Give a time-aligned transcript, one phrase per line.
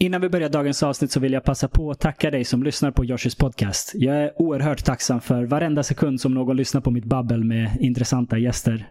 [0.00, 2.90] Innan vi börjar dagens avsnitt så vill jag passa på att tacka dig som lyssnar
[2.90, 3.92] på Joshis podcast.
[3.94, 8.38] Jag är oerhört tacksam för varenda sekund som någon lyssnar på mitt babbel med intressanta
[8.38, 8.90] gäster.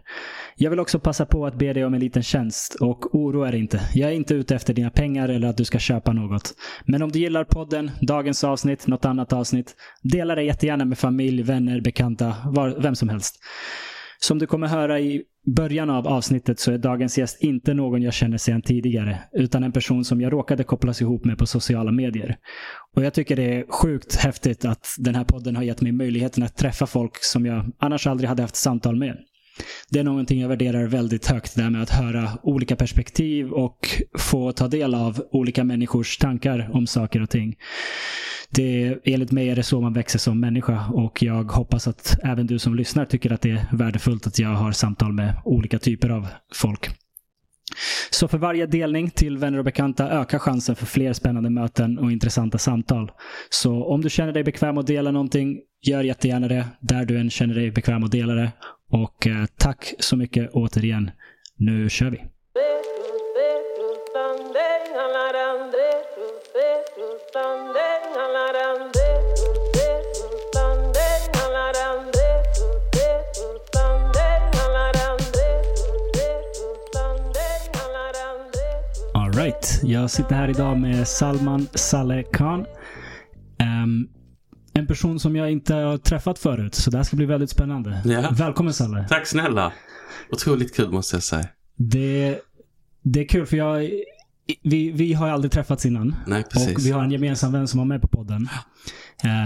[0.56, 3.60] Jag vill också passa på att be dig om en liten tjänst och oroa dig
[3.60, 3.80] inte.
[3.94, 6.54] Jag är inte ute efter dina pengar eller att du ska köpa något.
[6.84, 11.42] Men om du gillar podden, dagens avsnitt, något annat avsnitt, dela det jättegärna med familj,
[11.42, 13.40] vänner, bekanta, var, vem som helst.
[14.20, 18.14] Som du kommer höra i början av avsnittet så är dagens gäst inte någon jag
[18.14, 22.36] känner sedan tidigare, utan en person som jag råkade kopplas ihop med på sociala medier.
[22.96, 26.42] Och jag tycker det är sjukt häftigt att den här podden har gett mig möjligheten
[26.42, 29.16] att träffa folk som jag annars aldrig hade haft samtal med.
[29.90, 33.88] Det är någonting jag värderar väldigt högt, det här med att höra olika perspektiv och
[34.18, 37.54] få ta del av olika människors tankar om saker och ting.
[38.54, 42.46] Det, enligt mig är det så man växer som människa och jag hoppas att även
[42.46, 46.08] du som lyssnar tycker att det är värdefullt att jag har samtal med olika typer
[46.08, 46.88] av folk.
[48.10, 52.12] Så för varje delning till vänner och bekanta ökar chansen för fler spännande möten och
[52.12, 53.10] intressanta samtal.
[53.50, 57.30] Så om du känner dig bekväm att dela någonting, gör jättegärna det där du än
[57.30, 58.52] känner dig bekväm att dela det.
[58.90, 61.10] Och eh, tack så mycket återigen.
[61.56, 62.37] Nu kör vi!
[79.48, 82.66] Alright, jag sitter här idag med Salman Saleh Khan.
[83.84, 84.08] Um,
[84.74, 88.02] en person som jag inte har träffat förut, så det här ska bli väldigt spännande.
[88.04, 88.30] Ja.
[88.32, 89.06] Välkommen Saleh.
[89.06, 89.72] Tack snälla.
[90.32, 91.46] Otroligt kul måste jag säga.
[91.76, 92.38] Det,
[93.02, 93.90] det är kul för jag,
[94.62, 96.14] vi, vi har aldrig träffats innan.
[96.26, 96.76] Nej, precis.
[96.76, 98.48] Och vi har en gemensam vän som var med på podden.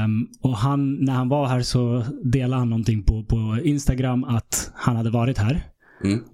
[0.05, 4.73] Um, och han, när han var här så delade han någonting på, på Instagram att
[4.75, 5.67] han hade varit här.
[6.05, 6.25] Mm.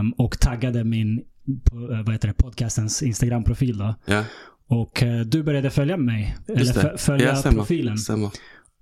[0.00, 1.22] Um, och taggade min
[1.64, 3.78] på, eh, vad heter det, podcastens Instagram-profil.
[3.78, 3.94] Då.
[4.04, 4.24] Ja,
[4.68, 6.36] Och eh, du började följa mig.
[6.48, 7.56] Eller just fö- följa ja, stämmer.
[7.56, 7.98] profilen.
[7.98, 8.30] Stämmer.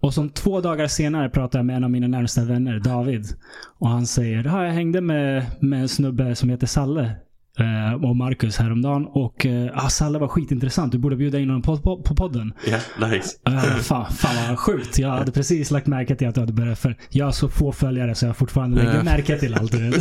[0.01, 3.27] Och som två dagar senare pratade jag med en av mina närmsta vänner, David.
[3.79, 7.15] Och han säger, ja, jag hängde med, med en snubbe som heter Salle.
[7.59, 9.07] Eh, och Marcus häromdagen.
[9.07, 10.93] Och uh, ah, Salle var skitintressant.
[10.93, 12.53] Du borde bjuda in honom på, på, på podden.
[12.67, 13.37] Ja, nice.
[13.49, 14.99] Uh, fan, fan vad sjukt.
[14.99, 17.73] Jag hade precis lagt märke till att du hade börjat för Jag har så få
[17.73, 19.75] följare så jag fortfarande lägger märke till allt.
[19.75, 19.93] Ehm,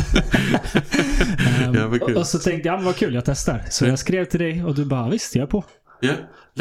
[1.74, 3.62] Ja, och, och så tänkte jag, ja, men vad kul, jag testar.
[3.70, 3.88] Så Ja.
[3.88, 5.64] jag skrev till dig och du bara, visst, jag är på.
[6.00, 6.12] Ja,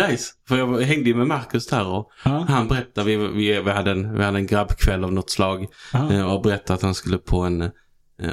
[0.08, 0.34] nice.
[0.48, 2.46] För jag hängde ju med Marcus där och Ja.
[2.50, 5.66] han berättade, vi, vi, vi, hade en, vi hade en grabbkväll av något slag.
[5.94, 6.14] Ja.
[6.14, 7.70] eh, Och berättade att han skulle på en, eh,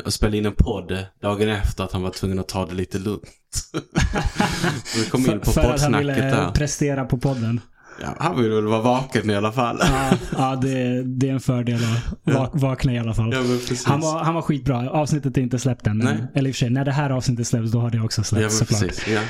[0.05, 2.99] och spela in en podd dagen efter att han var tvungen att ta det lite
[2.99, 3.29] lugnt.
[4.97, 6.51] Vi kom in på för, för att han ville där.
[6.51, 7.61] prestera på podden.
[8.03, 9.79] Ja, han ville väl vara vaken i alla fall.
[9.81, 11.81] Ja, ja det, det är en fördel
[12.25, 13.33] att vak, vakna i alla fall.
[13.33, 13.41] Ja.
[13.85, 14.91] Han var, han var skitbra.
[14.91, 15.99] Avsnittet är inte släppt än.
[15.99, 18.23] Men, eller i och för sig, när det här avsnittet släpps då har det också
[18.23, 18.83] släppts såklart.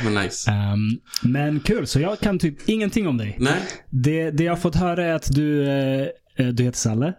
[0.04, 0.50] men nice.
[0.50, 0.78] Ehm,
[1.22, 3.36] men kul, så jag kan typ ingenting om dig.
[3.40, 3.60] Nej,
[3.90, 7.14] Det, det jag har fått höra är att du, eh, eh, du heter Salle.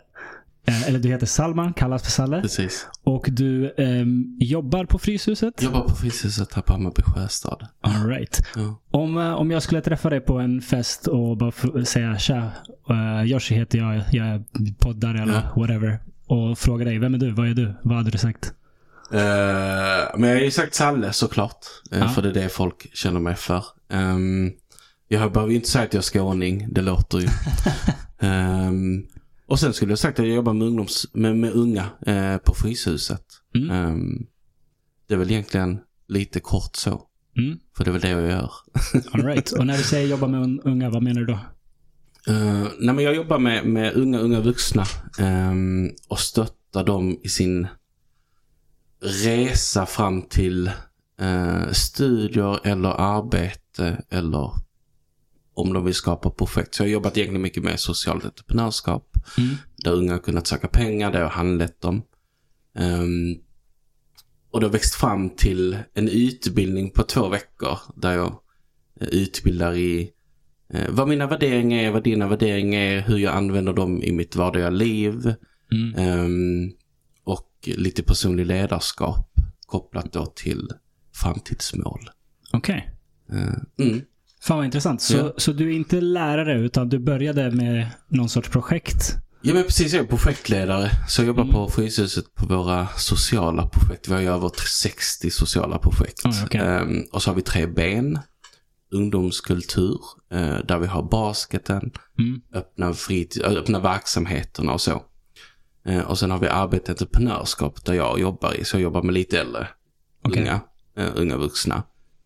[0.70, 2.42] Eh, eller du heter Salman, kallas för Salle.
[2.42, 2.88] precis.
[3.04, 5.64] Och du ehm, jobbar på Fryshuset.
[5.64, 7.68] Jobbar på Fryshuset här på Hammarby Sjöstad.
[7.82, 8.42] All right.
[8.56, 8.82] Ja.
[8.92, 12.52] Om, eh, om jag skulle träffa dig på en fest och bara säga tja,
[12.90, 14.44] uh, Yoshi heter jag, jag är
[14.80, 15.62] poddare eller Ja.
[15.62, 16.00] whatever.
[16.28, 17.32] Och fråga dig, vem är du?
[17.32, 17.74] Vad är du?
[17.84, 18.54] Vad hade du sagt?
[19.14, 19.20] Eh,
[20.18, 21.66] men jag har ju sagt Salle såklart.
[21.94, 22.10] Uh, Ja.
[22.10, 23.64] För det är det folk känner mig för.
[23.94, 24.52] Um,
[25.08, 26.68] jag behöver ju inte säga att jag är skåning.
[26.72, 27.28] Det låter ju.
[28.22, 29.04] Ehm,
[29.50, 32.54] och sen skulle jag sagt att jag jobbar med, ungdoms, med, med unga eh, på
[32.54, 33.26] Fryshuset.
[33.56, 33.70] Mm.
[33.70, 34.26] Ehm,
[35.08, 37.02] det är väl egentligen lite kort så.
[37.38, 37.60] Mm.
[37.78, 38.52] För det är väl det jag gör.
[39.12, 39.52] All right.
[39.52, 41.40] Och när du säger jobba med un- unga, vad menar du då?
[42.30, 44.86] Uh, nej men jag jobbar med, med unga, unga vuxna
[45.20, 47.68] ehm, och stöttar dem i sin
[49.24, 50.72] resa fram till
[51.20, 54.52] eh, studier eller arbete eller
[55.60, 56.76] om de vill skapa projekt.
[56.76, 59.06] Så jag har jobbat egentligen mycket med socialt entreprenörskap
[59.38, 59.56] Mm.
[59.78, 62.02] där unga har kunnat söka pengar, där jag har handlett dem.
[62.76, 63.36] Ehm,
[64.52, 68.40] och det har växt fram till en utbildning på två veckor där jag
[69.02, 70.12] eh, utbildar i
[70.74, 74.36] eh, vad mina värderingar är, vad dina värderingar är, hur jag använder dem i mitt
[74.36, 75.34] vardagliga liv.
[75.72, 75.96] Mm.
[75.96, 76.72] Ehm,
[77.24, 79.32] och lite personlig ledarskap
[79.66, 80.70] kopplat då till
[81.16, 82.10] framtidsmål.
[82.54, 82.90] Okej.
[83.32, 84.02] Eh, mm.
[84.42, 85.02] Fan vad intressant.
[85.02, 85.34] Så, Ja.
[85.38, 89.16] så du är inte lärare utan du började med någon sorts projekt?
[89.42, 90.92] Ja men precis, jag är projektledare.
[91.08, 91.54] Så jag jobbar Mm.
[91.54, 94.08] på Fryshuset på våra sociala projekt.
[94.08, 94.52] Vi har ju över
[94.82, 96.22] 60 sociala projekt.
[96.26, 96.62] Oj, okej.
[96.62, 98.20] Ehm, och så har vi tre ben.
[98.92, 100.00] Ungdomskultur,
[100.32, 102.42] eh, där vi har basketen, Mm.
[102.54, 105.04] öppna, fritid, öppna verksamheterna och så.
[105.88, 108.66] Eh, och sen har vi arbete entreprenörskap där jag jobbar i.
[108.66, 109.68] Så jag jobbar med lite äldre,
[110.24, 110.42] Okej.
[110.42, 110.60] unga,
[110.98, 111.84] eh, unga vuxna.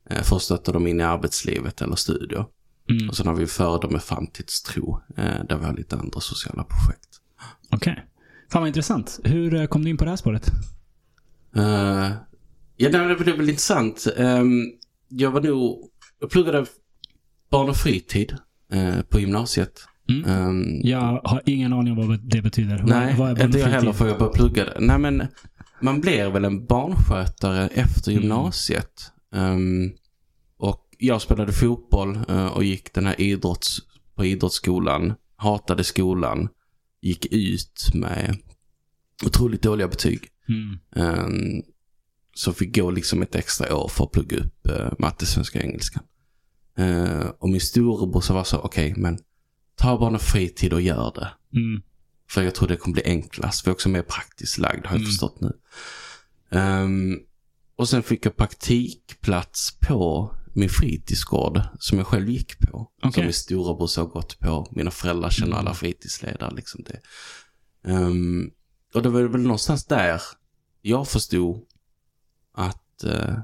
[0.10, 2.46] Eh, för att stötta dem in i arbetslivet eller studier.
[2.90, 3.10] Mm.
[3.10, 6.64] Och sen har vi Före dem med framtidstro, eh, där vi har lite andra sociala
[6.64, 7.10] projekt.
[7.72, 8.06] Okej.
[8.52, 9.20] Fan vad intressant.
[9.24, 10.52] Hur eh, kom du in på det här spåret?
[11.58, 11.64] Uh,
[12.78, 14.08] ja, det är väl intressant.
[14.18, 14.72] Um,
[15.08, 15.90] jag var nog,
[16.20, 16.66] jag pluggade
[17.52, 18.38] barn och fritid
[18.74, 19.86] uh, på gymnasiet.
[20.10, 20.48] Mm.
[20.48, 22.84] Um, Jag har ingen aning om vad det betyder.
[22.88, 24.78] nej, vad, vad är inte jag heller för jag började plugga det.
[24.80, 25.28] Nej, men
[25.82, 28.22] man blir väl en barnskötare efter Mm.
[28.24, 29.12] gymnasiet.
[29.34, 29.94] Um,
[30.58, 33.82] och jag spelade fotboll uh, och gick den här idrotts,
[34.16, 35.14] på idrottsskolan.
[35.36, 36.50] Hatade skolan.
[37.02, 38.38] Gick ut med
[39.26, 40.28] otroligt dåliga betyg.
[40.50, 40.80] Mm.
[40.96, 41.64] Um,
[42.36, 45.66] så fick gå liksom ett extra år för att plugga upp uh, matte, svenska och
[45.66, 46.04] engelskan.
[46.80, 49.20] Uh, och min storebror var så, okej, men
[49.76, 51.30] ta bara en fritid och gör det.
[51.60, 51.82] Mm.
[52.30, 53.62] För jag tror det kommer bli enklast.
[53.62, 55.06] För jag är också mer praktiskt lagd, har jag Mm.
[55.06, 55.54] förstått nu.
[56.60, 57.20] Um,
[57.76, 62.92] och sen fick jag praktikplats på min fritidsgård som jag själv gick på.
[63.02, 63.24] Som Okej.
[63.24, 64.68] min storebror har gått på.
[64.72, 66.56] Mina föräldrar känner alla fritidsledare.
[66.56, 67.02] Liksom det.
[67.92, 68.52] Um,
[68.94, 70.20] och det var väl någonstans där
[70.82, 71.66] jag förstod
[72.54, 73.38] att eh,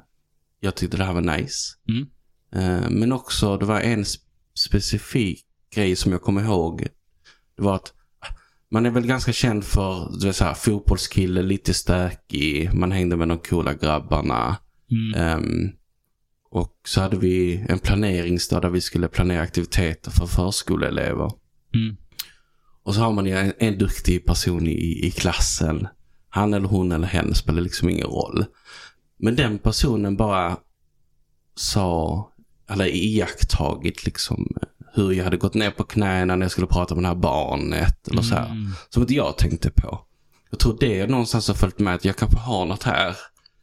[0.59, 1.75] jag tyckte det här var nice.
[1.89, 2.07] Mm.
[2.51, 4.21] Eh, men också, det var en sp-
[4.53, 5.45] specifik
[5.75, 6.87] grej som jag kommer ihåg.
[7.55, 7.93] Det var att
[8.71, 12.73] man är väl ganska känd för, du vet så här, fotbollskille, lite stökig.
[12.73, 14.57] Man hängde med de coola grabbarna.
[14.91, 15.21] Mm.
[15.21, 15.71] Ehm,
[16.51, 21.31] och så hade vi en planeringsdag där vi skulle planera aktiviteter för förskoleelever.
[21.75, 21.95] Mm.
[22.83, 25.87] Och så har man ju en, en duktig person i, i klassen.
[26.29, 28.45] Han eller hon eller hen spelar liksom ingen roll.
[29.17, 30.57] Men den personen bara
[31.55, 32.25] sa,
[32.69, 34.47] eller iakttagit liksom
[34.93, 38.07] hur jag hade gått ner på knäna när jag skulle prata med det här barnet.
[38.07, 38.45] Eller så här.
[38.45, 38.71] Mm.
[38.89, 40.05] Som inte jag tänkte på.
[40.49, 43.15] Jag tror det är någonstans har följt med att jag kanske har något här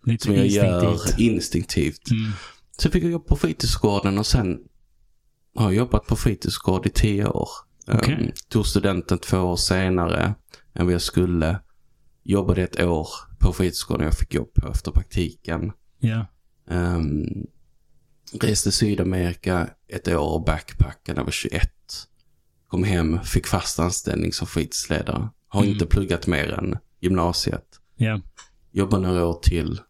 [0.04, 2.10] Lite som jag gör instinktivt.
[2.10, 2.32] Mm.
[2.78, 4.58] Sen fick jag jobba på fritidsgården och sen
[5.54, 7.48] har jag jobbat på fritidsgård i tio år.
[7.92, 8.14] Okej.
[8.14, 10.34] Um, tog studenten två år senare
[10.74, 11.60] än vad jag skulle.
[12.22, 13.08] Jobbade ett år
[13.38, 15.72] på fritidsgården jag fick jobb på efter praktiken.
[15.98, 16.26] Ja.
[16.70, 17.46] Um,
[18.32, 21.70] reste Sydamerika ett år och backpackade var 21.
[22.68, 25.28] Kom hem, fick fast anställning som fritidsledare.
[25.48, 25.72] Har Mm.
[25.72, 27.80] inte pluggat mer än gymnasiet.
[27.96, 28.20] Ja.
[28.72, 29.80] Jobbar några år till.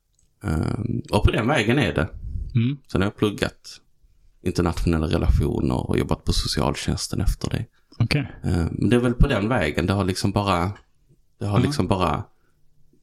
[0.43, 2.09] Um, och på den vägen är det.
[2.55, 2.77] Mm.
[2.93, 3.81] Sen har jag pluggat
[4.43, 7.65] internationella relationer och jobbat på socialtjänsten efter det.
[7.99, 8.33] Okej.
[8.45, 9.87] Eh, Men det är väl på den vägen.
[9.87, 10.73] Det har liksom bara,
[11.39, 11.65] det har Ja.
[11.65, 12.25] liksom bara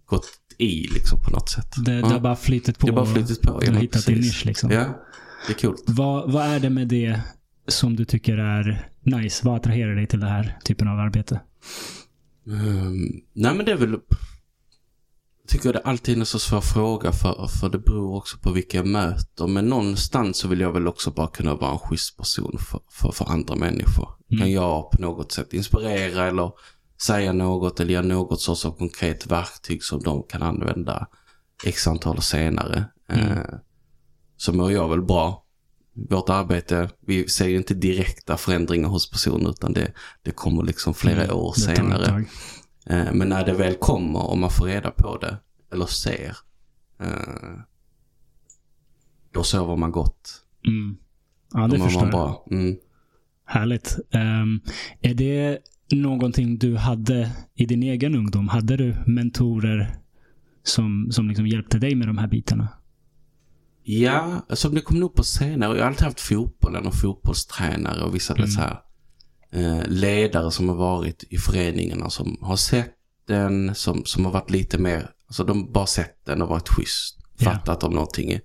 [0.06, 0.26] gått
[0.63, 1.75] i liksom på något sätt.
[1.86, 2.88] Det, det har bara flyttit på.
[2.88, 3.60] Det har bara flyttit på.
[3.60, 4.71] Du har hittat din nisch liksom.
[4.71, 4.86] Ja,
[5.48, 5.83] det är coolt.
[5.88, 7.21] Vad, vad är det med det
[7.68, 9.45] som du tycker är nice?
[9.45, 11.42] Vad attraherar dig till den här typen av arbete?
[12.45, 17.12] Um, nej men det är väl, jag tycker det alltid är en så svår fråga
[17.12, 19.48] för, för det beror också på vilka jag möter.
[19.48, 23.12] Men någonstans så vill jag väl också bara kunna vara en schysst person för, för,
[23.12, 24.10] för andra människor.
[24.31, 24.42] Mm.
[24.42, 26.51] Kan jag på något sätt inspirera eller
[27.01, 31.07] säga något eller göra något sorts av konkret verktyg som de kan använda
[31.66, 32.86] x antal senare.
[33.10, 33.31] Mm.
[33.31, 33.44] Eh,
[34.38, 35.40] så mår jag väl bra.
[36.10, 40.94] Vårt arbete, vi ser ju inte direkta förändringar hos personer utan det, det kommer liksom
[40.94, 42.25] flera Mm, år senare.
[42.86, 45.38] Eh, Men när det väl kommer och man får reda på det,
[45.74, 46.38] eller ser,
[47.00, 47.60] eh,
[49.31, 50.44] då sover man gott.
[50.68, 50.98] Mm.
[51.54, 52.19] Ja, det mår förstår man jag.
[52.19, 52.46] bra.
[52.51, 52.78] Mm.
[53.46, 53.98] Härligt.
[54.12, 54.60] Ehm,
[55.01, 55.60] är det
[55.92, 58.48] någonting du hade i din egen ungdom?
[58.48, 59.96] Hade du mentorer
[60.63, 62.68] som, som liksom hjälpte dig med de här bitarna?
[63.84, 65.78] Ja, alltså det kom nog på senare.
[65.78, 68.48] Jag har alltid haft fotbollen och fotbollstränare och vissa Mm.
[68.48, 68.80] så här,
[69.52, 72.94] eh, ledare som har varit i föreningarna som har sett
[73.28, 77.20] den, som, som har varit lite mer, alltså de bara sett den och varit schysst.
[77.38, 77.52] Ja.
[77.52, 78.42] Fattat om någonting är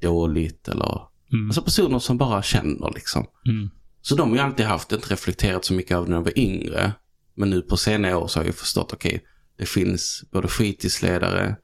[0.00, 1.00] dåligt eller,
[1.32, 1.46] Mm.
[1.46, 3.26] alltså personer som bara känner liksom.
[3.48, 3.70] Mm.
[4.02, 6.92] Så de har ju alltid haft, inte reflekterat så mycket över när jag var yngre.
[7.34, 9.24] Men nu på senare år så har jag förstått, okej,
[9.58, 11.56] det finns både fritidsledare,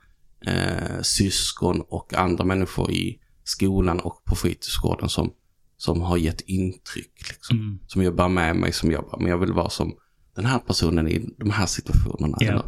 [0.46, 5.32] eh, syskon och andra människor i skolan och på fritidsgården som,
[5.76, 7.28] som har gett intryck.
[7.28, 7.56] Liksom.
[7.56, 7.78] Mm.
[7.86, 9.94] Som jag bär med mig, som jag bara, men jag vill vara som
[10.36, 12.36] den här personen i de här situationerna.
[12.40, 12.62] Eller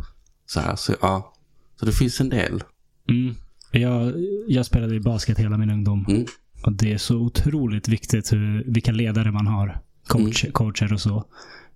[0.47, 1.35] så här, så ja.
[1.77, 2.65] Så det finns en del.
[3.09, 3.35] Mm.
[3.73, 4.13] Jag,
[4.49, 6.05] jag spelade i basket hela min ungdom.
[6.09, 6.27] Mm.
[6.63, 9.79] Och det är så otroligt viktigt hur, vilka ledare man har.
[10.07, 10.53] Coach, Mm.
[10.53, 11.25] Coacher och så.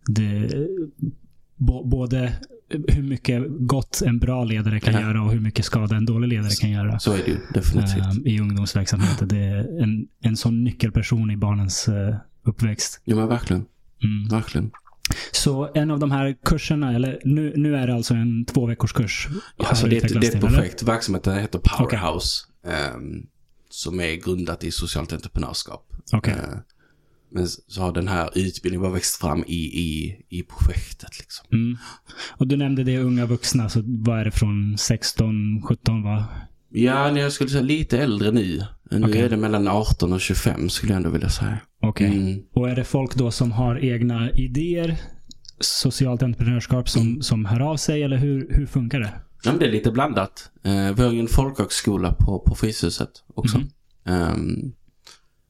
[0.06, 0.50] Det,
[1.56, 2.32] bo, både
[2.88, 5.00] hur mycket gott en bra ledare kan Ja.
[5.00, 6.98] göra och hur mycket skada en dålig ledare kan göra.
[6.98, 7.96] Så är det ju definitivt.
[8.16, 9.28] ehm, i ungdomsverksamheten.
[9.28, 13.00] Det är en, en sån nyckelperson i barnens eh, uppväxt.
[13.04, 13.64] Ja men verkligen.
[14.04, 14.28] Mm.
[14.28, 14.70] Verkligen.
[15.32, 18.92] Så en av de här kurserna, eller nu, nu är det alltså en två veckors
[18.92, 19.28] kurs.
[19.56, 20.48] Alltså det, är ett- det är ett till, eller?
[20.48, 20.82] projekt.
[20.82, 22.44] Verksamheten heter Powerhouse.
[22.66, 23.26] Ehm,
[23.72, 25.92] som är grundat i socialt entreprenörskap.
[26.12, 26.34] Okej.
[26.34, 26.58] Eh,
[27.34, 31.18] men så har den här utbildningen bara växt fram i, i, i projektet.
[31.18, 31.46] Liksom.
[31.52, 31.78] Mm.
[32.30, 36.24] Och du nämnde det unga vuxna, så vad är det från 16, 17 va?
[36.70, 38.62] Ja, jag skulle säga lite äldre nu.
[38.90, 39.20] Nu Okej.
[39.20, 41.58] är det mellan 18 och 25 skulle jag ändå vilja säga.
[41.82, 42.06] Okej.
[42.06, 42.42] Mm.
[42.54, 44.96] Och är det folk då som har egna idéer,
[45.60, 48.02] socialt entreprenörskap, som, som hör av sig?
[48.02, 49.12] Eller hur, hur funkar det?
[49.44, 50.50] Ja, men det är lite blandat.
[50.62, 53.58] Eh, vi har ju en folkhögskola på, på Fryshuset också.
[53.58, 53.68] Mhm.
[54.04, 54.72] Ehm,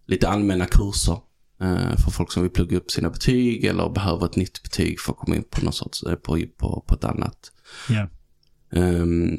[0.06, 1.18] lite allmänna kurser
[1.60, 5.12] eh, för folk som vill plugga upp sina betyg eller behöver ett nytt betyg för
[5.12, 7.52] att komma in på något sorts, eh, på, på, på ett annat.
[8.72, 9.36] Ehm,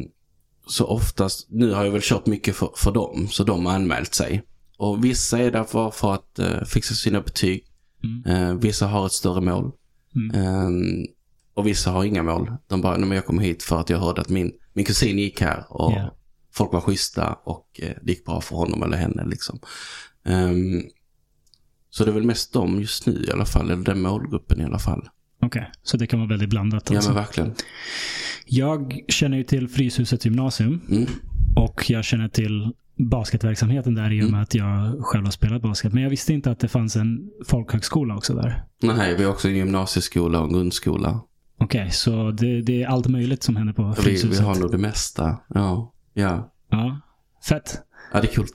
[0.68, 4.14] så oftast, nu har jag väl kört mycket för, för dem, så de har anmält
[4.14, 4.44] sig.
[4.78, 7.66] Och vissa är där för, för att eh, fixa sina betyg.
[8.04, 8.24] Mm.
[8.26, 9.72] Eh, vissa har ett större mål.
[10.16, 11.06] Mm.
[11.54, 12.52] Och vissa har inga mål.
[12.68, 15.20] De bara, "Nej, men jag kom hit för att jag hörde att min, min kusin
[15.20, 16.16] gick här och Ja.
[16.54, 19.60] folk var schyssta och eh, det gick bra för honom eller henne liksom.
[20.26, 20.82] Ehm,
[21.90, 24.66] så det är väl mest de just nu i alla fall, eller den målgruppen i
[24.66, 25.10] alla fall.
[25.42, 26.90] Okej, så det kan vara väldigt blandat.
[26.90, 27.12] Ja Alltså.
[27.12, 27.54] men verkligen.
[28.46, 31.06] Jag känner ju till Fryshusets gymnasium Mm.
[31.56, 34.42] och jag känner till basketverksamheten där i och med Mm.
[34.42, 35.94] att jag själv har spelat basket.
[35.94, 38.64] Men jag visste inte att det fanns en folkhögskola också där.
[38.82, 41.22] Nej, vi har också en gymnasieskola och en grundskola.
[41.60, 44.40] Okej, så det, det är allt möjligt som händer på Vi, Fryshuset?
[44.40, 45.38] vi har nog det mesta.
[45.50, 46.54] Ja, ja.
[46.70, 47.00] Ja,
[47.50, 47.80] fett.
[48.14, 48.48] Ja, det är kul.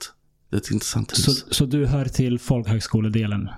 [0.49, 1.25] Det är ett intressant hus.
[1.25, 3.49] Så, så du hör till folkhögskoledelen?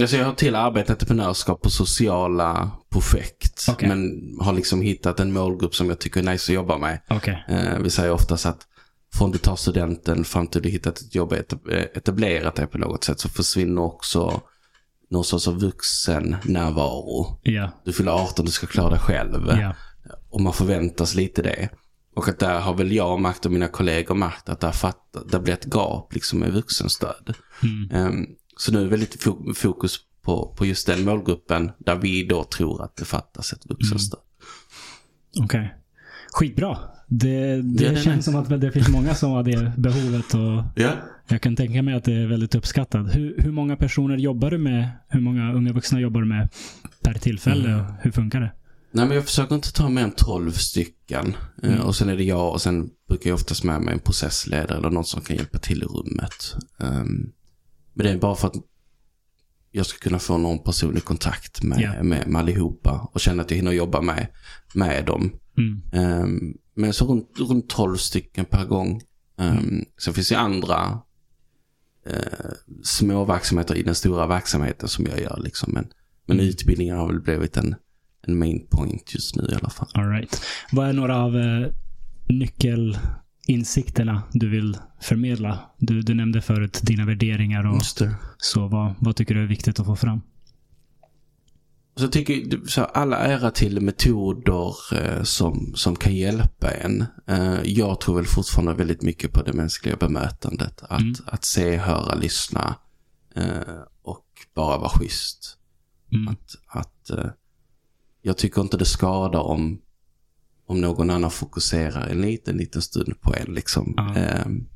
[0.00, 3.66] Alltså jag har till arbete entreprenörskap på sociala projekt.
[3.70, 3.88] Okej.
[3.88, 4.10] Men
[4.40, 7.00] har liksom hittat en målgrupp som jag tycker är nice att jobba med.
[7.10, 7.44] Okej.
[7.48, 8.66] Eh, vi säger oftast att
[9.14, 12.78] från du tar studenten fram till du hittat ett jobb och eh, etablerat det på
[12.78, 14.40] något sätt så försvinner också
[15.14, 17.40] någon sorts av vuxen närvaro.
[17.42, 17.70] Ja.
[17.84, 19.48] Du fyller 18, du ska klara dig själv.
[19.48, 19.74] Ja.
[20.30, 21.68] Och man förväntas lite det.
[22.16, 25.40] Och att där har väl jag märkt och mina kollegor märkt att där, fatt, där
[25.40, 27.34] blir ett gap liksom med vuxenstöd.
[27.62, 27.90] Mm.
[28.06, 32.26] Ehm, så nu är det lite fo- fokus på, på just den målgruppen där vi
[32.26, 34.20] då tror att det fattas ett vuxenstöd.
[35.40, 35.74] Okej.
[36.32, 36.78] Skitbra.
[37.08, 38.22] Det, det, det känns nice.
[38.22, 40.90] som att det finns många som har det behovet och Ja.
[41.28, 43.14] Jag kan tänka mig att det är väldigt uppskattat.
[43.16, 44.90] Hur, hur många personer jobbar du med?
[45.08, 46.48] Hur många unga vuxna jobbar du med
[47.02, 47.68] per tillfälle?
[47.72, 47.92] Mm.
[48.00, 48.52] Hur funkar det?
[48.92, 51.36] Nej men jag försöker inte ta mer än 12 stycken.
[51.62, 51.80] Eh, Mm.
[51.80, 54.90] Och sen är det jag och sen brukar jag oftast med mig en processledare eller
[54.90, 56.56] någon som kan hjälpa till i rummet.
[56.80, 57.32] Ehm,
[57.94, 58.54] men det är bara för att
[59.70, 62.02] jag ska kunna få någon personlig kontakt med, Ja.
[62.02, 64.26] med, med allihopa och känna att jag hinner jobba med,
[64.74, 65.32] med dem.
[65.58, 65.82] Mm.
[65.92, 69.00] Ehm, men så runt, runt 12 stycken per gång.
[69.38, 70.98] Um, Sen finns det andra
[72.06, 72.50] uh,
[72.82, 75.40] små verksamheter i den stora verksamheten som jag gör.
[75.44, 75.72] Liksom.
[75.72, 75.86] Men,
[76.26, 76.48] men Mm.
[76.48, 77.74] utbildningen har väl blivit en,
[78.26, 79.88] en main point just nu i alla fall.
[79.94, 80.42] All right.
[80.72, 81.66] Vad är några av eh,
[82.28, 85.58] nyckelinsikterna du vill förmedla?
[85.78, 87.82] Du, du nämnde förut dina värderingar och
[88.38, 88.68] så.
[88.68, 90.20] Vad, vad tycker du är viktigt att få fram?
[91.96, 97.04] Så jag tycker så alla ära till metoder eh, som, som kan hjälpa en.
[97.26, 100.82] Eh, jag tror väl fortfarande väldigt mycket på det mänskliga bemötandet.
[100.82, 101.14] Att, Mm.
[101.26, 102.76] att se, höra, lyssna
[103.34, 105.58] eh, och bara vara schysst.
[106.12, 106.28] Mm.
[106.28, 107.10] Att, att
[108.22, 109.80] jag tycker inte det skadar om,
[110.66, 113.54] om någon annan fokuserar en liten, liten stund på en.
[113.54, 113.98] Liksom.
[114.16, 114.66] Ehm,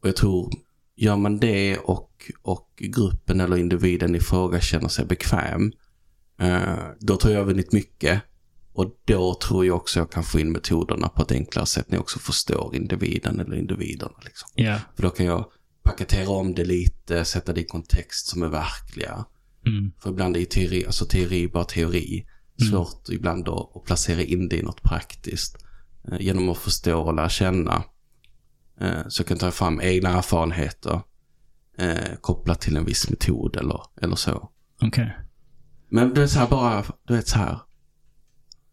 [0.00, 0.52] och jag tror,
[0.96, 2.10] gör man det och,
[2.42, 5.72] och gruppen eller individen i fråga känner sig bekväm,
[7.00, 8.22] då tror jag har vunnit mycket.
[8.72, 11.96] Och då tror jag också jag kan få in metoderna på ett enklare sätt när
[11.96, 14.14] jag också förstår individen eller individerna.
[14.24, 14.48] Liksom.
[14.54, 14.78] Ja.
[14.96, 15.50] För då kan jag
[15.82, 19.24] paketera om det lite, sätta det i kontext som är verkliga.
[19.66, 19.92] Mm.
[19.98, 22.26] För ibland är ju teori, alltså teori bara teori.
[22.60, 22.72] Mm.
[22.72, 25.56] Svårt ibland då att placera in det i något praktiskt.
[26.08, 27.84] Eh, genom att förstå och lära känna.
[28.80, 31.00] Eh, så jag kan ta fram egna erfarenheter.
[31.78, 34.50] Eh, kopplat till en viss metod eller, eller så.
[34.82, 35.16] Okej.
[35.88, 37.60] Men du vet så här bara, du vet så här.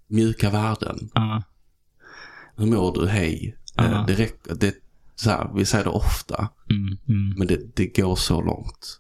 [0.08, 1.10] Mjuka värden.
[1.14, 1.44] Ja.
[2.56, 3.08] Hur mår du?
[3.08, 3.58] Hej.
[3.78, 4.76] Eh, det räcker, det,
[5.16, 6.50] så här, vi säger det ofta.
[6.70, 6.98] Mm.
[7.08, 7.38] Mm.
[7.38, 9.00] Men det, det går så långt.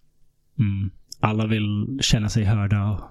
[0.59, 0.91] Mm.
[1.19, 3.01] Alla vill känna sig hörda och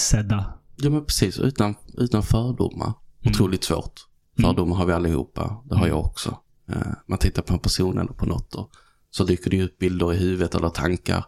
[0.00, 0.58] sedda.
[0.76, 2.92] Ja men precis, utan, utan fördomar.
[3.24, 4.00] Otroligt svårt.
[4.40, 5.62] Fördomar har vi allihopa.
[5.64, 6.38] Det har jag också.
[6.68, 8.70] Eh, man tittar på en person eller på något och
[9.16, 11.24] så dyker det upp bilder i huvudet eller tankar.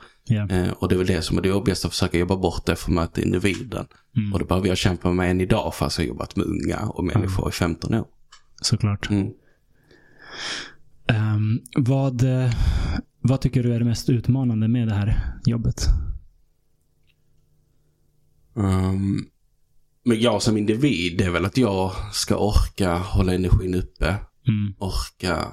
[0.50, 2.76] Eh, och det är väl det som är det jobbigaste, att försöka jobba bort det
[2.76, 3.87] för att möta individen.
[4.16, 4.33] Mm.
[4.33, 7.05] Och det behöver jag kämpa med än idag fast jag har jobbat med unga och
[7.05, 8.07] människor i 15 år.
[8.62, 9.11] Såklart.
[9.11, 9.33] Mm.
[11.07, 12.50] Ehm, vad, eh,
[13.21, 15.87] vad tycker du är det mest utmanande med det här jobbet?
[18.55, 19.26] Um,
[20.05, 24.16] men jag som individ, det är väl att jag ska orka hålla energin uppe.
[24.49, 24.75] Mm.
[24.78, 25.47] Orka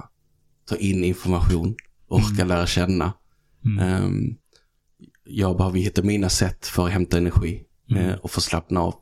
[0.68, 1.74] ta in information,
[2.14, 3.12] orka lära känna.
[3.64, 4.04] Mm.
[4.04, 4.36] Um,
[5.24, 8.04] jag behöver hitta mina sätt för att hämta energi Mm.
[8.08, 8.94] eh, och få slappna av.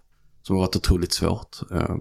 [0.42, 1.56] Som har varit otroligt svårt.
[1.70, 2.00] Um,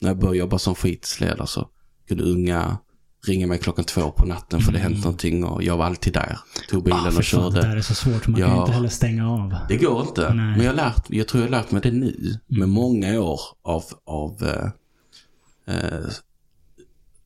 [0.00, 1.68] när jag började jobba som fritidsledare så
[2.08, 2.78] kunde unga
[3.26, 4.92] ringa mig klockan två på natten för det Mm.
[4.92, 6.38] hänt någonting och jag var alltid där.
[6.68, 7.60] Tog bilen Ah, och fan, körde.
[7.60, 8.26] det där är så svårt.
[8.28, 8.54] Man kan Ja.
[8.54, 9.54] ju inte heller stänga av.
[9.68, 10.34] Det går inte.
[10.34, 10.56] Nej.
[10.56, 12.38] Men jag, lärt, jag tror jag har lärt mig det nu.
[12.46, 16.06] Med många år av, av eh, eh,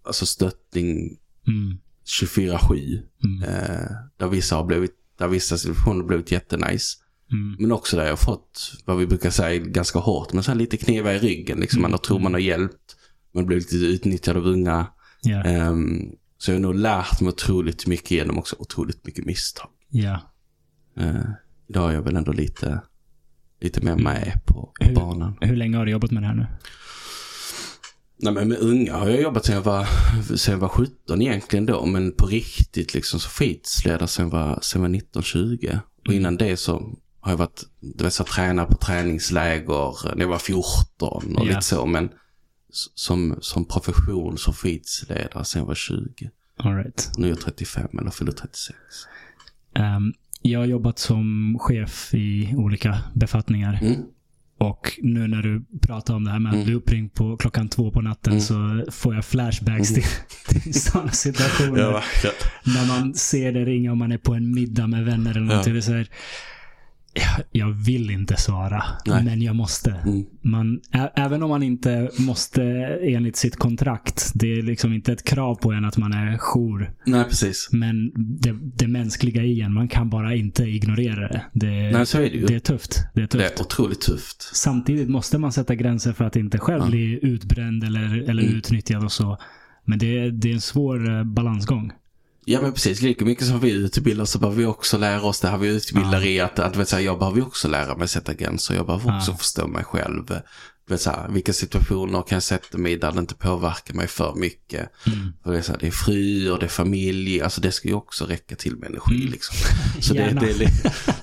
[0.07, 1.17] alltså stöttning
[1.47, 1.79] Mm.
[2.09, 3.03] 24-7.
[3.25, 3.43] Mm.
[3.43, 3.87] Eh,
[4.17, 6.97] där vissa har blivit, där vissa situationer har blivit jättenice.
[7.33, 7.57] Mm.
[7.59, 10.77] Men också där jag har fått, vad vi brukar säga, ganska hårt, men så lite
[10.77, 11.61] knivar i ryggen.
[11.61, 11.83] Liksom.
[11.83, 12.97] Man har tror man har hjälpt,
[13.35, 14.87] man blivit lite utnyttjad av unga.
[15.23, 15.43] Ja.
[15.45, 16.03] Ehm,
[16.39, 19.71] så jag har nog lärt mig otroligt mycket genom också otroligt mycket misstag.
[19.89, 20.21] ja.
[20.97, 21.15] Eh,
[21.69, 22.81] idag är jag väl ändå lite,
[23.61, 25.39] lite mer med på, på Hur- banan.
[25.41, 26.47] Hur länge har du jobbat med det här nu?
[28.21, 29.87] Nej men med unga har jag jobbat sedan jag var,
[30.37, 31.87] sedan jag var 17 egentligen då.
[31.87, 35.79] Men på riktigt liksom så fritidsledare sedan jag var, sedan jag var 19-20.
[36.07, 36.73] Och innan det så
[37.21, 41.23] har jag varit, du vet så här, tränare på träningsläger när jag var 14 och
[41.37, 41.43] Ja.
[41.43, 41.87] lite så.
[41.87, 42.09] Men
[42.95, 46.31] som, som profession som fritidsledare sedan jag var 20.
[46.59, 47.11] All right.
[47.17, 48.79] Nu är jag 35 eller fyller 36.
[49.75, 53.79] Ehm, jag har jobbat som chef i olika befattningar.
[53.83, 54.01] Mm.
[54.61, 56.67] Och nu när du pratar om det här med att Mm.
[56.67, 58.41] bli uppringd på klockan två på natten Mm.
[58.45, 60.05] så får jag flashbacks till,
[60.63, 61.93] till sådana situationer.
[61.93, 62.37] verkligen.
[62.65, 65.73] när man ser det ringa om man är på en middag med vänner eller någonting.
[65.73, 66.09] Det är så här,
[67.53, 69.25] jag, vill inte svara, Nej.
[69.25, 69.91] men jag måste.
[69.91, 70.25] Mm.
[70.43, 70.81] Man,
[71.15, 72.63] även om man inte måste
[73.03, 74.33] enligt sitt kontrakt.
[74.35, 76.91] Det är liksom inte ett krav på en att man är jour.
[77.07, 77.69] Nej, precis.
[77.73, 81.43] Men det, det mänskliga i en, man kan bara inte ignorera det.
[81.53, 82.47] Det, Nej, så är det ju.
[82.47, 82.99] det är tufft.
[83.15, 83.45] Det är tufft.
[83.57, 84.51] Det är otroligt tufft.
[84.57, 86.91] Samtidigt måste man sätta gränser för att inte själv Ja.
[86.91, 88.55] bli utbränd eller, eller Mm.
[88.57, 89.39] utnyttjad och så.
[89.85, 91.93] Men det, är- det är en svår eh, balansgång.
[92.51, 95.49] Ja men precis, lika mycket som vi utbildar så behöver vi också lära oss det
[95.49, 98.35] här vi utbildar i att, att vet, så här, jag behöver också lära mig sätta
[98.35, 98.75] gränser.
[98.75, 99.37] Jag behöver också Ja.
[99.37, 100.41] förstå mig själv.
[100.89, 104.07] Vet, så här, vilka situationer kan jag sätta mig i där det inte påverkar mig
[104.07, 104.91] för mycket.
[105.07, 105.33] Mm.
[105.45, 107.89] För det, är så här, det är fru och det är familj, alltså det ska
[107.89, 109.31] ju också räcka till med energi Mm.
[109.33, 109.57] liksom.
[110.03, 110.71] Så det, det, är,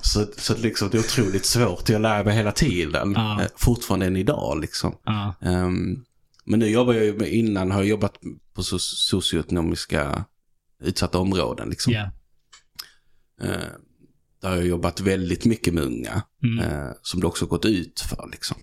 [0.02, 3.12] så, så liksom, det är otroligt svårt, jag lär mig hela tiden.
[3.16, 3.40] Ja.
[3.42, 4.94] Eh, Fortfarande än idag liksom.
[5.04, 5.34] Ja.
[5.42, 5.96] Ehm,
[6.44, 8.14] men nu jobbar jag ju innan har jag jobbat
[8.54, 10.24] på so socioekonomiska
[10.82, 11.92] utsatta områden liksom.
[11.92, 12.10] Ja.
[13.42, 13.60] Eh,
[14.42, 16.22] där har jag jobbat väldigt mycket med unga.
[16.42, 16.58] Mm.
[16.64, 18.56] eh, som det också gått ut för liksom.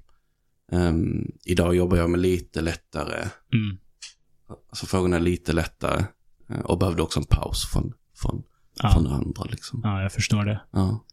[0.71, 3.77] Ehm, idag jobbar jag med lite lättare, Mm.
[4.69, 6.05] alltså frågorna är lite lättare.
[6.49, 8.43] eh, och behövde också en paus från, från,
[8.81, 9.09] från Ja.
[9.09, 9.81] det andra liksom.
[9.83, 10.61] ja, jag förstår det.
[10.71, 11.05] Ja.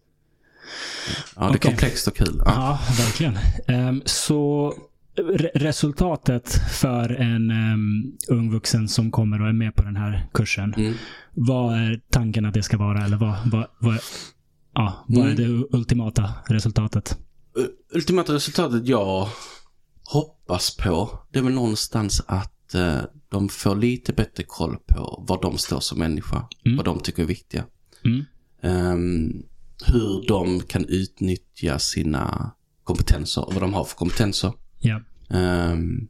[1.37, 1.61] Ja, det är Okej.
[1.61, 2.37] komplext och kul.
[2.45, 2.45] Ja.
[2.47, 3.37] Ja, verkligen.
[3.69, 4.75] Ehm, så
[5.17, 6.49] re- resultatet
[6.81, 10.75] för en um, ung vuxen som kommer och är med på den här kursen.
[10.75, 10.95] Mm.
[11.35, 13.05] Vad är tanken att det ska vara?
[13.05, 13.99] Eller vad, vad, vad,
[14.75, 15.37] ja, vad är Mm.
[15.37, 17.19] det u- ultimata resultatet?
[17.95, 19.29] Ultimata resultatet jag
[20.05, 22.99] hoppas på, det är väl någonstans att eh,
[23.31, 26.49] de får lite bättre koll på vad de står som människa.
[26.65, 26.77] Mm.
[26.77, 27.65] Vad de tycker är viktiga.
[28.05, 28.25] Mm.
[28.63, 29.43] Ehm,
[29.87, 32.51] hur de kan utnyttja sina
[32.85, 34.53] kompetenser och vad de har för kompetenser.
[34.81, 35.01] Ja.
[35.31, 36.09] Ehm,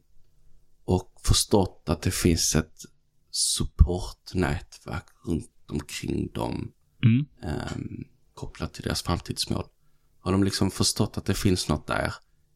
[0.85, 2.81] och förstått att det finns ett
[3.31, 6.71] supportnätverk runt omkring dem
[7.03, 7.25] Mm.
[7.43, 8.03] ehm,
[8.33, 9.65] kopplat till deras framtidsmål.
[10.19, 12.13] Har de liksom förstått att det finns något där,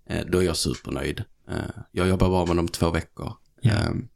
[0.10, 1.24] eh, då är jag supernöjd.
[1.48, 3.34] Eh, jag jobbar bara med dem två veckor.
[3.62, 3.74] Ja.
[3.74, 4.08] Ehm,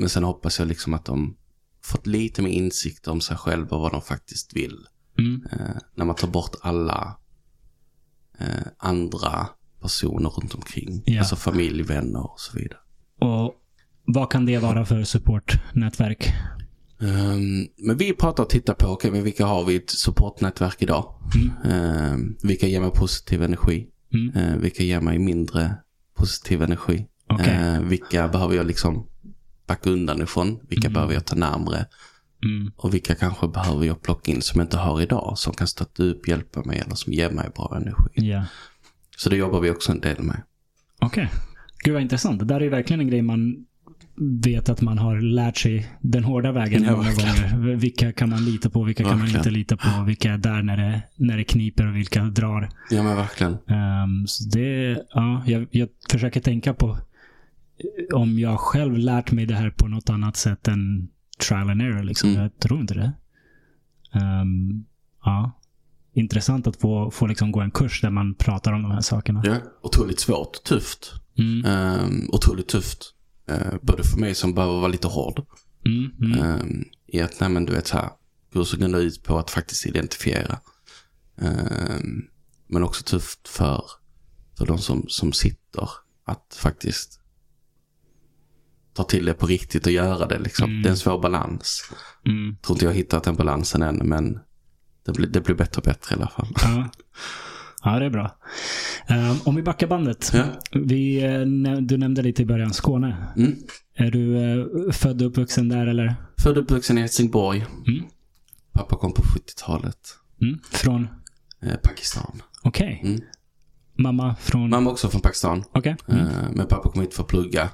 [0.00, 1.36] men sen hoppas jag liksom att de
[1.82, 4.86] fått lite mer insikt om sig själva och vad de faktiskt vill.
[5.18, 5.46] Mm.
[5.52, 7.18] Eh, när man tar bort alla
[8.38, 9.48] eh, andra
[9.80, 11.02] personer runt omkring.
[11.06, 11.18] Ja.
[11.18, 12.78] Alltså familj, vänner och så vidare.
[13.20, 13.54] Och
[14.06, 16.32] vad kan det vara för supportnätverk?
[17.00, 21.14] Ehm, men vi pratar och tittar på, okej, men vilka har vi ett supportnätverk idag?
[21.64, 23.86] Ehm, vilka ger mig positiv energi?
[24.14, 24.36] Mm.
[24.36, 25.74] Ehm, vilka ger mig mindre
[26.16, 27.06] positiv energi?
[27.28, 27.48] Okej.
[27.54, 29.06] Ehm, vilka behöver jag liksom
[29.66, 30.60] backa undan ifrån?
[30.68, 30.94] Vilka Mm.
[30.94, 31.86] behöver jag ta närmre?
[32.44, 32.72] Mm.
[32.76, 35.38] Och vilka kanske behöver jag plocka in som jag inte har idag?
[35.38, 38.10] Som kan stötta upp, hjälpa mig eller som ger mig bra energi.
[38.14, 38.44] Ja.
[39.22, 40.42] Så det jobbar vi också en del med.
[40.98, 41.30] Okej.
[41.84, 42.38] Gud vad intressant.
[42.38, 43.66] Det där är ju verkligen en grej man
[44.44, 47.60] vet att man har lärt sig den hårda vägen Ja, många verkligen.
[47.60, 47.76] gånger.
[47.76, 48.84] Vilka kan man lita på?
[48.84, 49.40] Vilka kan man Verkligen.
[49.40, 50.04] inte lita på?
[50.06, 52.68] Vilka är där när det, när det kniper och vilka drar?
[52.90, 53.52] Ja men verkligen.
[53.52, 56.98] Um, så det, ja, jag, jag försöker tänka på
[58.14, 61.08] om jag själv lärt mig det här på något annat sätt än
[61.48, 62.02] trial and error.
[62.02, 62.30] Liksom.
[62.30, 62.42] Mm.
[62.42, 63.12] Jag tror inte det.
[64.14, 64.84] Um,
[65.24, 65.59] ja.
[66.12, 69.42] Intressant att få, få liksom gå en kurs där man pratar om de här sakerna.
[69.44, 71.12] Ja, otroligt svårt, tufft.
[71.38, 71.64] Mm.
[71.64, 73.14] Um, otroligt tufft.
[73.46, 75.46] Eh, både för mig som behöver vara lite hård.
[75.86, 76.40] Mm, mm.
[76.40, 78.10] Ehm, I att, nej men du vet så här,
[78.52, 80.58] kursen går ut på att faktiskt identifiera.
[81.40, 82.22] Ehm,
[82.66, 83.84] men också tufft för,
[84.58, 85.88] för de som, som sitter
[86.24, 87.20] att faktiskt
[88.94, 90.38] ta till det på riktigt och göra det.
[90.38, 90.70] Liksom.
[90.70, 90.82] Mm.
[90.82, 91.90] Det är en svår balans.
[92.26, 92.56] Mm.
[92.62, 94.38] Tror inte jag har hittat den balansen än, men
[95.04, 96.46] det blir, det blir bättre och bättre i alla fall.
[96.62, 96.88] Ja.
[97.84, 98.36] ja, det är bra.
[99.06, 100.30] Ehm, om vi backar bandet.
[100.34, 100.44] Ja.
[100.72, 101.40] Vi, eh,
[101.80, 103.26] du nämnde lite i början Skåne.
[103.36, 103.56] Mm.
[103.94, 106.14] Är du eh, född och uppvuxen där eller?
[106.42, 107.66] Född och uppvuxen i Helsingborg.
[107.86, 108.04] Mm.
[108.72, 109.98] Pappa kom på 70-talet.
[110.42, 110.58] Mm.
[110.70, 111.08] Från?
[111.62, 112.42] Eh, Pakistan.
[112.62, 113.00] Okej.
[113.04, 113.20] Mm.
[113.98, 114.70] Mamma från?
[114.70, 115.64] Mamma också från Pakistan.
[115.84, 115.94] Eh,
[116.52, 117.68] Men pappa kom hit för att plugga.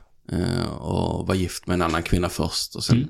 [0.79, 2.77] Och var gift med en annan kvinna först.
[2.77, 3.09] Och sen Mm.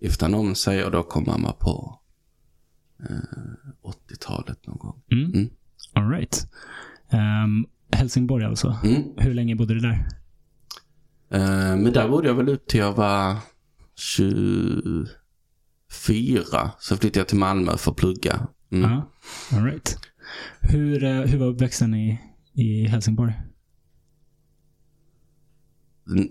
[0.00, 1.98] gifte han om sig och då kom mamma på
[3.82, 5.02] 80-talet någon gång.
[5.12, 5.32] Mm.
[5.34, 5.50] Mm.
[5.92, 6.46] All right.
[7.10, 8.76] Ehm, Helsingborg alltså.
[8.84, 9.02] Mm.
[9.16, 10.08] Hur länge bodde du där?
[11.30, 13.36] Eh, Men där bodde jag väl upp till jag var
[13.94, 15.10] 24.
[16.80, 18.46] Sen flyttade jag till Malmö för att plugga.
[18.72, 18.90] Mm.
[18.90, 19.12] Ja.
[19.52, 19.98] All right.
[20.60, 22.20] Hur, eh, hur var uppväxten i,
[22.54, 23.34] i Helsingborg?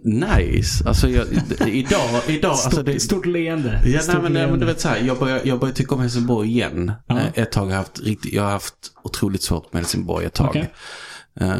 [0.03, 0.87] Nice.
[0.87, 1.27] Alltså jag,
[1.67, 3.81] idag, idag, Stort, alltså det, stort leende.
[3.85, 4.65] Ja, Stort nej, men, nej, men leende.
[4.65, 6.91] du vet så här, jag börjar, jag börjar tycka om Helsingborg igen.
[7.07, 7.19] Ja.
[7.19, 10.33] Eh, Ett tag har jag haft riktigt, jag har haft otroligt svårt med Helsingborg ett
[10.33, 10.49] tag.
[10.49, 10.73] Okej.
[11.35, 11.51] Eh,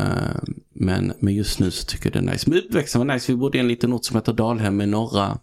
[0.76, 2.50] men, men just nu så tycker jag det är nice.
[2.50, 3.32] Men uppväxten var nice.
[3.32, 5.38] Vi bodde i en liten ort som heter Dalhem i norra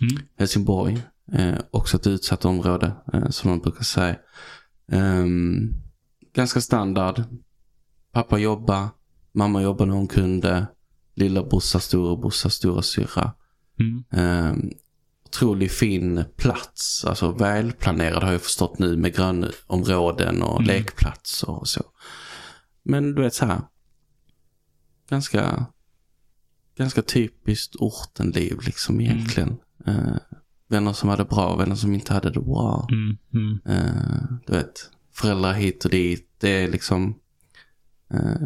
[0.00, 0.22] Mm.
[0.38, 1.02] Helsingborg.
[1.32, 4.16] Eh, också ett utsatt område, eh, som man brukar säga.
[4.92, 5.70] Ehm,
[6.34, 7.22] ganska standard.
[8.12, 8.90] Pappa jobba,
[9.34, 10.66] mamma jobba när hon kunde.
[11.14, 13.32] Lilla brorsa, storebrorsa, stora syrra.
[13.80, 14.04] Mm.
[14.50, 14.70] Um,
[15.26, 17.04] otroligt fin plats.
[17.04, 20.66] Alltså välplanerad har jag förstått nu med grönområden och Mm.
[20.66, 21.82] lekplatser och så.
[22.82, 23.60] Men du vet så här.
[25.10, 25.66] Ganska,
[26.78, 29.56] ganska typiskt ortenliv liksom egentligen.
[29.86, 30.16] Eh,
[30.68, 32.88] vänner som hade bra, vänner som inte hade det bra.
[32.90, 33.16] Mm.
[33.34, 33.58] Mm.
[33.66, 36.30] Eh, du vet, föräldrar hit och dit.
[36.38, 37.18] Det är liksom
[38.10, 38.42] eh,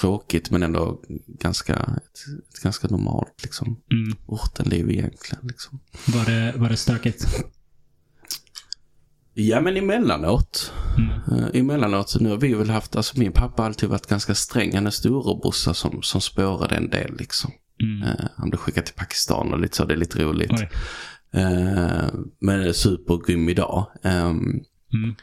[0.00, 4.16] tråkigt men ändå ganska, ett, ett ganska normalt liksom Mm.
[4.26, 5.46] ortenliv egentligen.
[5.46, 5.80] Liksom.
[6.06, 7.26] Var, det, var det stökigt?
[9.34, 10.72] Ja men emellanåt.
[10.98, 11.40] Mm.
[11.40, 14.34] Uh, emellanåt så nu har vi väl haft, alltså min pappa har alltid varit ganska
[14.34, 14.74] sträng.
[14.74, 17.50] Han är storebrorsa som, som spårade en del liksom.
[17.82, 18.02] Mm.
[18.02, 20.50] Eh, han blev skickad till Pakistan och lite så, det är lite roligt.
[20.52, 20.68] Oj.
[21.34, 22.08] Uh,
[22.40, 23.86] men är supergrym idag.
[24.02, 25.14] Um, Mm.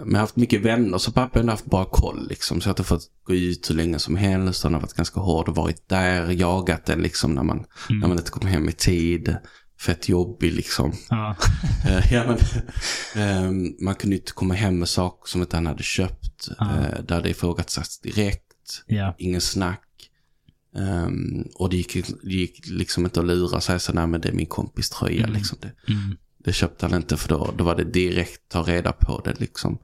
[0.00, 2.60] Men jag har haft mycket vänner så pappa har haft bra koll liksom.
[2.60, 4.62] Så jag har inte fått gå ut hur länge som helst.
[4.64, 7.56] Han har varit ganska hård och varit där, jagat en liksom när man,
[7.90, 8.00] Mm.
[8.00, 9.36] när man inte kom hem i tid.
[9.80, 10.92] Fett jobbig liksom.
[11.10, 11.36] Ja.
[11.88, 12.38] Eh, ja, men,
[13.22, 16.48] ehm, man kunde inte komma hem med saker som inte han hade köpt.
[16.58, 16.64] Ja.
[16.66, 18.82] Uh, där det ifrågasatts direkt.
[18.86, 19.14] ja.
[19.18, 19.82] Ingen snack.
[20.76, 24.28] Ehm, och det gick, det gick liksom inte att lura sig så nej men det
[24.28, 25.32] är min kompis tröja Mm.
[25.36, 25.58] liksom.
[25.60, 26.16] Det, Mm.
[26.44, 29.78] Det köpte han inte för då, då var det direkt ta reda på det liksom.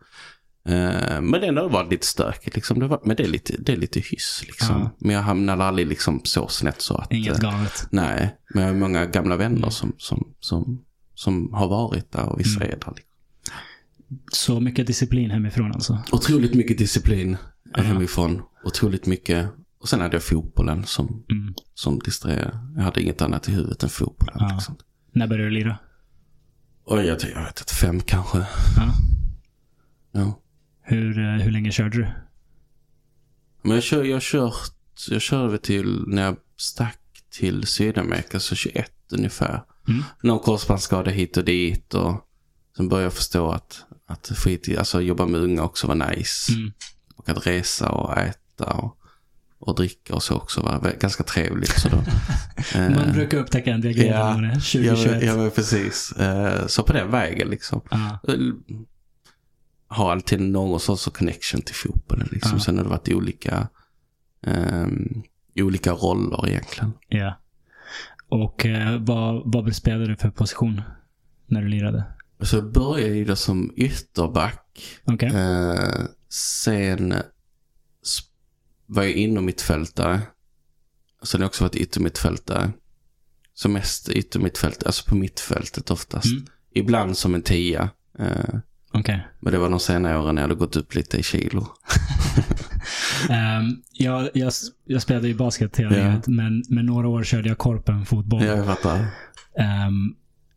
[0.69, 2.79] Eh, men det har ändå varit lite stökigt liksom.
[2.79, 4.81] Det var, men det är lite, det är lite hyss liksom.
[4.81, 4.91] Ja.
[4.99, 7.13] Men jag hamnade aldrig liksom så snett så att...
[7.13, 7.87] Inget eh, galet.
[7.91, 9.71] nej, men jag har många gamla vänner Mm.
[9.71, 12.69] som, som, som, som har varit där och vissa Mm.
[12.73, 12.93] är där.
[12.97, 13.05] Liksom.
[14.33, 15.99] Så mycket disciplin hemifrån alltså.
[16.13, 17.39] Otroligt mycket disciplin eh,
[17.77, 17.83] Ja.
[17.83, 18.43] hemifrån.
[18.65, 19.49] Otroligt mycket.
[19.81, 21.55] Och sen hade jag fotbollen som, Mm.
[21.75, 22.61] som distraherade.
[22.77, 24.37] Jag hade inget annat i huvudet än fotbollen.
[24.39, 24.51] Ja.
[24.55, 24.77] Liksom.
[25.13, 25.79] När började du lira?
[26.89, 28.39] Och jag, jag vet inte, fem kanske.
[28.77, 28.95] Ja.
[30.13, 30.41] Ja.
[30.83, 32.09] Hur, eh, hur länge körde du?
[33.63, 34.73] Men jag kör, jag kört,
[35.11, 39.63] jag körde till när jag stack till Sydamerika, så 21 ungefär.
[39.89, 40.05] Mm.
[40.23, 42.27] Någon korsbandsskada hit och dit och
[42.77, 46.53] sen började jag förstå att, att skit alltså jobba med unga också var nice.
[46.53, 46.73] Mm.
[47.17, 48.98] Och att resa och äta och,
[49.61, 51.81] och dricka och så också vä- ganska trevligt.
[51.81, 51.97] Så då,
[52.79, 55.11] eh, Man brukar upptäcka en del grejer ja, ja, 20-21.
[55.11, 56.13] men- ja, men precis.
[56.13, 57.81] Eh, Så på den vägen liksom.
[57.91, 58.19] Ja.
[59.89, 62.53] Har alltid någon sorts connection till fotbollen liksom.
[62.55, 62.61] Ja.
[62.61, 63.69] Sen har det varit olika,
[64.47, 65.23] ehm,
[65.57, 66.93] olika roller egentligen.
[67.09, 67.41] Ja.
[68.29, 70.83] Och eh, vad, vad spelade du för position
[71.47, 72.05] när du lirade?
[72.41, 74.83] Så jag började som ytterback.
[75.05, 75.29] Okej.
[75.29, 77.15] Eh, sen
[78.89, 80.21] var jag inom mittfältare.
[81.23, 82.71] Sen har jag också varit yttermittfältare.
[83.55, 86.27] Så mest yttermittfältare, alltså på mittfältet oftast.
[86.27, 86.47] Mm.
[86.75, 87.91] Ibland som en tia.
[88.19, 88.55] Eh,
[88.93, 89.27] Okej.
[89.41, 91.67] men det var de senare åren när jag hade gått upp lite i kilo.
[93.31, 94.53] Ehm, jag, jag,
[94.85, 98.45] jag spelade ju basket hela livet, men, men några år körde jag korpen fotboll.
[98.45, 98.99] Jag fattar.
[99.59, 100.15] Ehm,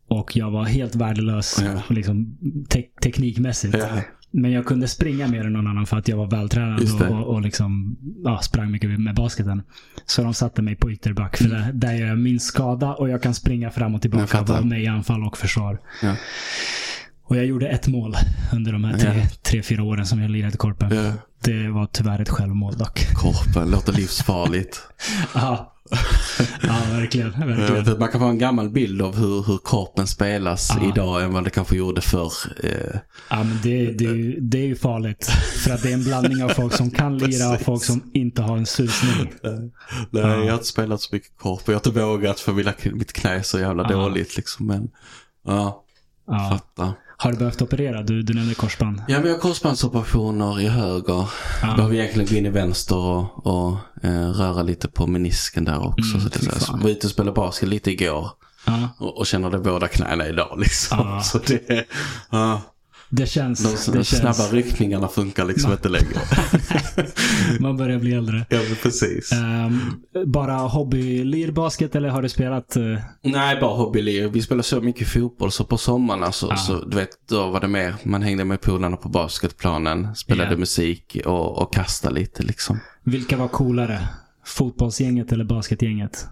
[0.08, 1.82] och jag var helt värdelös Ja.
[1.88, 3.74] liksom, te- teknikmässigt.
[3.78, 4.00] Ja.
[4.34, 7.42] Men jag kunde springa mer än någon annan för att jag var vältränad och, och,
[7.42, 9.62] liksom, ja, sprang mycket med basketen.
[10.06, 11.36] Så de satte mig på ytterback.
[11.36, 14.26] För där, där gör jag min skada och jag kan springa fram och Mm.
[14.26, 14.42] Tillbaka.
[14.42, 15.78] Vara med i anfall och försvar.
[16.02, 16.16] Ja.
[17.24, 18.16] Och jag gjorde ett mål
[18.52, 19.26] under de här tre, Ja.
[19.42, 20.94] tre fyra åren som jag lirade Korpen.
[20.96, 21.12] Ja.
[21.44, 23.06] Det var tyvärr ett självmål dock.
[23.14, 24.80] Korpen låter livsfarligt.
[25.34, 25.68] Ja,
[26.62, 27.30] ja verkligen.
[27.30, 27.84] Verkligen.
[27.84, 30.88] vet man kan få en gammal bild av hur, hur korpen spelas Ja.
[30.88, 32.32] idag än vad det kanske gjorde förr.
[32.64, 32.98] Eh,
[33.30, 35.26] Ja, men det, det, är ju- det är ju farligt.
[35.64, 38.42] För att det är en blandning av folk som kan lira och folk som inte
[38.42, 39.32] har en susning.
[39.42, 39.70] Nej,
[40.10, 40.18] Ja.
[40.20, 41.62] jag har inte spelat så mycket korp.
[41.66, 43.88] Jag har inte vågat för mina, mitt knä är så jävla Ja.
[43.96, 44.66] dåligt liksom.
[44.66, 44.88] Men
[45.46, 45.84] ja,
[46.26, 46.48] Ja.
[46.50, 46.92] fattar.
[47.22, 48.02] Har du behövt operera?
[48.02, 49.02] Du, du nämnde korsband.
[49.08, 51.28] Ja, jag har korsbandsoperationer i höger.
[51.62, 51.74] Ja.
[51.76, 56.16] Behöver egentligen gå in i vänster och, och eh, röra lite på menisken där också.
[56.16, 58.30] Mm, så det är var ute och spelade basket lite igår.
[58.66, 58.88] Ja.
[58.98, 60.98] Och, och känner det båda knäna idag liksom.
[60.98, 61.20] Ja.
[61.24, 61.86] Så det,
[62.30, 62.62] ja,
[63.14, 63.86] Det känns.
[63.86, 64.52] de det snabba känns.
[64.52, 66.20] ryckningarna funkar liksom inte längre.
[67.60, 68.46] Man börjar bli äldre.
[68.50, 69.32] ja, men precis.
[69.32, 72.76] Um, bara hobby lirbasket eller har du spelat?
[72.76, 72.82] eh,
[73.22, 74.28] Nej, bara hobbylir.
[74.28, 76.56] Vi spelade så mycket fotboll så på sommarna så, Ja.
[76.56, 77.94] så du vet, då var det mer.
[78.02, 80.56] Man hängde med polarna på basketplanen, spelade Ja.
[80.56, 82.78] musik och, och kastade lite liksom.
[83.04, 84.08] vilka var coolare?
[84.44, 86.26] Fotbollsgänget eller basketgänget?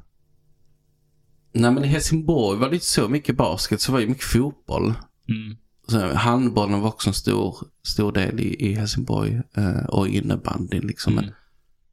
[1.54, 4.84] Nej, men i Helsingborg var det inte så mycket basket, så var det mycket fotboll.
[5.28, 5.56] Mm.
[5.90, 11.12] Så handbollen var också en stor, stor del i, i Helsingborg eh, och innebandyn liksom.
[11.12, 11.24] Mm.
[11.24, 11.34] Men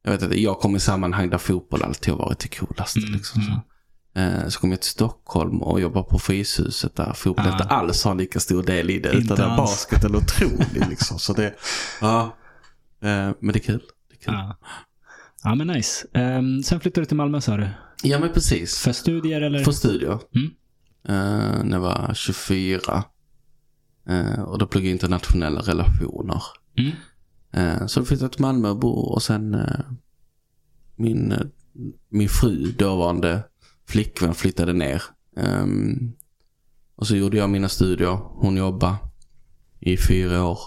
[0.04, 3.14] jag vet inte, jag kom i sammanhang där fotboll alltid har varit det coolaste Mm,
[3.14, 3.42] liksom.
[3.42, 3.50] Så.
[4.20, 4.34] mm.
[4.44, 7.52] Eh, Så kom jag till Stockholm och jobbade på Fryshuset där fotboll Ah.
[7.52, 9.10] inte alls har lika stor del i det.
[9.14, 9.58] Inte utan där alls.
[9.58, 11.20] basket är otrolig liksom.
[11.20, 11.54] Så det,
[12.02, 12.36] ja.
[13.02, 13.82] Eh, Men det är kul.
[14.10, 14.34] Det är kul.
[14.34, 14.58] Ja.
[14.62, 14.68] Ja.
[15.44, 16.08] ja, men nice.
[16.14, 17.70] Ehm, sen flyttade du till Malmö sa du?
[18.20, 18.78] men precis.
[18.78, 19.64] För studier eller?
[19.64, 20.20] För studier.
[20.36, 20.48] Mm.
[21.08, 23.04] Eh, när jag var 24.
[24.08, 26.44] Eh, och då pluggade jag internationella relationer.
[26.78, 26.92] Mm.
[27.52, 29.86] Eh, så då flyttade jag till Malmö och bor och sen eh,
[30.96, 31.52] min,
[32.10, 33.44] min fru, dåvarande
[33.88, 35.04] flickvän, flyttade ner.
[35.38, 36.14] Ehm,
[36.96, 38.20] och så gjorde jag mina studier.
[38.24, 38.96] Hon jobbade
[39.80, 40.60] i fyra år.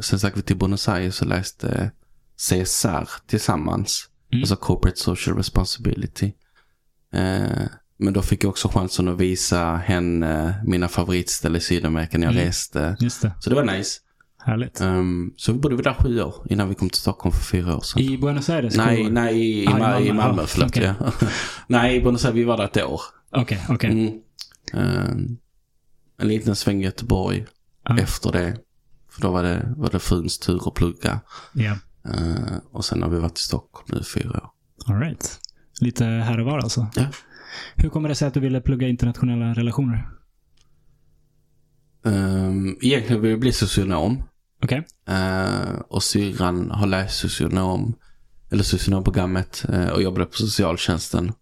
[0.00, 1.90] Sen stack vi till Buenos Aires och läste
[2.36, 4.08] CSR tillsammans.
[4.32, 4.42] Mm.
[4.42, 6.32] Alltså Corporate Social Responsibility.
[8.02, 12.26] Eh, men då fick jag också chansen att visa henne mina favoritställen i Sydamerika när
[12.26, 12.46] jag Mm.
[12.46, 12.96] reste.
[13.00, 13.32] Just det.
[13.40, 14.00] Så det var nice.
[14.44, 14.80] Härligt.
[14.80, 17.76] Um, så vi bodde vi där sju år innan vi kom till Stockholm för fyra
[17.76, 18.02] år sedan.
[18.02, 18.76] I Buenos Aires?
[18.76, 20.00] nej, nej, i, i, Ah, i Ma- Malmö.
[20.06, 20.42] i Malmö.
[20.42, 20.94] Ah, förlåt, okej.
[21.00, 21.12] ja.
[21.66, 23.00] nej, i Buenos Aires, vi var där ett år.
[23.30, 23.90] Okej, okej.
[24.72, 25.06] Mm.
[25.10, 25.38] Um,
[26.18, 27.46] en liten sväng i Göteborg
[27.88, 27.98] Ja.
[27.98, 28.56] efter det.
[29.10, 31.20] För då var det, var det fruns tur att plugga.
[31.52, 31.72] Ja.
[32.08, 34.50] Uh, och sen har vi varit i Stockholm nu i fyra år.
[34.86, 35.38] All right.
[35.80, 36.86] Lite här och var alltså.
[36.94, 37.04] Ja.
[37.76, 40.08] Hur kommer det sig att du ville plugga internationella relationer?
[42.04, 44.22] Um, egentligen vill jag bli socionom.
[44.62, 44.86] Okej.
[45.08, 47.94] Eh, och syrran har läst socionom,
[48.50, 51.32] eller socionomprogrammet uh, och jobbade på socialtjänsten.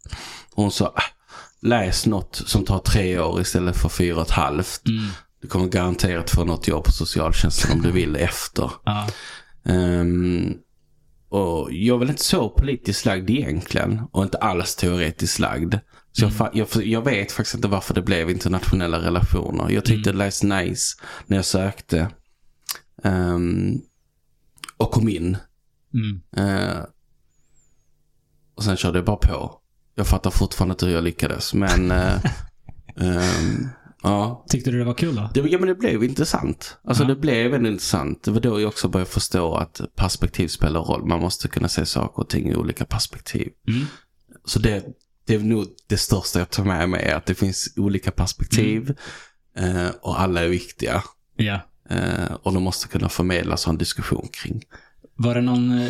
[0.55, 1.03] Och hon sa, ah,
[1.63, 4.89] läs något som tar tre år istället för fyra och ett halvt.
[4.89, 5.05] Mm.
[5.43, 8.71] Du kommer garanterat få något jobb på socialtjänsten om du vill efter.
[8.85, 9.09] Ja.
[9.65, 10.55] Ehm,
[11.31, 15.75] och jag är väl inte så politiskt lagd egentligen och inte alls teoretiskt lagd.
[16.13, 19.71] Så jag, fa- jag, jag vet faktiskt inte varför det blev internationella relationer.
[19.71, 22.11] Jag tyckte det lät nice när jag sökte.
[23.05, 23.81] Ehm,
[24.77, 25.37] och kom in.
[25.95, 26.21] Mm.
[26.37, 26.85] Eh,
[28.55, 29.61] och sen körde jag bara på.
[29.95, 31.55] Jag fattar fortfarande inte hur jag lyckades.
[31.55, 32.15] Men eh,
[32.97, 33.69] ehm,
[34.03, 35.31] ja, Tyckte du det var kul då?
[35.35, 36.77] det, ja, men det blev intressant.
[36.85, 37.09] Alltså Ja.
[37.09, 38.23] det blev väldigt intressant.
[38.23, 41.07] Det var då jag också började förstå att perspektiv spelar roll.
[41.07, 43.49] Man måste kunna se saker och ting i olika perspektiv.
[43.69, 43.87] Mm.
[44.45, 44.85] Så det,
[45.27, 47.11] det är nog det största jag tar med mig.
[47.13, 48.97] Att det finns olika perspektiv.
[49.57, 49.77] Mm.
[49.87, 51.03] Eh, och alla är viktiga.
[51.37, 51.61] Ja.
[51.91, 54.63] Eh, och de måste kunna förmedlas och en diskussion kring.
[55.17, 55.89] Var det någon eh,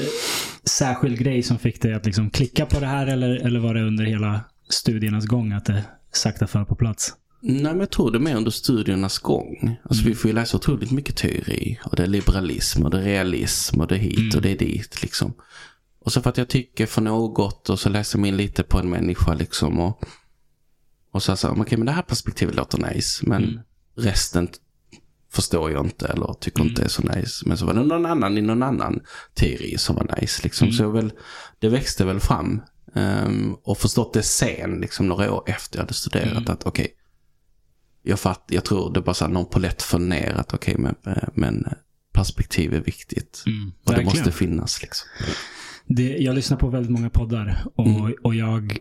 [0.64, 3.82] särskild grej som fick dig att liksom klicka på det här eller, eller var det
[3.82, 7.14] under hela studiernas gång att det sakta föll på plats?
[7.42, 9.76] Nej, men jag tror det är mer under studiernas gång.
[9.84, 11.78] Alltså vi får ju läsa otroligt mycket teori.
[11.84, 14.58] Och det är liberalism och det är realism och det är hit och det är
[14.58, 15.34] dit liksom.
[16.04, 18.78] Och så för att jag tycker för något och så läser mig in lite på
[18.78, 19.78] en människa liksom.
[19.80, 20.04] Och,
[21.12, 23.26] och så sa jag, okej men det här perspektivet låter nice.
[23.26, 23.60] Men Mm.
[23.96, 24.48] resten
[25.32, 27.48] förstår jag inte eller tycker inte är så nice.
[27.48, 29.00] Men så var det någon annan i någon annan
[29.34, 30.72] teori som var nice liksom.
[30.72, 31.12] Så jag väl,
[31.58, 32.62] det växte väl fram.
[32.94, 36.48] ehm, och förstått det sen, liksom några år efter jag hade studerat.
[36.48, 36.88] Att okej,
[38.02, 40.94] jag, fatt, jag tror det bara så här någon polett föll ner att okej, men,
[41.34, 41.66] men
[42.12, 43.42] perspektiv är viktigt.
[43.46, 45.08] Mm, och det måste finnas liksom.
[45.86, 48.14] Det, jag lyssnar på väldigt många poddar och, Mm.
[48.22, 48.78] och jag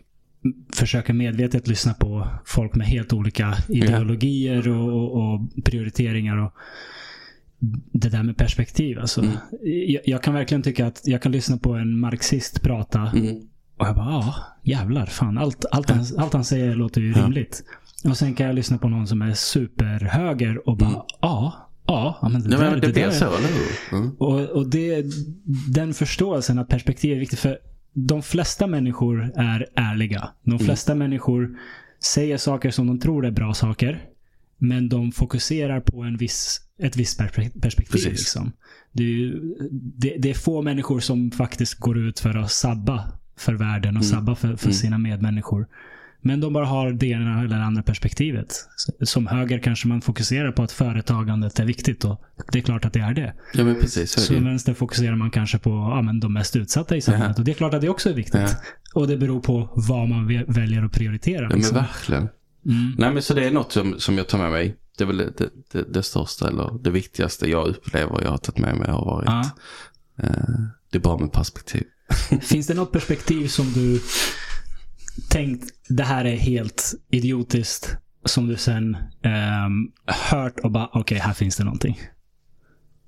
[0.74, 6.36] försöker medvetet lyssna på folk med helt olika ideologier och, och, och prioriteringar.
[6.36, 6.52] Och
[7.92, 8.98] det där med perspektiv.
[8.98, 9.20] Alltså.
[9.20, 9.36] Mm.
[9.88, 13.36] Jag, jag kan verkligen tycka att jag kan lyssna på en marxist prata Mm.
[13.78, 15.06] och jag bara, ja, jävlar.
[15.06, 17.28] Fan, allt, allt, han, allt han säger låter ju Ja.
[18.04, 21.00] Och sen kan jag lyssna på någon som är superhöger och bara, Mm.
[21.20, 23.98] ja, ja, ja, men det, där, men det, det blir så, eller hur?
[23.98, 24.10] Mm.
[24.18, 25.04] Och, och det,
[25.74, 27.38] den förståelsen att perspektiv är viktigt.
[27.38, 27.58] För
[27.94, 30.30] de flesta människor är ärliga.
[30.44, 30.64] De Mm.
[30.64, 31.58] flesta människor
[32.04, 34.02] säger saker som de tror är bra saker.
[34.58, 37.18] Men de fokuserar på en viss, ett visst
[37.60, 38.10] perspektiv.
[38.10, 38.52] Liksom.
[38.92, 39.34] Det, är
[39.72, 44.02] det, det är få människor som faktiskt går ut för att sabba för världen och
[44.02, 44.14] Mm.
[44.16, 44.74] sabba för, för Mm.
[44.74, 45.66] sina medmänniskor.
[46.22, 48.54] Men de bara har det ena eller andra perspektivet.
[49.02, 52.92] Som höger kanske man fokuserar på att företagandet är viktigt och det är klart att
[52.92, 53.34] det är det.
[53.54, 54.10] Ja, men precis.
[54.12, 54.44] Så ju.
[54.44, 57.38] vänster fokuserar man kanske på ja, men de mest utsatta i samhället.
[57.38, 58.40] Och det är klart att det också är viktigt.
[58.40, 58.48] Ja.
[58.94, 61.42] Och det beror på vad man väljer att prioritera.
[61.42, 61.76] Ja, men Liksom.
[61.76, 62.28] verkligen.
[62.66, 62.92] Mm.
[62.98, 64.76] Nej, men så det är något som, som jag tar med mig.
[64.98, 68.58] Det är väl det, det, det största eller det viktigaste jag upplever jag har tagit
[68.58, 69.28] med mig har varit.
[69.28, 69.50] Ja.
[70.22, 71.84] Eh, det är bra med perspektiv.
[72.42, 74.00] Finns det något perspektiv som du
[75.28, 79.90] tänkt, det här är helt idiotiskt, som du sen ehm,
[80.30, 82.00] hört och bara, okej, här finns det någonting.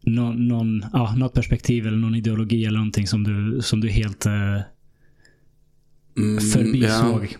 [0.03, 4.27] Nå, någon, ja, något perspektiv eller någon ideologi eller någonting som du, som du helt
[4.27, 4.61] eh,
[6.17, 7.25] Mm, förbisåg.
[7.33, 7.39] ja.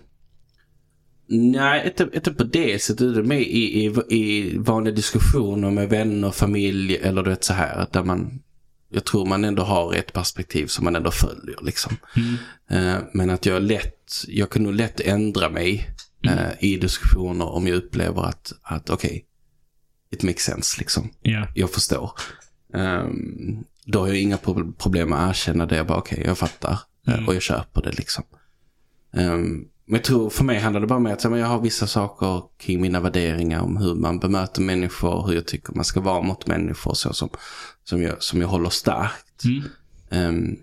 [1.29, 3.15] Nej, inte, inte på det sättet.
[3.15, 7.53] Det är mer i, i, i vanliga diskussioner med vänner, familj eller du vet så
[7.53, 7.87] här.
[7.93, 8.43] Där man,
[8.91, 11.97] jag tror man ändå har ett perspektiv som man ändå följer liksom.
[12.17, 12.35] Mm.
[12.97, 15.89] Eh, men att jag lätt, jag kan nog lätt ändra mig
[16.25, 16.39] Mm.
[16.39, 19.25] eh, i diskussioner om jag upplever att, att okej,
[20.11, 21.11] it makes sense liksom.
[21.23, 21.47] Ja.
[21.55, 22.13] Jag förstår.
[22.75, 25.77] Ehm, då har jag inga pro- problem med att erkänna det.
[25.77, 26.79] Jag bara okej, jag fattar.
[27.07, 27.29] Eh, Mm.
[27.29, 28.25] Och jag köper det liksom.
[29.15, 32.43] Ehm, men jag tror för mig handlar det bara om att jag har vissa saker
[32.59, 36.47] kring mina värderingar om hur man bemöter människor, hur jag tycker man ska vara mot
[36.47, 37.29] människor så som,
[37.85, 39.45] som, jag, som jag håller starkt.
[39.45, 39.63] Mm.
[40.11, 40.57] Ehm,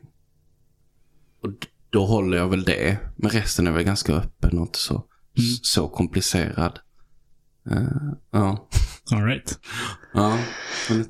[1.44, 1.50] och
[1.89, 2.97] då håller jag väl det.
[3.15, 5.49] Men resten är väl ganska öppen och inte så, Mm.
[5.62, 6.80] så komplicerad.
[7.71, 7.78] Eh,
[8.32, 8.69] ja.
[9.12, 9.60] All right.
[10.13, 10.38] Ja.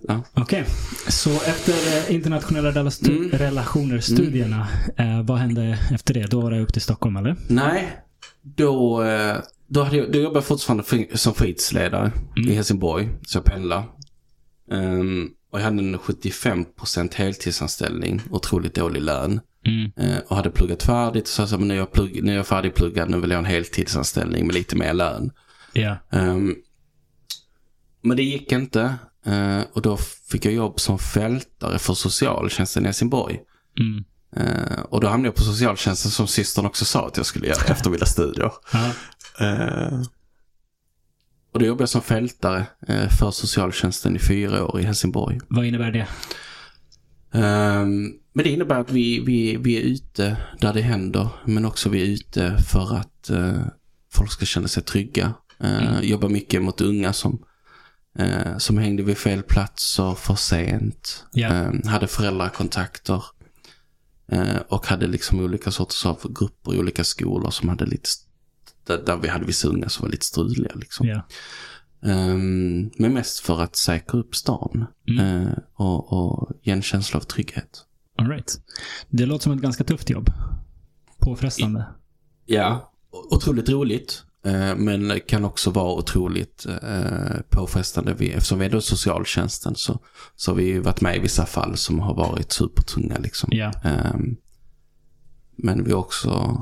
[0.08, 0.24] Ja.
[0.34, 0.66] Okej,
[1.08, 1.74] så efter
[2.10, 3.30] eh, internationella stu- Mm.
[3.30, 6.32] relationer-studierna, eh, vad hände efter det?
[6.32, 7.36] Då var det upp till Stockholm, eller?
[7.50, 8.00] Nej,
[8.42, 9.38] då, eh,
[9.68, 10.84] då, hade jag, då jobbade jag fortfarande
[11.18, 12.50] som fritidsledare Mm.
[12.50, 13.10] i Helsingborg.
[13.28, 13.84] Så jag pendlade.
[14.72, 19.42] Ehm, och jag hade en 75% heltidsanställning, otroligt dålig lön.
[19.66, 19.92] Mm.
[19.98, 21.28] Eh, och hade pluggat färdigt.
[21.28, 23.38] Så jag sa, men nu är jag, plugg, nu är jag färdigpluggad, nu vill jag
[23.38, 25.32] ha en heltidsanställning med lite mer lön.
[25.74, 25.98] Ja.
[26.12, 26.56] Ehm,
[28.02, 28.96] men det gick inte.
[29.26, 29.98] Eh, och då
[30.32, 33.40] fick jag jobb som fältare för socialtjänsten i Helsingborg.
[33.80, 34.04] Mm.
[34.36, 37.64] Eh, och då hamnade jag på socialtjänsten som systern också sa att jag skulle göra
[37.68, 38.52] efter mina studier.
[38.74, 38.94] Ja.
[41.52, 45.40] Och då jobbade jag som fältare eh, för socialtjänsten i fyra år i Helsingborg.
[45.48, 46.08] Vad innebär det?
[47.32, 51.90] Ehm, men det innebär att vi, vi, vi är ute där det händer, men också
[51.90, 53.62] vi är ute för att eh,
[54.12, 55.34] folk ska känna sig trygga.
[55.64, 56.04] Uh, Mm.
[56.04, 57.44] Jobbar mycket mot unga som,
[58.20, 61.26] eh, som hängde vid fel platser för sent.
[61.32, 61.48] Ja.
[61.48, 63.24] Eh, hade föräldrakontakter.
[64.68, 68.10] och hade liksom olika sorters av grupper i olika skolor som hade lite,
[68.90, 71.08] där, där vi hade vissa unga som var lite struliga liksom.
[71.08, 71.22] Ja.
[72.10, 74.86] Ehm, men mest för att säkra upp stan.
[75.10, 75.48] Mm.
[75.48, 77.86] eh, och, och ge en känsla av trygghet.
[78.18, 78.62] All right.
[79.10, 80.30] Det låter som ett ganska tufft jobb.
[81.20, 81.86] Påfrestande.
[82.46, 82.92] Ja,
[83.32, 84.24] otroligt roligt.
[84.46, 88.14] eh, Men kan också vara otroligt eh, påfrestande.
[88.14, 90.00] Vi, eftersom vi är då socialtjänsten så,
[90.36, 93.18] så har vi ju varit med i vissa fall som har varit supertunga.
[93.18, 93.50] Liksom.
[93.84, 94.36] Ehm,
[95.56, 96.62] men vi också...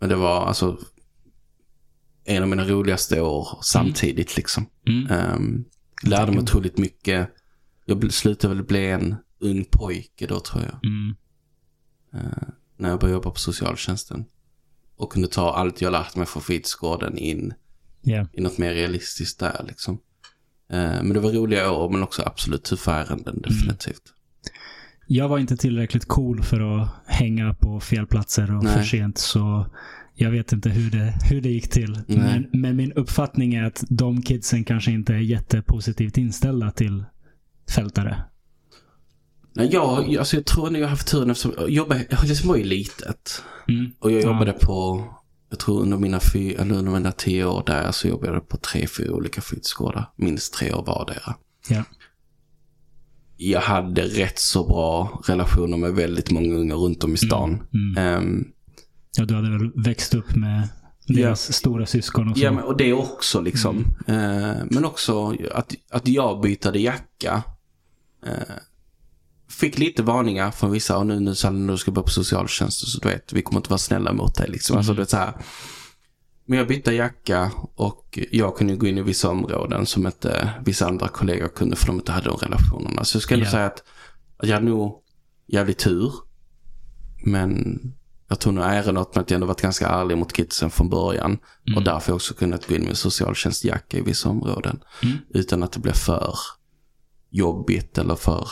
[0.00, 0.78] Men det var alltså
[2.28, 4.36] en av mina roligaste år samtidigt.
[4.36, 4.66] liksom.
[4.88, 5.34] Mm.
[5.34, 5.64] Um,
[6.04, 7.30] lärde mig otroligt mycket.
[7.84, 10.84] Jag slutade väl bli en ung pojke då tror jag.
[10.84, 11.14] Mm.
[12.14, 14.24] Eh, när jag började jobba på socialtjänsten.
[14.96, 17.54] Och kunde ta allt jag lärt mig från fritidsgården in
[18.00, 18.26] Ja.
[18.32, 19.94] i något mer realistiskt där liksom.
[20.70, 24.02] Eh, men det var roliga år men också absolut tuffa ärenden definitivt.
[25.06, 28.72] Jag var inte tillräckligt cool för att hänga på fel platser och Nej.
[28.72, 29.18] för sent.
[29.18, 29.66] Så
[30.20, 31.98] jag vet inte hur det, hur det gick till.
[32.06, 37.04] Men, men min uppfattning är att de kidsen kanske inte är jättepositivt inställda till
[37.70, 38.22] fältare.
[39.54, 42.64] Nej, jag, alltså jag tror nog jag har haft turen eftersom jag jobbade, Helsingborg är
[42.64, 43.42] litet.
[43.68, 43.90] Mm.
[43.98, 44.26] Och jag Ja.
[44.26, 45.04] jobbade på,
[45.50, 48.56] jag tror under mina, fy, eller under mina tio år där så jobbade jag på
[48.56, 50.10] tre, fyra olika fritidsgårdar.
[50.16, 51.34] Minst tre år vardera.
[51.68, 51.84] Ja.
[53.36, 57.62] Jag hade rätt så bra relationer med väldigt många unga runt om i stan.
[57.74, 57.96] Mm.
[57.96, 58.44] Ehm,
[59.16, 60.68] Ja, du hade väl växt upp med
[61.06, 62.44] deras stora syskon och så.
[62.44, 63.84] ja, men, och det också liksom.
[64.06, 67.42] Eh, men också att, att jag bytade jacka
[68.26, 68.54] Eh,
[69.50, 72.88] fick lite varningar från vissa och nu, nu sa när du ska börja på socialtjänsten
[72.88, 74.76] så du vet, vi kommer inte vara snälla mot dig liksom.
[74.76, 74.96] Alltså, Mm.
[74.96, 75.32] det är så här.
[76.46, 80.86] Men jag bytte jacka och jag kunde gå in i vissa områden som inte vissa
[80.86, 83.04] andra kollegor kunde för de inte hade de relationerna.
[83.04, 83.50] Så jag ändå Ja.
[83.50, 83.82] säga att
[84.42, 85.02] jag hade nog
[85.46, 86.12] jävligt tur.
[87.24, 87.78] Men
[88.28, 90.88] jag tror nog äran åt mig att jag ändå varit ganska ärlig mot kidsen från
[90.90, 91.38] början.
[91.66, 91.76] Mm.
[91.76, 94.80] Och därför också kunnat gå in med socialtjänstjacka i vissa områden.
[95.02, 95.16] Mm.
[95.30, 96.34] Utan att det blir för
[97.30, 98.48] jobbigt eller för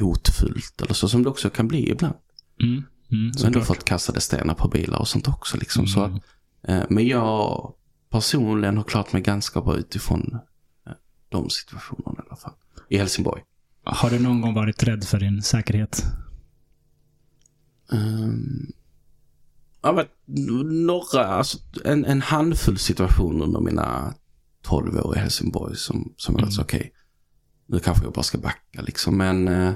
[0.00, 0.80] hotfullt.
[0.82, 2.14] Eller så som det också kan bli ibland.
[2.62, 2.82] Mm.
[3.12, 3.32] Mm.
[3.38, 5.56] Har ändå fått kastade stenar på bilar och sånt också.
[5.56, 5.86] Liksom.
[5.86, 6.16] Så Mm.
[6.16, 6.22] att,
[6.68, 7.74] eh, men jag
[8.10, 10.38] personligen har klarat mig ganska bra utifrån
[10.86, 10.92] eh,
[11.28, 12.52] de situationerna i alla fall.
[12.88, 13.42] I Helsingborg.
[13.84, 16.04] Har du någon gång varit rädd för din säkerhet?
[17.92, 18.72] Um,
[19.82, 20.06] ja, men,
[20.86, 24.14] några, alltså, en, en handfull situationer under mina
[24.62, 26.92] 12 år i Helsingborg som, som jag var så okej,
[27.66, 29.16] nu kanske jag bara ska backa liksom.
[29.16, 29.72] Men eh,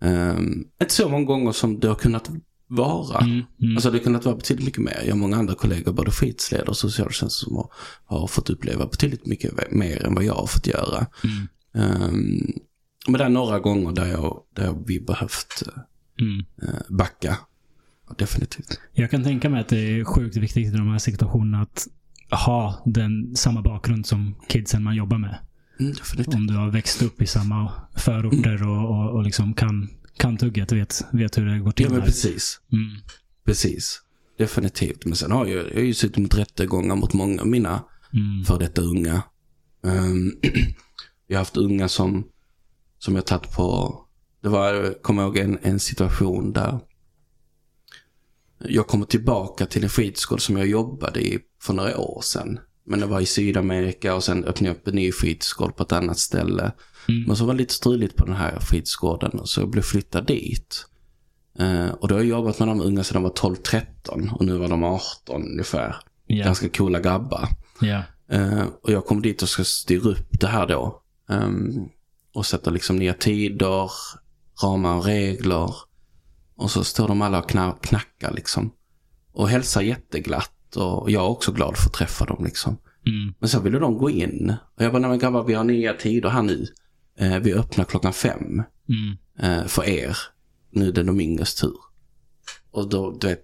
[0.00, 2.30] ehm, inte så många gånger som det har kunnat
[2.66, 3.18] vara.
[3.18, 3.42] Mm.
[3.62, 3.76] Mm.
[3.76, 5.02] Alltså det har kunnat vara betydligt mycket mer.
[5.04, 7.70] Jag har många andra kollegor, både skitsledare och socialtjänst som har,
[8.04, 11.06] har fått uppleva betydligt mycket mer än vad jag har fått göra.
[11.24, 11.48] Mm.
[11.74, 12.52] Ehm,
[13.06, 15.62] men det är några gånger där, jag, där vi behövt
[16.20, 16.44] Mm.
[16.62, 17.38] eh, backa.
[18.18, 18.80] Definitivt.
[18.92, 21.86] Jag kan tänka mig att det är sjukt viktigt i de här situationerna att
[22.30, 25.38] ha den samma bakgrund som kidsen man jobbar med.
[25.80, 25.94] Mm.
[26.26, 30.72] Om du har växt upp i samma förorter och, och, och liksom kan, kan tugget,
[30.72, 32.60] vet, vet hur det går till Ja, men precis.
[32.72, 32.96] Mm.
[33.44, 34.00] Precis.
[34.38, 35.04] Definitivt.
[35.04, 37.82] Men sen har jag, jag har ju suttit mot rättegångar mot många av mina
[38.14, 38.44] Mm.
[38.44, 39.22] för detta unga.
[39.82, 40.40] Um,
[41.26, 42.24] jag har haft unga som,
[42.98, 44.00] som jag tagit på,
[44.42, 46.78] det var, jag kommer ihåg en, en situation där
[48.58, 52.58] jag kommer tillbaka till en skidskola som jag jobbade i för några år sedan.
[52.86, 55.92] Men det var i Sydamerika och sen öppnade jag upp en ny skidskola på ett
[55.92, 56.72] annat ställe.
[57.08, 57.22] Mm.
[57.26, 60.86] Men så var det lite struligt på den här skidgården så jag blev flyttad dit.
[61.58, 64.58] Eh, och då har jag jobbat med de unga sedan de var 12-13 och nu
[64.58, 65.96] var de 18 ungefär.
[66.26, 66.44] Ja.
[66.44, 67.48] Ganska coola grabbar.
[67.80, 68.02] Ja.
[68.30, 71.02] Eh, och jag kom dit och ska styra upp det här då.
[71.28, 71.88] Ehm,
[72.34, 73.90] och sätta liksom nya tider,
[74.62, 75.74] ramar och regler.
[76.56, 78.72] Och så står de alla och kna- knackar liksom.
[79.32, 80.76] Och hälsar jätteglatt.
[80.76, 82.76] Och jag är också glad för att träffa dem liksom.
[83.06, 83.34] Mm.
[83.38, 84.54] Men så ville de gå in.
[84.76, 86.66] Och jag bara, nej men grabbar vi har nya tider här nu.
[87.18, 89.16] Eh, vi öppnar klockan fem Mm.
[89.38, 90.16] eh, för er.
[90.70, 91.76] Nu är det de yngres tur.
[92.70, 93.40] Och då, du vet,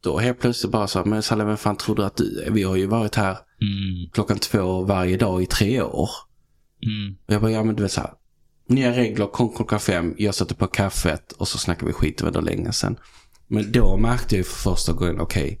[0.00, 2.50] då helt plötsligt bara så men Salle, vem fan tror du att du är?
[2.50, 4.10] Vi har ju varit här Mm.
[4.12, 6.10] klockan två varje dag i tre år.
[6.82, 7.16] Mm.
[7.26, 8.12] Och jag bara, ja men du vet så här.
[8.68, 12.40] Nya regler, kom klockan fem, jag sätter på kaffet och så snackar vi skit det
[12.40, 12.96] länge sen.
[13.46, 15.60] Men då märkte jag för första gången, okej.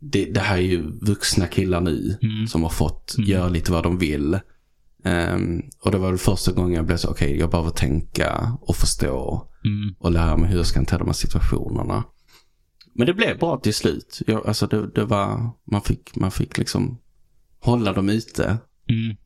[0.00, 2.46] det, det här är ju vuxna killar nu Mm.
[2.46, 3.30] som har fått Mm.
[3.30, 4.38] göra lite vad de vill.
[5.04, 8.76] Ehm, och det var det första gången jag blev så, okej jag behöver tänka och
[8.76, 9.94] förstå Mm.
[9.98, 12.04] och lära mig hur jag ska hantera de här situationerna.
[12.94, 14.22] Men det blev bra till slut.
[14.26, 16.98] Jag, alltså det, det var, man fick, man fick liksom
[17.60, 18.58] hålla dem ute.
[18.90, 19.16] Mm.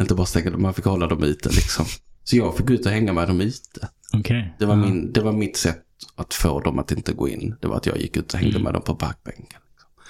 [0.00, 1.86] Inte bara stänga dem, man fick hålla dem ute liksom.
[2.24, 3.88] Så jag fick ut och hänga med dem ute.
[4.12, 4.56] Okej.
[4.58, 4.82] Det var, Ja.
[4.84, 5.84] min, det var mitt sätt
[6.16, 7.56] att få dem att inte gå in.
[7.60, 8.62] Det var att jag gick ut och hängde Mm.
[8.64, 9.60] med dem på parkbänken.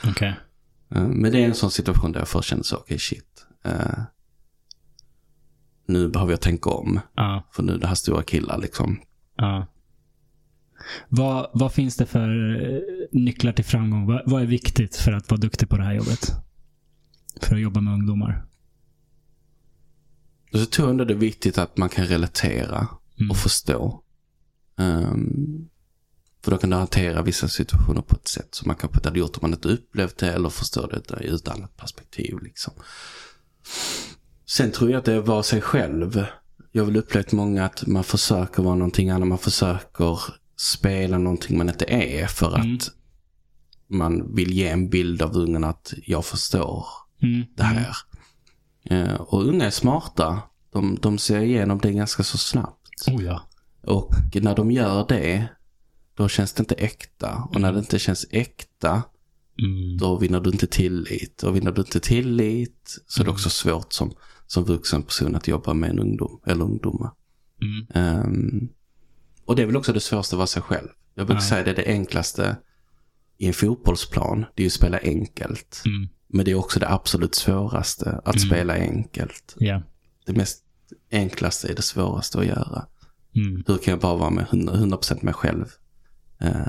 [0.09, 0.35] Okej.
[0.95, 3.47] Eh, Men det är en sån situation där jag först kände så, okej shit.
[3.65, 4.01] eh,
[5.87, 7.01] nu behöver jag tänka om.
[7.15, 7.49] Ja.
[7.53, 9.01] För nu är det här stora killar liksom.
[9.37, 9.67] Ja.
[11.09, 12.29] Vad, vad finns det för
[12.73, 12.81] eh,
[13.13, 14.07] nycklar till framgång?
[14.07, 16.33] Vad, vad är viktigt för att vara duktig på det här jobbet?
[17.43, 18.45] För att jobba med ungdomar?
[20.53, 22.89] Så tror jag ändå det är viktigt att man kan relatera
[23.21, 23.31] Mm.
[23.31, 24.03] och förstå.
[24.79, 25.69] Ehm,
[26.45, 29.19] för då kan du hantera vissa situationer på ett sätt som man kanske inte hade
[29.19, 32.39] gjort om man inte upplevt det eller förstår det ur ett annat perspektiv.
[32.43, 32.73] Liksom.
[34.47, 36.25] Sen tror jag att det är att vara sig själv.
[36.73, 39.29] Jag har väl upplevt många att man försöker vara någonting annat.
[39.29, 40.19] Man försöker
[40.57, 42.75] spela någonting man inte är för Mm.
[42.77, 42.91] att
[43.89, 46.87] man vill ge en bild av ungen att jag förstår
[47.23, 47.43] Mm.
[47.57, 47.97] det här.
[48.85, 50.43] Eh, och unga är smarta.
[50.73, 52.89] De, de ser igenom det ganska så snabbt.
[53.09, 53.43] Oh ja.
[53.87, 55.47] Och när de gör det,
[56.15, 57.49] då känns det inte äkta.
[57.55, 59.03] Och när det inte känns äkta,
[59.63, 59.97] Mm.
[59.97, 61.43] då vinner du inte tillit.
[61.43, 64.13] Och vinner du inte tillit så är det också svårt som,
[64.47, 67.11] som vuxen person att jobba med en ungdom eller ungdomar.
[67.63, 67.87] Mm.
[67.95, 68.69] Ehm,
[69.45, 70.89] och det är väl också det svåraste att vara sig själv.
[71.15, 71.49] Jag brukar Ja.
[71.49, 72.57] säga det är det enklaste
[73.39, 74.45] i en fotbollsplan.
[74.55, 75.83] Det är ju att spela enkelt.
[75.87, 76.09] Mm.
[76.33, 78.49] Men det är också det absolut svåraste, att Mm.
[78.49, 79.55] spela enkelt.
[79.59, 79.83] Ja.
[80.27, 80.65] Det mest
[81.11, 82.87] enklaste är det svåraste att göra.
[83.37, 83.65] Mm.
[83.67, 85.67] Hur kan jag bara vara med 100%, 100% mig själv
[86.41, 86.67] eh,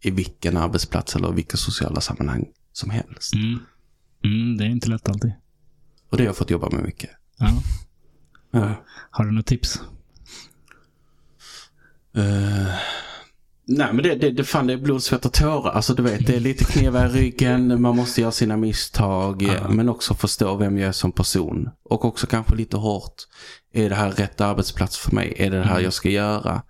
[0.00, 3.34] i vilken arbetsplats eller vilka sociala sammanhang som helst.
[3.34, 3.58] Mm.
[4.24, 4.56] Mm.
[4.56, 5.32] Det är inte lätt alltid.
[6.10, 7.10] Och det har jag fått jobba med mycket.
[7.38, 7.62] Ja.
[8.50, 8.84] Ja.
[9.10, 9.80] Har du något tips
[12.16, 12.74] Eh,
[13.66, 15.70] nej men det, det, det fan det är blod, svett och tårar.
[15.70, 17.82] Alltså du vet det är lite kneva i ryggen.
[17.82, 19.42] Man måste göra sina misstag.
[19.42, 19.68] Ja.
[19.68, 21.68] Men också förstå vem jag är som person.
[21.84, 23.14] Och också kanske lite hårt.
[23.72, 25.34] Är det här rätt arbetsplats för mig?
[25.38, 25.84] Är det det här Mm.
[25.84, 26.62] jag ska göra?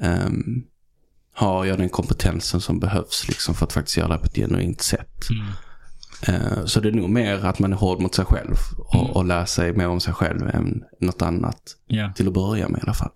[0.00, 0.62] Ehm,
[1.34, 4.82] har jag den kompetensen som behövs liksom för att faktiskt göra det på ett genuint
[4.82, 5.16] sätt?
[5.30, 5.52] Mm.
[6.42, 9.10] Eh, Så det är nog mer att man är hård mot sig själv och, Mm.
[9.10, 11.62] och lär sig mer om sig själv än något annat.
[11.86, 12.12] Ja.
[12.16, 13.12] Till att börja med i alla fall.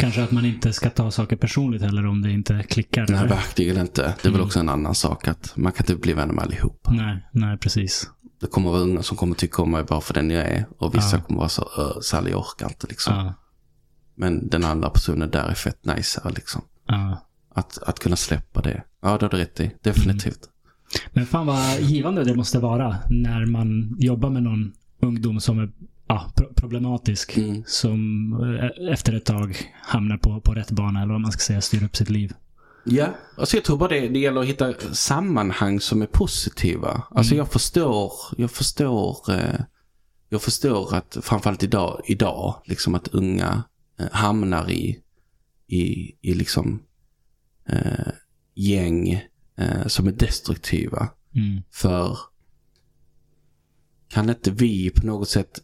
[0.00, 3.06] Kanske att man inte ska ta saker personligt heller om det inte klickar.
[3.08, 3.28] Nej, eller?
[3.28, 4.02] verkligen inte.
[4.02, 4.46] Det är väl Mm.
[4.46, 6.86] också en annan sak att man kan inte bli vänner med allihop.
[6.90, 8.10] nej, nej, precis.
[8.40, 10.66] Det kommer vara unga som kommer tycka om mig bara för den jag är.
[10.78, 11.22] Och vissa Ja.
[11.22, 13.14] kommer vara så, uh, Sally jag orkar inte liksom.
[13.14, 13.34] Ja,
[14.16, 16.62] Men den andra personen där är fett nice liksom.
[16.86, 17.26] ja.
[17.54, 18.82] Att, att kunna släppa det.
[19.02, 19.70] Ja, det har du rätt i.
[19.82, 20.38] Definitivt.
[21.12, 24.72] Men fan vad givande det måste vara när man jobbar med någon
[25.02, 25.70] ungdom som är
[26.10, 27.36] ja, pro- problematisk.
[27.36, 27.62] Mm.
[27.66, 31.60] Som eh, efter ett tag hamnar på, på rätt bana eller vad man ska säga,
[31.60, 32.32] styr upp sitt liv.
[32.84, 33.06] Ja,
[33.36, 37.02] alltså jag tror bara det, det gäller att hitta sammanhang som är positiva.
[37.10, 37.38] Alltså Mm.
[37.38, 39.60] jag förstår, jag förstår, eh,
[40.28, 43.62] jag förstår att framförallt idag, idag liksom att unga
[43.98, 44.98] eh, hamnar i,
[45.66, 46.82] i, i liksom
[47.68, 48.12] eh,
[48.54, 49.22] gäng
[49.56, 51.08] eh, som är destruktiva.
[51.34, 51.62] Mm.
[51.70, 52.18] För
[54.08, 55.60] kan inte vi på något sätt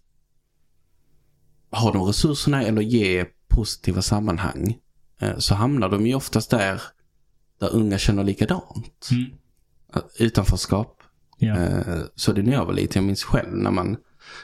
[1.77, 4.77] ha de resurserna eller ge positiva sammanhang
[5.21, 6.83] eh, så hamnar de ju oftast där
[7.61, 9.09] där unga känner likadant.
[9.11, 9.31] Mm.
[9.95, 11.03] Eh, Utanförskap.
[11.39, 11.57] Ja.
[11.57, 13.97] Eh, Så det när jag var liten, jag minns själv när man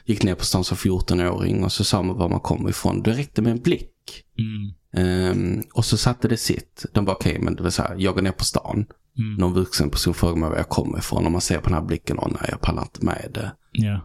[0.05, 3.03] gick ner på stan som 14-åring och så sa man var man kom ifrån.
[3.03, 3.91] Det räckte med en blick.
[4.39, 4.73] Mm.
[4.97, 6.87] Ehm, och så satte det sitt.
[6.93, 8.87] De bara okej, men det var så här, jag går ner på stan.
[9.19, 9.35] Mm.
[9.35, 11.83] Någon vuxen person frågar mig var jag kommer ifrån och man ser på den här
[11.85, 13.53] blicken och nej, jag pallar inte med det.
[13.73, 14.01] Ja.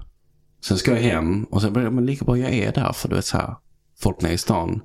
[0.68, 3.16] Sen ska jag hem och sen jag, men lika bra jag är där för du
[3.16, 3.56] vet så här,
[4.00, 4.82] folk nere i stan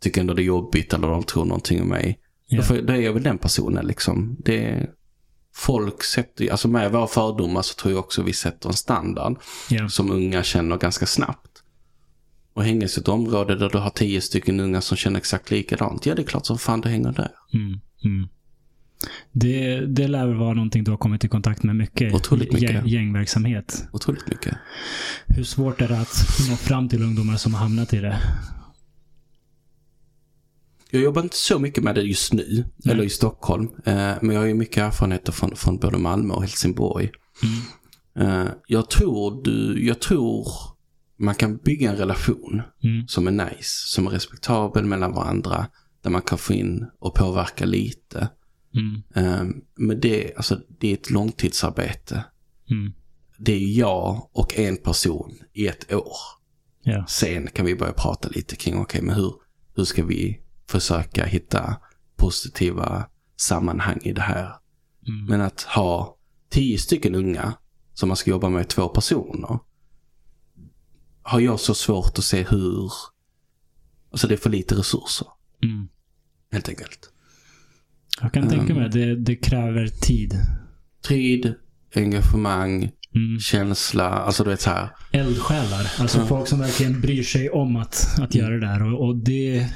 [0.00, 2.18] tycker ändå det är jobbigt eller de tror någonting om mig.
[2.50, 4.36] Då, får, då är jag väl den personen liksom.
[4.44, 4.90] Det,
[5.54, 9.36] folk sätter alltså med våra fördomar så tror jag också vi sätter en standard
[9.70, 9.88] Ja.
[9.88, 11.62] som unga känner ganska snabbt.
[12.54, 16.06] Och hänga i ett område där du har tio stycken unga som känner exakt likadant.
[16.06, 17.30] Ja, det är klart som fan det hänger där.
[17.54, 17.80] Mm.
[18.04, 18.28] Mm.
[19.32, 22.14] Det, det lär vara någonting du har kommit i kontakt med mycket.
[22.14, 22.70] Otroligt mycket.
[22.70, 23.84] Gäng, gängverksamhet.
[23.92, 24.56] Otroligt mycket.
[25.26, 28.18] Hur svårt är det att nå fram till ungdomar som har hamnat i det?
[30.90, 32.94] Jag jobbar inte så mycket med det just nu, Nej.
[32.94, 33.68] eller i Stockholm.
[33.84, 37.10] Eh, men jag har ju mycket erfarenheter från, från både Malmö och Helsingborg.
[37.42, 38.30] Mm.
[38.46, 40.46] Eh, jag tror du, jag tror
[41.18, 43.08] man kan bygga en relation Mm.
[43.08, 45.66] som är nice, som är respektabel mellan varandra,
[46.02, 48.28] där man kan få in och påverka lite.
[48.76, 49.02] Mm.
[49.14, 52.24] Eh, men det, alltså, det är ett långtidsarbete.
[52.70, 52.92] Mm.
[53.38, 56.16] Det är jag och en person i ett år.
[56.82, 57.06] Ja.
[57.08, 59.34] Sen kan vi börja prata lite kring, okej, men hur,
[59.74, 61.76] hur ska vi försöka hitta
[62.16, 64.52] positiva sammanhang i det här?
[65.08, 65.24] Mm.
[65.24, 66.16] Men att ha
[66.50, 67.54] tio stycken unga
[67.94, 69.58] som man ska jobba med två personer
[71.22, 72.92] har jag så svårt att se hur,
[74.10, 75.28] alltså det är för lite resurser,
[75.62, 75.88] Mm.
[76.52, 77.10] helt enkelt.
[78.20, 78.78] Jag kan tänka Um.
[78.78, 80.34] mig att det, det kräver tid.
[81.02, 81.54] Tid,
[81.94, 83.40] engagemang, Mm.
[83.40, 84.88] känsla, alltså du vet så här.
[85.12, 85.90] Eldsjälar.
[85.98, 86.26] Alltså Ja.
[86.26, 88.82] folk som verkligen bryr sig om att, att göra det här.
[88.92, 89.66] Och, och det,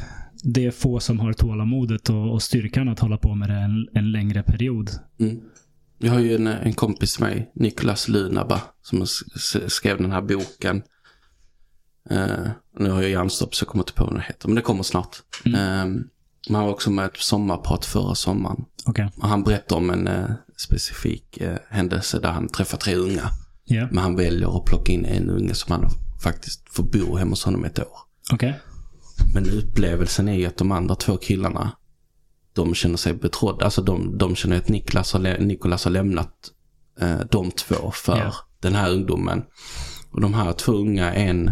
[0.45, 3.89] det är få som har tålamodet och, och styrkan att hålla på med det en,
[3.95, 4.91] en längre period.
[5.21, 5.41] Mm.
[5.99, 9.07] Jag har ju en, en kompis med mig, Niklas Lunaba, som
[9.69, 10.83] skrev den här boken.
[12.11, 14.63] Eh, nu har jag hjärnstopp så jag kommer inte på vad den heter, men det
[14.63, 15.17] kommer snart.
[15.45, 15.61] Mm.
[15.95, 16.03] Eh,
[16.49, 18.65] man var också med ett sommarprat förra sommaren.
[18.87, 19.11] Okej.
[19.17, 23.31] Och han berättade om en eh, specifik eh, händelse där han träffar tre unga.
[23.65, 23.89] Ja.
[23.91, 25.91] Men han väljer att plocka in en unge som han
[26.23, 27.99] faktiskt får bo hemma hos honom ett år.
[28.33, 28.61] Okej.
[29.35, 31.73] Men upplevelsen är ju att de andra två killarna,
[32.53, 33.65] de känner sig betrodda.
[33.65, 36.33] Alltså de, de känner att Niklas har, Nikolas har lämnat
[37.01, 38.33] eh, de två för Ja.
[38.61, 39.43] den här ungdomen.
[40.11, 41.51] Och de här två unga, en,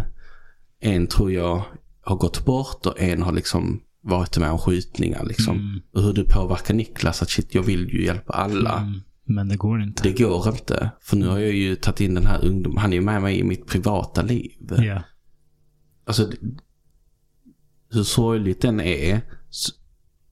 [0.80, 1.62] en tror jag
[2.02, 5.56] har gått bort och en har liksom varit med om skjutningar liksom.
[5.58, 5.80] Mm.
[5.94, 8.78] Och hur det påverkar Niklas att shit, jag vill ju hjälpa alla.
[8.78, 9.00] Mm.
[9.24, 10.02] Men det går inte.
[10.02, 10.90] Det går inte.
[11.00, 12.78] För nu har jag ju tagit in den här ungdomen.
[12.78, 14.52] Han är ju med mig i mitt privata liv.
[14.78, 15.02] Ja.
[16.06, 16.30] Alltså,
[17.92, 19.20] hur sorgligt den är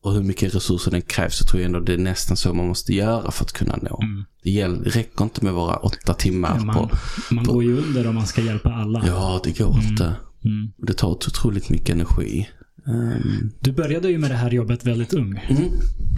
[0.00, 2.66] och hur mycket resurser den krävs så tror jag ändå det är nästan så man
[2.68, 4.00] måste göra för att kunna nå.
[4.02, 4.24] Mm.
[4.42, 6.90] Det gäller, räcker inte med våra åtta timmar Man, på...
[7.30, 9.04] man går ju under om man ska hjälpa alla.
[9.06, 9.86] Ja, det går Mm.
[9.86, 10.14] inte.
[10.44, 10.72] Mm.
[10.76, 12.48] Det tar otroligt mycket energi.
[12.86, 15.40] Ehm, Du började ju med det här jobbet väldigt ung.
[15.48, 15.62] mm,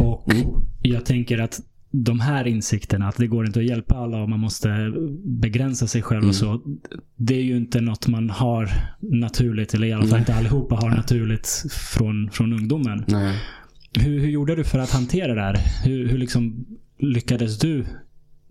[0.00, 0.46] Och mm,
[0.82, 1.60] jag tänker att
[1.90, 4.92] de här insikterna, att det går inte att hjälpa alla och man måste
[5.24, 6.28] begränsa sig själv Mm.
[6.28, 6.60] och så.
[7.16, 8.68] Det är ju inte något man har
[9.00, 10.18] naturligt, eller i alla fall Nej.
[10.18, 13.04] inte allihopa har naturligt från, från ungdomen.
[13.08, 13.38] nej.
[13.98, 15.56] Hur, hur gjorde du för att hantera det här?
[15.84, 16.66] Hur, hur liksom
[16.98, 17.84] lyckades du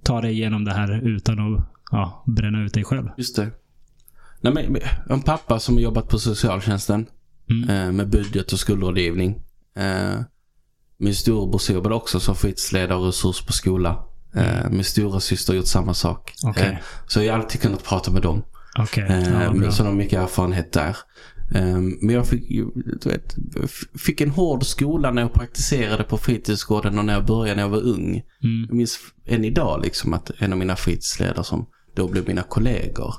[0.03, 3.09] ta dig igenom det här utan att ja, bränna ut dig själv?
[3.18, 3.49] Just det.
[4.41, 4.76] Nej, men,
[5.09, 7.05] en pappa som har jobbat på socialtjänsten
[7.49, 7.69] Mm.
[7.69, 9.35] eh, med budget och skuldrådgivning.
[9.77, 10.19] Eh,
[10.99, 14.03] min storebror jobbade också som fritidsledare och resurs på skola.
[14.35, 16.33] Eh, min stora syster har gjort samma sak.
[16.71, 16.77] Eh,
[17.07, 18.43] så jag har alltid kunnat prata med dem.
[19.09, 19.19] Eh,
[19.65, 20.97] Ja, så de har mycket erfarenhet där.
[22.01, 22.49] Men jag fick,
[23.01, 23.35] du vet,
[23.97, 27.69] fick en hård skola när jag praktiserade på fritidsgården och när jag började när jag
[27.69, 28.09] var ung.
[28.43, 28.65] Mm.
[28.67, 33.13] Jag minns än idag liksom att en av mina fritidsledare som då blev mina kollegor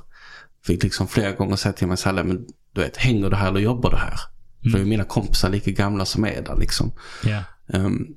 [0.65, 3.47] fick liksom flera gånger säga till mig så här, men du vet, hänger du här
[3.47, 4.19] eller jobbar du här?
[4.71, 6.91] För mina kompisar lika gamla som är där liksom.
[7.23, 7.43] Ja.
[7.67, 8.15] Um,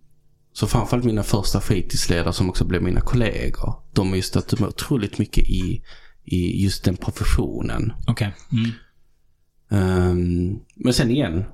[0.53, 3.75] så framförallt mina första fritidsledare som också blev mina kollegor.
[3.93, 5.83] De har ju stött mig otroligt mycket i,
[6.25, 7.93] i just den professionen.
[8.07, 8.35] Okej.
[8.53, 8.71] Mm.
[9.71, 11.45] Ehm, men sen igen,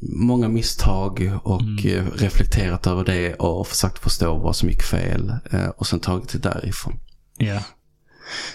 [0.00, 5.68] många misstag och eh, reflekterat över det och försökt förstå vad som gick fel eh,
[5.68, 6.94] och sen tagit det därifrån.
[7.36, 7.60] Ja.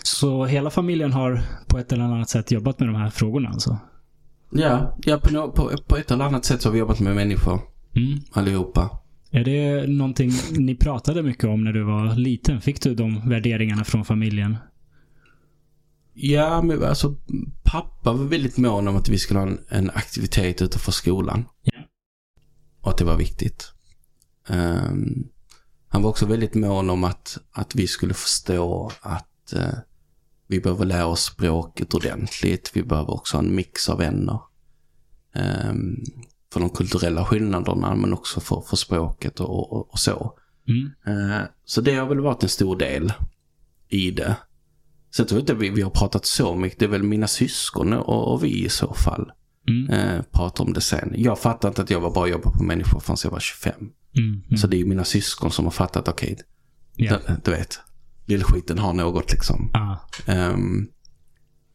[0.03, 3.79] Så hela familjen har på ett eller annat sätt jobbat med de här frågorna alltså?
[4.51, 7.59] Ja, ja på, på, på ett eller annat sätt så har vi jobbat med människor
[7.95, 8.19] Mm.
[8.31, 8.99] allihopa.
[9.31, 12.61] Är det någonting ni pratade mycket om när du var liten?
[12.61, 14.57] Fick du de värderingarna från familjen?
[16.13, 17.15] Ja, men alltså
[17.63, 21.45] pappa var väldigt mån om att vi skulle ha en, en aktivitet utanför skolan.
[21.63, 21.79] Ja.
[22.81, 23.71] Och att det var viktigt.
[24.47, 25.27] Ehm,
[25.87, 29.73] han var också väldigt mån om att, att vi skulle förstå att eh,
[30.47, 32.71] vi behöver lära oss språket ordentligt.
[32.73, 34.39] Vi behöver också ha en mix av vänner.
[35.35, 36.03] Ehm,
[36.53, 40.37] för de kulturella skillnaderna men också för, för språket och, och, och så.
[40.67, 40.91] Mm.
[41.31, 43.13] Eh, Så det har väl varit en stor del
[43.89, 44.35] i det.
[45.15, 46.79] Tror jag inte vi, vi har pratat så mycket.
[46.79, 49.31] Det är väl mina syskon och, och vi i så fall
[49.69, 49.89] Mm.
[49.89, 51.13] eh, pratar om det sen.
[51.17, 53.73] Jag fattar inte att jag var bara jobba på människor förrän jag var 25.
[53.79, 54.41] Mm.
[54.47, 54.57] Mm.
[54.57, 56.37] Så det är ju mina syskon som har fattat, okej,
[56.95, 57.17] Ja.
[57.27, 57.79] du, du vet,
[58.27, 59.71] lillskiten har något liksom.
[59.73, 59.95] Ah.
[60.31, 60.87] Ehm,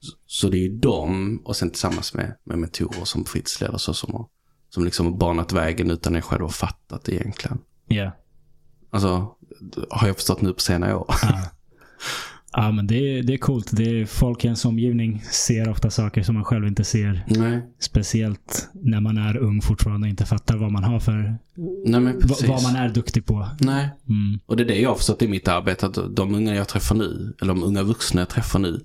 [0.01, 3.95] så- så det är ju dem och sen tillsammans med, med mentorer som fritidsledare så
[3.95, 4.29] som, har-
[4.69, 7.59] som liksom banat vägen utan jag själv har fattat egentligen.
[7.87, 8.11] Ja.
[8.91, 9.35] Alltså,
[9.91, 11.07] har jag förstått nu på senare år.
[11.11, 11.39] Ah.
[12.53, 13.71] Ja, men det, är- det är coolt.
[13.77, 17.25] Det är, folk i ens omgivning ser ofta saker som man själv inte ser.
[17.29, 21.39] Nej, Speciellt när man är ung fortfarande och inte fattar vad man har för...
[21.87, 22.15] nej.
[22.49, 23.49] Vad man är duktig på.
[23.61, 24.41] Nej, Mm.
[24.47, 25.87] och det är det jag har förstått i mitt arbete.
[25.87, 28.81] Att de unga jag träffar nu, eller de unga vuxna jag träffar nu,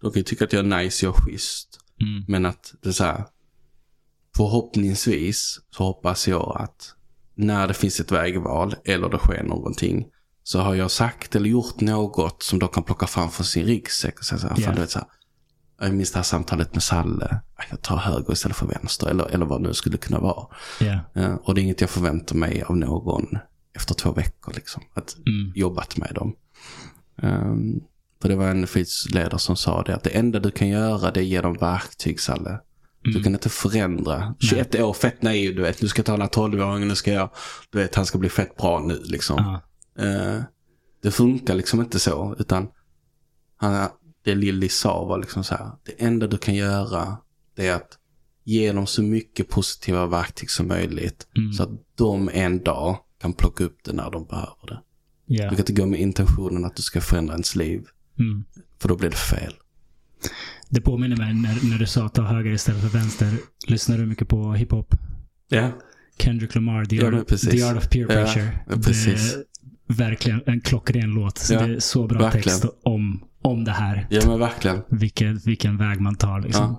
[0.00, 1.78] de kan ju tycka att jag är nice, jag är schysst.
[2.00, 2.24] Mm.
[2.28, 3.24] Men att det är så här,
[4.36, 6.94] förhoppningsvis så hoppas jag att
[7.34, 10.06] när det finns ett vägval eller det sker någonting
[10.42, 14.18] så har jag sagt eller gjort något som de kan plocka fram från sin ryggsäck
[14.18, 14.64] och säga så här, Ja.
[14.66, 15.08] fan du vet så här,
[15.80, 17.40] jag minns det här samtalet med Salle,
[17.70, 20.46] jag tar höger istället för vänster eller, eller vad det nu skulle kunna vara.
[21.14, 23.38] Eh, Och det är inget jag förväntar mig av någon
[23.76, 24.82] efter två veckor liksom.
[24.94, 25.52] Att Mm.
[25.54, 26.34] jobbat med dem.
[27.22, 27.80] Um,
[28.22, 31.20] för det var en fritidsledare som sa det att det enda du kan göra det
[31.20, 32.58] är ge dem verktyg Salle.
[33.02, 33.22] Du Mm.
[33.22, 34.34] kan inte förändra.
[34.40, 35.82] 21 år, fett naiv du vet.
[35.82, 37.30] Nu ska jag ta den här 12-åringen, nu ska jag,
[37.70, 39.38] du vet han ska bli fett bra nu liksom.
[39.38, 39.60] Ah.
[39.98, 40.42] Eh,
[41.02, 42.36] det funkar liksom inte så.
[42.38, 42.68] Utan
[43.56, 43.88] han,
[44.24, 45.70] det Lilly sa var liksom så här.
[45.84, 47.16] Det enda du kan göra
[47.56, 47.98] det är att
[48.44, 51.26] ge dem så mycket positiva verktyg som möjligt.
[51.36, 51.52] Mm.
[51.52, 54.80] Så att de en dag kan plocka upp det när de behöver det.
[55.26, 55.44] Ja.
[55.44, 57.84] Du kan inte gå med intentionen att du ska förändra ens liv.
[58.18, 58.44] Mm.
[58.78, 59.54] För då blir det fel.
[60.68, 63.32] Det påminner mig när, när du sa ta höger istället för vänster.
[63.66, 64.94] Lyssnar du mycket på hiphop?
[65.48, 65.70] Ja.
[66.18, 67.50] Kendrick Lamar, The, Ja, Art, precis.
[67.50, 68.64] The Art of Peer Pressure.
[68.68, 69.34] ja, precis.
[69.34, 69.44] Det
[69.92, 71.38] verkligen en klockren låt.
[71.38, 72.42] Så Ja, det är så bra verkligen.
[72.60, 74.06] text om, om det här.
[74.10, 74.82] Ja men verkligen.
[74.88, 76.78] Vilken, vilken väg man tar liksom.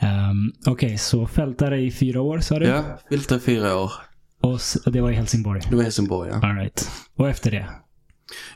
[0.00, 2.66] Ehm, Okej, så fältare i fyra år sa du?
[2.66, 3.92] Ja, Filter i fyra år.
[4.40, 4.60] Och
[4.92, 5.62] det var i Helsingborg?
[5.70, 6.48] Det var Helsingborg ja.
[6.48, 6.90] All right.
[7.16, 7.68] Och efter det?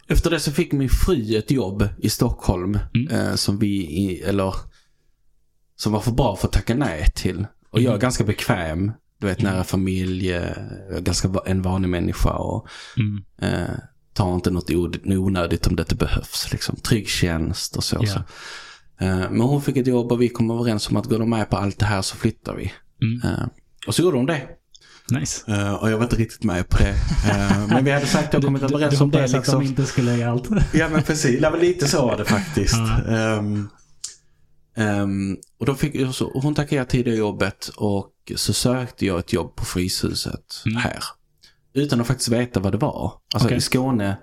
[0.08, 2.78] Efter det så fick min fru ett jobb i Stockholm.
[2.94, 3.08] Mm.
[3.28, 4.54] Eh, som vi, i, eller
[5.76, 7.46] som var för bra för att tacka nej till.
[7.70, 8.00] Och jag är Mm.
[8.00, 8.92] ganska bekväm.
[9.20, 10.42] Du vet nära familj, eh,
[10.90, 13.22] jag ganska en vanlig människa och Mm.
[13.54, 13.74] eh,
[14.14, 14.70] tar inte något
[15.04, 16.52] onödigt om det inte behövs.
[16.52, 16.76] Liksom.
[16.76, 17.96] Trygg tjänst och så.
[18.00, 18.06] Ja.
[18.06, 18.18] så.
[19.04, 21.50] Eh, men hon fick ett jobb och vi kom överens om att går de med
[21.50, 22.72] på allt det här så flyttar vi.
[23.02, 23.20] Mm.
[23.34, 23.46] Eh,
[23.86, 24.42] och så gjorde hon det.
[25.10, 25.52] Nice.
[25.52, 26.94] Eh, och jag var inte riktigt med på det.
[27.30, 29.24] Eh, men vi hade sagt och kommit Du- du- överens du om det.
[29.24, 29.60] att Liksom.
[29.60, 30.48] de inte skulle göra allt.
[30.72, 32.74] Ja men precis, det var lite så var det faktiskt.
[33.08, 33.42] Ja.
[34.76, 39.18] Ehm, och då fick jag så, hon tackade till det jobbet och så sökte jag
[39.18, 40.76] ett jobb på Fryshuset Mm.
[40.76, 40.98] här.
[41.74, 43.12] Utan att faktiskt veta vad det var.
[43.34, 43.58] Alltså Okej.
[43.58, 44.18] i Skåne,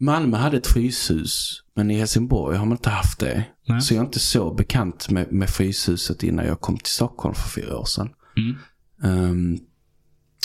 [0.00, 3.44] Malmö hade ett fryshus men i Helsingborg har man inte haft det.
[3.68, 3.80] Nej.
[3.80, 7.48] Så jag är inte så bekant med, med Fryshuset innan jag kom till Stockholm för
[7.48, 8.08] fyra år sedan.
[8.36, 8.56] Mm.
[9.02, 9.58] Ehm,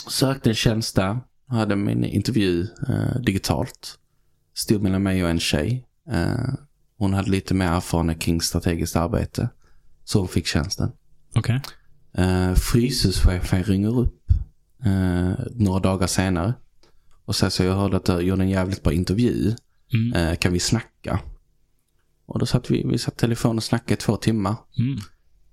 [0.09, 1.19] sökte en tjänst där.
[1.47, 3.99] Hade min intervju eh, digitalt.
[4.55, 5.87] Stod mellan mig och en tjej.
[6.11, 6.53] Eh,
[6.97, 9.49] hon hade lite mer erfarenhet kring strategiskt arbete.
[10.03, 10.91] Så hon fick tjänsten.
[11.35, 11.61] Okej.
[12.13, 14.31] Eh, Fryshuschefen ringer upp
[14.85, 16.53] eh, några dagar senare.
[17.25, 19.55] Och säger så jag hörde att du gjorde en jävligt bra intervju.
[19.93, 20.13] Mm.
[20.13, 21.19] Eh, kan vi snacka?
[22.25, 24.55] Och då satt vi, vi satt telefon och snackade i två timmar.
[24.79, 24.99] Mm.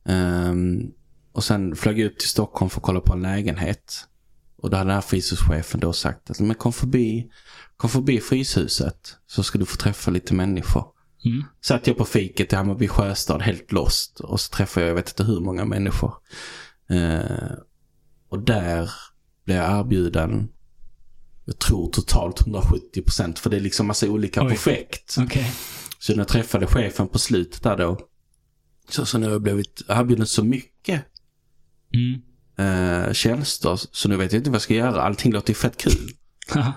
[0.04, 0.90] Ehm,
[1.32, 4.06] och sen flög jag upp till Stockholm för att kolla på en lägenhet.
[4.56, 7.30] Och då hade den här fryshuschefen då sagt att men kom förbi,
[7.76, 10.84] kom förbi Fryshuset så ska du få träffa lite människor.
[11.24, 11.44] Mm.
[11.60, 15.08] Satt jag på fiket i Hammarby sjöstad helt lost och så träffade jag, jag vet
[15.08, 16.14] inte hur många människor.
[16.90, 17.52] Eh,
[18.28, 18.90] och där
[19.44, 20.48] blev jag erbjuden,
[21.44, 24.48] jag tror totalt 170 procent för det är liksom massa olika Oj.
[24.48, 25.16] projekt.
[25.18, 25.52] Okej.
[25.98, 27.98] Så när jag träffade chefen på slutet där då,
[28.88, 31.04] så, så nu har jag blivit erbjuden så mycket
[31.94, 32.20] Mm.
[33.06, 35.02] eh, tjänster så nu vet jag inte vad jag ska göra.
[35.02, 36.10] Allting låter ju fett kul.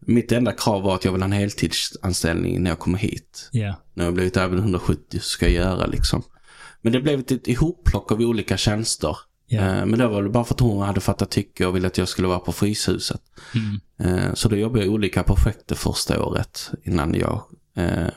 [0.00, 3.48] Mitt enda krav var att jag vill ha en heltidsanställning när jag kommer hit.
[3.52, 3.74] Ja.
[3.94, 6.22] När jag blivit erbjuden 170 så ska jag göra liksom.
[6.82, 9.16] Men det blev ett ihopplock av olika tjänster.
[9.50, 11.98] Eh, men det var väl bara för att hon hade fattat tycke och ville att
[11.98, 13.20] jag skulle vara på Fryshuset.
[13.54, 14.18] Mm.
[14.18, 17.42] Eh, så då jobbade jag i olika projekt det första året innan jag
[17.76, 18.08] eh,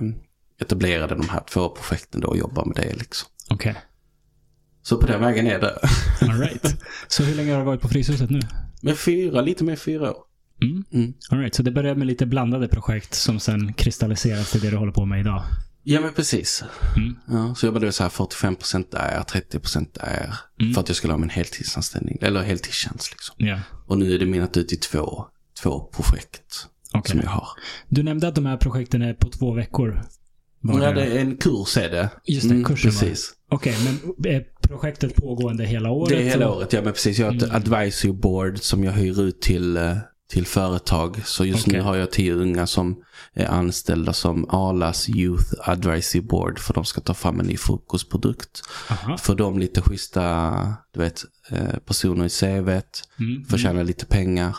[0.61, 3.29] etablerade de här två projekten då och jobbade med det liksom.
[3.49, 3.75] Okej.
[4.83, 5.79] Så på den vägen är det.
[6.21, 6.75] All right.
[7.07, 8.39] Så hur länge har du varit på Fryshuset nu?
[8.81, 10.23] Men fyra, lite mer fyra år.
[10.61, 10.83] Mm.
[10.93, 11.13] Mm.
[11.29, 11.55] All right.
[11.55, 15.05] Så det började med lite blandade projekt som sen kristalliseras till det du håller på
[15.05, 15.43] med idag.
[15.83, 16.63] Ja men precis.
[16.97, 17.15] Mm.
[17.27, 20.33] Ja, så jobbade jag så här 45% där, 30% där.
[20.61, 20.73] Mm.
[20.73, 23.35] För att jag skulle ha min heltidsanställning, eller heltidstjänst liksom.
[23.37, 23.59] Ja.
[23.87, 25.25] Och nu är det minnat ut i två,
[25.63, 27.11] två projekt Okej.
[27.11, 27.47] som jag har.
[27.89, 30.01] Du nämnde att de här projekten är på två veckor.
[30.61, 32.09] Var Ja, det är en kurs är det.
[32.25, 33.07] Just det, kursen var det.
[33.09, 33.33] Precis.
[33.49, 36.09] Okej, men är projektet pågående hela året?
[36.09, 37.19] Det är hela året, ja men precis.
[37.19, 37.55] Jag har ett Mm.
[37.55, 39.97] advisory board som jag hyr ut till, eh,
[40.31, 41.21] till företag.
[41.25, 41.79] Så just Okej.
[41.79, 43.03] nu har jag tio unga som
[43.33, 46.59] är anställda som Arlas Youth Advisory Board.
[46.59, 48.61] För de ska ta fram en ny frukostprodukt.
[48.89, 49.17] Aha.
[49.17, 53.03] För dem lite schyssta, du vet, eh, personer i CVt.
[53.19, 53.45] Mm.
[53.45, 54.57] Får tjäna lite pengar.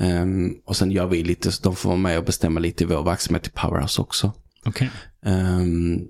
[0.00, 3.02] Ehm, och sen gör vi lite, de får vara med och bestämma lite i vår
[3.02, 4.32] verksamhet i Powerhouse också.
[4.64, 4.90] Okej.
[5.26, 6.00] Ehm,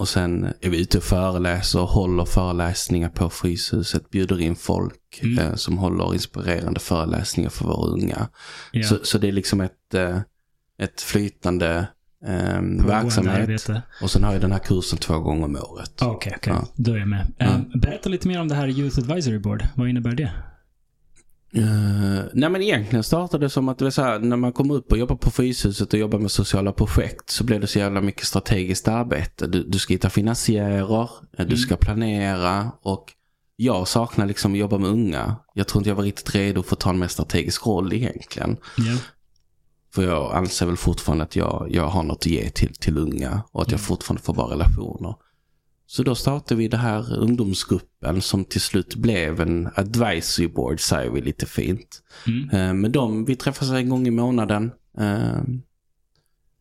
[0.00, 5.38] och sen är vi ute och föreläser, håller föreläsningar på Fryshuset, bjuder in folk Mm.
[5.38, 8.28] eh, som håller inspirerande föreläsningar för våra unga.
[8.72, 8.82] Ja.
[8.88, 10.18] Så, så det är liksom ett, eh,
[10.78, 11.86] ett flytande
[12.26, 13.34] ehm, Pågående verksamhet.
[13.40, 13.82] arbete.
[14.02, 16.02] Och sen har jag den här kursen två gånger om året.
[16.02, 16.52] Okej, okej.
[16.56, 16.66] Ja.
[16.74, 17.32] Då är jag med.
[17.40, 19.64] Um, berätta lite mer om det här Youth Advisory Board.
[19.74, 20.30] Vad innebär det?
[21.56, 24.74] Uh, nej men egentligen startade det som att det var så här, när man kommer
[24.74, 28.00] upp och jobbar på Fryshuset och jobbar med sociala projekt så blev det så jävla
[28.00, 29.46] mycket strategiskt arbete.
[29.46, 33.12] Du, du ska hitta finansiärer, eh, du ska planera och
[33.56, 35.36] jag saknar liksom att jobba med unga.
[35.54, 38.56] Jag tror inte jag var riktigt redo för att ta en mer strategisk roll egentligen.
[38.76, 38.96] Ja.
[39.94, 43.42] För jag anser väl fortfarande att jag, jag har något att ge till, till unga
[43.52, 45.14] och att jag fortfarande får bra relationer.
[45.92, 51.10] Så då startade vi det här ungdomsgruppen som till slut blev en advisory board, säger
[51.10, 52.02] vi lite fint.
[52.26, 52.50] Mm.
[52.50, 54.72] Eh, Men de, vi träffas en gång i månaden.
[54.98, 55.40] eh,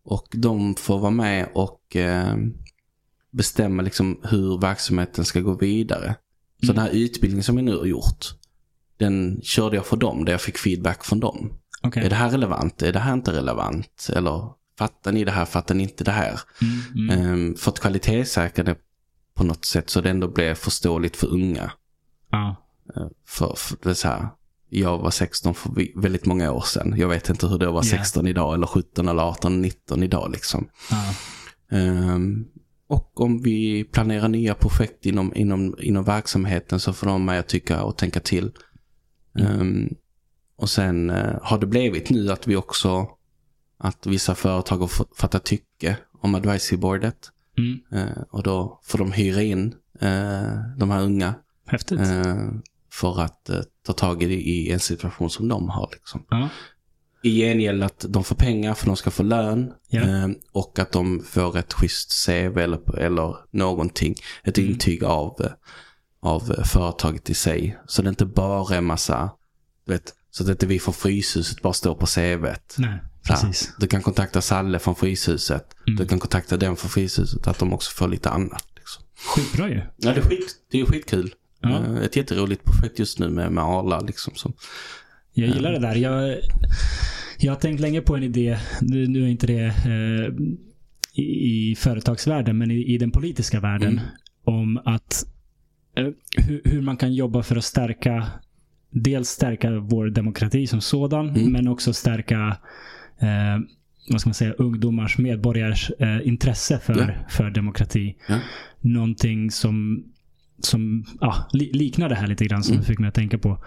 [0.06, 2.36] Och de får vara med och eh,
[3.32, 6.16] bestämma liksom hur verksamheten ska gå vidare.
[6.62, 8.26] Så den här utbildningen som jag nu har gjort,
[8.98, 11.54] den körde jag för dem, där jag fick feedback från dem.
[11.82, 12.04] Okej.
[12.06, 12.82] Är det här relevant?
[12.82, 14.10] Är det här inte relevant?
[14.16, 15.46] Eller fattar ni det här?
[15.46, 16.40] Fattar ni inte det här?
[16.62, 17.26] Mm, mm.
[17.26, 17.56] Mm.
[17.56, 18.76] För att kvalitetssäkra det
[19.40, 21.72] på något sätt så det ändå blev förståeligt för unga.
[22.32, 22.56] Ja.
[22.96, 24.28] Eh, För, för det är så här,
[24.70, 26.94] jag var 16 för väldigt många år sedan.
[26.98, 27.84] Jag vet inte hur det var Ja.
[27.84, 30.70] 16 idag eller 17 eller 18, 19 idag liksom.
[30.92, 31.14] Ja.
[31.78, 32.46] Ehm,
[32.88, 37.48] och om vi planerar nya projekt inom, inom, inom verksamheten så får de med att
[37.48, 38.52] tycka och tänka till.
[39.40, 39.90] Ehm,
[40.58, 43.08] och sen eh, har det blivit nu att vi också,
[43.78, 47.32] att vissa företag har fått fatta tycke om advisory boardet.
[47.60, 47.80] Mm.
[48.08, 51.34] Eh, och då får de hyra in eh, de här unga
[51.68, 52.00] Häftigt.
[52.00, 52.36] eh,
[52.92, 53.50] för att
[53.86, 55.90] ta tag i, i en situation som de har.
[55.92, 56.26] Liksom.
[56.30, 56.50] Ja.
[57.24, 60.02] I gengäld att de får pengar för de ska få lön Ja.
[60.52, 64.16] och att de får ett schysst CV eller, eller någonting.
[64.44, 64.72] Ett Mm.
[64.72, 65.48] intyg av,
[66.22, 67.80] av företaget i sig.
[67.88, 69.30] Så det inte bara är massa,
[69.86, 72.76] vet, så att inte vi från Fryshuset bara står på CVt.
[72.78, 73.74] Nej, precis.
[73.80, 75.76] Du kan kontakta Salle från Fryshuset.
[75.88, 75.98] Mm.
[75.98, 77.48] Du kan kontakta den från Fryshuset.
[77.48, 78.66] Att de också får lite annat.
[78.76, 79.04] Liksom.
[79.36, 79.82] Skitbra ju.
[79.98, 81.34] Ja, det är, skit, det är skitkul.
[81.62, 81.70] Ja.
[81.70, 84.00] Eh, Ett jätteroligt projekt just nu med, med Arla.
[84.00, 84.54] Liksom, som,
[85.34, 85.96] Jag gillar det där.
[85.96, 86.38] Jag,
[87.38, 88.60] jag har tänkt länge på en idé.
[88.82, 90.34] Nu, nu är inte det eh,
[91.14, 93.92] i, i företagsvärlden, men i, i den politiska världen.
[93.92, 94.06] Mm.
[94.44, 95.26] Om att
[95.98, 96.08] eh,
[96.38, 98.28] hur, hur man kan jobba för att stärka
[98.92, 101.52] dels stärka vår demokrati som sådan, Mm.
[101.52, 102.58] men också stärka
[103.22, 103.60] eh,
[104.12, 107.26] vad ska man säga, ungdomars, medborgares eh, intresse för, Ja.
[107.30, 108.16] för demokrati.
[108.30, 108.40] Ja.
[108.82, 110.04] Någonting som,
[110.60, 112.86] som ja, li, liknar det här lite grann som Mm.
[112.86, 113.64] fick mig att tänka på.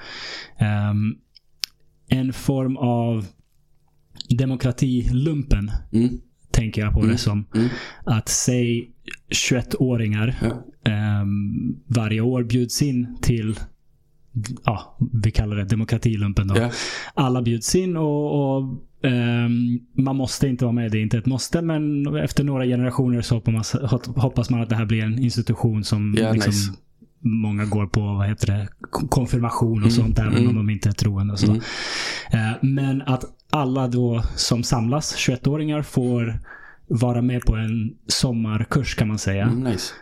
[0.58, 1.14] Ehm,
[2.08, 3.26] en form av
[4.38, 6.20] demokratilumpen Mm.
[6.50, 7.12] tänker jag på Mm.
[7.12, 7.44] det som.
[7.54, 7.68] Mm.
[8.04, 8.90] Att säg
[9.30, 10.64] 21-åringar Ja.
[10.92, 13.58] ehm, varje år bjuds in till
[14.64, 16.54] ja, vi kallar det demokratilumpen då.
[17.14, 18.82] Alla bjuds in och, och
[19.96, 20.90] man måste inte vara med.
[20.92, 21.62] Det är inte ett måste.
[21.62, 23.34] Men efter några generationer så
[24.16, 26.72] hoppas man, att det här blir en institution som Ja, liksom, nice.
[27.20, 30.48] många går på vad heter det, Kon- konfirmation och Mm, sånt även mm.
[30.48, 31.32] om de inte är troende.
[31.32, 31.46] Och så.
[31.52, 31.62] Mm.
[32.32, 36.38] Eh, Men att alla då som samlas, 21-åringar, får
[36.88, 39.42] vara med på en sommarkurs kan man säga.
[39.44, 39.92] Mm, nice.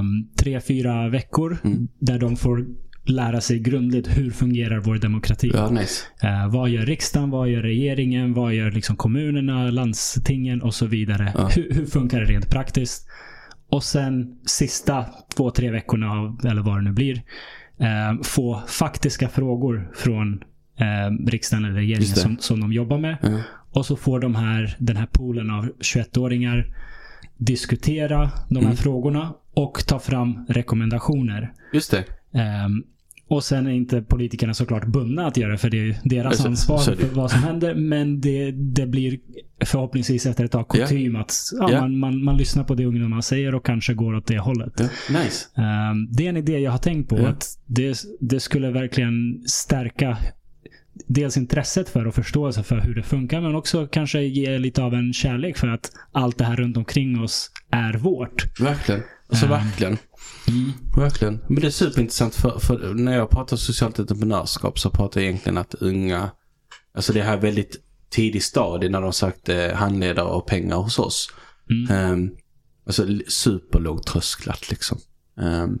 [0.00, 1.88] Um, tre, fyra veckor Mm.
[1.98, 2.66] där de får
[3.08, 5.50] lära sig grundligt hur fungerar vår demokrati.
[5.54, 6.04] Ja, nice.
[6.22, 7.30] Eh, vad gör riksdagen?
[7.30, 8.34] Vad gör regeringen?
[8.34, 11.32] Vad gör liksom kommunerna, landstingen och så vidare?
[11.36, 11.48] Ja.
[11.48, 13.08] Hur, hur funkar det rent praktiskt?
[13.70, 15.04] Och sen sista
[15.36, 17.22] två, tre veckorna, eller vad det nu blir,
[17.80, 20.42] eh, få faktiska frågor från
[20.78, 23.16] eh, riksdagen eller regeringen som, som de jobbar med.
[23.22, 23.40] Ja.
[23.72, 26.74] Och så får de här, den här poolen av 21-åringar
[27.36, 28.76] diskutera de här Mm.
[28.76, 31.52] frågorna och ta fram rekommendationer.
[31.72, 32.04] Just det.
[32.40, 32.84] Ehm,
[33.28, 36.78] och sen är inte politikerna såklart bundna att göra för det är deras Så- ansvar
[36.78, 36.96] så det.
[36.96, 37.74] för vad som händer.
[37.74, 39.18] Men det, det blir
[39.64, 41.80] förhoppningsvis efter ett tag kutym att ja, Ja.
[41.80, 44.72] man, man, man lyssnar på det ungdomar säger och kanske går åt det hållet.
[44.76, 44.88] Ja.
[45.24, 45.46] Nice.
[45.62, 47.16] Ehm, det är en idé jag har tänkt på.
[47.26, 50.16] Att det, det skulle verkligen stärka
[51.06, 54.94] dels intresset för och förståelse för hur det funkar, men också kanske ge lite av
[54.94, 58.60] en kärlek för att allt det här runt omkring oss är vårt.
[58.60, 59.00] Verkligen.
[59.28, 59.50] Alltså Ja.
[59.52, 59.96] verkligen.
[60.96, 61.40] Verkligen.
[61.48, 65.58] Men det är superintressant för, för när jag pratar socialt entreprenörskap så pratar jag egentligen
[65.58, 66.30] att unga,
[66.94, 67.76] alltså det här är väldigt
[68.10, 71.30] tidig stadie när de sökte handledare och pengar hos oss.
[71.70, 72.12] Mm.
[72.12, 72.30] Um,
[72.86, 74.98] alltså superlåg trösklat liksom.
[75.40, 75.78] Ehm,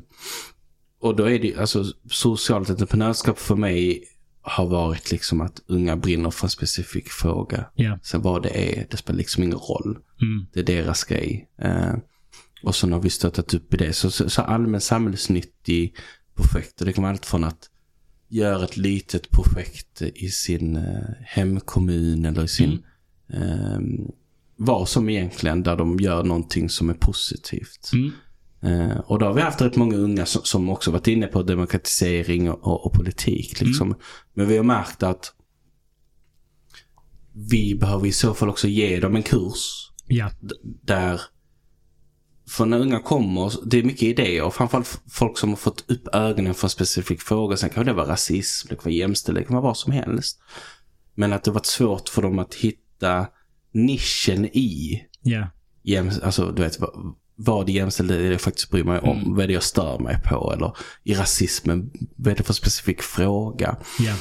[1.00, 4.04] och då är det, alltså socialt entreprenörskap för mig
[4.40, 7.70] har varit liksom att unga brinner för en specifik fråga.
[7.74, 7.98] Ja.
[8.02, 9.98] Sen vad det är, det spelar liksom ingen roll.
[10.22, 10.46] Mm.
[10.52, 11.48] Det är deras grej.
[11.62, 11.94] Eh,
[12.62, 13.92] och så har vi stöttat upp i det.
[13.92, 15.96] Så, så, så allmän samhällsnyttig
[16.34, 16.80] projekt.
[16.80, 17.70] Och det kan vara allt från att
[18.28, 22.84] göra ett litet projekt i sin eh, hemkommun eller i sin...
[23.32, 23.80] Eh,
[24.56, 27.90] vad som egentligen där de gör någonting som är positivt.
[27.92, 28.12] Mm.
[28.60, 31.42] Eh, och då har vi haft rätt många unga som, som också varit inne på
[31.42, 33.60] demokratisering och, och, och politik.
[33.60, 33.94] Liksom.
[34.34, 35.32] Men vi har märkt att
[37.32, 40.30] vi behöver i så fall också ge dem en kurs Ja.
[40.82, 41.20] där
[42.48, 46.14] för när unga kommer, det är mycket idéer och framförallt folk som har fått upp
[46.14, 47.56] ögonen för en specifik fråga.
[47.56, 50.40] Sen kan det vara rasism, det kan vara jämställdhet, det kan vara vad som helst.
[51.14, 53.26] Men att det varit svårt för dem att hitta
[53.72, 55.02] nischen i
[55.82, 59.34] jäm, alltså du vet vad, vad i jämställdhet är det jag faktiskt bryr mig om,
[59.34, 63.02] vad är det jag stör mig på eller i rasismen, vad är det för specifik
[63.02, 63.76] fråga?
[63.98, 64.14] Ja.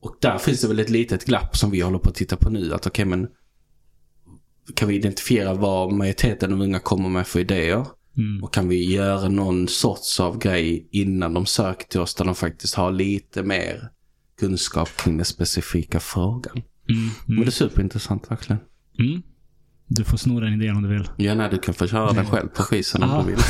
[0.00, 2.50] Och där finns det väl ett litet glapp som vi håller på att titta på
[2.50, 2.74] nu.
[2.74, 3.28] Att okej men
[4.74, 7.86] kan vi identifiera vad majoriteten av unga kommer med för idéer?
[8.16, 8.44] Mm.
[8.44, 12.34] Och kan vi göra någon sorts av grej innan de söker till oss där de
[12.34, 13.88] faktiskt har lite mer
[14.40, 16.62] kunskap kring den specifika frågan.
[16.88, 17.10] Mm.
[17.26, 17.44] Men Mm.
[17.44, 18.60] det är superintressant verkligen.
[18.98, 19.22] Mm.
[19.86, 21.08] Du får sno den idén om du vill.
[21.16, 23.18] Ja, nej, du kan få köra den själv på skisen Aha.
[23.18, 23.40] om du vill.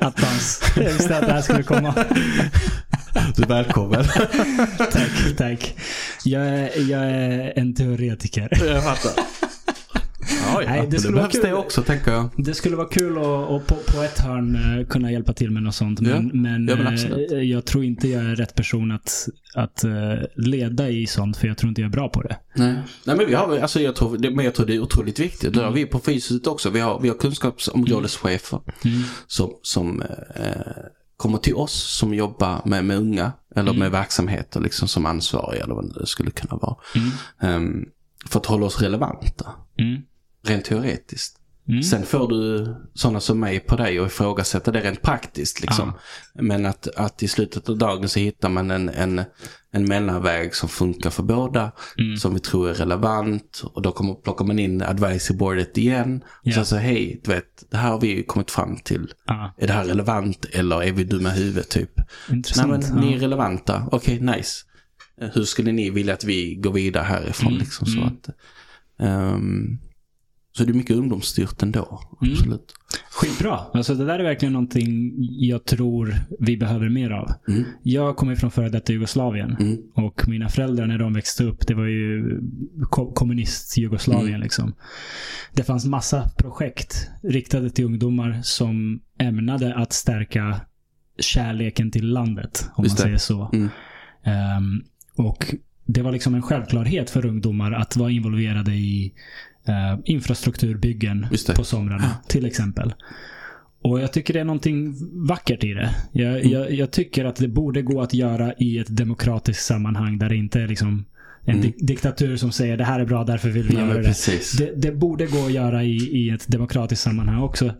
[0.00, 0.62] Attans.
[0.76, 1.94] Jag visste att det här skulle komma.
[3.36, 4.04] Du är välkommen.
[4.78, 5.74] Tack, tack.
[6.24, 8.48] Jag är, jag är en teoretiker.
[8.66, 9.12] Jag fattar.
[10.64, 10.70] Ja.
[10.70, 11.42] Nej, det det, behövs kul.
[11.42, 12.28] det också, tänker jag.
[12.36, 15.62] Det skulle vara kul att, att på, på ett hörn eh, kunna hjälpa till med
[15.62, 16.00] något sånt.
[16.00, 17.30] Men, Ja, men, ja, men eh, absolut.
[17.50, 19.90] jag tror inte jag är rätt person att, att eh,
[20.36, 21.36] leda i sånt.
[21.36, 22.36] För jag tror inte jag är bra på det.
[22.56, 22.74] Nej.
[23.04, 25.54] Nej, men vi har, alltså jag tror, det, men jag tror det är otroligt viktigt.
[25.54, 26.70] Det har vi på fysiskt också.
[26.70, 29.02] Vi har, vi har kunskapsområdeschefer Mm.
[29.26, 30.02] som, som
[30.36, 30.48] eh,
[31.16, 35.74] kommer till oss som jobbar med, med unga eller med verksamheter liksom som ansvariga eller
[35.74, 36.76] vad det skulle kunna vara.
[36.94, 37.10] Mm.
[37.40, 37.84] Ehm,
[38.28, 39.46] för att hålla oss relevanta,
[39.78, 40.02] Mm.
[40.46, 41.38] Rent teoretiskt.
[41.68, 41.82] Mm.
[41.82, 45.60] Sen får du sådana som mig på dig och ifrågasätta det rent praktiskt.
[45.60, 45.92] Liksom.
[46.34, 49.22] Men att, att i slutet av dagen så hittar man en, en,
[49.72, 51.72] en mellanväg som funkar för båda.
[51.98, 52.16] Mm.
[52.16, 53.62] Som vi tror är relevant.
[53.74, 56.22] Och då kommer, plockar man in advisory boardet igen.
[56.26, 56.52] Och Ja.
[56.54, 59.12] sen så hej, du vet, det här har vi kommit fram till.
[59.26, 61.92] Ja, Är det här relevant eller är vi dumma i huvudet typ?
[61.96, 62.70] Nej intressant.
[62.92, 64.64] men ni är relevanta, okej nice.
[65.20, 68.08] Eh, Hur skulle ni vilja att vi går vidare härifrån Mm, liksom så mm.
[68.08, 68.28] att.
[68.98, 69.78] ehm,
[70.52, 72.32] så det är mycket ungdomsstyrt ändå, Mm.
[72.34, 72.74] absolut.
[73.10, 73.58] Skitbra.
[73.74, 77.30] Alltså det där är verkligen någonting jag tror vi behöver mer av.
[77.48, 77.64] Mm.
[77.82, 79.56] Jag kommer från före detta Jugoslavien.
[79.60, 79.78] Mm.
[79.94, 82.40] Och mina föräldrar när de växte upp, det var ju
[82.90, 84.28] ko- kommunist-Jugoslavien.
[84.28, 84.40] Mm.
[84.40, 84.74] Liksom.
[85.54, 90.60] Det fanns massa projekt riktade till ungdomar som ämnade att stärka
[91.18, 92.70] kärleken till landet.
[92.74, 93.18] Om Just man det.
[93.18, 93.50] säger så.
[93.52, 93.68] Mm.
[94.24, 94.82] Ehm,
[95.16, 95.54] och
[95.86, 99.12] det var liksom en självklarhet för ungdomar att vara involverade i
[99.68, 102.94] eh, infrastrukturbyggen på somrarna, till exempel.
[103.82, 104.94] Och jag tycker det är någonting
[105.28, 105.90] vackert i det.
[106.12, 106.50] Jag, Mm.
[106.50, 110.36] jag, jag tycker att det borde gå att göra i ett demokratiskt sammanhang där det
[110.36, 111.04] inte är liksom
[111.44, 111.60] en Mm.
[111.62, 114.04] di- diktatur som säger det här är bra, därför vill vi Ja, göra det.
[114.04, 114.52] precis.
[114.52, 114.72] det.
[114.76, 117.74] Det borde gå att göra i, i ett demokratiskt sammanhang också.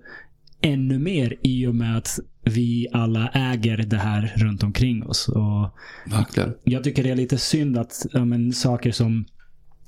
[0.61, 5.29] Ännu mer i och med att vi alla äger det här runt omkring oss.
[5.29, 5.77] Och
[6.07, 6.55] Verkligen.
[6.65, 9.25] jag tycker det är lite synd att ja, men, saker som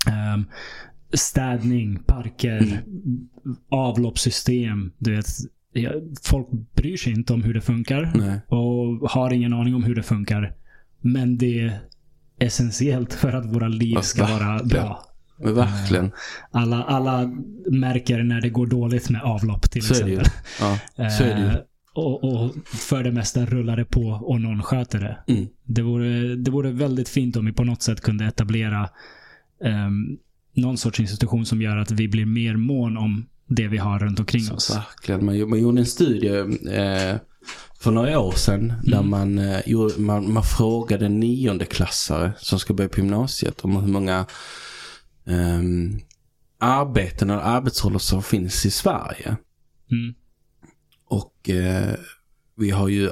[0.07, 0.45] ehm,
[1.17, 3.29] städning, parker, Mm.
[3.69, 4.93] avloppssystem.
[4.99, 5.27] Du vet,
[6.23, 8.41] folk bryr sig inte om hur det funkar Nej.
[8.49, 10.55] och har ingen aning om hur det funkar.
[11.01, 11.79] Men det är
[12.39, 14.69] essentiellt för att våra liv ska vara verkligen.
[14.69, 15.05] bra.
[15.39, 16.11] Verkligen.
[16.51, 17.31] Alla, alla
[17.71, 20.25] märker när det går dåligt med avlopp till Så exempel.
[20.61, 20.79] Ja,
[21.11, 21.47] så är det ju.
[21.47, 21.55] Eh,
[21.95, 25.33] och, och för det mesta rullar det på och någon sköter det.
[25.33, 25.47] Mm.
[25.65, 28.89] Det vore, det vore väldigt fint om vi på något sätt kunde etablera
[29.61, 30.19] um,
[30.55, 34.19] någon sorts institution som gör att vi blir mer mån om det vi har runt
[34.21, 34.71] omkring Så, oss.
[34.77, 35.25] verkligen.
[35.25, 36.29] Man, man gjorde en studie
[36.79, 37.17] eh,
[37.81, 39.11] för några år sedan där Mm.
[39.11, 44.19] man, eh, gjorde, man, man frågade niondeklassare som ska börja på gymnasiet om hur många
[45.27, 45.61] eh,
[46.59, 49.37] arbeten eller arbetsroller som finns i Sverige.
[49.91, 50.15] Mm.
[51.09, 51.95] Och eh,
[52.57, 53.11] vi har ju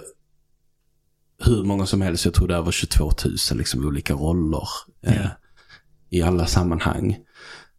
[1.44, 4.68] hur många som helst, jag tror det är över 22 000 liksom, olika roller
[5.06, 5.28] eh, Ja.
[6.10, 7.16] i alla sammanhang.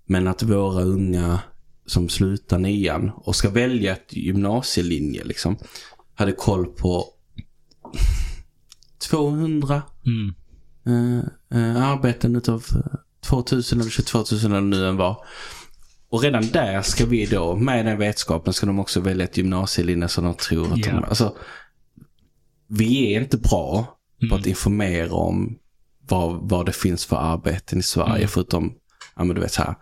[0.06, 1.40] Men att våra unga
[1.86, 5.58] som slutar nian och ska välja ett gymnasielinje liksom,
[6.16, 7.06] hade koll på
[9.10, 10.34] 200 Mm.
[10.86, 11.24] eh,
[11.60, 15.18] eh, arbeten utav eh, 2000 eller 22 000 eller nu än var.
[16.10, 20.08] Och redan där ska vi då, med den vetskapen, ska de också välja ett gymnasielinje
[20.08, 20.92] som de tror att Ja.
[20.92, 21.04] de...
[21.04, 21.36] Alltså,
[22.68, 24.40] vi är inte bra på Mm.
[24.40, 25.58] att informera om
[26.08, 28.28] vad, vad det finns för arbeten i Sverige, Mm.
[28.28, 28.74] förutom,
[29.16, 29.76] ja men du vet så här,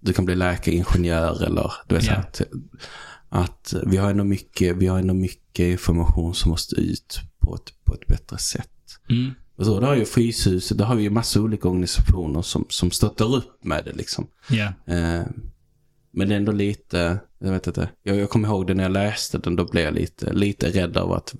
[0.00, 2.30] du kan bli läkare, ingenjör eller du vet så här, Ja.
[2.32, 2.44] t-
[3.28, 7.84] att vi har ändå mycket, vi har ändå mycket information som måste ut på ett,
[7.84, 8.70] på ett bättre sätt.
[9.10, 9.30] Mm.
[9.56, 12.90] Och så, det har ju Fryshuset, det har vi ju massa olika organisationer som, som
[12.90, 14.26] stöttar upp med det liksom.
[14.50, 14.64] Ja.
[14.94, 15.26] Eh,
[16.12, 18.92] men det är ändå lite, jag vet inte, jag, jag kommer ihåg det när jag
[18.92, 21.34] läste den, då blev jag lite, lite rädd av att,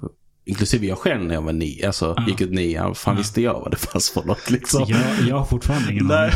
[0.47, 2.24] inklusive jag själv när jag var ni, alltså Ja.
[2.28, 3.18] gick ut nian, fan Ja.
[3.18, 4.84] visste jag vad det fanns för något liksom.
[4.88, 6.30] Jag, jag har fortfarande ingen aning.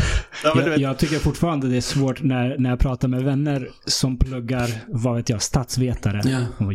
[0.44, 4.70] Jag, jag tycker fortfarande det är svårt när, när jag pratar med vänner som pluggar,
[4.88, 6.20] vad vet jag, statsvetare.
[6.24, 6.66] Ja.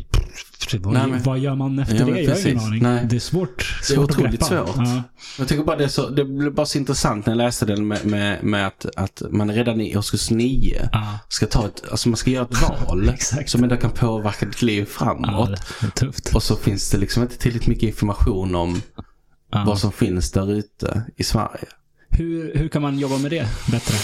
[0.80, 2.22] Vad, Nej, men- vad gör man efter Ja, det?
[2.22, 2.84] Jag har ingen aning.
[2.84, 3.06] Nej.
[3.10, 4.45] Det är svårt, Det är svårt att otroligt greppa.
[4.45, 4.76] svårt.
[4.76, 5.03] Ja.
[5.38, 7.88] jag tycker bara det är så, det blev bara så intressant när jag läste den
[7.88, 11.20] med, med, med att, att man redan i årskurs nio Ja.
[11.30, 13.14] ska ta ett, alltså man ska göra ett val
[13.45, 15.49] som ändå kan påverka ditt liv framåt.
[15.82, 16.36] det är tufft.
[16.36, 18.82] Och så finns det liksom inte tillräckligt mycket information om
[19.51, 19.64] Ja.
[19.68, 21.66] vad som finns där ute i Sverige.
[22.10, 23.95] Hur, hur kan man jobba med det bättre?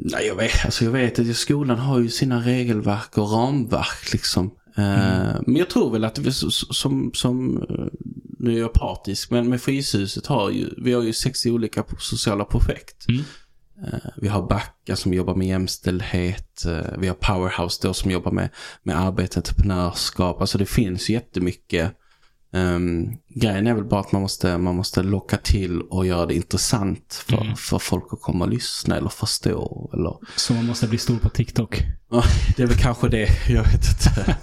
[0.00, 4.50] Nej, jag vet, alltså jag vet att skolan har ju sina regelverk och ramverk liksom.
[4.76, 7.86] Eh, Men jag tror väl att vi som, som eh,
[8.38, 12.44] nu är jag partisk, men med Fryshuset har ju, vi har ju 60 olika sociala
[12.44, 13.08] projekt.
[13.08, 13.22] Mm.
[13.86, 16.64] Eh, Vi har Backa som jobbar med jämställdhet.
[16.98, 18.48] Vi har Powerhouse då som jobbar med,
[18.82, 20.40] med arbete, entreprenörskap.
[20.40, 21.92] Alltså det finns jättemycket.
[22.52, 26.34] Um, grejen är väl bara att man måste, man måste locka till och göra det
[26.34, 27.56] intressant för, Mm.
[27.56, 29.90] för folk att komma och lyssna eller förstå.
[29.94, 31.82] Eller, Så man måste bli stor på TikTok.
[32.56, 34.36] Det är väl kanske det, jag vet inte.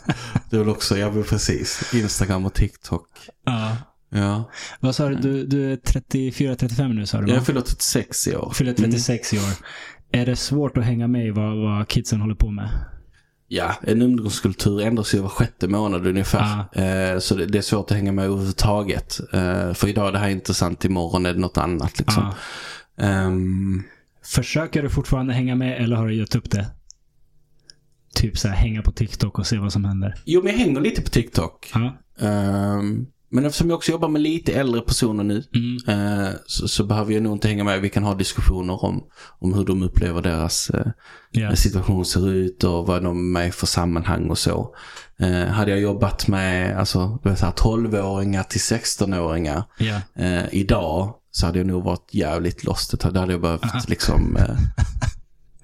[0.49, 3.07] Det är väl också, ja men precis, Instagram och TikTok.
[3.45, 3.77] Ja.
[4.09, 4.49] Ja,
[4.79, 5.15] Vad sa du?
[5.15, 7.33] Du, du är 34-35 nu sa du va?
[7.33, 8.51] jag fyller 36 i år.
[8.55, 9.43] Fyller 36 i år.
[10.11, 12.69] Är det svårt att hänga med i vad, vad kidsen håller på med?
[13.47, 16.59] Ja, en ungdomskultur ändras ju var sjätte månad ungefär.
[17.13, 19.19] Eh, så det, det är svårt att hänga med överhuvudtaget.
[19.33, 22.33] Eh, för idag är det här intressant, imorgon är det något annat liksom.
[22.95, 23.03] Ja.
[23.05, 23.83] Ehm,
[24.23, 26.67] Försöker du fortfarande hänga med eller har du gett upp det?
[28.15, 30.15] Typ så här, hänga på TikTok och se vad som händer.
[30.25, 31.71] jo, men jag hänger lite på TikTok.
[31.73, 31.97] Ja.
[32.27, 33.05] Ehm,
[33.35, 35.77] men eftersom jag också jobbar med lite äldre personer nu Mm.
[36.23, 37.81] eh, så, så behöver jag nog inte hänga med.
[37.81, 39.03] Vi kan ha diskussioner om,
[39.39, 40.85] om hur de upplever deras eh,
[41.31, 41.55] Ja.
[41.55, 44.75] situation ser ut och vad de är med för sammanhang och så.
[45.19, 50.01] Eh, hade jag jobbat med alltså, du vet, så här 12-åringar till 16-åringar Ja.
[50.23, 52.99] eh, idag så hade jag nog varit jävligt lost.
[52.99, 54.37] Då hade jag behövt liksom...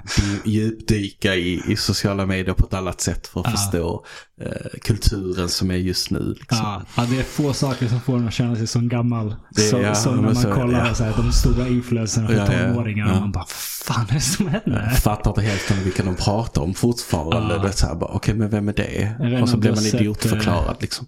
[0.05, 3.51] Eh, djupdyka i, i sociala medier på ett annat sätt för att Ja.
[3.51, 4.05] förstå
[4.41, 6.35] eh, kulturen som är just nu.
[6.39, 6.57] Liksom.
[6.61, 9.35] Ja, ja, det är få saker som får en att känna sig som gammal.
[9.55, 10.93] Det- så, ja, som när man så- kollar ja.
[10.93, 13.45] så här, de stora influencerna för Ja, tonåringar och man bara,
[13.85, 14.87] fan är det som händer?
[14.89, 17.71] Jag fattar inte helt om vilka de pratar om fortfarande.
[17.81, 17.97] Ja.
[18.01, 19.41] Okej men vem är det?
[19.41, 21.07] Och så blir man idiotförklarad liksom.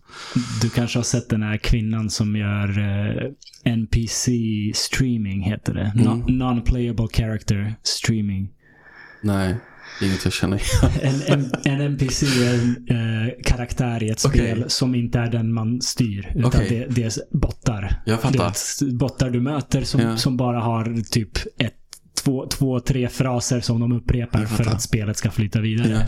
[0.62, 3.32] Du kanske har sett den här kvinnan som gör eh,
[3.74, 4.32] NPC
[4.76, 5.92] streaming, heter det.
[5.96, 6.08] Mm.
[6.08, 8.50] Non- Non-playable character streaming.
[9.24, 9.56] Nej,
[10.02, 10.92] inget jag känner igen.
[11.28, 14.42] En, en, en NPC är en eh, karaktär i ett Okej.
[14.42, 16.32] spel som inte är den man styr.
[16.36, 16.70] Utan Okej.
[16.90, 18.02] det, det är bottar.
[18.06, 18.54] Jag fattar.
[18.80, 20.18] Det är bottar du möter som, Ja.
[20.18, 21.74] som bara har typ ett,
[22.24, 25.90] två, två, tre fraser som de upprepar för att spelet ska flyta vidare.
[25.92, 26.02] Ja.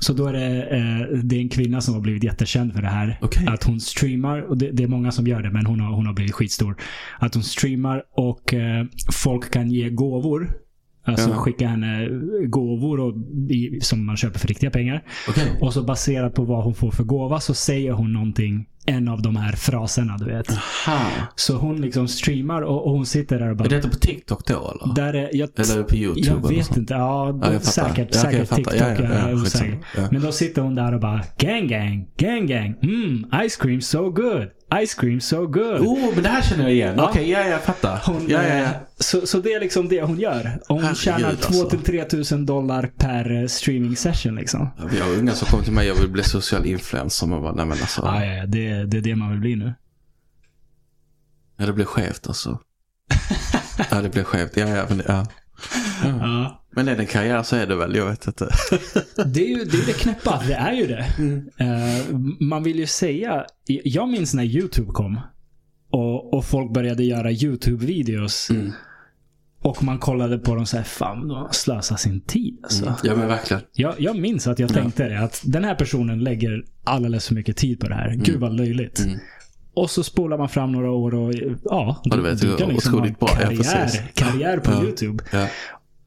[0.00, 2.88] Så då är det, eh, det är en kvinna som har blivit jättekänd för det
[2.88, 3.18] här.
[3.22, 3.46] Okej.
[3.48, 6.06] Att hon streamar, och det, det är många som gör det, men hon har, hon
[6.06, 6.76] har blivit skitstor.
[7.18, 10.50] Att hon streamar och eh, folk kan ge gåvor.
[11.10, 11.36] Alltså Ja.
[11.36, 12.08] skicka henne
[12.46, 13.14] gåvor och,
[13.50, 15.02] i, som man köper för riktiga pengar.
[15.28, 15.58] Okej.
[15.60, 18.66] Och så baserat på vad hon får för gåva så säger hon någonting.
[18.86, 20.50] En av de här fraserna du vet.
[20.50, 21.00] Aha.
[21.36, 23.64] Så hon liksom streamar och, och hon sitter där och bara...
[23.64, 24.94] Är detta på TikTok då eller?
[24.94, 26.26] Där är, jag, Eller är på YouTube?
[26.28, 26.94] jag eller vet inte.
[26.94, 28.62] Ja, Ja, jag säkert, Ja, jag säkert fattar.
[28.62, 28.80] TikTok.
[28.80, 29.78] Ja, ja, jag osäker.
[29.96, 30.08] Ja.
[30.10, 32.74] Men då sitter hon där och bara gang gang, gang gang.
[32.82, 34.46] Mm, ice cream so good.
[34.86, 35.80] Ice cream so good.
[35.80, 36.94] Oh, men det här känner jag igen.
[36.98, 37.08] Ja.
[37.10, 38.02] Okej, ja, jag fattar.
[38.06, 38.64] Hon, ja, ja, ja.
[38.64, 40.58] eh, Så, så det är liksom det hon gör.
[40.68, 41.70] Och Hon Herregud, tjänar 2 alltså.
[41.70, 44.70] till 3 tusen dollar per eh, streaming session liksom.
[44.90, 47.26] Vi har unga som kommer till mig jag vill bli social influencer.
[47.26, 48.00] Man bara, nej men alltså.
[48.04, 49.74] Ja, ja, det, det är det man vill bli nu.
[51.56, 52.58] Ja, det blir skevt alltså.
[53.90, 54.56] ja, det blir skevt.
[54.56, 55.26] Ja, ja, men ja.
[56.04, 56.08] Ja.
[56.20, 56.56] Ja.
[56.76, 58.48] Men är det en karriär så är det väl, jag vet inte.
[59.26, 60.42] Det är ju det, är det knäppa.
[60.46, 61.06] Det är ju det.
[61.18, 61.50] Mm.
[61.56, 63.44] Eh, man vill ju säga...
[63.66, 65.20] Jag minns när YouTube kom.
[65.90, 68.50] Och, och folk började göra YouTube-videos.
[68.50, 68.72] Mm.
[69.62, 72.94] Och man kollade på dem och här, fan de slösar sin tid alltså.
[73.02, 73.62] Ja, men verkligen.
[73.72, 74.78] Jag, jag minns att jag Mm.
[74.78, 74.82] Ja.
[74.82, 75.20] tänkte det.
[75.20, 78.14] Att den här personen lägger alldeles för mycket tid på det här.
[78.14, 79.06] Gud vad löjligt.
[79.80, 83.28] Och så spolar man fram några år och ja, Ja, du vet, är otroligt bra.
[83.32, 84.00] Ja, karriär, precis.
[84.14, 84.82] karriär på Ja.
[84.84, 85.24] YouTube.
[85.32, 85.48] Ja.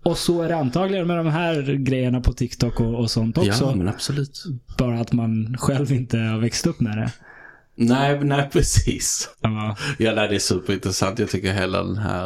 [0.03, 3.63] Och så är det antagligen med de här grejerna på TikTok och, och sånt också.
[3.65, 4.43] ja, men absolut.
[4.77, 7.11] Bara att man själv inte har växt upp med det.
[7.75, 9.29] Nej, nej, precis.
[9.41, 11.19] Ja, Ja, nej, det är superintressant.
[11.19, 12.25] Jag tycker hela den här...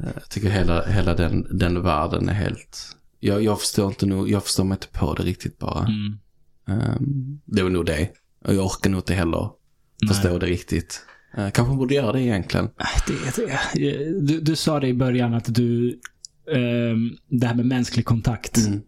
[0.00, 2.96] eh, Jag tycker hela, hela den, den världen är helt...
[3.20, 5.80] Jag, jag förstår inte nog, jag förstår mig inte på det riktigt bara.
[5.86, 6.18] mm.
[6.68, 8.08] Ehm, det väl nog det.
[8.44, 9.50] Och jag orkar nog inte heller
[10.08, 11.00] förstå det riktigt.
[11.38, 12.68] Uh, kanske borde göra det egentligen.
[13.06, 13.14] det,
[13.74, 15.98] det, du, du sa det i början att du...
[16.52, 18.80] ehm, det här med mänsklig kontakt Mm.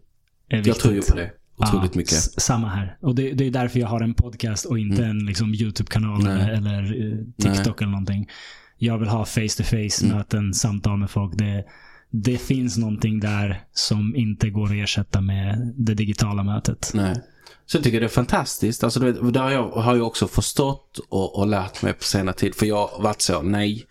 [0.49, 0.67] är viktigt.
[0.67, 2.17] Jag tror ju på det otroligt Ja, mycket.
[2.41, 2.97] Samma här.
[2.99, 6.37] Och det, det är därför jag har en podcast och inte en liksom, YouTube-kanal Mm.
[6.37, 6.55] Nej.
[6.57, 7.17] eller, eh,
[7.53, 8.29] TikTok eller någonting.
[8.77, 10.17] Jag vill ha face-to-face Mm.
[10.17, 11.37] möten, samtal med folk.
[11.37, 11.65] Det,
[12.09, 16.91] det finns någonting där som inte går att ersätta med det digitala mötet.
[16.93, 17.15] Nej.
[17.71, 18.83] Så jag tycker det är fantastiskt.
[18.83, 22.55] Alltså, det har jag, har jag också förstått och, och lärt mig på senare tid.
[22.55, 23.85] För jag har varit så, nej,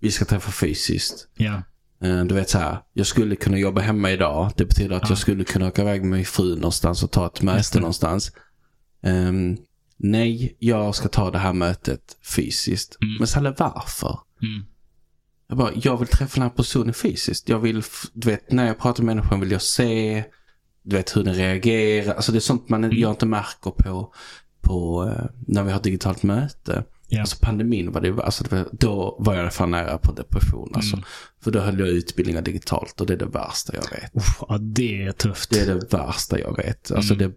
[0.00, 1.28] vi ska träffa fysiskt.
[1.36, 1.62] Ja.
[2.02, 4.50] Eh, Du vet så här, jag skulle kunna jobba hemma idag.
[4.56, 5.08] Det betyder att Ja.
[5.08, 8.32] jag skulle kunna åka iväg med min fru någonstans och ta ett möte någonstans.
[9.02, 9.56] Ehm,
[9.96, 12.96] nej, jag ska ta det här mötet fysiskt.
[13.02, 13.14] Mm.
[13.18, 14.18] Men Salle, varför?
[14.42, 14.64] Mm.
[15.48, 17.48] Jag bara, jag vill träffa den här personen fysiskt.
[17.48, 20.24] Jag vill, du vet, när jag pratar med människan vill jag se,
[20.86, 22.14] du vet hur den reagerar.
[22.14, 22.98] Alltså det är sånt man Mm.
[22.98, 24.14] jag inte märker på,
[24.60, 26.84] på eh, när vi har digitalt möte.
[27.08, 27.20] Ja.
[27.20, 30.72] Alltså pandemin var det, alltså det var, då var jag fan nära på depression.
[30.74, 30.96] Alltså.
[30.96, 31.04] Mm.
[31.42, 34.16] För då höll jag utbildningar digitalt och det är det värsta jag vet.
[34.16, 35.50] Uff, ja, det är tufft.
[35.50, 36.90] Det är det värsta jag vet.
[36.92, 37.28] Alltså Mm.
[37.30, 37.36] det,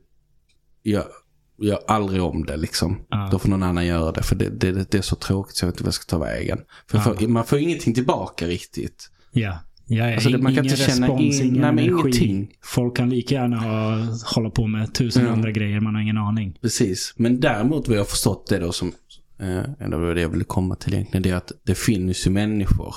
[0.92, 1.04] jag
[1.62, 3.02] gör aldrig om det liksom.
[3.10, 3.30] Ja.
[3.32, 4.24] Då får någon annan göra det.
[4.24, 6.18] För det, det, det är så tråkigt så jag vet inte vad jag ska ta
[6.18, 6.60] vägen.
[6.88, 7.04] För Ja.
[7.04, 9.10] får, man får ingenting tillbaka riktigt.
[9.32, 9.42] Ja.
[9.42, 9.60] Ja,
[9.90, 10.14] ja.
[10.14, 12.00] Alltså, man kan inte känna in- ingen nej, men energi.
[12.02, 12.54] ingenting.
[12.64, 15.32] Folk kan lika gärna ha, hålla på med tusen Ja.
[15.32, 15.80] andra grejer.
[15.80, 16.58] Man har ingen aning.
[16.62, 17.14] Precis.
[17.18, 18.88] Men däremot vad jag har förstått det då som,
[19.40, 22.32] eh, eller vad det jag ville komma till egentligen, det är att det finns ju
[22.32, 22.96] människor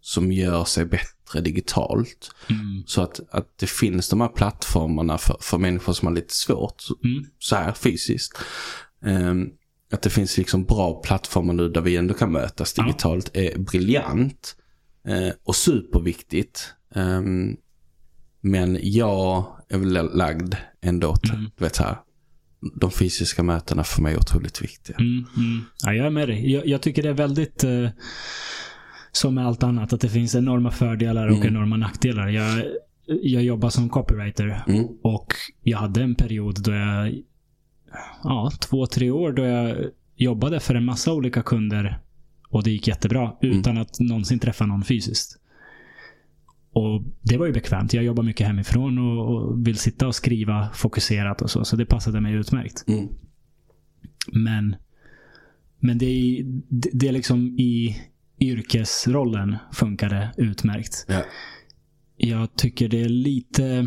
[0.00, 2.30] som gör sig bättre digitalt.
[2.50, 2.82] Mm.
[2.86, 6.82] Så att, att det finns de här plattformarna för, för människor som har lite svårt
[7.04, 7.24] Mm.
[7.38, 8.38] så här fysiskt.
[9.04, 9.48] Ehm,
[9.92, 12.82] att det finns liksom bra plattformar nu där vi ändå kan mötas Ja.
[12.84, 14.56] digitalt är briljant.
[15.08, 16.74] Eh, och superviktigt.
[16.94, 17.56] Ehm,
[18.40, 21.50] men jag är väl lagd ändå Mm.
[21.56, 21.96] du vet så här.
[22.80, 24.96] De fysiska mötena för mig är otroligt viktiga.
[24.96, 25.64] Mm, mm.
[25.84, 26.52] Ja, jag är med dig.
[26.52, 27.88] Jag, jag tycker det är väldigt, eh,
[29.12, 31.48] som med allt annat, att det finns enorma fördelar och Mm.
[31.48, 32.28] enorma nackdelar.
[32.28, 32.64] Jag,
[33.06, 34.84] jag jobbar som copywriter Mm.
[35.02, 35.32] och
[35.62, 37.22] jag hade en period då jag,
[38.24, 39.76] ja, två, tre år då jag
[40.16, 41.98] jobbade för en massa olika kunder
[42.54, 43.58] och det gick jättebra Mm.
[43.58, 45.40] utan att någonsin träffa någon fysiskt.
[46.72, 47.94] och det var ju bekvämt.
[47.94, 51.64] Jag jobbar mycket hemifrån och, och vill sitta och skriva fokuserat och så.
[51.64, 52.84] Så det passade mig utmärkt.
[52.88, 53.08] Mm.
[54.32, 54.76] Men,
[55.78, 56.44] men det, är,
[56.92, 57.96] det är liksom i
[58.40, 61.04] yrkesrollen funkar det utmärkt.
[61.08, 61.22] Ja.
[62.16, 63.86] Jag tycker det är lite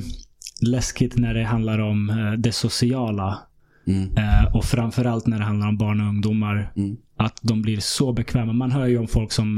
[0.61, 3.39] läskigt när det handlar om eh, det sociala.
[3.87, 4.17] Mm.
[4.17, 6.73] Eh, och framförallt när det handlar om barn och ungdomar.
[6.75, 6.97] Mm.
[7.17, 8.53] Att de blir så bekväma.
[8.53, 9.57] Man hör ju om folk som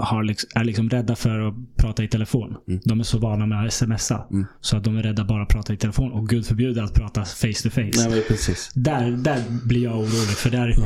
[0.00, 2.56] har liksom, är liksom rädda för att prata i telefon.
[2.68, 2.80] Mm.
[2.84, 4.26] De är så vana med att smsa.
[4.30, 4.46] Mm.
[4.60, 6.12] Så att de är rädda bara att prata i telefon.
[6.12, 8.08] Och gud förbjude att prata face to face.
[8.08, 8.70] Nej, precis.
[8.74, 10.36] Där, där blir jag orolig.
[10.36, 10.76] För där,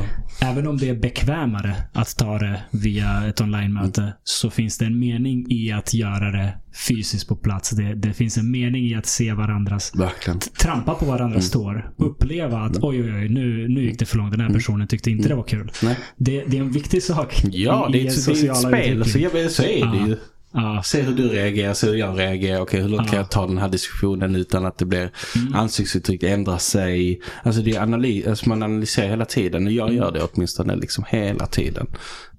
[0.41, 4.99] även om det är bekvämare att ta det via ett online-möte, så finns det en
[4.99, 6.53] mening i att göra det
[6.87, 7.69] fysiskt på plats.
[7.69, 10.39] Det, det finns en mening i att se varandras Verkligen.
[10.39, 11.91] trampa på varandras tår.
[11.97, 14.31] Uppleva att oj, oj, oj, nu, nu gick det för långt.
[14.31, 15.71] Den här personen tyckte inte det var kul.
[16.17, 19.05] Det, det är en viktig sak Ja, det är ett, det är ett sociala spel.
[19.05, 20.07] Så, jag, så är det Ja.
[20.07, 20.17] ju.
[20.53, 22.61] Ja, Se hur du reagerar, se hur jag reagerar.
[22.61, 23.21] Okej, hur långt kan Ja.
[23.21, 25.53] jag ta den här diskussionen utan att det blir Mm.
[25.55, 27.21] ansiktsuttryck ändrar sig.
[27.43, 29.65] Alltså det är analys, alltså man analyserar hela tiden.
[29.65, 31.87] Och jag gör det åtminstone liksom hela tiden.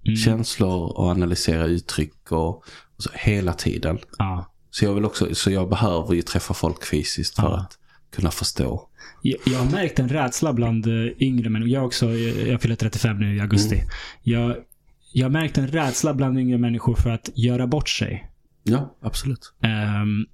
[0.07, 0.16] Mm.
[0.16, 2.65] Känslor och analysera uttryck och
[3.01, 3.99] så hela tiden.
[4.19, 4.47] ja.
[4.73, 7.57] Så jag vill också, så jag behöver ju träffa folk fysiskt för Ja.
[7.61, 7.79] att
[8.17, 8.89] kunna förstå.
[9.23, 11.71] Jag, jag har märkt en rädsla bland eh, yngre människor.
[11.71, 13.75] Jag också, jag, jag fyller 35 nu i augusti.
[13.75, 13.89] Mm.
[14.23, 14.57] Jag,
[15.13, 18.31] jag har märkt en rädsla bland yngre människor för att göra bort sig.
[18.63, 19.53] Ja, absolut.
[19.63, 20.27] Ehm,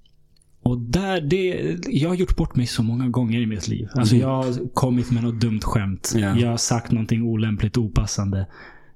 [0.63, 3.87] och där, det, jag har gjort bort mig så många gånger i mitt liv.
[3.93, 4.27] Alltså Mm.
[4.27, 6.13] jag har kommit med något dumt skämt.
[6.15, 6.37] Ja.
[6.37, 8.47] Jag har sagt någonting olämpligt, opassande.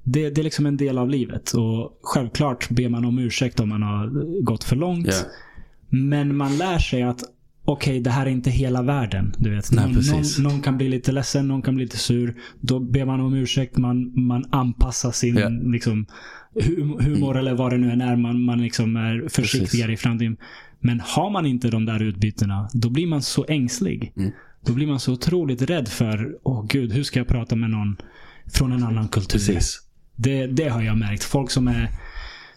[0.03, 1.51] Det, det är liksom en del av livet.
[1.51, 4.07] Och självklart ber man om ursäkt om man har
[4.43, 5.07] gått för långt.
[5.07, 5.13] Ja.
[5.89, 7.23] Men man lär sig att
[7.65, 9.33] okej, det här är inte hela världen.
[9.37, 9.71] Du vet.
[9.71, 10.39] Nej, någon, precis.
[10.39, 12.35] någon, någon kan bli lite ledsen, någon kan bli lite sur.
[12.59, 13.77] Då ber man om ursäkt.
[13.77, 15.37] Man, man anpassar sin.
[15.37, 15.71] Mm.
[15.71, 16.05] liksom,
[16.53, 18.15] hum- humor eller vad det nu än är.
[18.15, 20.37] Man, man liksom är försiktigare i framtiden.
[20.79, 24.13] Men har man inte de där utbytena, då blir man så ängslig.
[24.17, 24.31] Mm.
[24.65, 27.95] Då blir man så otroligt rädd för, åh gud, hur ska jag prata med någon
[28.53, 29.39] från en annan kultur?
[29.39, 29.81] Precis.
[30.23, 31.23] Det, det har jag märkt.
[31.23, 31.89] Folk som är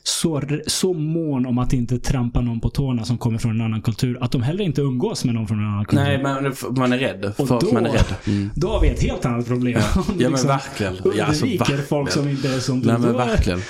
[0.03, 3.83] så, så mån om att inte trampa någon på tårna som kommer från en annan
[3.83, 4.19] kultur.
[4.21, 6.05] Att de heller inte umgås med någon från en annan kultur.
[6.05, 7.33] Nej, man, man är rädd.
[7.39, 8.15] Och då- man är rädd.
[8.27, 8.51] Mm.
[8.55, 9.73] Då har vi ett helt annat problem.
[9.75, 10.97] Du Ja, men liksom verkligen.
[11.17, 11.83] Ja, alltså, verkligen.
[11.83, 12.87] folk som inte är som du.
[12.87, 13.61] Nej men verkligen.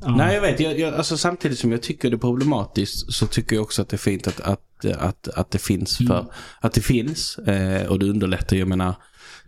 [0.00, 0.16] Ja.
[0.16, 3.56] Nej jag vet, jag, jag, alltså, samtidigt som jag tycker det är problematiskt så tycker
[3.56, 6.08] jag också att det är fint att, att, att, att det finns Mm.
[6.12, 6.26] för
[6.60, 8.56] att det finns eh, och det underlättar.
[8.56, 8.94] Jag menar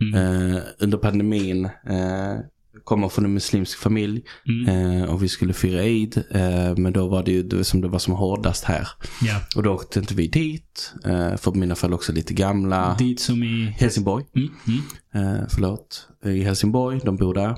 [0.01, 0.51] Mm.
[0.55, 2.35] eh, under pandemin eh,
[2.83, 4.67] kommer från en muslimsk familj Mm.
[5.01, 7.87] eh, och vi skulle fira Eid eh, men då var det ju det som det
[7.87, 8.87] var som hårdast här.
[9.21, 9.35] Ja.
[9.55, 12.95] Och då åkte inte vi dit eh, för mina föräldrar också lite gamla.
[12.99, 13.75] Dit som i...
[13.79, 14.25] Helsingborg.
[14.35, 14.49] Mm.
[14.67, 15.35] Mm.
[15.35, 16.07] Eh, förlåt.
[16.25, 17.55] I Helsingborg, de bor där.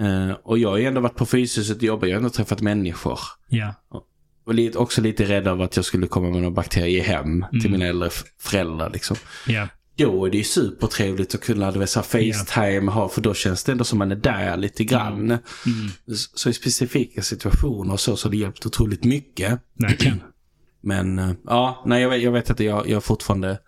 [0.00, 3.18] Eh, och jag har ju ändå varit på fysiskt jobb, jag har ändå träffat människor.
[3.48, 3.74] Ja.
[4.46, 7.60] Och lite, också lite rädd av att jag skulle komma med några bakterier hem till
[7.60, 7.72] Mm.
[7.72, 8.10] mina äldre
[8.40, 9.16] föräldrar liksom.
[9.46, 9.68] Ja.
[9.96, 13.64] Då är det ju supertrevligt att kunna du vet, så Facetime, ha, för då känns
[13.64, 15.30] det ändå som man är där lite grann.
[15.30, 15.40] Mm.
[16.06, 19.60] Så, så i specifika situationer och så, så har det hjälpt otroligt mycket.
[19.74, 20.22] Verkligen.
[20.80, 23.58] Men eh, ja, nej jag vet, jag vet att jag, jag fortfarande,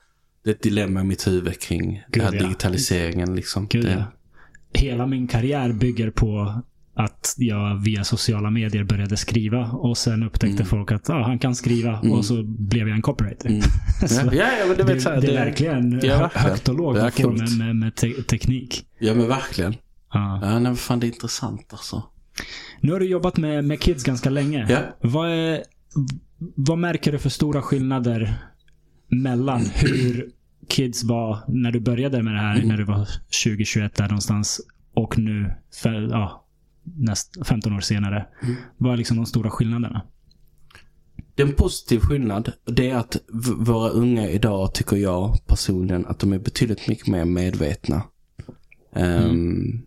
[0.44, 2.42] det är ett dilemma i mitt huvud kring Gud, den här ja.
[2.42, 3.66] digitaliseringen liksom.
[3.66, 4.04] Gud, det, ja.
[4.80, 6.62] Hela min karriär bygger på
[6.96, 10.66] att jag via sociala medier började skriva och sen upptäckte Mm.
[10.66, 13.48] folk att ah, han kan skriva och så blev jag en copywriter.
[13.48, 13.60] Mm.
[14.32, 16.48] Ja, ja, det, här, det är verkligen ja, verkligen.
[16.50, 18.86] högt och lågt med, med, med te- teknik.
[18.98, 19.74] Ja men verkligen.
[20.12, 20.38] Ja.
[20.42, 22.02] Ja, nej, fan det är intressant alltså.
[22.80, 24.66] Nu har du jobbat med, med kids ganska länge.
[24.70, 24.78] Ja.
[25.00, 25.62] Vad, är,
[26.54, 28.34] vad märker du för stora skillnader
[29.08, 30.30] mellan hur
[30.68, 32.68] kids var när du började med det här, Mm.
[32.68, 33.08] när du var
[33.46, 34.60] 20-21 där någonstans
[34.94, 36.45] och nu, för, ja,
[36.96, 38.26] näst, 15 år senare.
[38.42, 38.56] Mm.
[38.76, 40.02] Vad är liksom de stora skillnaderna?
[41.34, 42.52] Det är en positiv skillnad.
[42.64, 43.16] Det är att
[43.56, 48.02] våra unga idag tycker jag personligen att de är betydligt mycket mer medvetna.
[48.92, 49.82] Ehm,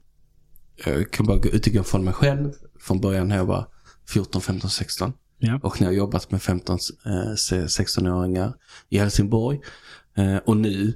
[0.85, 2.51] jag kan bara gå- utgå från mig själv.
[2.79, 3.67] Från början när jag var
[4.07, 5.13] 14, 15, 16.
[5.37, 5.59] Ja.
[5.63, 8.53] Och när jag jobbat med 15, eh, se- 16-åringar
[8.89, 9.59] i Helsingborg.
[10.15, 10.93] Eh, och nu.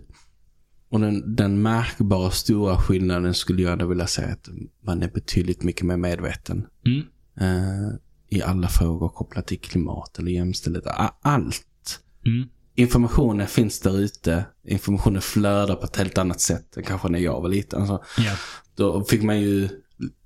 [0.94, 4.50] Och den, den märkbara stora skillnaden skulle jag ändå vilja säga att
[4.86, 6.66] man är betydligt mycket mer medveten.
[6.86, 7.04] Mm.
[7.40, 7.96] Eh,
[8.30, 10.84] I alla frågor kopplat till klimat eller jämställdhet.
[11.22, 12.00] Allt.
[12.26, 12.48] Mm.
[12.76, 14.46] Informationen finns där ute.
[14.68, 17.80] Informationen flödar på ett helt annat sätt än kanske när jag var liten.
[17.80, 18.32] Alltså, Ja.
[18.76, 19.70] då fick man ju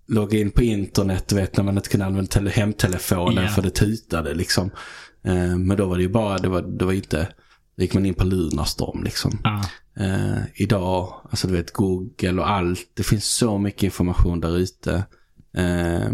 [0.07, 3.49] logga in på internet, vet, när man inte kunde använda tele- hemtelefonen Ja.
[3.49, 4.71] för det tutade liksom.
[5.23, 7.27] Eh, men då var det ju bara, det var, det var inte,
[7.77, 9.39] då gick man in på Lunarstorm liksom.
[9.43, 9.63] Ah.
[10.03, 12.91] Eh, idag, alltså du vet Google och allt.
[12.93, 15.03] Det finns så mycket information där ute.
[15.53, 16.11] Eh,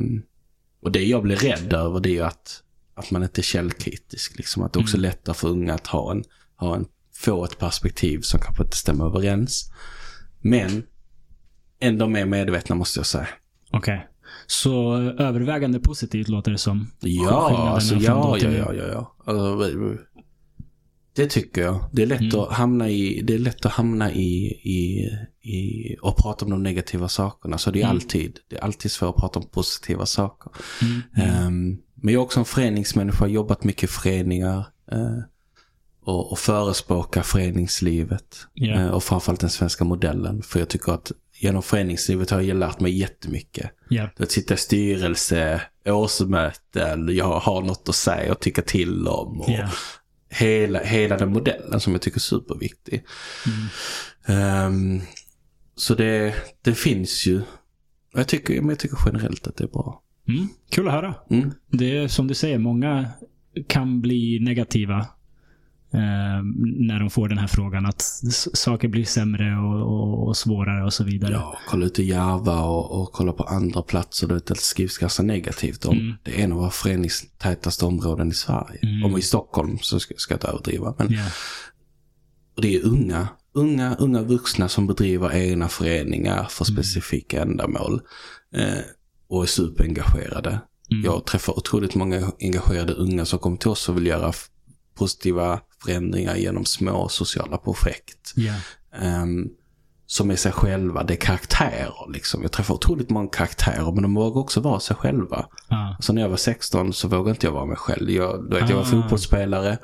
[0.81, 2.63] och det jag blir rädd över det är ju att
[2.95, 4.37] att man inte är källkritisk.
[4.37, 4.63] Liksom.
[4.63, 6.23] Att det också är lättare för unga att ha en,
[6.55, 6.85] ha en,
[7.15, 9.71] få ett perspektiv som kanske inte stämmer överens.
[10.41, 10.83] Men
[11.79, 13.27] ändå mer medvetna måste jag säga.
[13.71, 14.07] Okej.
[14.47, 16.91] Så övervägande positivt låter det som.
[16.99, 19.15] Ja, alltså, ja, ja, ja, ja, ja.
[19.25, 19.97] Alltså,
[21.15, 21.85] det tycker jag.
[21.91, 22.39] Det är lätt Mm.
[22.39, 25.09] att hamna i, det är lätt att hamna i, i,
[25.41, 27.57] i och prata om de negativa sakerna.
[27.57, 27.95] Så det är Mm.
[27.95, 30.51] alltid, det är alltid svårt att prata om positiva saker.
[30.81, 31.01] Mm.
[31.15, 34.65] Ehm, men jag är också en föreningsmänniska, har jobbat mycket i föreningar.
[34.91, 35.17] eh,
[36.05, 38.37] och, och förespråkar föreningslivet.
[38.53, 38.73] Ja.
[38.73, 40.41] eh, och framförallt den svenska modellen.
[40.41, 43.71] För jag tycker att genom föreningslivet har jag lärt mig jättemycket.
[43.89, 44.09] Ja.
[44.19, 49.41] Att sitta i styrelse, årsmöten, jag har något att säga och tycka till om.
[49.41, 49.69] Och Ja.
[50.33, 53.05] Hela, hela den modellen som jag tycker är superviktig.
[53.45, 53.67] Mm.
[54.25, 55.01] Ehm,
[55.75, 57.41] så det, det finns ju.
[58.13, 60.01] Jag tycker, men jag tycker generellt att det är bra.
[60.27, 60.47] Mm.
[60.69, 61.15] Kul att höra.
[61.29, 61.51] Mm.
[61.71, 63.09] Det är som du säger, många
[63.67, 65.07] kan bli negativa
[65.93, 66.43] eh,
[66.87, 67.85] när de får den här frågan.
[67.85, 68.01] Att
[68.53, 71.33] saker blir sämre och, och, och svårare och så vidare.
[71.33, 75.23] Ja, kolla ut i Järva och, och kolla på andra platser där det skrivs ganska
[75.23, 75.97] negativt om.
[75.97, 76.13] Mm.
[76.23, 78.79] Det är en av våra föreningstätaste områden i Sverige.
[78.81, 79.03] Mm.
[79.03, 80.95] Om i Stockholm så ska, ska jag inte överdriva.
[80.97, 81.17] Men.
[82.55, 86.75] Och det är unga, unga, unga vuxna som bedriver egna föreningar för Mm.
[86.75, 88.01] specifika ändamål.
[88.55, 88.79] Eh,
[89.27, 90.59] och är superengagerade.
[90.91, 91.03] Mm.
[91.05, 94.33] Jag träffar otroligt många engagerade unga som kommer till oss och vill göra
[94.95, 98.33] positiva förändringar genom små sociala projekt.
[98.35, 98.53] Ja.
[99.01, 99.47] Ehm,
[100.05, 102.41] som är sig själva, det är karaktärer liksom.
[102.41, 105.45] Jag träffar otroligt många karaktärer men de vågar också vara sig själva.
[105.69, 105.97] Ja.
[105.99, 108.09] Så när jag var 16 så vågade inte jag vara mig själv.
[108.09, 108.85] Jag, då vet, jag var Ah.
[108.85, 109.77] fotbollsspelare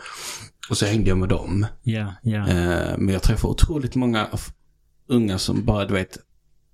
[0.70, 1.66] och så hängde jag med dem.
[1.84, 2.14] Ja.
[2.22, 2.48] Ja.
[2.48, 4.28] Eh, men jag träffar otroligt många
[5.08, 6.18] unga som bara, du vet,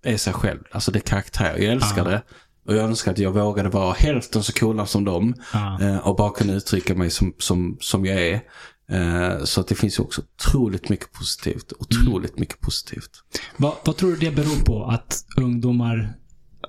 [0.03, 0.59] är sig själv.
[0.71, 1.55] Alltså det är karaktär.
[1.57, 2.11] Jag älskar Ja.
[2.11, 2.23] det.
[2.67, 5.33] Och jag önskar att jag vågade vara hälften så coola som dem.
[5.53, 5.81] Ja.
[5.81, 8.41] eh, och bara kunna uttrycka mig som, som, som jag är.
[8.89, 11.73] Eh, så att det finns ju också otroligt mycket positivt.
[11.79, 13.11] Otroligt mycket positivt.
[13.57, 16.13] Vad, vad tror du det beror på att ungdomar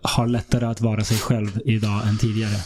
[0.02, 2.56] har lättare att vara sig själv idag än tidigare?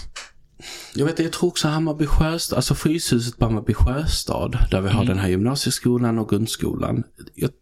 [0.94, 4.94] Jag vet, jag tror också Hammarby Sjöstad, alltså Fryshuset på Hammarby Sjöstad, där vi har
[5.02, 5.06] Mm.
[5.06, 7.02] den här gymnasieskolan och grundskolan.
[7.34, 7.54] Jag har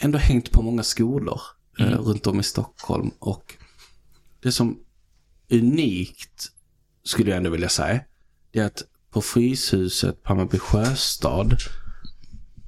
[0.00, 1.40] ändå hängt på många skolor
[1.78, 1.98] eh, Mm.
[1.98, 3.54] runt om i Stockholm och
[4.42, 4.78] det som
[5.50, 6.48] unikt,
[7.04, 8.00] skulle jag ändå vilja säga,
[8.52, 11.56] det är att på Fryshuset på Hammarby Sjöstad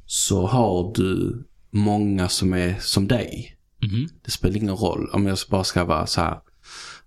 [0.06, 3.56] så har du många som är som dig.
[3.82, 4.08] Mhm.
[4.24, 6.38] Det spelar ingen roll om jag bara ska vara så här.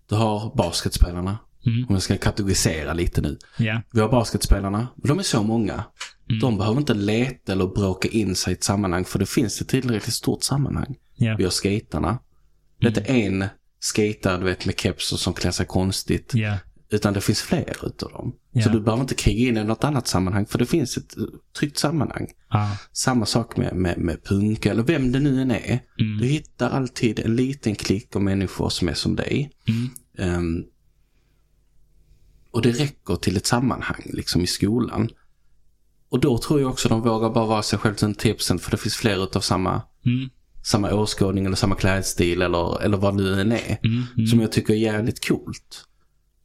[0.09, 1.37] Du har basketspelarna,
[1.67, 1.85] Mm.
[1.89, 3.37] om jag ska kategorisera lite nu.
[3.57, 3.81] Ja.
[3.91, 5.73] Vi har basketspelarna, och de är så många.
[6.29, 6.39] Mm.
[6.41, 9.67] De behöver inte leta eller bråka in sig i ett sammanhang för det finns ett
[9.67, 10.95] tillräckligt stort sammanhang.
[11.15, 11.35] Ja.
[11.37, 12.19] Vi har skaterna.
[12.79, 13.45] Det är inte en
[13.79, 16.31] skatare du vet med kepser som klär sig konstigt.
[16.33, 16.57] Ja.
[16.89, 18.35] Utan det finns fler utav dem.
[18.51, 18.63] Ja.
[18.63, 21.23] Så du behöver inte kriga in i något annat sammanhang för det finns ett eh,
[21.59, 22.27] tryggt sammanhang.
[22.49, 22.77] Ja.
[22.91, 25.79] Samma sak med, med, med punk eller vem det nu än är.
[25.99, 26.17] Mm.
[26.17, 29.51] Du hittar alltid en liten klick av människor som är som dig.
[29.67, 29.89] Mm.
[30.17, 30.63] Ehm,
[32.51, 35.09] och det räcker till ett sammanhang liksom i skolan.
[36.09, 38.77] Och då tror jag också de vågar bara vara sig själv till 10% för det
[38.77, 40.29] finns fler utav samma, Mm.
[40.63, 43.79] samma åskådning eller samma klädstil eller, eller vad det nu än är.
[43.83, 44.03] Mm.
[44.17, 44.27] Mm.
[44.27, 45.85] Som jag tycker är jävligt coolt.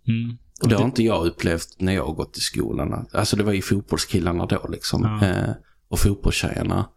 [0.08, 0.38] Mm.
[0.62, 3.06] Och det har inte jag upplevt när jag har gått i skolan.
[3.12, 5.02] Alltså det var ju fotbollskillarna då liksom.
[5.02, 5.26] Ja.
[5.26, 5.50] Eh,
[5.88, 6.88] och fotbollstjejerna.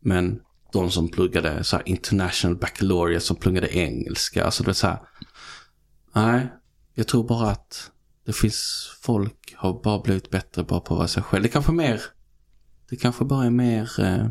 [0.00, 0.40] Men
[0.72, 4.44] de som pluggade så här international baccalaureate som pluggade engelska.
[4.44, 4.98] Alltså det är så här.
[6.14, 6.48] Nej,
[6.94, 7.90] jag tror bara att
[8.26, 11.42] det finns folk har bara blivit bättre bara på att vara sig själv.
[11.42, 12.00] Det kanske mer,
[12.90, 14.26] det kanske bara är mer, eh,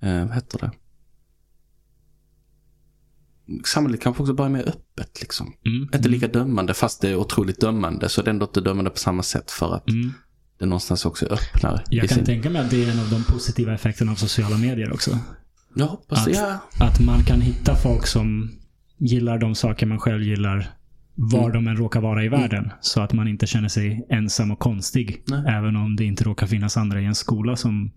[0.00, 0.70] eh, vad heter det?
[3.64, 5.52] Samhället kanske också bara är mer öppet liksom.
[5.66, 5.82] Mm.
[5.94, 8.98] Inte lika dömande, fast det är otroligt dömande så det är ändå inte dömande på
[8.98, 10.12] samma sätt för att Mm.
[10.58, 11.82] det någonstans också är öppnare.
[11.90, 14.56] Jag kan sin- tänka mig att det är en av de positiva effekterna av sociala
[14.58, 15.18] medier också.
[15.74, 16.58] Jag hoppas att- ja.
[16.80, 18.50] Att man kan hitta folk som
[18.98, 20.70] gillar de saker man själv gillar
[21.14, 21.52] var Mm.
[21.52, 22.70] de än råkar vara i världen.
[22.80, 25.22] Så att man inte känner sig ensam och konstig.
[25.26, 25.44] Nej.
[25.48, 27.90] Även om det inte råkar finnas andra i en skola som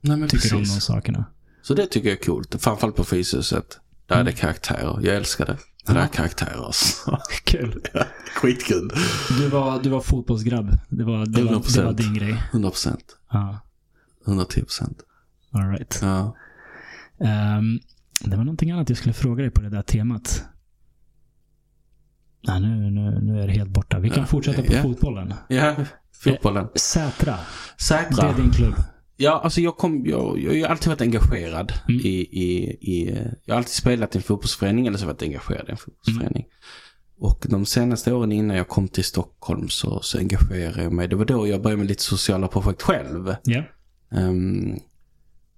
[0.00, 0.84] Nej, tycker om de precis.
[0.84, 1.24] sakerna.
[1.62, 2.56] Så det tycker jag är coolt.
[2.60, 3.80] Framförallt på Fryshuset.
[4.10, 4.98] Där är det karaktärer.
[5.02, 5.56] Jag älskar det.
[5.86, 7.18] Det där är karaktärer alltså.
[7.44, 7.82] Kul.
[8.36, 8.90] Skitkul.
[9.38, 10.70] Du var, du var fotbollsgrabb.
[10.88, 11.84] Det var, det var, det 100%.
[11.84, 12.42] var din grej.
[12.52, 13.16] 100 procent.
[13.32, 13.58] Ja,
[14.26, 14.98] 110 procent.
[15.52, 15.98] all right.
[16.02, 16.36] Ja.
[17.24, 17.78] Ehm,
[18.24, 20.44] det var någonting annat jag skulle fråga dig på det där temat.
[22.48, 23.98] Nej, nu, nu, nu är det helt borta.
[23.98, 25.34] Vi kan Ja, fortsätta på fotbollen.
[25.48, 25.74] ja,
[26.24, 26.68] fotbollen.
[26.74, 27.32] Sätra,
[27.78, 28.28] det Säkra.
[28.28, 28.74] är din klubb.
[29.22, 32.00] Ja, alltså jag, kom, jag, jag har ju alltid varit engagerad Mm.
[32.00, 33.18] i, i, i...
[33.44, 35.76] Jag har alltid spelat i en fotbollsförening eller så har jag varit engagerad i en
[35.76, 36.46] fotbollsförening.
[37.18, 41.08] Och de senaste åren innan jag kom till Stockholm så, så engagerade jag mig.
[41.08, 43.34] Det var då jag började med lite sociala projekt själv.
[43.44, 43.62] Ja.
[44.10, 44.80] Um,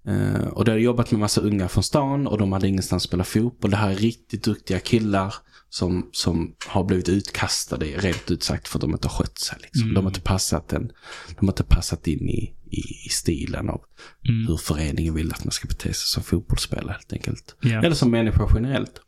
[0.08, 3.04] uh, och där har jag jobbat med massa unga från stan och de hade ingenstans
[3.04, 3.70] att spela fotboll.
[3.70, 5.34] Det här är riktigt duktiga killar
[5.68, 9.58] som, som har blivit utkastade rent ut sagt för att de inte har skött sig.
[9.62, 9.82] Liksom.
[9.82, 9.94] Mm.
[9.94, 10.92] De, har inte passat en,
[11.38, 13.80] de har inte passat in i, i, i stilen av
[14.28, 14.46] Mm.
[14.46, 17.56] hur föreningen vill att man ska bete sig som fotbollsspelare helt enkelt.
[17.62, 17.82] Ja.
[17.82, 19.00] Eller som människa generellt.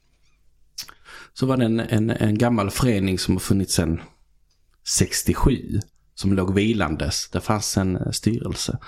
[1.33, 4.01] Så var det en, en, en gammal förening som har funnits sedan
[4.87, 5.81] 67.
[6.15, 7.31] Som låg vilandes.
[7.31, 8.79] Det fanns en eh, styrelse.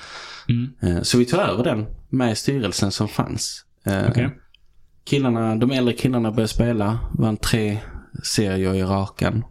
[0.49, 0.71] Mm.
[0.83, 3.65] Eh, Så vi tog över den med styrelsen som fanns.
[3.85, 4.31] Eh, Okej.
[5.05, 6.99] Killarna, de äldre killarna började spela.
[7.19, 7.79] Vann tre
[8.23, 9.45] serier i raken.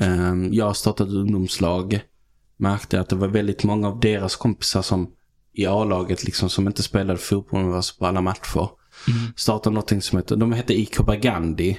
[0.00, 0.52] Mm.
[0.52, 2.00] Jag startade ett ungdomslag.
[2.56, 5.10] Märkte att det var väldigt många av deras kompisar som
[5.52, 8.68] i A-laget liksom som inte spelade fotboll men var på alla matcher.
[9.08, 9.32] Mm.
[9.36, 11.78] Startade någonting som heter, de hette IK Bagandi.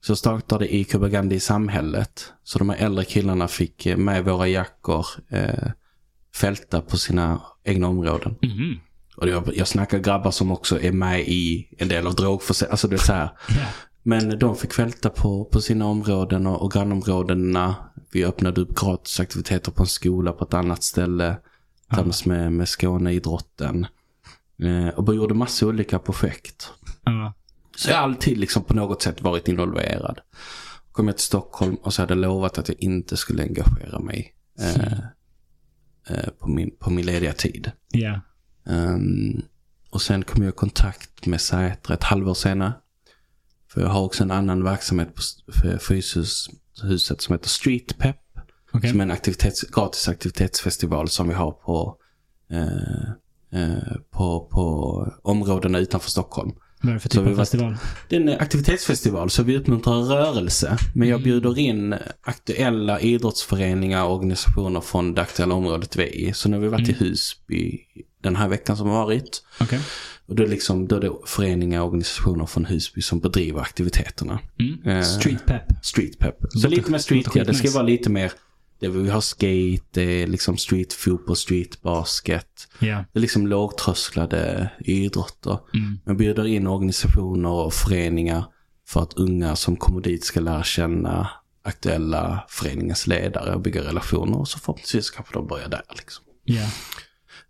[0.00, 2.32] Så startade IK Bagandi i samhället.
[2.44, 5.70] Så de här äldre killarna fick eh, med våra jackor eh,
[6.34, 8.34] fälta på sina egna områden.
[8.42, 8.80] Mhm.
[9.16, 12.70] Och jag, jag snackar grabbar som också är med i en del av drogförsäljning.
[12.70, 13.30] Alltså det är så här.
[14.02, 17.74] Men de fick fälta på, på sina områden och, och grannområdena.
[18.12, 21.36] Vi öppnade upp gratisaktiviteter på en skola på ett annat ställe.
[21.88, 23.86] Tillsammans med, med Skåneidrotten.
[24.62, 26.72] Eh, och bara gjorde massa olika projekt.
[27.04, 27.32] Ja.
[27.76, 30.20] Så jag har alltid liksom på något sätt varit involverad.
[30.92, 34.34] Kom jag till Stockholm och så hade jag lovat att jag inte skulle engagera mig
[34.60, 34.98] eh,
[36.08, 37.72] eh, på, min, på min lediga tid.
[37.92, 38.20] Ja.
[38.66, 39.42] Ehm,
[39.90, 42.72] och sen kom jag i kontakt med Sätra ett halvår senare.
[43.72, 45.22] För jag har också en annan verksamhet på
[45.80, 48.16] Fryshuset som heter Street Pep.
[48.72, 48.90] Okej.
[48.90, 51.96] Som är en aktivitets, gratis aktivitetsfestival som vi har på,
[52.50, 56.52] eh, eh, på, på områdena utanför Stockholm.
[56.82, 57.76] Vad är det för typ av festival?
[58.08, 60.76] Det är en aktivitetsfestival så vi uppmuntrar rörelse.
[60.94, 66.32] Men jag bjuder in aktuella idrottsföreningar och organisationer från det aktuella området vi är i.
[66.32, 67.78] Så nu har vi varit i Husby
[68.22, 69.42] den här veckan som har varit.
[69.60, 69.80] Okej.
[70.30, 74.38] Och då är, liksom, då är det föreningar och organisationer från Husby som bedriver aktiviteterna.
[74.58, 74.82] Mm.
[74.98, 75.62] Eh, Street pep.
[75.82, 76.36] Street pep.
[76.50, 77.44] Så Låter- lite mer street, ja.
[77.44, 77.74] Det ska skitnice.
[77.74, 78.32] vara lite mer,
[78.80, 82.68] det vi har skate, det är liksom street fotboll, street basket.
[82.78, 83.04] Ja.
[83.12, 85.58] Det är liksom lågtrösklade idrotter.
[85.74, 85.98] Mm.
[86.06, 88.44] Man bjuder in organisationer och föreningar
[88.88, 91.30] för att unga som kommer dit ska lära känna
[91.64, 94.38] aktuella föreningens ledare och bygga relationer.
[94.38, 96.24] Och så förhoppningsvis kanske de börjar där liksom.
[96.44, 96.66] Ja.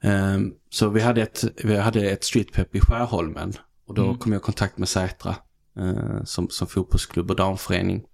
[0.00, 3.52] Ehm, så vi hade ett, vi hade ett streetpep i Skärholmen.
[3.86, 4.18] Och då Mm.
[4.18, 5.36] kom jag i kontakt med Sätra
[5.78, 8.04] eh, som, som fotbollsklubb och damförening.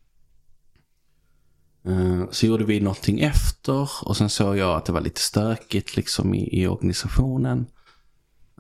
[1.85, 5.97] Eh, så gjorde vi någonting efter och sen såg jag att det var lite stökigt
[5.97, 7.67] liksom i, i organisationen.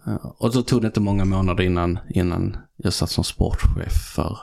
[0.07, 4.39] Eh, och då tog det inte många månader innan, innan jag satt som sportchef för,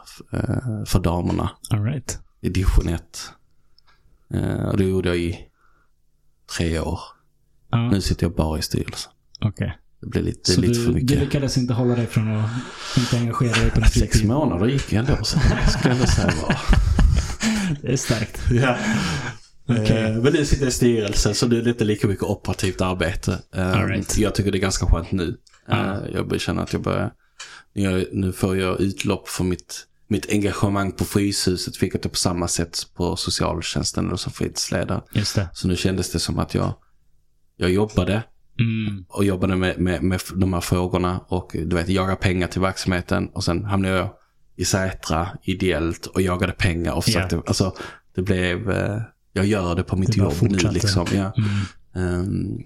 [0.85, 2.19] för damerna All right.
[2.41, 3.31] i division 1.
[4.33, 5.39] Eh, och det gjorde jag i
[6.57, 6.99] tre år.
[7.73, 7.89] Ja.
[7.91, 9.11] Nu sitter jag bara i styrelsen.
[9.41, 9.77] Okej.
[10.01, 11.19] Det blir lite, Så lite du, för du mycket.
[11.19, 12.49] lyckades inte hålla dig från att
[12.97, 14.27] inte engagera dig på din Sex fritid?
[14.27, 15.17] månader gick ändå.
[15.23, 16.57] Så det skulle jag ändå säga var.
[17.81, 18.41] Det är starkt.
[18.51, 18.77] ja.
[19.67, 20.03] Okej.
[20.03, 23.39] Eh, Men nu sitter jag i styrelsen så det är inte lika mycket operativt arbete.
[23.55, 24.17] Eh, right.
[24.17, 25.37] Jag tycker det är ganska skönt nu.
[25.67, 25.93] Ja.
[25.93, 27.11] Eh, Jag känna att jag börjar...
[27.73, 31.77] Jag, nu får jag utlopp för mitt, mitt engagemang på Fryshuset.
[31.77, 35.01] Fick jag det på samma sätt på socialtjänsten eller som fritidsledare.
[35.13, 35.49] Just det.
[35.53, 36.73] Så nu kändes det som att jag,
[37.63, 38.23] jag jobbade
[38.59, 39.05] Mm.
[39.09, 43.27] och jobbade med, med, med de här frågorna och du vet, jaga pengar till verksamheten
[43.27, 44.09] och sen hamnade jag
[44.55, 47.73] i Sätra ideellt och jagade pengar och försökte, alltså
[48.15, 48.97] det blev, eh,
[49.33, 51.05] jag gör det på mitt Det jobb nu liksom.
[51.13, 51.33] Ja.
[51.37, 52.19] Mm.
[52.21, 52.57] Ehm,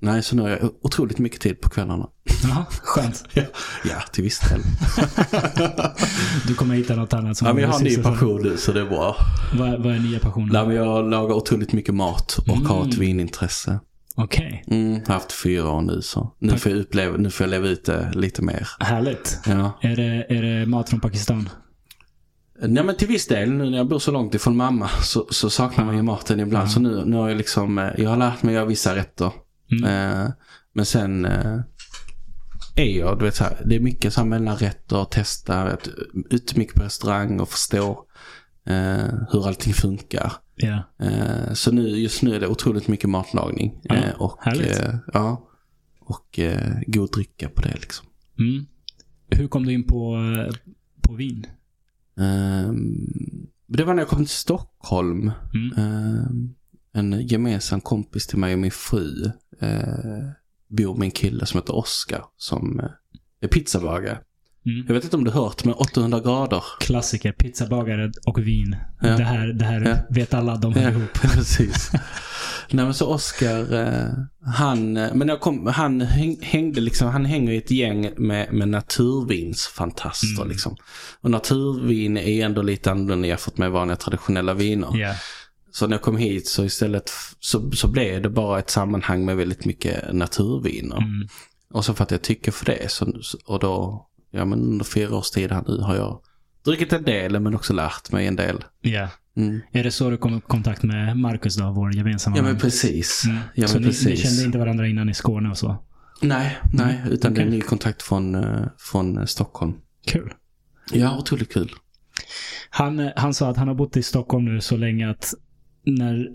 [0.00, 2.06] nej, så nu har jag otroligt mycket tid på kvällarna.
[2.42, 3.24] Jaha, skönt.
[3.32, 3.42] ja,
[3.84, 4.60] ja, till viss del.
[6.46, 8.72] Du kommer hitta något annat som ja, men jag har en ny passion nu så
[8.72, 9.16] det är bra.
[9.58, 10.48] Vad, vad är nya passionen?
[10.52, 12.66] Nej, men jag lagar otroligt mycket mat och Mm.
[12.66, 13.80] har ett vinintresse.
[14.16, 17.44] Okej, Mm, jag har haft fyra år nu så nu får jag, uppleva, nu får
[17.44, 18.68] jag leva ut det lite mer.
[18.80, 19.38] härligt.
[19.46, 19.78] Ja.
[19.82, 21.48] Är det, är det mat från Pakistan?
[22.62, 25.50] Nej men till viss del, nu när jag bor så långt ifrån mamma så, så
[25.50, 26.66] saknar man ju maten ibland.
[26.68, 26.70] Ja.
[26.70, 29.32] Så nu, nu har jag liksom, eh, jag har lärt mig att göra vissa rätter.
[29.72, 29.84] Mm.
[30.24, 30.30] Eh,
[30.74, 31.58] men sen eh,
[32.76, 35.88] är jag, du vet så här, det är mycket så här mellanrätter, testa, vet,
[36.30, 38.04] ut mycket på restaurang och förstå
[38.70, 40.32] eh, hur allting funkar.
[40.54, 40.82] Ja.
[40.98, 43.80] Eh, så nu, just nu är det otroligt mycket matlagning.
[43.82, 45.48] Ja, Eh, och, eh, ja,
[46.00, 48.06] och eh, god dricka på det liksom.
[48.38, 48.66] Mm.
[49.30, 50.54] Hur kom du in på, eh,
[51.00, 51.46] på vin?
[52.20, 55.32] Ehm, det var när jag kom till Stockholm.
[55.54, 55.72] Mm.
[55.76, 56.54] Ehm,
[56.92, 59.30] en gemensam kompis till mig och min fru
[60.68, 62.80] bor med en kille som heter Oskar som
[63.40, 64.18] är pizzabagare.
[64.66, 64.84] Mm.
[64.86, 66.62] Jag vet inte om du hört, men 800 grader.
[66.80, 67.32] Klassiker.
[67.32, 68.76] Pizzabagare och vin.
[69.00, 69.08] Ja.
[69.16, 69.96] Det här, det här Ja.
[70.14, 71.12] vet alla, de hör Ja, ihop.
[71.22, 71.90] precis.
[72.72, 74.08] Nej men så Oscar, eh,
[74.54, 78.52] han, eh, men jag kom, han häng, hängde liksom, han hänger i ett gäng med,
[78.52, 80.48] med naturvinsfantaster Mm.
[80.48, 80.76] liksom.
[81.20, 84.88] Och naturvin är ändå lite annorlunda jämfört med vanliga traditionella viner.
[84.94, 85.14] Ja.
[85.72, 87.10] Så när jag kom hit så istället
[87.40, 90.96] så, så blev det bara ett sammanhang med väldigt mycket naturviner.
[90.96, 91.28] Mm.
[91.72, 93.12] Och så för att jag tycker för det så-
[93.46, 96.20] och då, ja men under fyra års tid här nu har jag
[96.64, 98.64] druckit en del men också lärt mig en del.
[98.80, 99.08] Ja.
[99.36, 99.60] Mm.
[99.72, 103.24] Är det så du kom i kontakt med Marcus då, vår gemensamma Ja men precis.
[103.24, 103.38] Mm.
[103.54, 104.22] Ja så men ni, ni precis.
[104.22, 105.84] kände inte varandra innan i Skåne och så?
[106.22, 109.74] Nej, nej, utan det är ny kontakt från, eh, från eh, Stockholm.
[110.06, 110.32] Kul.
[110.92, 111.70] Ja, otroligt kul.
[112.70, 115.34] Han, eh, han sa att han har bott i Stockholm nu så länge att
[115.86, 116.26] när...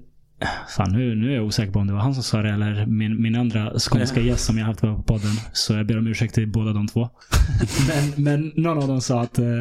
[0.69, 2.85] Fan, nu, nu är jag osäker på om det var han som sa det eller
[2.85, 5.31] min, min andra skånska gäst som jag haft på podden.
[5.53, 7.09] Så jag ber om ursäkt till båda de två.
[7.87, 9.59] men, men någon av dem sa att eh,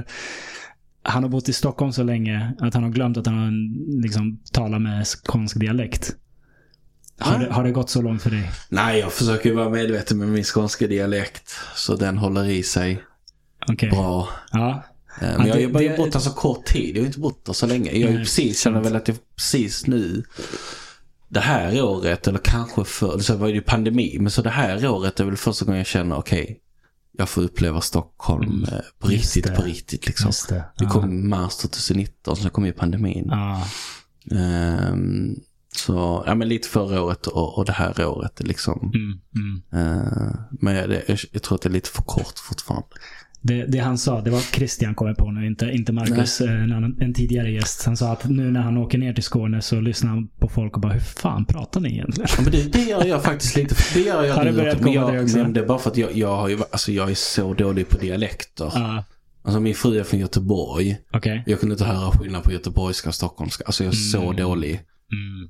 [1.02, 4.78] han har bott i Stockholm så länge att han har glömt att han liksom, talar
[4.78, 6.16] med skånsk dialekt.
[7.18, 8.50] Har, det, har det gått så långt för dig?
[8.68, 11.50] Nej, jag försöker vara medveten med min skånska dialekt.
[11.74, 13.02] Så den håller i sig
[13.68, 13.90] Okej.
[13.90, 14.28] bra.
[14.52, 14.82] Ja.
[15.20, 16.96] Eh, Ja, Men jag har ju bara bott där så kort tid.
[16.96, 17.92] Jag har inte bott där så länge.
[17.92, 20.24] Jag Nej, precis, känner väl att jag precis nu
[21.28, 24.86] det här året, eller kanske för, så var det ju pandemi, men så det här
[24.88, 26.60] året är väl första gången jag känner, okej,
[27.18, 28.62] jag får uppleva Stockholm Mm.
[28.64, 29.50] eh, på riktigt, det.
[29.56, 30.26] på riktigt liksom.
[30.26, 30.54] Just det.
[30.54, 30.90] Det Ja.
[30.90, 33.26] kom i mars 2019, så kom ju pandemin.
[33.30, 33.66] Ja.
[34.30, 35.34] Ehm,
[35.76, 38.92] så, ja men lite förra året och, och det här året liksom.
[38.94, 39.96] Mm, mm.
[39.96, 42.86] Eh, men jag, det, jag, jag tror att det är lite för kort fortfarande.
[43.46, 46.72] Det, det han sa, det var Christian kommer på nu, inte, inte Marcus, eh, en,
[46.72, 47.84] annan, en tidigare gäst.
[47.84, 50.74] Han sa att nu när han åker ner till Skåne så lyssnar han på folk
[50.74, 52.28] och bara, hur fan pratar ni egentligen?
[52.36, 53.74] Ja, men det, det gör jag faktiskt lite.
[53.94, 56.16] Det gör jag Har det nu börjat men jag, det är bara för att jag,
[56.16, 58.72] jag har ju, alltså jag är så dålig på dialekter.
[58.74, 59.04] Ja,
[59.42, 60.96] Alltså min fru är från Göteborg.
[61.12, 61.42] okej.
[61.46, 63.64] Jag kunde inte höra skillnad på göteborgska och stockholmska.
[63.66, 64.36] Alltså jag är så Mm.
[64.36, 64.72] dålig.
[65.12, 65.48] Mm.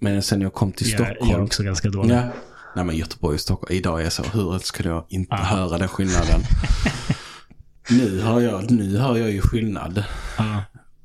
[0.00, 1.44] Men sen jag kom till Jag, jag är Stockholm.
[1.44, 2.14] också ganska dålig.
[2.14, 2.22] Ja.
[2.76, 3.76] Nej men Göteborg och Stockholm.
[3.76, 5.36] Idag är jag så, hur skulle jag inte Ah.
[5.44, 6.40] höra den skillnaden?
[7.90, 10.04] nu, hör jag, nu hör jag ju skillnad.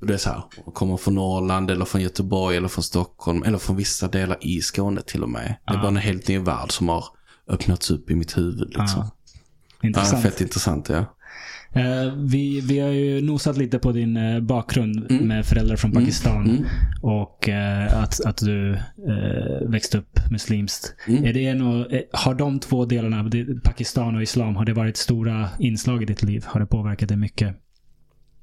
[0.01, 0.43] Och det är så här,
[0.73, 5.01] kommer från Norrland eller från Göteborg eller från Stockholm eller från vissa delar i Skåne
[5.01, 5.55] till och med.
[5.67, 7.05] Det är bara en helt ny värld som har
[7.47, 8.85] öppnats upp i mitt huvud liksom.
[9.01, 9.11] Ja.
[9.81, 10.23] Ja, Intressant.
[10.23, 11.05] fett intressant ja.
[11.73, 15.27] Eh, vi, vi har ju nosat lite på din eh, bakgrund Mm.
[15.27, 16.49] med föräldrar från Pakistan.
[16.49, 16.63] Mm.
[17.01, 18.79] Och eh, att, att du
[19.67, 20.95] växte upp muslimskt.
[21.07, 21.25] Mm.
[21.25, 23.29] Är det eh, har de två delarna,
[23.63, 26.43] Pakistan och Islam, har det varit stora inslag i ditt liv?
[26.47, 27.55] Har det påverkat dig mycket?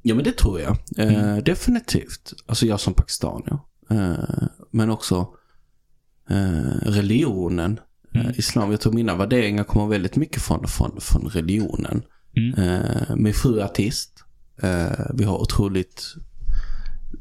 [0.03, 0.77] Ja men det tror jag.
[0.99, 2.33] Eh, definitivt.
[2.47, 3.59] Alltså jag som pakistanier.
[3.91, 5.29] Eh, men också
[6.31, 7.81] eh, religionen.
[8.15, 8.33] Mm.
[8.37, 8.71] Islam.
[8.71, 12.03] Jag tror mina värderingar kommer väldigt mycket från, från, från religionen.
[12.39, 13.23] Mm.
[13.23, 14.25] Min fru är artist.
[14.63, 16.15] Eh, vi har otroligt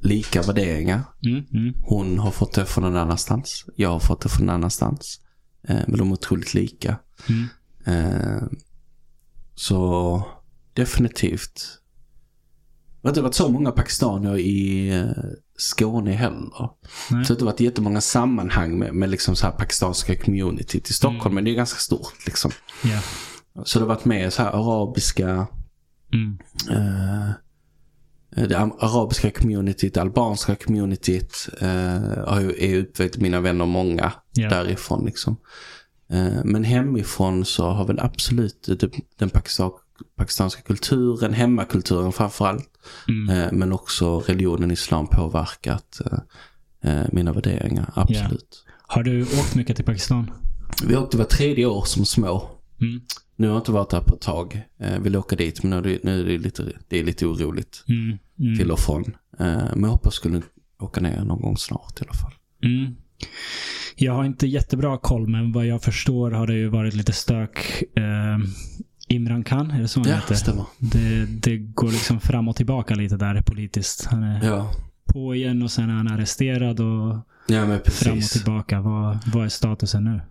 [0.01, 1.01] lika värderingar.
[1.25, 3.65] Mm, mm, Hon har fått det från någon annanstans.
[3.75, 5.19] Jag har fått det från någon annanstans.
[5.67, 6.99] Eh, men de är otroligt lika.
[7.29, 7.47] mm.
[7.85, 8.41] Eh,
[9.55, 10.23] så
[10.73, 11.79] definitivt.
[13.01, 14.91] Det har inte varit så många pakistanier i
[15.57, 16.49] Skåne heller.
[16.49, 16.69] Nej.
[17.09, 20.93] Så det har inte varit jättemånga sammanhang med, med liksom så här pakistanska community till
[20.95, 21.21] Stockholm.
[21.25, 21.35] Mm.
[21.35, 22.51] Men det är ganska stort liksom.
[22.83, 22.99] Ja.
[23.65, 25.47] Så det har varit mer så här arabiska,
[26.13, 26.37] Mm.
[26.69, 27.29] eh,
[28.47, 31.49] det arabiska communityt, albanska communityt.
[31.61, 34.49] Eh, har ju, är uppväxt mina vänner många Ja.
[34.49, 35.37] därifrån liksom.
[36.09, 39.71] Eh, men hemifrån så har väl absolut det, den pakistan,
[40.15, 42.69] pakistanska kulturen, hemmakulturen framförallt.
[43.07, 43.29] Mm.
[43.29, 46.19] Eh, men också religionen islam påverkat eh,
[46.91, 48.63] eh, mina värderingar, absolut.
[48.89, 50.31] Har du åkt mycket till Pakistan?
[50.87, 52.49] Vi åkte var tredje år som små.
[52.81, 53.01] Mm.
[53.39, 54.61] Nu har jag inte varit där på ett tag.
[54.79, 57.25] Eh, vill åka dit men nu är det, nu är det, lite, det är lite
[57.25, 58.17] oroligt Mm.
[58.39, 58.57] Mm.
[58.57, 59.03] till och från.
[59.39, 60.41] Eh, men jag hoppas skulle
[60.79, 62.33] åka ner någon gång snart i alla fall.
[62.63, 62.95] Mm.
[63.95, 67.83] Jag har inte jättebra koll, men vad jag förstår har det ju varit lite stök.
[67.95, 68.37] Eh,
[69.07, 70.35] Imran Khan, är det så han Ja, heter?
[70.35, 70.65] stämmer.
[70.79, 74.05] Det, det går liksom fram och tillbaka lite där politiskt.
[74.05, 74.71] Han är Ja,
[75.05, 78.81] på igen och sen är han arresterad och ja fram och tillbaka.
[78.81, 80.21] Vad, vad är statusen nu?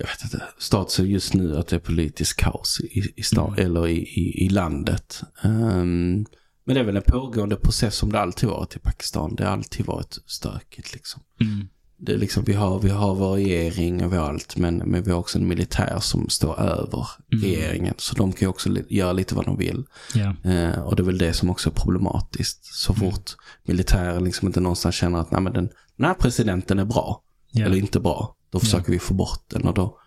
[0.00, 0.42] Jag vet inte.
[0.58, 3.66] Statusen just nu att det är politisk kaos i, i, sta- Mm.
[3.66, 5.22] eller i, i, i landet.
[5.42, 6.26] Ehm,
[6.66, 9.34] men det är väl en pågående process som det alltid varit i Pakistan.
[9.34, 11.22] Det har alltid varit stökigt liksom.
[11.40, 11.68] Mm.
[11.98, 15.02] Det är liksom, vi har, vi har vår regering och vi har allt, men, men
[15.02, 17.44] vi har också en militär som står över Mm.
[17.44, 17.94] regeringen.
[17.98, 19.84] Så de kan ju också li- göra lite vad de vill.
[20.14, 20.50] Ja.
[20.50, 22.64] Eh, och det är väl det som också är problematiskt.
[22.64, 23.10] Så Mm.
[23.10, 23.30] fort
[23.64, 27.64] militären liksom inte någonstans känner att Nej, men den, den här presidenten är bra, Ja.
[27.66, 29.98] eller inte bra, då försöker vi få bort den och då,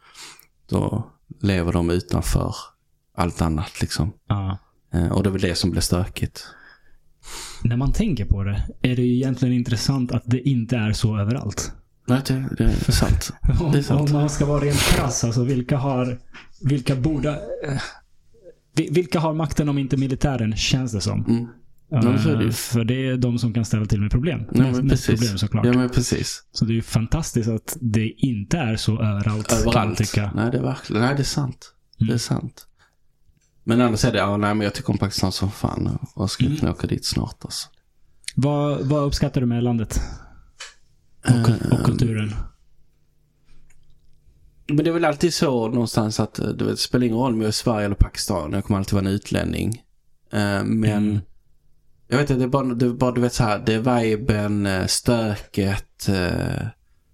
[0.69, 1.11] då
[1.41, 2.56] lever de utanför
[3.15, 4.14] allt annat liksom.
[4.28, 4.57] Ja.
[4.94, 6.45] Eh, och det är väl det som blir stökigt.
[7.64, 11.18] När man tänker på det är det ju egentligen intressant att det inte är så
[11.19, 11.72] överallt.
[12.07, 13.34] Nej, det, det är sant.
[13.72, 14.10] Det är sant.
[14.10, 16.19] om man ska vara rent krass, alltså vilka har...
[16.61, 17.30] Vilka borde...
[17.64, 17.82] eh,
[18.76, 21.26] vi- vilka har makten om inte militären, känns det som.
[21.26, 21.48] Mm.
[21.90, 22.52] Ja, så är det ju.
[22.52, 24.40] För det är de som kan ställa till med problem.
[24.40, 25.08] Ja, men mest precis.
[25.20, 25.66] problem såklart.
[25.66, 26.44] Ja, men precis.
[26.52, 29.52] Så det är ju fantastiskt att det inte är så överallt.
[29.52, 30.00] Överallt.
[30.16, 31.74] Nej, det är verkligen, nej, det är sant.
[32.00, 32.08] Mm.
[32.08, 32.68] Det är sant.
[33.64, 36.50] Men annars är det, ja, nej, men jag tycker om Pakistan som fan och skulle
[36.50, 36.60] Mm.
[36.60, 37.70] kunna åka dit snart alltså.
[38.36, 40.00] Vad, vad uppskattar du med landet?
[41.28, 42.34] Och, och Eh, kulturen?
[44.68, 47.46] Men det är väl alltid så någonstans att eh, det spelar ingen roll om jag
[47.46, 48.54] är i Sverige eller Pakistan.
[48.54, 49.82] Jag kommer alltid vara en utlänning.
[50.32, 51.20] Eh, Men Mm.
[52.08, 54.00] Jag vet inte, det är bara, det är bara du vet så här, det är
[54.02, 56.68] viben, eh, stöket, eh,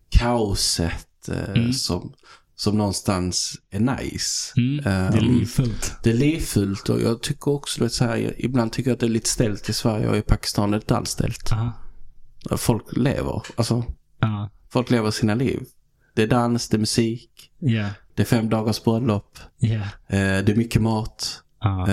[0.09, 1.73] kaoset eh, Mm.
[1.73, 2.13] som,
[2.55, 4.53] som någonstans är nice.
[4.57, 5.95] Mm, det är Ehm, livfullt.
[6.03, 8.99] Det är livfullt och jag tycker också, du vet så här, ibland tycker jag att
[8.99, 11.51] det är lite ställt i Sverige och i Pakistan är det inte alls ställt.
[11.51, 11.71] Aha.
[12.57, 13.83] Folk lever, alltså
[14.19, 14.49] Ja.
[14.69, 15.63] folk lever sina liv.
[16.15, 17.89] Det är dans, det är musik, Ja.
[18.15, 19.75] det är fem dagars bröllop, Ja.
[20.07, 21.87] eh, det är mycket mat, Ja.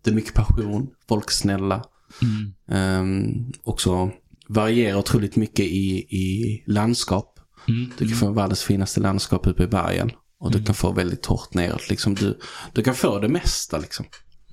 [0.00, 1.84] Ehm, det är mycket passion, folk snälla.
[2.22, 3.00] Mm.
[3.00, 4.10] Um, också
[4.48, 7.38] varierar otroligt mycket i, i landskap.
[7.68, 7.90] Mm.
[7.98, 10.10] Du kan få världens finaste landskap uppe i bergen.
[10.40, 10.66] Och du Mm.
[10.66, 11.90] kan få väldigt torrt neråt.
[11.90, 12.38] Liksom du,
[12.72, 14.06] du kan få det mesta liksom.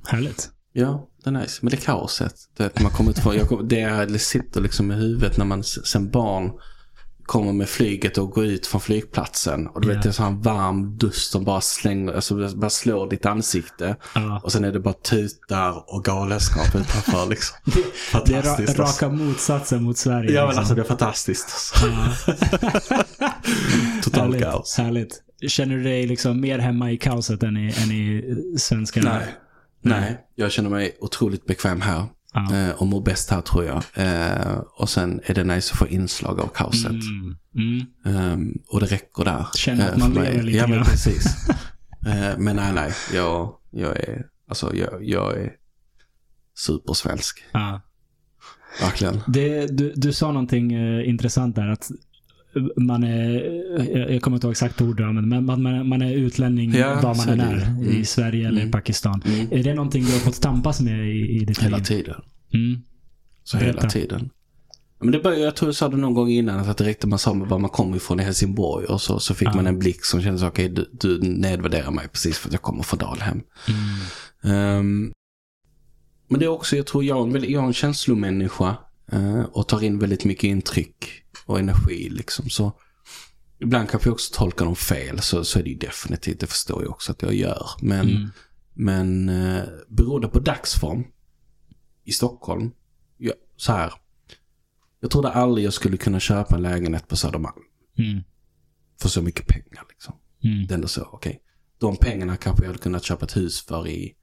[0.07, 0.49] Härligt.
[0.73, 1.59] Ja, det är nice.
[1.61, 2.33] Men det är kaoset.
[2.57, 5.63] Du vet, man kommer inte få, jag kommer, det sitter liksom i huvudet när man
[5.63, 6.51] sen barn
[7.27, 9.67] kommer med flyget och går ut från flygplatsen.
[9.67, 9.93] Och du Ja.
[9.93, 13.95] vet, det är så en varm dust som bara slänger, alltså bara slår ditt ansikte.
[14.15, 14.41] Ja.
[14.43, 17.57] Och sen är det bara tutar och galenskap utanför liksom.
[18.25, 18.81] Det är ra alltså.
[18.81, 20.31] raka motsatsen mot Sverige.
[20.31, 20.59] Ja men liksom.
[20.59, 21.45] alltså det är fantastiskt.
[21.45, 21.87] Alltså.
[21.87, 23.37] Ja.
[24.03, 24.77] Total härligt, kaos.
[24.77, 25.23] härligt.
[25.47, 29.01] Känner du dig liksom mer hemma i kaoset än i, än i svenska?
[29.01, 29.25] Nej.
[29.81, 32.05] Nej, jag känner mig otroligt bekväm här.
[32.38, 32.55] Ja.
[32.55, 33.84] Eh, och mår bäst här tror jag.
[33.93, 36.91] Eh, och sen är det nice att få inslag av kaoset.
[36.91, 37.35] Mm.
[37.55, 37.85] Mm.
[38.05, 39.47] Ehm, och det räcker där.
[39.55, 41.26] Känner att eh, man lever lite Ja men precis.
[42.38, 45.51] Men nej nej, jag, jag är, alltså jag, jag är
[46.55, 47.43] supersvensk.
[47.51, 47.81] Ja.
[48.81, 49.19] Verkligen.
[49.27, 50.72] Det, du, du sa någonting
[51.03, 51.68] intressant där.
[51.68, 51.91] Att
[52.77, 56.99] man är, jag, kommer inte ihåg exakt ord men man, man, man är utlänning Ja,
[57.03, 57.83] var man än är är.
[57.83, 58.05] I Mm.
[58.05, 58.71] Sverige eller Mm.
[58.71, 59.21] Pakistan.
[59.25, 59.47] Mm.
[59.51, 61.83] Är det någonting du har fått tampas med i, i ditt Hela liv?
[61.83, 62.21] tiden.
[62.53, 62.81] Mm.
[63.43, 63.77] Så Berätta.
[63.79, 64.29] hela tiden.
[64.99, 67.19] Men det började, jag tror jag sa det någon gång innan att det räckte man
[67.19, 69.55] sa med var man kom ifrån i Helsingborg och så, så fick Ja.
[69.55, 72.83] man en blick som kändes okej du, du nedvärderar mig precis för att jag kommer
[72.83, 73.41] från Dalhem.
[74.43, 74.55] Mm.
[74.55, 75.11] Ehm,
[76.29, 78.75] men det är också, jag tror jag är en, väldigt- jag är en känslomänniska
[79.51, 81.05] och tar in väldigt mycket intryck
[81.45, 82.49] och energi liksom.
[82.49, 82.71] Så
[83.59, 86.84] ibland kanske jag också tolkar dem fel så, så är det ju definitivt, det förstår
[86.84, 87.67] jag också att jag gör.
[87.81, 88.29] Men, Mm.
[88.73, 91.03] men eh, beroende på dagsform
[92.03, 92.71] i Stockholm,
[93.17, 93.93] ja, så här.
[94.99, 97.61] Jag trodde aldrig jag skulle kunna köpa en lägenhet på Södermalm
[97.97, 98.23] Mm.
[99.01, 100.15] för så mycket pengar liksom.
[100.43, 100.67] Mm.
[100.67, 101.41] Det är ändå så, okej.
[101.79, 104.15] De pengarna kanske jag hade kunnat köpa ett hus för i,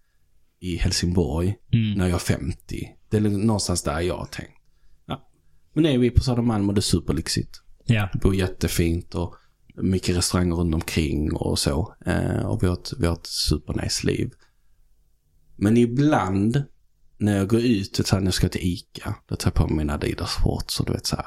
[0.60, 1.98] i Helsingborg Mm.
[1.98, 2.88] när jag är 50.
[3.08, 4.50] Det är någonstans där jag har tänkt.
[5.74, 7.60] Men nu är vi på Södermalm och det är superlyxigt.
[7.84, 8.08] Ja.
[8.12, 9.34] Det bor jättefint och
[9.74, 11.94] mycket restauranger runt omkring och så.
[12.06, 14.30] Eh, och vi har ett, vi har ett supernice liv.
[15.56, 16.64] Men ibland
[17.18, 19.66] när jag går ut, så här, när jag ska till Ica, då tar jag på
[19.66, 21.26] mig mina Adidas shorts och du vet så här.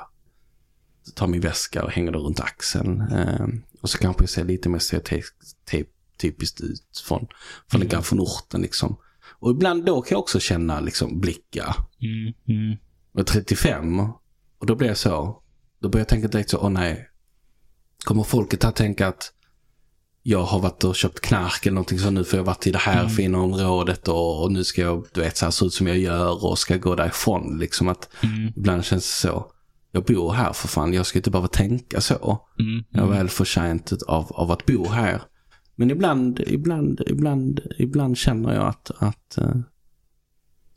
[1.04, 3.02] Så tar min väska och hänger den runt axeln.
[3.02, 3.48] Eh,
[3.82, 7.28] och så kanske jag ser lite mer stereotypiskt ut från,
[7.72, 8.04] från, Mm.
[8.04, 8.98] från orten liksom.
[9.40, 11.76] Och ibland då kan jag också känna liksom blickar.
[12.02, 12.34] Mm.
[12.48, 12.78] Mm.
[13.18, 14.00] Är 35
[14.60, 15.42] och då blir jag så.
[15.82, 17.10] Då börjar jag tänka direkt så, åh nej.
[18.06, 19.34] Kommer folket att tänka att
[20.24, 22.78] jag har varit och köpt knark eller någonting så nu för jag varit i det
[22.78, 23.10] här Mm.
[23.10, 25.98] fina området och, och nu ska jag, du vet, så här se ut som jag
[25.98, 27.58] gör och ska gå därifrån.
[27.60, 28.54] Liksom att Mm.
[28.56, 29.52] ibland känns det så.
[29.92, 32.48] Jag bor här för fan, jag ska inte behöva tänka så.
[32.60, 32.84] Mm.
[32.90, 35.22] Jag är väl förtjänt av, av att bo här.
[35.76, 39.56] Men ibland, ibland, ibland, ibland känner jag att, att eh,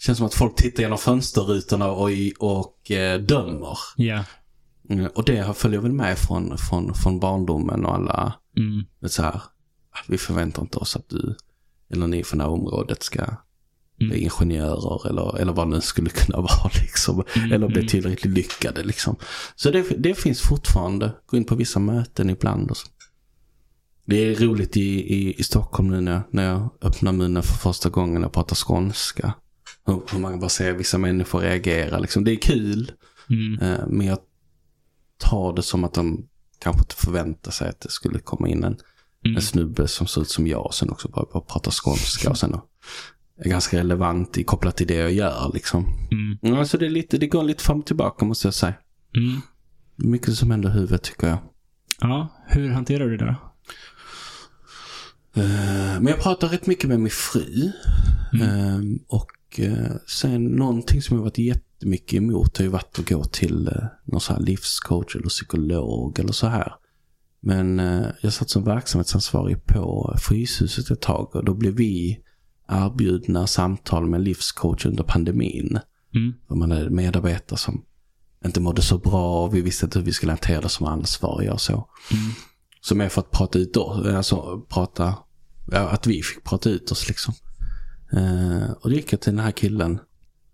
[0.01, 3.78] känns som att folk tittar genom fönsterrutorna och, och eh, dömer.
[3.97, 4.24] Ja.
[4.90, 8.85] Mm, och det följer väl med från, från, från barndomen och alla, Mm.
[9.10, 9.35] så här,
[9.90, 11.36] "Ah, vi förväntar inte oss att du
[11.93, 13.24] eller ni från det här området ska
[13.98, 14.22] bli Mm.
[14.22, 17.24] ingenjörer eller, eller vad det nu skulle kunna vara liksom.
[17.36, 17.89] Mm, Eller bli mm.
[17.89, 19.16] tillräckligt lyckade liksom.
[19.56, 21.12] Så det, det finns fortfarande.
[21.27, 22.86] Gå in på vissa möten ibland och så.
[24.05, 27.55] Det är roligt i, i, i Stockholm nu när, jag- när jag öppnar munnen för
[27.55, 29.32] första gången och pratar skånska.
[29.91, 32.25] Hur, hur man bara ser vissa människor reagera liksom.
[32.25, 32.93] Det är kul.
[33.31, 33.59] Mm.
[33.61, 34.19] Eh, men jag
[35.19, 36.27] tar det som att de
[36.59, 38.77] kanske inte förväntar sig att det skulle komma in en,
[39.25, 39.37] Mm.
[39.37, 42.39] En snubbe som ser ut som jag och sen också bara, bara pratar skånska och
[42.39, 42.57] sen
[43.45, 45.87] är ganska relevant i, kopplat till det jag gör liksom.
[46.43, 46.59] Mm.
[46.59, 48.75] Alltså det, är lite, det går lite fram och tillbaka måste jag säga.
[49.17, 49.41] Mm.
[49.97, 51.39] Mycket som händer i huvudet tycker jag.
[52.01, 53.37] Ja, hur hanterar du det då?
[55.43, 57.73] Eh, Men jag pratar rätt mycket med min fru.
[58.43, 59.27] Eh, Och
[59.59, 63.85] eh, sen någonting som jag varit jättemycket emot har ju varit att gå till eh,
[64.05, 66.74] någon så här livscoach eller psykolog eller så här.
[67.40, 72.20] Men eh, jag satt som verksamhetsansvarig på Fryshuset ett tag och då blev vi
[72.68, 75.78] erbjudna samtal med livscoach under pandemin.
[76.14, 76.32] Mm.
[76.47, 77.85] Och man hade medarbetare som
[78.44, 81.52] inte mådde så bra och vi visste inte hur vi skulle hantera det som ansvariga
[81.52, 81.72] och så.
[81.72, 82.32] Mm.
[82.81, 85.14] Så mer för att prata ut då, alltså prata,
[85.72, 87.35] att vi fick prata ut oss liksom.
[88.12, 89.99] Eh, och gick jag till den här killen.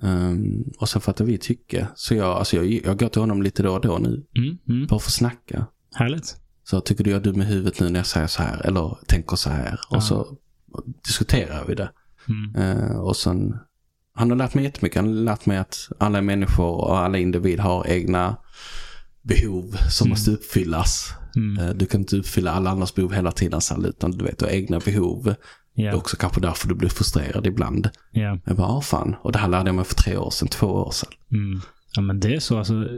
[0.03, 1.89] Ehm, och sen fattade vi tycke.
[1.95, 4.27] Så jag, alltså jag, jag går till honom lite då och då nu.
[4.37, 4.59] Mm.
[4.69, 4.87] Mm.
[4.87, 5.67] Bara för att snacka.
[5.95, 6.37] Härligt.
[6.65, 8.67] Så tycker du jag är dum i huvudet nu när jag säger så här?
[8.67, 9.81] Eller tänker så här?
[9.91, 9.97] Ja.
[9.97, 10.37] Och så
[11.07, 11.91] diskuterar vi det.
[12.29, 12.55] Mm.
[12.81, 13.57] Eh, och sen,
[14.15, 14.97] han har lärt mig jättemycket.
[14.97, 18.37] Han har lärt mig att alla människor och alla individer har egna
[19.23, 20.11] behov som Mm.
[20.11, 21.11] måste uppfyllas.
[21.37, 21.59] Mm.
[21.69, 24.53] Eh, Du kan inte uppfylla alla andras behov hela tiden, utan du vet, du har
[24.53, 25.35] egna behov.
[25.77, 27.89] Det är också kanske därför du blir frustrerad ibland.
[28.11, 28.39] Ja.
[28.45, 29.17] Jag bara, ah, fan.
[29.23, 31.11] Och det här lärde jag mig för tre år sedan, två år sedan.
[31.33, 31.61] Mm.
[31.95, 32.59] Ja, men det är så.
[32.59, 32.89] Alltså,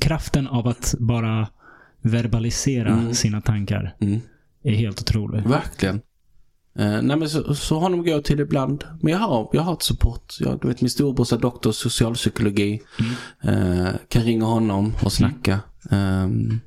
[0.00, 1.48] kraften av att bara
[2.02, 3.14] verbalisera Mm.
[3.14, 4.20] sina tankar Mm.
[4.64, 5.42] är helt otrolig.
[5.42, 6.00] Verkligen.
[6.78, 8.84] Eh, nej men så, så honom går jag till ibland.
[9.02, 10.36] Men jag har, jag har ett support.
[10.40, 12.80] Jag, du vet min storebrorsa är doktor i socialpsykologi.
[13.42, 15.60] Eh, kan ringa honom och snacka.
[15.90, 16.60] Um,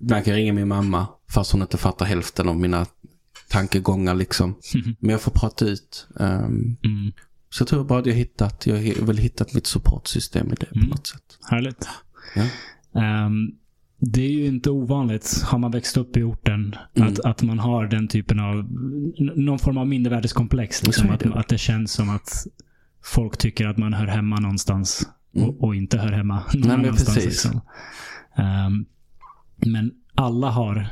[0.00, 1.06] ibland kan jag ringa min mamma.
[1.30, 2.86] Fast hon inte fattar hälften av mina
[3.50, 4.54] tankegångar liksom.
[4.98, 6.08] Men jag får prata ut.
[6.20, 7.12] Ehm, Mm.
[7.50, 10.66] så jag tror bara att jag hittat, jag har väl hittat mitt supportsystem i det
[10.76, 10.88] Mm.
[10.88, 11.38] på något sätt.
[11.50, 11.88] Härligt.
[12.36, 12.42] Ja.
[13.00, 13.50] Ehm,
[13.98, 17.08] det är ju inte ovanligt, har man växt upp i orten, Mm.
[17.12, 18.56] att, att man har den typen av,
[19.36, 20.82] någon form av mindervärdeskomplex.
[20.86, 21.34] Liksom, att, det.
[21.34, 22.46] att det känns som att
[23.04, 25.48] folk tycker att man hör hemma någonstans Mm.
[25.48, 27.14] och, och inte hör hemma någon Nej, annanstans.
[27.14, 27.44] precis.
[27.44, 27.60] Liksom.
[28.36, 28.84] Ehm,
[29.56, 30.88] men alla har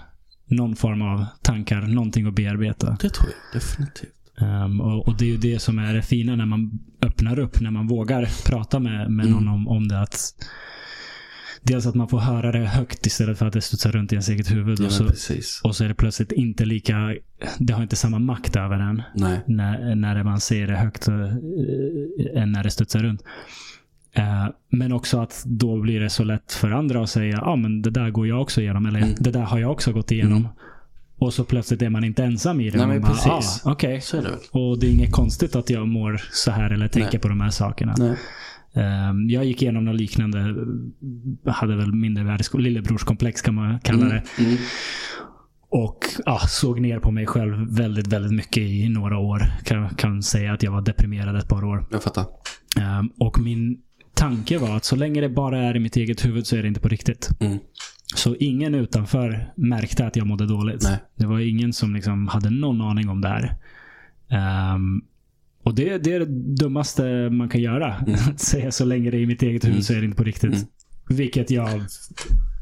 [0.48, 2.96] någon form av tankar, någonting att bearbeta.
[3.00, 4.12] Det tror jag definitivt.
[4.40, 7.60] Ehm, och, och det är ju det som är det fina när man öppnar upp,
[7.60, 9.36] när man vågar prata med, med Mm.
[9.38, 10.00] någon om, om det.
[10.00, 10.34] Att,
[11.62, 14.28] dels att man får höra det högt istället för att det studsar runt i ens
[14.28, 14.80] eget huvud.
[14.80, 15.04] Ja, och, så,
[15.64, 17.14] och så är det plötsligt inte lika,
[17.58, 19.02] det har inte samma makt över en
[19.46, 23.22] när, när man ser det högt eh, än när det studsar runt.
[24.18, 27.56] Eh, men också att då blir det så lätt för andra att säga, ja ah,
[27.56, 28.86] men det där går jag också igenom.
[28.86, 29.14] Eller Mm.
[29.18, 30.38] det där har jag också gått igenom.
[30.38, 30.48] Mm.
[31.18, 32.78] Och så plötsligt är man inte ensam i det.
[32.78, 33.62] Nej, men man bara, precis.
[33.66, 36.70] Ah, Okej, Så är det och det är inget konstigt att jag mår så här
[36.70, 37.20] eller tänker Nej.
[37.20, 37.94] på de här sakerna.
[37.98, 38.16] Nej.
[38.84, 40.54] Ehm, jag gick igenom något liknande.
[41.46, 44.22] Hade väl mindervärdes lillebrorskomplex kan man kalla det.
[44.38, 44.50] Mm.
[44.50, 44.56] Mm.
[45.70, 49.42] Och ja, såg ner på mig själv väldigt, väldigt mycket i några år.
[49.64, 51.86] Kan, kan säga att jag var deprimerad ett par år.
[51.90, 52.24] Jag fattar.
[52.80, 53.78] Ehm, och min
[54.18, 56.68] tanke var att så länge det bara är i mitt eget huvud så är det
[56.68, 57.28] inte på riktigt.
[57.40, 57.58] Mm.
[58.14, 60.82] Så ingen utanför märkte att jag mådde dåligt.
[60.82, 60.98] Nej.
[61.16, 63.56] Det var ingen som liksom hade någon aning om det här.
[64.30, 65.02] Ehm,
[65.62, 67.94] och det, det är det dummaste man kan göra.
[68.30, 69.82] Att säga så länge det är i mitt eget huvud Mm.
[69.82, 70.54] så är det inte på riktigt.
[70.54, 70.66] Mm.
[71.08, 71.82] Vilket jag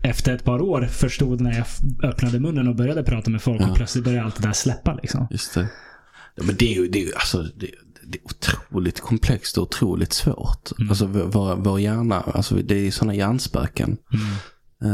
[0.02, 1.66] efter ett par år förstod när jag
[2.10, 3.62] öppnade munnen och började prata med folk.
[3.62, 3.70] Ja.
[3.70, 4.94] Och plötsligt började allt det där släppa.
[4.94, 5.26] Liksom.
[5.30, 5.68] Just det.
[6.34, 7.70] Ja, men det är ju, det är ju alltså, det,
[8.06, 10.70] det är otroligt komplext och otroligt svårt.
[10.78, 10.90] Mm.
[10.90, 13.96] Alltså vår, vår hjärna, alltså det är sådana hjärnspöken.
[14.12, 14.26] Mm.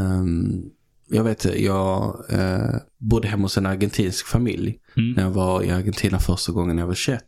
[0.01, 0.63] Ehm,
[1.09, 4.79] jag vet, jag uh, bodde hemma hos en argentinsk familj.
[4.97, 5.13] Mm.
[5.13, 7.23] När jag var i Argentina första gången jag var 21.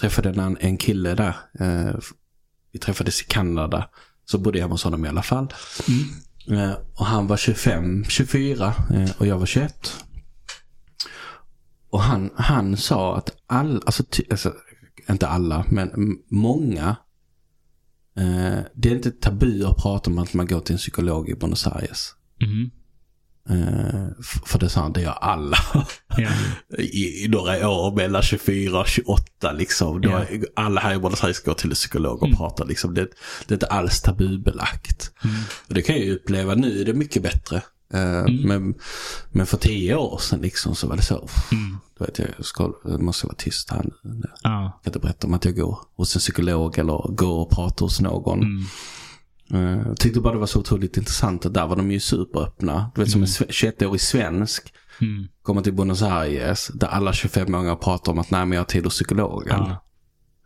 [0.00, 1.36] Träffade en, en kille där.
[1.60, 1.94] Eh,
[2.72, 3.88] vi träffades i Kanada.
[4.24, 5.54] Så bodde jag hemma hos honom i alla fall.
[5.88, 6.60] Mm.
[6.60, 10.04] Eh, och han var 25, 24 eh, och jag var 21.
[11.90, 14.54] Och han, han sa att all, alltså, ty, alltså
[15.14, 16.96] inte alla, men många.
[18.16, 21.34] Eh, det är inte tabu att prata om att man går till en psykolog i
[21.34, 22.08] Buenos Aires.
[22.42, 22.70] Mm.
[23.48, 24.06] Eh,
[24.46, 25.58] för det sa han, det gör alla.
[26.18, 26.30] Ja.
[26.78, 30.02] I, I några år mellan 24 och 28 liksom.
[30.02, 32.36] Är alla här i Buenos Aires går till en psykolog och Mm.
[32.36, 32.94] pratar liksom.
[32.94, 33.00] Det,
[33.46, 35.12] det är inte alls tabubelagt.
[35.24, 35.36] Mm.
[35.68, 37.56] Och det kan jag ju uppleva nu är det mycket bättre.
[37.92, 38.74] Eh, men,
[39.32, 41.28] men för tio år sedan liksom så var det så.
[41.52, 41.76] Mm.
[41.98, 43.92] Då vet jag, ska, jag måste vara tyst här nu.
[44.02, 44.80] Jag Ja.
[44.84, 48.00] kan inte berätta om att jag går hos en psykolog eller går och pratar hos
[48.00, 48.38] någon.
[48.42, 48.64] Mm.
[49.80, 52.90] Eh, Jag tyckte bara det var så otroligt intressant att där var de ju superöppna.
[52.94, 55.26] Du vet som en sve- 21-årig svensk Mm.
[55.42, 58.84] kommer till Buenos Aires där alla 25-åringar pratar om att nej men jag har tid
[58.84, 59.46] hos psykologen.
[59.58, 59.82] Ja.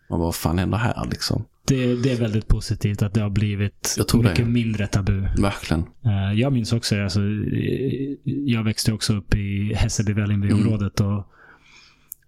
[0.09, 1.45] Och vad fan händer här liksom?
[1.67, 4.29] det, det är väldigt positivt att det har blivit tror det.
[4.29, 5.21] mycket mindre tabu.
[5.39, 5.81] Verkligen.
[6.05, 11.01] Eh, Jag minns också, alltså, eh, jag växte också upp i Hässelby-Vällingby-området.
[11.01, 11.27] och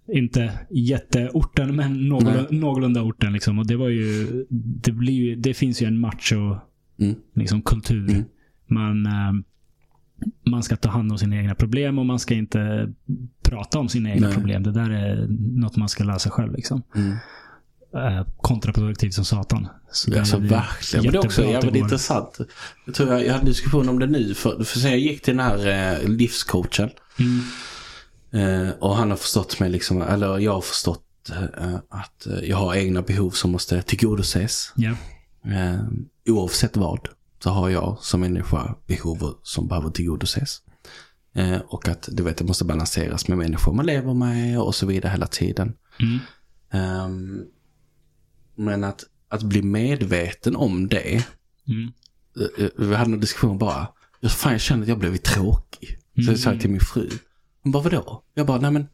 [0.08, 3.32] Inte jätteorten, men någorlunda, någorlunda orten.
[3.32, 3.58] Liksom.
[3.58, 6.56] Och det, var ju, det, blir ju, det finns ju en macho
[7.00, 7.14] Mm.
[7.34, 8.08] liksom, kultur.
[8.10, 8.24] Mm.
[8.66, 9.32] Man, eh,
[10.50, 12.92] man ska ta hand om sina egna problem och man ska inte
[13.42, 14.36] prata om sina egna Nej.
[14.36, 14.62] problem.
[14.62, 15.26] Det där är
[15.60, 16.52] något man ska lösa själv.
[16.52, 16.82] Liksom.
[16.96, 17.16] Mm.
[17.94, 19.68] Eh, kontraproduktivt som satan.
[19.92, 21.04] Så Alltså det verkligen.
[21.04, 22.38] Men det är också jävligt intressant.
[22.86, 24.34] Jag tror jag, jag hade en diskussion om det nu.
[24.34, 25.66] För, för sen jag gick till den här
[26.02, 26.90] eh, livscoachen.
[27.18, 27.40] Mm.
[28.32, 32.56] Eh, och han har förstått mig liksom, eller jag har förstått eh, att eh, jag
[32.56, 34.72] har egna behov som måste tillgodoses.
[34.76, 34.90] Ja.
[35.44, 35.80] Eh,
[36.28, 37.08] oavsett vad
[37.42, 40.62] så har jag som människa behov som behöver tillgodoses.
[41.34, 44.86] Eh, och att du vet, det måste balanseras med människor man lever med och så
[44.86, 45.72] vidare hela tiden.
[46.00, 46.18] Mm.
[46.70, 47.44] Ehm,
[48.56, 51.26] men att, att bli medveten om det.
[51.68, 51.92] Mm.
[52.40, 53.88] eh, eh, Vi hade en diskussion bara.
[54.28, 55.98] Fan, jag känner att jag blivit tråkig.
[56.24, 57.08] Så jag sa till min fru.
[57.62, 58.22] Hon bara, vadå?
[58.34, 58.88] Jag bara, nej men.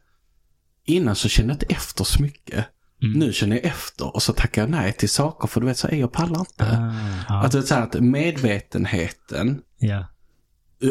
[0.85, 2.67] Innan så kände jag inte efter så mycket.
[3.03, 3.19] Mm.
[3.19, 5.89] Nu känner jag efter och så tackar jag nej till saker för du vet så
[5.89, 6.65] är jag pallar inte.
[6.65, 7.45] Ah, ja.
[7.45, 10.07] Att det är så här att medvetenheten ja.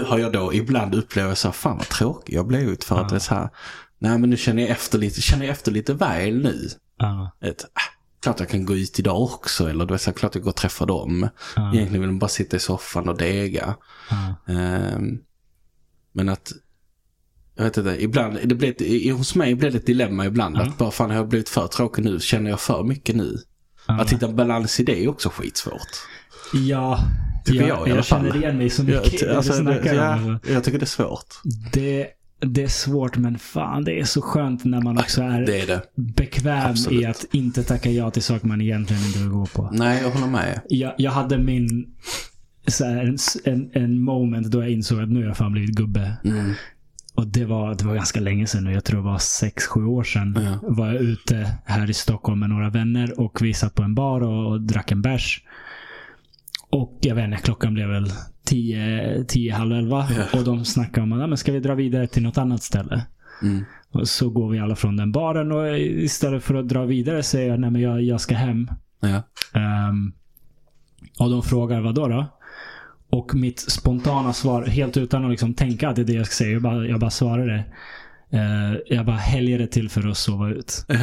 [0.05, 3.01] har jag då ibland upplevt så här, fan vad tråkig jag blev ut för att
[3.01, 3.07] Ja.
[3.07, 3.49] det är så här,
[3.99, 6.69] nej men nu känner jag efter lite, känner jag efter lite väl nu.
[6.97, 7.31] Ja.
[7.41, 7.67] Ett, äh,
[8.21, 10.55] klart jag kan gå ut idag också eller du vet så klart jag går och
[10.55, 11.29] träffar dem.
[11.55, 11.73] Ja.
[11.73, 13.75] Egentligen vill de bara sitta i soffan och dega.
[14.09, 14.53] Ja.
[14.53, 15.19] Ehm,
[16.11, 16.51] men att,
[17.57, 18.69] jag vet inte, ibland, det blir
[19.09, 20.61] ett, hos mig blir det ett dilemma ibland Ja.
[20.61, 23.37] att bara fan har jag blivit för tråkig nu, känner jag för mycket nu?
[23.87, 24.01] Ja.
[24.01, 25.87] Att hitta en balans i det är också skitsvårt.
[26.53, 26.99] Ja,
[27.45, 28.23] Tycker jag, jag i alla fall.
[28.23, 31.25] känner igen mig så mycket det alltså, det, ja, jag tycker det är svårt.
[31.73, 32.07] Det,
[32.39, 35.67] det är svårt, men fan det är så skönt när man också är Det är
[35.67, 35.81] det.
[35.95, 37.01] bekväm Absolut.
[37.01, 39.69] i att inte tacka ja till saker man egentligen inte vill gå på.
[39.73, 40.61] Nej, jag håller med.
[40.69, 41.85] Jag, jag hade min
[42.67, 43.17] så här, en,
[43.53, 46.17] en, en moment då jag insåg att nu har jag fan blivit gubbe.
[46.23, 46.53] Mm.
[47.17, 48.71] Och det var, det var ganska länge sedan nu.
[48.73, 50.37] Jag tror det var sex sju år sedan.
[50.41, 50.59] Ja.
[50.61, 54.21] Var jag ute här i Stockholm med några vänner och vi satt på en bar
[54.21, 55.41] och, och drack en bärs.
[56.69, 58.11] Och jag vet inte, klockan blev väl
[58.45, 60.07] tio, tio halv elva.
[60.17, 60.39] Ja.
[60.39, 63.05] Och de snackade om att "Ja, men ska vi dra vidare till något annat ställe.
[63.41, 63.65] Mm.
[63.91, 67.49] Och så går vi alla från den baren och istället för att dra vidare säger
[67.49, 68.67] jag nej men jag, jag ska hem.
[68.99, 69.23] Ja.
[69.59, 70.13] Ehm,
[71.19, 72.25] och de frågar vad då, då?
[73.09, 76.35] Och mitt spontana svar, helt utan att liksom tänka att det är det jag ska
[76.35, 76.51] säga.
[76.51, 77.63] Jag bara, jag bara svarar det.
[78.37, 80.85] Uh, jag bara helger det till för att sova ut.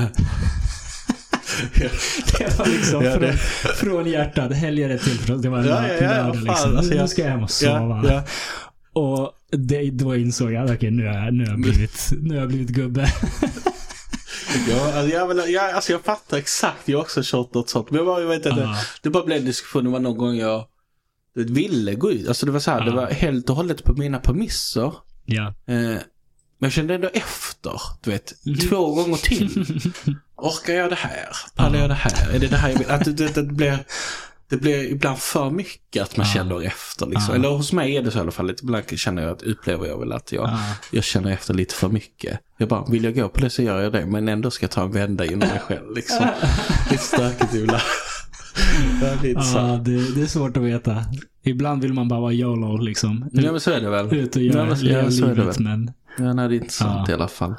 [2.38, 4.52] Det var liksom Ja, det- från, från hjärtat.
[4.52, 6.34] Helger det till för att det var en Ja, ja, ja, lördag.
[6.36, 6.76] liksom.
[6.76, 8.02] alltså, nu ska jag hem och sova.
[8.04, 8.22] Ja, ja.
[9.00, 12.40] Och det, då insåg jag att okej, nu, jag- nu, har jag blivit, nu har
[12.40, 13.12] jag blivit gubbe.
[14.70, 16.88] Ja, alltså, jag, vill, jag, alltså jag fattar exakt.
[16.88, 17.90] Jag har också kört något sånt.
[17.90, 18.60] Men jag, bara, jag vet inte.
[18.60, 18.76] Ja.
[19.02, 19.84] Det bara blev en diskussion.
[19.84, 20.64] Det var någon gång jag
[21.34, 22.28] ville gå ut.
[22.28, 22.80] Alltså det var så här.
[22.80, 22.94] Det Ja.
[22.96, 24.92] var helt och hållet på mina premisser.
[25.24, 25.46] Ja.
[25.46, 25.74] Eh,
[26.58, 27.80] men jag kände ändå efter.
[28.02, 28.56] Du vet, Mhm.
[28.56, 29.48] två gånger till.
[30.36, 31.28] Orkar jag det här?
[31.54, 32.30] Pallar jag det här?
[32.34, 32.90] Är det det här jag vill?
[32.90, 33.78] Att det, det, det blir...
[34.48, 36.32] Det blir ibland för mycket att man Ja.
[36.32, 37.06] känner efter.
[37.06, 37.24] Liksom.
[37.28, 37.34] Ja.
[37.34, 38.50] Eller hos mig är det så i alla fall.
[38.62, 40.58] Ibland känner jag att, upplever jag väl att jag, Ja.
[40.92, 42.40] jag känner efter lite för mycket.
[42.58, 44.06] Jag bara, vill jag gå på det så gör jag det.
[44.06, 45.94] Men ändå ska jag ta en vända inom mig själv.
[45.94, 46.26] Liksom.
[46.90, 47.82] lite stökigt ibland.
[49.22, 49.34] det är.
[49.34, 51.04] Ja, det, det är svårt att veta.
[51.42, 53.28] Ibland vill man bara vara YOLO liksom.
[53.32, 54.14] Ja men så är det väl.
[54.14, 55.58] Ut och göra, ja, göra ja, så är det livet.
[55.58, 57.12] Men Ja, nej, det är intressant Ja.
[57.12, 57.54] i alla fall.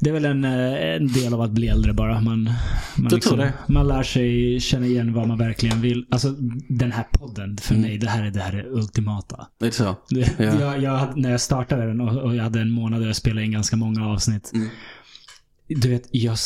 [0.00, 2.20] det är väl en, eh, en del av att bli äldre bara.
[2.20, 2.50] Man,
[2.96, 3.52] man, liksom, tror det.
[3.68, 6.06] man lär sig känna igen vad man verkligen vill.
[6.10, 6.28] Alltså
[6.68, 7.88] den här podden, för Mm.
[7.88, 9.46] mig, det här är det här är ultimata.
[9.60, 9.96] Det är så.
[10.10, 10.44] Det, Ja.
[10.60, 13.44] jag, jag, när jag startade den och, och jag hade en månad där jag spelade
[13.46, 14.50] in ganska många avsnitt.
[14.54, 14.68] Mm.
[15.68, 16.36] Du vet, jag,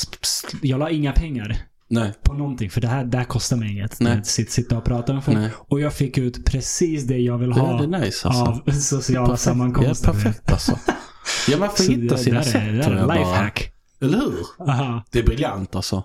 [0.63, 1.57] jag la inga pengar
[1.93, 2.13] Nej.
[2.23, 2.71] på någonting.
[2.71, 4.01] För det här, det här kostar mig inget.
[4.01, 4.19] Nej.
[4.19, 5.37] Att sitta, sitta och prata med folk.
[5.39, 5.51] Nej.
[5.57, 8.43] Och jag fick ut precis det jag vill ha det är nice alltså.
[8.43, 10.09] av sociala sammankomster.
[10.09, 10.79] Ja, perfekt alltså.
[11.49, 12.53] Ja, man får hitta sina det, sätt.
[12.53, 13.19] där är, det där är bara.
[13.19, 13.73] lifehack.
[14.01, 14.69] Eller hur?
[14.69, 15.05] Aha.
[15.11, 16.05] Det är briljant alltså.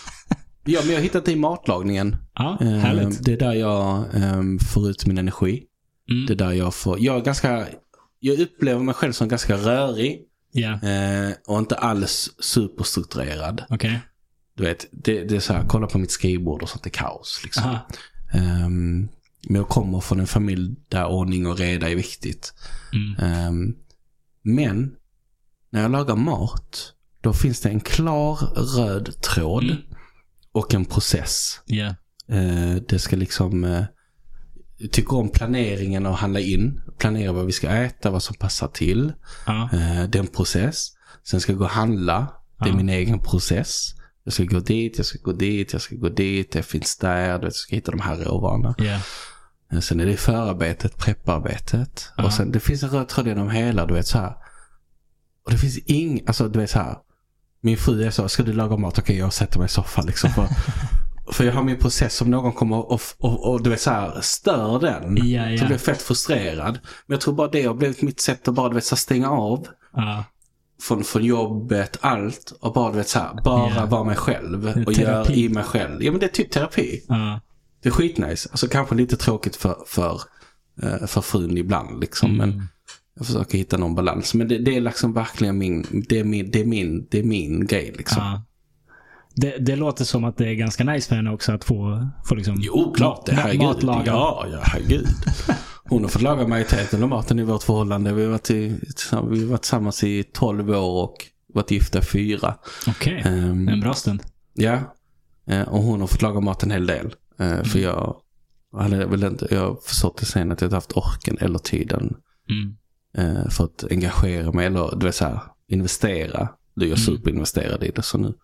[0.64, 2.16] ja, men jag har hittat det i matlagningen.
[2.34, 3.24] Ja, Eh, härligt.
[3.24, 5.62] Det är där jag ehm, får ut min energi.
[6.10, 6.26] Mm.
[6.26, 7.00] Det är där jag får...
[7.00, 7.66] Jag är ganska...
[8.20, 10.20] Jag upplever mig själv som ganska rörig.
[10.54, 13.64] Eh, och inte alls superstrukturerad.
[13.68, 14.00] okej.
[14.60, 16.92] Du vet, det, det är så här, kolla på mitt skrivbord och sånt, det är
[17.02, 17.40] kaos.
[17.44, 17.78] Liksom.
[18.32, 19.08] Ehm,
[19.48, 22.54] men jag kommer från en familj där ordning och reda är viktigt.
[22.92, 23.16] Mm.
[23.32, 23.74] Ehm,
[24.42, 24.90] men
[25.70, 28.36] när jag lagar mat, då finns det en klar
[28.76, 29.76] röd tråd Mm.
[30.52, 31.60] och en process.
[31.66, 31.94] Ja.
[32.28, 33.84] Eh, det ska liksom...
[34.78, 36.80] Jag tycker om planeringen och handla in.
[36.98, 39.12] Planera vad vi ska äta, vad som passar till.
[39.46, 39.62] Ja.
[39.72, 40.88] Eh, det är en process.
[41.24, 42.26] Sen ska jag gå och handla.
[42.58, 42.76] Det är Ja.
[42.76, 43.94] min egen process.
[44.30, 47.26] Jag ska gå dit, jag ska gå dit, jag ska gå dit, det finns där,
[47.26, 48.74] du vet, jag ska hitta de här råvarorna.
[48.78, 49.00] Yeah.
[49.80, 52.12] Sen är det förarbetet, prepparbetet.
[52.16, 52.24] Ja.
[52.24, 54.34] Och sen det finns en röd tråd genom hela, du vet så här.
[55.44, 56.96] Och det finns ing, alltså du vet så här.
[57.60, 58.98] Min fru är så, ska du laga mat?
[58.98, 60.30] Okej, jag sätter mig i soffan liksom.
[60.30, 60.48] För,
[61.32, 64.20] för jag har min process, om någon kommer och, och, och du vet så här,
[64.20, 65.16] stör den.
[65.16, 65.58] Ja, ja.
[65.58, 66.78] Så blir jag fett frustrerad.
[67.06, 69.00] Men jag tror bara det har blivit mitt sätt att bara du vet, så här,
[69.00, 69.66] stänga av.
[69.94, 70.24] Ja.
[70.80, 72.52] Från, från jobbet, allt.
[72.60, 73.86] Och bara du vet så här, bara Ja.
[73.86, 74.66] vara mig själv.
[74.86, 75.00] Och Terapi.
[75.02, 76.02] göra i mig själv.
[76.02, 77.04] Ja men det är typ terapi.
[77.08, 77.40] Ja.
[77.82, 78.48] Det är skitnice.
[78.50, 80.20] Alltså kanske lite tråkigt för, för,
[80.82, 82.30] eh, för frun ibland liksom.
[82.34, 82.48] Mm.
[82.50, 82.68] Men
[83.14, 84.34] jag försöker hitta någon balans.
[84.34, 87.24] Men det, det är liksom verkligen min, det är min, det är min, det är
[87.24, 88.22] min grej liksom.
[88.22, 88.42] Ja.
[89.34, 92.34] Det, det låter som att det är ganska nice för henne också att få, få
[92.34, 93.32] liksom Jo, klart det.
[93.32, 93.62] ma- Herregud.
[93.62, 94.02] matlaga.
[94.12, 95.06] Ja, ja, herregud.
[95.90, 98.12] Hon har fått laga majoriteten av maten i vårt förhållande.
[98.12, 98.68] Vi har varit, i,
[99.30, 101.16] vi har varit tillsammans i 12 år och
[101.54, 102.54] varit gifta i fyra.
[102.88, 103.22] Okej.
[103.26, 104.22] Ehm, En bra stund.
[104.54, 104.78] Ja,
[105.46, 107.14] eh, och hon har fått laga mat en hel del.
[107.38, 108.16] Eh, För jag
[108.76, 112.16] hade väl inte, jag har förstått det sen att jag inte haft orken eller tiden
[112.50, 112.76] Mm.
[113.36, 116.48] eh, för att engagera mig eller du vet så här, investera.
[116.74, 116.98] Du är Mm.
[116.98, 118.34] superinvesterad i det så nu.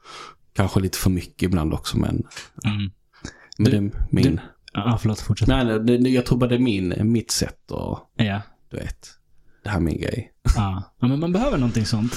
[0.53, 2.09] Kanske lite för mycket ibland också men,
[2.65, 2.91] Mm.
[3.59, 4.39] men Du- det är min, du-
[4.77, 5.21] Ja, förlåt.
[5.21, 5.49] Fortsätt.
[5.49, 8.43] nej, nej det, jag tror bara det är min, mitt sätt och Ja.
[8.71, 9.09] du vet,
[9.65, 10.33] det här är min grej.
[10.57, 10.83] Ja.
[11.01, 12.13] ja, men man behöver någonting sånt.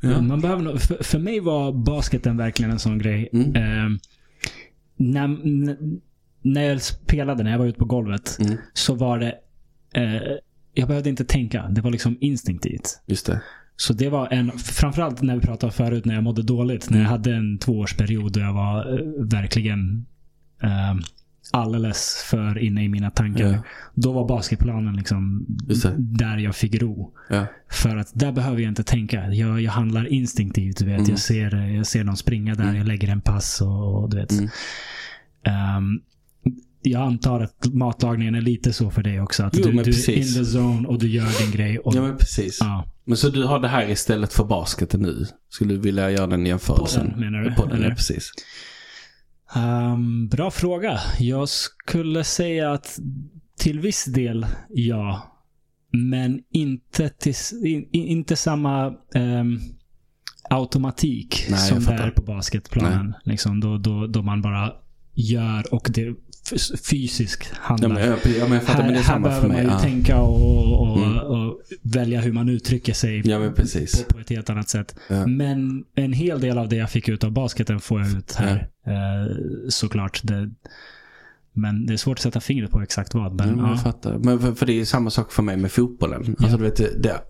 [0.00, 0.20] Ja.
[0.20, 3.28] Man behöver, nå- för, för mig var basketen verkligen en sån grej.
[3.32, 3.54] Mm.
[3.56, 3.98] Ehm,
[4.96, 5.28] när,
[6.42, 9.34] när jag spelade, när jag var ute på golvet, Mm, så var det...
[9.94, 10.22] Eh,
[10.74, 11.68] jag behövde inte tänka.
[11.68, 13.02] Det var liksom instinktivt.
[13.06, 13.42] just det.
[13.76, 16.90] Så det var en, framförallt när vi pratade förut när jag mådde dåligt.
[16.90, 20.06] När jag hade en tvåårsperiod då jag var eh, verkligen
[20.62, 20.94] eh,
[21.52, 23.46] alldeles för inne i mina tankar.
[23.46, 23.62] Ja.
[23.94, 25.46] Då var basketplanen liksom
[25.98, 27.12] där jag fick ro.
[27.30, 27.46] Ja.
[27.70, 29.32] För att där behöver jag inte tänka.
[29.32, 30.78] Jag, jag handlar instinktivt.
[30.78, 30.98] Du vet.
[30.98, 31.10] Mm.
[31.10, 34.32] Jag, ser, jag ser någon springa där, jag lägger en pass och, och du vet.
[34.32, 34.48] Mm.
[35.44, 36.00] Ehm,
[36.82, 39.42] jag antar att matlagningen är lite så för dig också.
[39.42, 41.78] Att Jo, du, du är in the zone och du gör din grej.
[41.78, 42.58] Och, Ja men precis.
[42.60, 42.84] ja.
[43.04, 45.26] Men så du har det här istället för basketen nu?
[45.50, 47.06] Skulle du vilja göra den jämförelsen?
[47.06, 47.54] Podden, menar du?
[47.54, 47.88] Podden, Eller?
[47.88, 48.30] ja, precis.
[49.54, 50.98] Ehm, bra fråga.
[51.18, 52.98] Jag skulle säga att
[53.58, 55.34] till viss del ja.
[55.92, 57.34] Men inte, till,
[57.64, 59.58] in, in- inte samma ehm,
[60.50, 63.14] automatik Nej, jag som det är på basketplanen.
[63.24, 64.72] Liksom, då, då, då man bara
[65.14, 66.14] gör och det
[66.84, 67.88] fysiskt Ja, handlar.
[67.88, 69.78] men, jag, ja, men jag fattar, här här behöver man ju Ja.
[69.78, 71.18] tänka och, och, Mm.
[71.18, 71.47] och
[71.82, 74.96] välja hur man uttrycker sig ja, på, på ett helt annat sätt.
[75.08, 75.26] Ja.
[75.26, 78.68] Men en hel del av det jag fick ut av basketen får jag ut här.
[78.86, 79.36] Eh,
[79.68, 80.20] såklart.
[80.24, 80.50] Det,
[81.52, 83.34] men det är svårt att sätta fingret på exakt vad.
[83.34, 83.70] Men, Ja, men ja.
[83.70, 84.18] jag fattar.
[84.18, 86.36] Men för, för det är samma sak för mig med fotbollen.
[86.38, 87.20] Alltså, du vet, det,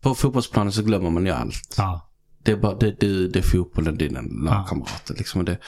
[0.00, 1.74] på fotbollsplanen så glömmer man ju allt.
[1.76, 2.04] Ja.
[2.42, 5.14] Det är bara det, det, det är fotbollen, dina lagkamrater.
[5.18, 5.58] Liksom, det,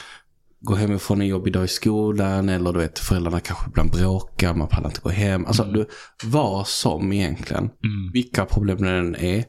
[0.61, 4.69] gå hemifrån en jobbig dag i skolan eller du vet föräldrarna kanske ibland bråkar, man
[4.69, 5.47] pallar inte gå hem.
[5.47, 5.87] Alltså du,
[6.25, 7.63] vad som egentligen.
[7.65, 8.13] Mm.
[8.13, 9.45] Vilka problem det än är.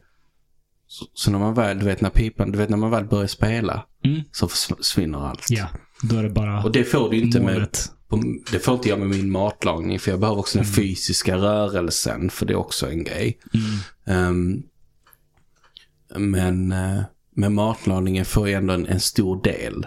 [0.87, 3.27] Så, så när man väl, du vet när pipan, du vet när man väl börjar
[3.27, 4.21] spela Mm.
[4.31, 5.45] så försvinner allt.
[5.49, 5.67] ja,
[6.03, 7.91] då är det bara Och det får du inte med, målet.
[8.07, 12.29] på, det får inte jag med min matlagning för jag behöver också den fysiska rörelsen
[12.29, 13.39] för det är också en grej.
[13.53, 14.27] Mm.
[14.27, 14.63] Ehm,
[16.31, 17.01] men uh,
[17.35, 19.85] med matlagningen får jag ändå en, en stor del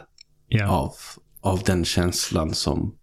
[0.48, 0.68] Ja.
[0.68, 0.94] av,
[1.40, 2.94] av den känslan som,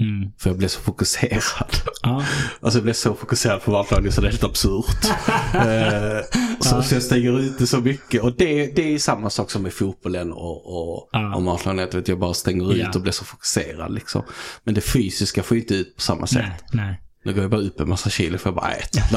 [0.00, 0.32] Mm.
[0.38, 1.76] för jag blir så fokuserad.
[2.02, 2.24] Ja.
[2.60, 5.04] Alltså jag blir så fokuserad på matlagning så det är helt absurt.
[5.54, 6.20] Eh,
[6.60, 8.22] så, så jag stänger ut det så mycket.
[8.22, 11.36] Och det, det är samma sak som med fotbollen och, och, Ja.
[11.36, 11.98] och.
[11.98, 12.90] Att jag bara stänger ut Ja.
[12.94, 14.22] och blir så fokuserad liksom.
[14.64, 16.42] Men det fysiska får ju inte ut på samma sätt.
[16.72, 17.00] Nej, nej.
[17.24, 19.00] Nu går jag bara upp en massa kilo för jag bara äta.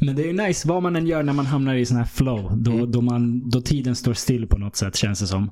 [0.00, 2.04] Men, det är ju nice vad man än gör när man hamnar i sån här
[2.04, 2.56] flow.
[2.56, 2.90] Då, Mm.
[2.92, 5.50] då, man, då tiden står still på något sätt känns det som.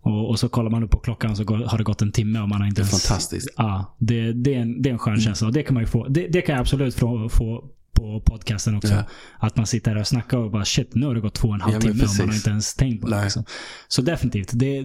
[0.00, 2.40] Och, och så kollar man upp på klockan så går, har det gått en timme
[2.40, 3.06] och man har inte det är ens...
[3.06, 3.48] fantastiskt.
[3.56, 5.20] Ja, det, det, är en, det är en skön Mm.
[5.24, 5.46] känsla.
[5.46, 6.08] Och det kan man få.
[6.08, 8.92] Det, det kan jag absolut få, få på podcasten också.
[8.94, 9.04] Ja.
[9.38, 11.54] Att man sitter där och snackar och bara shit, nu har det gått två och
[11.54, 13.22] en halv Ja, timme och man har inte ens tänkt på det.
[13.22, 13.44] Liksom.
[13.88, 14.50] Så definitivt.
[14.52, 14.84] Det,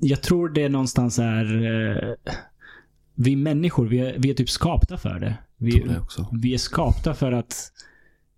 [0.00, 1.44] jag tror det någonstans är...
[1.66, 2.14] Eh,
[3.14, 5.34] vi människor, vi är, vi är typ skapta för det.
[5.58, 5.84] Vi,
[6.32, 7.72] vi är skapta för att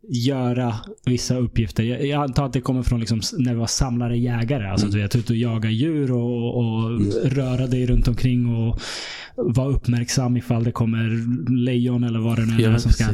[0.09, 0.75] göra
[1.07, 1.83] vissa uppgifter.
[1.83, 4.69] Jag, jag antar att det kommer från liksom när vi var samlare jägare.
[4.69, 4.97] Alltså Mm.
[4.97, 8.81] du vet, ut och jaga djur och, och röra dig runt omkring och
[9.37, 11.09] vara uppmärksam ifall det kommer
[11.65, 13.05] lejon eller vad det nu Ja, är men som ska.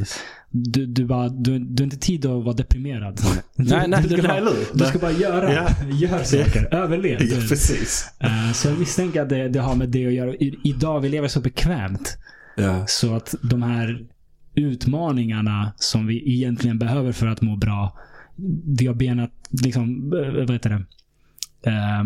[0.51, 3.21] Du, du, bara, du, du har inte tid att vara deprimerad.
[3.57, 5.53] Du, Nej, nej, du, ska bara, du ska bara göra.
[5.53, 5.69] Ja.
[5.91, 6.75] Gör saker.
[6.75, 7.23] Överlev.
[7.23, 8.07] Ja, precis.
[8.21, 10.35] Eh, Så jag misstänker att det, det har med det att göra.
[10.35, 12.17] I, idag vi lever så bekvämt.
[12.57, 12.85] Ja.
[12.87, 14.07] Så att de här
[14.55, 17.99] utmaningarna som vi egentligen behöver för att må bra
[18.79, 19.31] vi har benat,
[19.63, 20.85] liksom, eh, vad heter det?
[21.71, 22.05] Eh,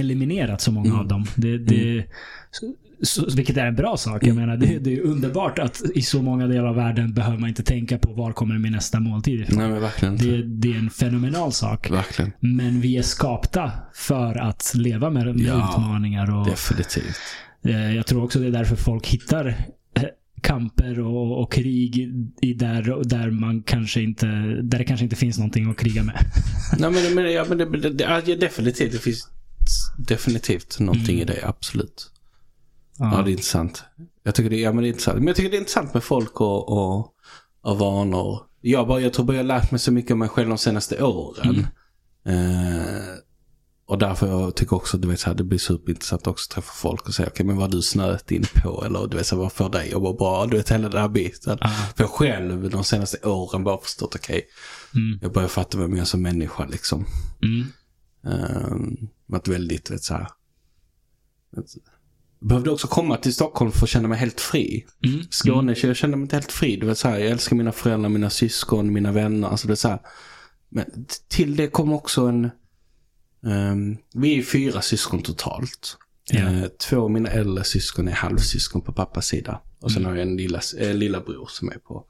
[0.00, 1.00] eliminerat så många Mm.
[1.00, 1.24] av dem.
[1.36, 2.04] Det, det,
[2.50, 4.22] så, så, vilket är en bra sak.
[4.22, 4.40] Jag Mm.
[4.40, 7.62] menar, det, det är underbart att i så många delar av världen behöver man inte
[7.62, 9.58] tänka på var kommer min nästa måltid ifrån.
[10.02, 10.16] Nej.
[10.18, 11.90] Det, det är en fenomenal sak.
[11.90, 12.32] Verkligen.
[12.40, 16.34] Men vi är skapta för att leva med, med Ja, utmaningar.
[16.40, 17.16] Och, Definitivt.
[17.64, 19.46] Eh, jag tror också det är därför folk hittar
[19.94, 20.04] eh,
[20.40, 22.12] kamper och, och krig
[22.42, 24.26] i där, där man kanske inte,
[24.62, 26.24] där det kanske inte finns någonting att kriga med.
[26.78, 28.92] Nej men, men, ja, men det, det, det, ja, definitivt.
[28.92, 29.28] Det finns
[29.98, 31.48] definitivt någonting i det.
[31.48, 32.12] Absolut.
[32.98, 33.84] Ja, det är intressant.
[34.22, 35.18] Jag tycker det, ja, men det är intressant.
[35.18, 37.14] Men jag tycker det är intressant med folk och, och,
[37.62, 38.40] och vanor.
[38.60, 40.58] Jag, bara, jag tror bara jag har lärt mig så mycket om mig själv de
[40.58, 41.66] senaste åren.
[42.26, 43.14] Eh,
[43.92, 46.72] och därför jag tycker också du vet, så här, det blir superintressant också att träffa
[46.72, 49.42] folk och säga okej men vad du snöat in på eller du vet, så här,
[49.42, 50.46] vad får dig att må bra?
[50.46, 51.58] Du vet hela den här biten.
[51.60, 51.68] Ja.
[51.68, 54.46] För jag själv de senaste åren bara förstått okej,
[54.94, 55.18] Mm.
[55.22, 57.06] jag börjar fatta vem jag är som människa liksom.
[57.42, 57.66] Mm.
[58.72, 60.28] Um, varit väldigt, vet så här.
[62.40, 64.86] Behövde också komma till Stockholm för att känna mig helt fri.
[65.04, 65.20] Mm.
[65.30, 66.76] Skåne, jag kände mig inte helt fri.
[66.76, 69.48] Du vet, så här, jag älskar mina föräldrar, mina syskon, mina vänner.
[69.48, 70.00] Alltså, det är så här.
[70.68, 72.50] Men till det kom också en...
[73.46, 75.96] ehm, vi är fyra syskon totalt.
[76.32, 79.60] Eh, två av mina äldre syskon är halvsyskon på pappas sida.
[79.80, 80.10] Och sen Mm.
[80.12, 82.04] har jag en lilla, äh, lilla bror som är på...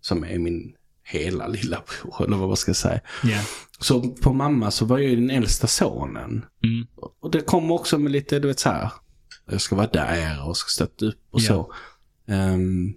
[0.00, 0.74] Som är min
[1.06, 3.00] hela lilla bror, eller vad man ska säga.
[3.24, 3.40] Ja.
[3.80, 6.44] Så på mamma så var jag ju den äldsta sonen.
[6.64, 6.86] Mm.
[7.20, 8.90] Och det kom också med lite, du vet så här.
[9.50, 11.46] Jag ska vara där och ska stötta upp och Ja.
[11.46, 11.72] så.
[12.32, 12.94] Ehm,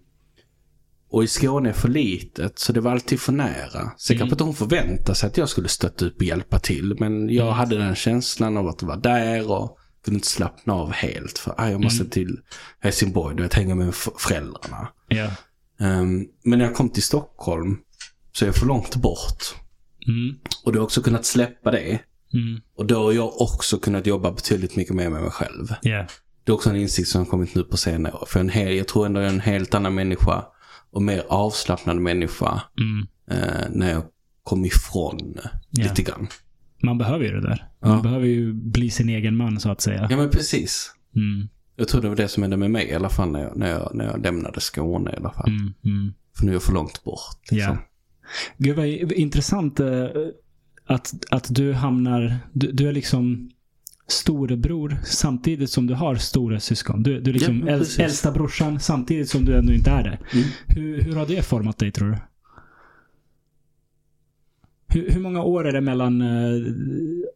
[1.09, 3.91] och i Skåne är för litet, så det var alltid för nära.
[3.97, 4.19] Så Mm.
[4.19, 6.95] kanske inte hon förväntade sig att jag skulle stötta upp och hjälpa till.
[6.99, 7.55] Men jag Mm.
[7.57, 11.37] hade den känslan av att vara där och kunde inte slappna av helt.
[11.37, 12.11] För ah, jag måste Mm.
[12.11, 12.39] till
[12.79, 14.87] Helsingborg, du vet, hänga med föräldrarna.
[15.07, 15.31] Ja.
[15.79, 17.77] Ehm, men när jag kom till Stockholm
[18.33, 19.43] så är jag för långt bort.
[20.07, 20.35] Mm.
[20.65, 21.99] Och du har också kunnat släppa det.
[22.33, 22.61] Mm.
[22.77, 25.67] Och då har jag också kunnat jobba betydligt mycket mer med mig själv.
[25.81, 26.07] Ja.
[26.43, 28.25] Det är också en insikt som har kommit nu på senare år.
[28.27, 30.45] För en hel, jag tror ändå jag är en helt annan människa
[30.97, 33.07] och mer avslappnad människa Mm.
[33.31, 34.03] eh, när jag
[34.43, 35.37] kom ifrån
[35.69, 35.83] Ja.
[35.83, 36.27] lite grann.
[36.83, 37.67] Man behöver ju det där.
[37.81, 37.87] Ja.
[37.87, 40.07] Man behöver ju bli sin egen man så att säga.
[40.09, 40.93] Ja men precis.
[41.15, 41.47] Mm.
[41.75, 43.69] Jag tror det var det som hände med mig i alla fall när jag, när
[43.69, 45.49] jag, när jag lämnade Skåne i alla fall.
[45.49, 45.73] Mm.
[45.85, 46.13] Mm.
[46.37, 47.51] För nu är jag för långt bort.
[47.51, 47.73] Liksom.
[47.73, 47.77] Ja.
[48.57, 50.05] Gud vad intressant eh,
[50.87, 53.51] att, att du hamnar, du, du är liksom
[54.07, 57.03] storebror samtidigt som du har stora syskon.
[57.03, 60.19] Du, du är liksom Ja, äl, äldsta brorsan samtidigt som du ännu inte är det.
[60.33, 60.47] Mm.
[60.67, 62.17] Hur, hur har det format dig tror du?
[64.87, 66.61] Hur, hur många år är det mellan eh,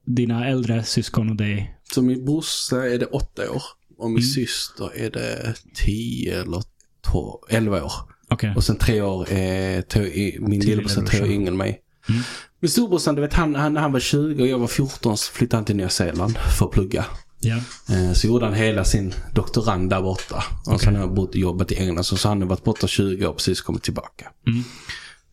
[0.06, 1.78] dina äldre syskon och dig?
[1.94, 3.64] Så min brorsa är det åtta år.
[3.98, 4.22] Och min Mm.
[4.22, 6.64] syster är det tio eller
[7.02, 7.92] tolv, elva år.
[8.30, 8.54] Okej.
[8.56, 11.82] Och sen tre år är min lillebrorsa tre år yngre än mig.
[12.10, 12.22] Mm.
[12.62, 15.58] Min storebrorsan, du vet, han, han, han var 20 och jag var 14 så flyttade
[15.58, 17.06] han till Nya Zeeland för att plugga.
[17.40, 17.56] Ja.
[17.96, 20.44] Eh, så gjorde han hela sin doktorand där borta.
[20.68, 22.04] Och sen har han bott, jobbat i England.
[22.04, 24.28] Så, så han har varit borta 20 år och precis kommit tillbaka.
[24.48, 24.64] Mm.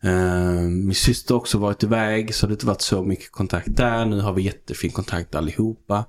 [0.03, 3.67] Eh, min syster har också varit iväg så det har inte varit så mycket kontakt
[3.77, 4.05] där.
[4.05, 6.05] Nu har vi jättefin kontakt allihopa.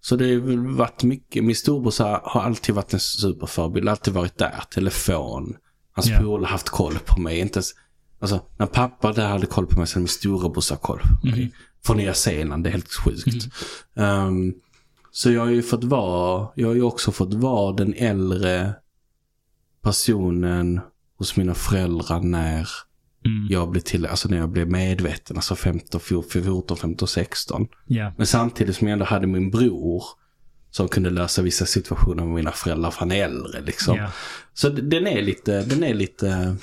[0.00, 1.44] Så det har varit mycket.
[1.44, 3.88] Min storbrorsa har alltid varit en superförebild.
[3.88, 4.62] Alltid varit där.
[4.74, 5.56] Telefon.
[5.96, 6.18] Hans Ja.
[6.20, 7.38] polare har haft koll på mig.
[7.38, 7.70] Inte ens,
[8.24, 11.40] alltså, när pappa där hade koll på mig så hade min storebrorsa koll på mig.
[11.40, 11.50] Mhm.
[11.84, 12.64] Från Nya Zeeland.
[12.64, 13.46] Det är helt sjukt.
[13.96, 14.54] Ehm,
[15.10, 18.74] så jag har ju fått vara, jag har ju också fått vara den äldre
[19.82, 20.80] personen
[21.18, 22.68] hos mina föräldrar när
[23.26, 23.46] Mm.
[23.50, 27.66] jag blev till, alltså när jag blev medveten, alltså 15, 14, 15, 16.
[27.86, 28.12] Ja.
[28.16, 30.04] Men samtidigt som jag ändå hade min bror
[30.70, 33.96] som kunde lösa vissa situationer med mina föräldrar för han är äldre liksom.
[33.96, 34.10] Ja.
[34.54, 36.56] Så den är lite, den är lite,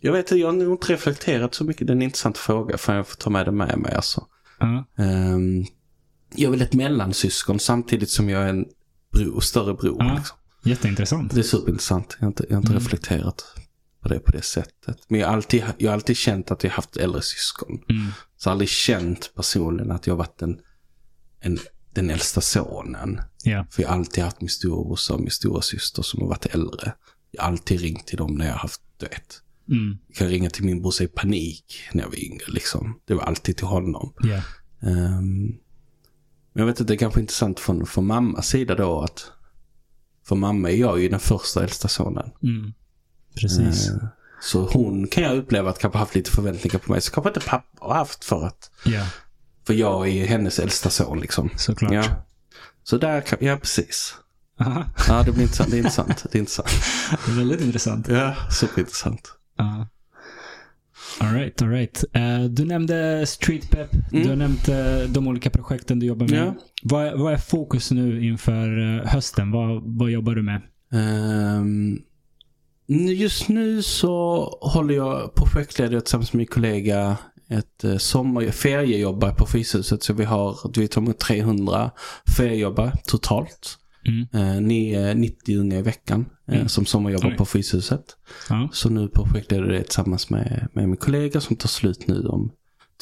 [0.00, 1.86] jag vet inte, jag har nog inte reflekterat så mycket.
[1.86, 4.26] Det är en intressant fråga för jag får ta med det med mig alltså.
[4.58, 4.84] Ja.
[5.04, 5.64] Ehm,
[6.34, 8.66] jag är väl ett mellansyskon samtidigt som jag är en
[9.12, 9.96] bror, större bror.
[9.98, 10.14] Ja.
[10.16, 10.36] Liksom.
[10.64, 11.34] Jätteintressant.
[11.34, 12.16] Det är superintressant.
[12.18, 12.82] Jag har inte, jag har inte Mm.
[12.82, 13.44] reflekterat
[14.02, 14.96] på det på det sättet.
[15.08, 17.80] Men jag har alltid, jag har alltid känt att jag haft äldre syskon.
[17.90, 18.06] Mm.
[18.36, 20.58] Så jag har aldrig känt personligen att jag har varit en,
[21.40, 21.58] en,
[21.94, 23.20] den äldsta sonen.
[23.44, 23.66] Ja.
[23.70, 26.92] För jag har alltid haft min storebrorsa och min stora syster som har varit äldre.
[27.30, 29.42] Jag har alltid ringt till dem när jag har haft, du vet.
[29.68, 29.98] Mm.
[30.08, 33.00] Jag kan ringa till min brorsa i panik när jag var yngre liksom.
[33.04, 34.12] Det var alltid till honom.
[34.20, 34.42] Ja.
[34.88, 35.46] Ehm,
[36.52, 39.32] men jag vet inte, det är kanske intressant från, från mammas sida då att
[40.28, 42.30] för mamma är jag ju den första äldsta sonen.
[42.42, 42.72] Mm.
[43.40, 43.88] Precis.
[43.88, 43.96] Eh,
[44.40, 47.00] Så hon kan jag uppleva att kanske haft lite förväntningar på mig.
[47.00, 49.06] Så kanske inte pappa har haft för att, Ja,
[49.66, 51.50] för jag är hennes äldsta son liksom.
[51.56, 51.92] såklart.
[51.92, 52.04] Ja.
[52.84, 54.14] Så där kan, ja precis.
[54.60, 54.84] Aha.
[55.08, 55.70] Ja, det blir intressant.
[55.70, 56.26] Det är intressant.
[56.32, 56.68] Det är intressant.
[57.26, 58.08] Det är väldigt intressant.
[58.08, 59.32] Ja, superintressant.
[59.58, 59.86] Ja.
[61.20, 62.04] All right, all right.
[62.12, 63.92] Eh, du nämnde Street Pep.
[64.12, 64.22] Mm.
[64.22, 66.46] Du har nämnt eh, de olika projekten du jobbar med.
[66.46, 66.54] Ja.
[66.82, 69.50] Vad, vad är fokus nu inför eh, hösten?
[69.50, 70.60] Vad, vad jobbar du med?
[70.92, 71.98] Ehm,
[73.16, 77.16] just nu så håller jag projektledare tillsammans med min kollega
[77.48, 80.02] ett uh, sommar, feriejobbare på Fryshuset.
[80.02, 81.90] Så vi har, vi tar emot 300
[82.36, 83.78] feriejobbare totalt.
[84.04, 84.26] Mm.
[84.34, 86.68] Uh, ni är 90 unga i veckan eh, Mm.
[86.68, 88.16] som sommarjobbar på Fryshuset.
[88.48, 88.68] Ja.
[88.72, 92.52] Så nu projektleder det tillsammans med, med min kollega som tar slut nu om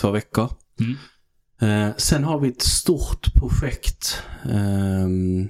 [0.01, 0.51] två veckor.
[0.81, 0.97] Mm.
[1.89, 5.49] Eh, sen har vi ett stort projekt ehm,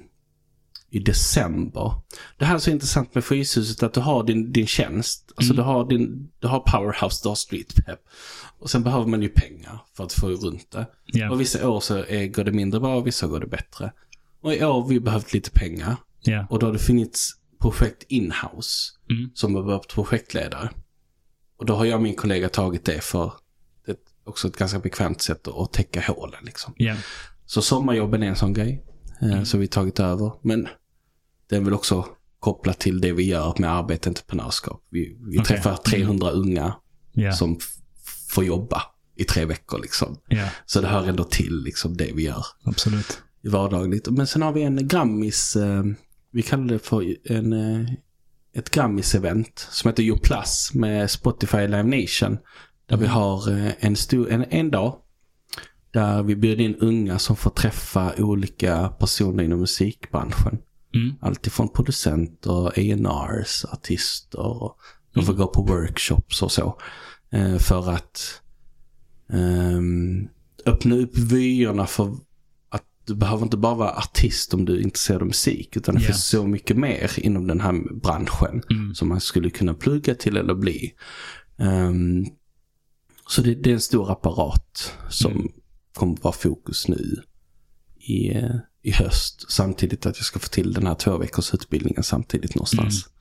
[0.89, 1.91] i december.
[2.37, 5.31] Det här är så intressant med Fryshuset att du har din, din tjänst.
[5.35, 5.55] Alltså Mm.
[5.65, 7.99] du, har din, du har Powerhouse, du har Street Pep.
[8.59, 10.85] Och sen behöver man ju pengar för att få runt det.
[11.05, 11.31] Ja.
[11.31, 13.91] Och vissa år så är, går det mindre bra och vissa går det bättre.
[14.41, 15.95] Och i år har vi behövt lite pengar.
[16.21, 16.47] Ja.
[16.49, 17.31] Och då har det funnits
[17.61, 19.31] projekt in-house Mm.
[19.33, 20.69] som har behövt projektledare.
[21.59, 23.33] Och då har jag och min kollega tagit det för
[23.85, 23.97] det är
[24.29, 26.39] också ett ganska bekvämt sätt att, täcka hålen.
[26.45, 26.73] Liksom.
[26.77, 26.95] Ja.
[27.45, 28.83] Så sommarjobben är en sån grej.
[29.21, 29.45] Eh, Mm.
[29.45, 30.31] Så vi tagit över.
[30.41, 30.67] Men
[31.51, 32.05] är väl också
[32.39, 34.83] kopplat till det vi gör med arbete och entreprenörskap.
[34.89, 35.45] Vi, vi Okej.
[35.45, 36.75] träffar 300 unga
[37.13, 37.31] Ja.
[37.33, 37.59] som
[38.29, 38.81] får jobba
[39.15, 39.79] i tre veckor.
[39.81, 40.17] Liksom.
[40.27, 40.49] ja.
[40.65, 43.21] Så det hör ändå till liksom, det vi gör Absolut.
[43.47, 44.07] Vardagligt.
[44.07, 45.83] Men sen har vi en Grammis, eh,
[46.31, 47.91] vi kallar det för en, eh,
[48.53, 52.37] ett Grammis-event som heter Plus med Spotify Live Nation.
[52.85, 54.95] Där vi har eh, en, stor, en, en dag
[55.91, 60.57] där vi bjuder in unga som får träffa olika personer inom musikbranschen.
[60.95, 61.15] Mm.
[61.21, 64.39] Alltifrån producenter, A&Rs, artister.
[64.39, 64.77] Och
[65.13, 66.79] de får gå på workshops och så.
[67.59, 68.41] För att
[69.33, 70.27] ehm,
[70.65, 72.15] öppna upp vyerna för
[73.07, 75.77] du behöver inte bara vara artist om du är intresserad av musik.
[75.77, 76.07] Utan det Ja.
[76.07, 78.95] finns så mycket mer inom den här branschen Mm.
[78.95, 80.93] som man skulle kunna plugga till eller bli.
[81.57, 82.25] Ehm,
[83.29, 85.51] så det, det är en stor apparat som Mm.
[85.93, 87.15] kommer vara fokus nu
[87.99, 89.45] i, eh, i höst.
[89.51, 93.05] Samtidigt att jag ska få till den här två veckors utbildningen samtidigt någonstans.
[93.05, 93.13] Innan,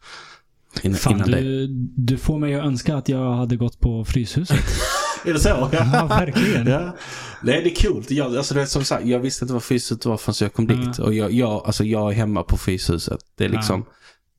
[0.83, 0.97] Mm.
[0.97, 1.67] Fan, du,
[1.97, 4.61] du får mig att önska att jag hade gått på Fryshuset.
[5.25, 5.69] Är det så?
[5.73, 6.67] Ja, verkligen.
[6.67, 6.97] Ja.
[7.43, 8.05] Nej, det är kul.
[8.09, 10.77] Jag, alltså, det som sagt, jag visste inte vad Fryshuset var förrän jag kom Ja.
[10.77, 10.99] dit.
[10.99, 13.21] Och jag, jag, alltså, jag är hemma på Fryshuset.
[13.35, 13.85] Det är liksom,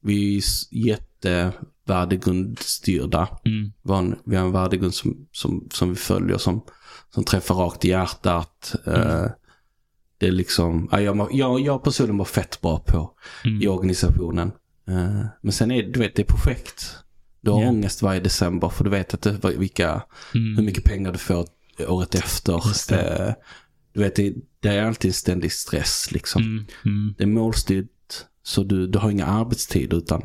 [0.04, 0.42] vi är
[0.72, 3.28] jättevärdegrundstyrda.
[3.46, 3.72] Mm.
[3.84, 6.62] Vi har en, vi har en värdegrund som, som, som vi följer som,
[7.14, 8.76] som träffar rakt i hjärtat.
[8.86, 9.26] Eh,
[10.20, 13.12] det är liksom, ja, jag, jag, jag personligen mår fett bra på
[13.46, 13.62] Mm.
[13.62, 14.52] i organisationen.
[14.88, 16.96] Eh, men sen är du vet, det är projekt.
[17.42, 17.70] Du har Ja.
[17.70, 20.04] ångest varje december för du vet att det, vilka,
[20.34, 20.66] hur Mm.
[20.66, 21.48] mycket pengar du får
[21.88, 22.54] året efter.
[22.94, 23.34] Eh,
[23.94, 26.42] du vet, det, det är alltid en ständig stress liksom.
[26.44, 26.66] Mm.
[26.86, 27.14] Mm.
[27.18, 27.88] Det är målstyrt
[28.44, 30.22] så du, du har inga arbetstider utan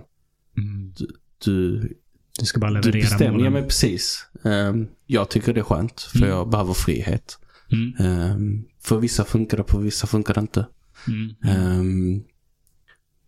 [0.58, 0.92] Mm.
[1.44, 1.88] du,
[2.40, 3.24] Du ska bara du leverera bestämmer.
[3.32, 3.52] Ja målen.
[3.52, 4.26] men precis.
[4.42, 6.28] Um, jag tycker det är skönt för Mm.
[6.30, 7.38] jag behöver frihet.
[7.72, 7.94] Mm.
[8.30, 10.66] Um, för vissa funkar det, för vissa funkar det inte.
[11.44, 12.24] Um,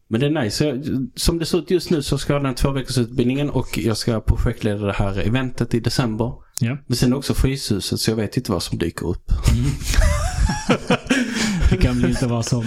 [0.08, 0.64] men det är nice.
[0.64, 0.84] Jag,
[1.16, 3.78] som det ser ut just nu så ska jag ha den två veckors utbildningen och
[3.78, 6.32] jag ska projektleda det här eventet i december.
[6.60, 6.76] Ja.
[6.86, 9.32] Men sen också Fryshuset så jag vet inte vad som dyker upp.
[11.70, 12.64] Det kan bli lite vad som.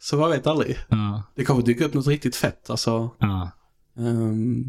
[0.00, 0.78] Så man vet aldrig.
[0.88, 1.22] Ja.
[1.36, 2.70] Det kommer dyka upp något riktigt fett.
[2.70, 3.50] Alltså, Ja.
[3.98, 4.64] ehm,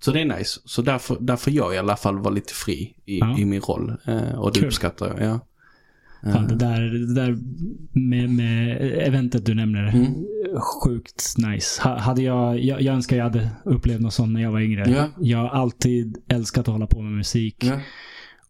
[0.00, 0.60] så det är nice.
[0.64, 3.96] Så därför, därför jag i alla fall var lite fri i, i min roll.
[4.06, 4.66] Eh, och det Kul.
[4.68, 5.28] uppskattar jag.
[5.30, 5.40] Ja.
[6.32, 7.38] Fan, det där, det där
[7.92, 9.88] med, med eventet du nämner.
[9.88, 10.14] Mm.
[10.84, 11.82] Sjukt nice.
[11.82, 14.90] Ha, hade jag, jag, jag önskar jag hade upplevt något sånt när jag var yngre.
[14.90, 15.08] Ja.
[15.20, 17.64] Jag har alltid älskat att hålla på med musik.
[17.64, 17.80] Ja.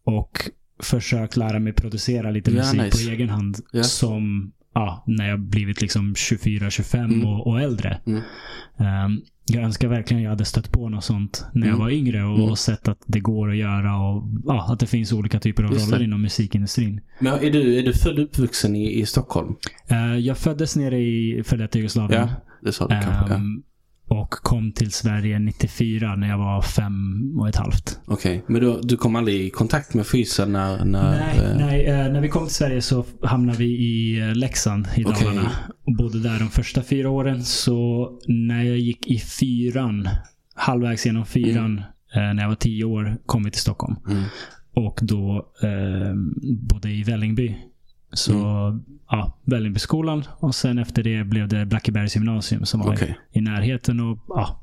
[0.03, 0.49] Och
[0.83, 3.05] försökt lära mig producera lite Ja, musik nice.
[3.05, 3.57] på egen hand.
[3.83, 7.25] Som ja, när jag blivit liksom 24-25 Mm.
[7.25, 7.97] och, och äldre.
[8.05, 8.21] Mm.
[8.77, 11.79] Ehm, jag önskar verkligen jag hade stött på något sånt när jag Mm.
[11.79, 12.49] var yngre och, Mm.
[12.49, 15.73] och sett att det går att göra och ja, att det finns olika typer av
[15.73, 16.03] Just roller det.
[16.05, 17.01] inom musikindustrin.
[17.19, 19.55] Men är du, är du född och uppvuxen i, i Stockholm?
[19.87, 22.21] Eh, jag föddes nere i före detta Jugoslavien.
[22.27, 23.33] Ja, det sa du kanske.
[23.33, 23.39] Ja.
[24.07, 27.99] Och kom till Sverige 94 när jag var fem och ett halvt.
[28.05, 30.85] Okej, men du, du kom aldrig i kontakt med fysen när...
[30.85, 34.35] när nej, eh, nej eh, när vi kom till Sverige så hamnade vi i eh,
[34.35, 35.25] Leksand i Okej.
[35.25, 35.51] Dalarna.
[35.85, 37.43] Och bodde där de första fyra åren.
[37.43, 40.09] Så när jag gick i fyran,
[40.55, 41.77] halvvägs genom fyran,
[42.15, 43.95] eh, när jag var tio år, kom vi till Stockholm.
[44.09, 44.23] Mm.
[44.75, 46.13] Och då eh,
[46.69, 47.55] bodde i Vällingby.
[48.13, 48.83] Så Mm.
[49.09, 53.19] ja, Vällingbyskolan och sen efter det blev det Blackebergs gymnasium som var i- Okej.
[53.31, 53.99] i närheten.
[53.99, 54.61] Och ja,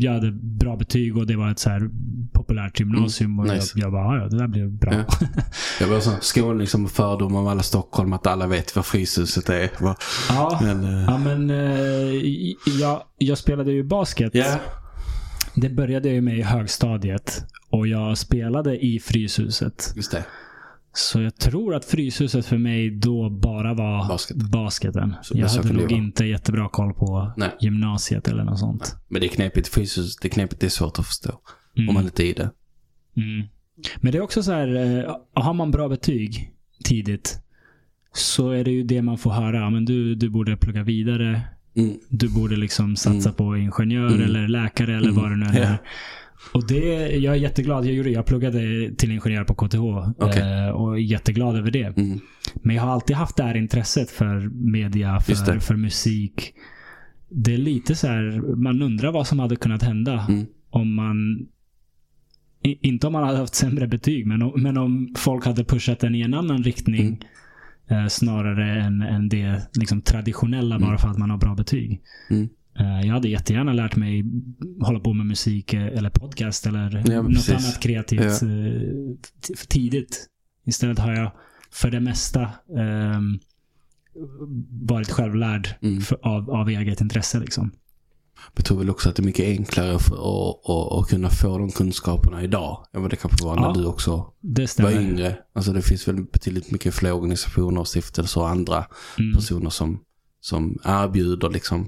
[0.00, 1.90] jag hade bra betyg och det var ett så här
[2.32, 3.38] populärt gymnasium.
[3.38, 3.72] och Mm, nice.
[3.78, 4.92] jag, jag bara, "Ja, det där blev bra.
[4.94, 5.04] Ja.
[5.80, 9.70] Jag var sån skåning som fördom om alla Stockholm att alla vet vad Fryshuset är.
[10.28, 14.58] Ja, Men, eh, ja men eh, jag, jag spelade ju basket ja.
[15.54, 17.44] Det började jag med i högstadiet.
[17.70, 19.92] Och jag spelade i Fryshuset.
[19.96, 20.24] Just det.
[20.98, 24.36] Så jag tror att Fryshuset för mig då bara var Basket.
[24.36, 25.14] basketen.
[25.22, 27.50] Så- jag hade nog inte jättebra koll på Nej.
[27.60, 28.96] gymnasiet eller något sånt.
[29.08, 29.68] Men det är knepigt.
[29.68, 30.60] Fysisk, det är knepigt.
[30.60, 31.40] Det är svårt att förstå.
[31.76, 31.88] Mm.
[31.88, 32.50] Om man inte är i det.
[33.16, 33.46] Mm.
[33.96, 34.74] Men det är också så här,
[35.04, 36.52] eh, har man bra betyg
[36.84, 37.38] tidigt
[38.14, 39.70] så är det ju det man får höra.
[39.70, 41.40] Men du, du borde plugga vidare.
[41.76, 41.96] Mm.
[42.08, 43.36] Du borde liksom satsa Mm.
[43.36, 44.20] på ingenjör Mm.
[44.22, 45.22] eller läkare eller Mm.
[45.22, 45.70] vad det nu är.
[45.70, 45.76] Ja.
[46.54, 47.86] Och det, jag är jätteglad.
[47.86, 49.80] Jag, gjorde, jag pluggade till ingenjör på KTH
[50.18, 50.42] Okej.
[50.42, 51.96] eh, och är jätteglad över det.
[51.98, 52.20] Mm.
[52.62, 56.54] Men jag har alltid haft det här intresset för media, för, för musik.
[57.28, 60.46] Det är lite så här, man undrar vad som hade kunnat hända Mm.
[60.70, 61.46] om man
[62.62, 66.14] inte om man hade haft sämre betyg, men om, men om folk hade pushat en
[66.14, 67.24] i en annan riktning
[67.90, 72.00] eh, snarare än, än det liksom, traditionella bara för att man har bra betyg.
[72.78, 74.24] Eh, jag hade jättegärna lärt mig
[74.80, 77.50] hålla på med musik eh, eller podcast eller Ja, något precis.
[77.54, 78.48] annat kreativt eh,
[79.48, 80.26] t- tidigt.
[80.66, 81.32] Istället har jag
[81.70, 83.38] för det mesta ehm,
[84.88, 86.00] varit självlärd Mm.
[86.00, 87.40] för, av, av eget intresse.
[87.40, 87.70] Liksom.
[88.56, 91.58] Jag tror väl också att det är mycket enklare för att, att, att kunna få
[91.58, 92.86] de kunskaperna idag.
[92.92, 93.72] än vad det kanske var när Ja.
[93.72, 94.32] du också
[94.78, 95.38] var yngre.
[95.54, 98.84] Alltså det finns väl betydligt mycket fler organisationer stiftelser och andra
[99.18, 99.32] Mm.
[99.34, 100.00] personer som,
[100.40, 101.86] som erbjuder liksom eh,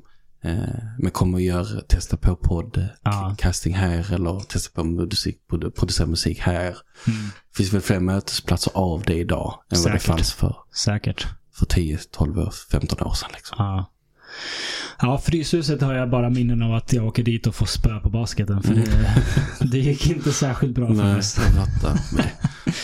[0.98, 3.34] men kommer och gör, testa på podd, Ja.
[3.38, 6.62] casting här eller testa på musik, produ- producera musik här.
[6.66, 6.76] Mm.
[7.50, 10.02] Det finns väl fler mötesplatser av det idag än vad det Säkert.
[10.02, 11.26] fanns för, Säkert.
[11.54, 13.28] för 10, 12, år, 15 år sedan.
[13.34, 13.56] Liksom.
[13.58, 13.92] Ja.
[15.00, 18.10] Ja, Fryshuset har jag bara minnen av att jag åker dit och får spö på
[18.10, 18.62] basketen.
[18.62, 18.86] För det,
[19.70, 21.22] det gick inte särskilt bra för Nej, mig.
[22.14, 22.24] Men,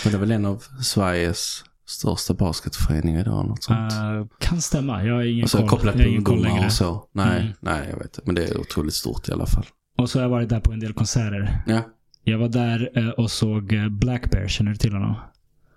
[0.04, 3.48] men det är väl en av Sveriges största basketföreningar idag.
[3.48, 3.92] Något sånt.
[3.92, 5.04] Uh, kan stämma.
[5.04, 5.68] Jag har ingen alltså koll.
[5.68, 6.66] kopplat jag ingen koll längre.
[6.66, 7.08] och så.
[7.12, 7.52] Nej, Mm.
[7.60, 8.26] nej, jag vet.
[8.26, 9.64] Men det är otroligt stort i alla fall.
[9.98, 11.62] Och så har jag varit där på en del konserter.
[11.66, 11.82] Ja.
[12.24, 14.48] Jag var där eh, och såg eh, Black Bear.
[14.48, 15.14] Känner du till honom?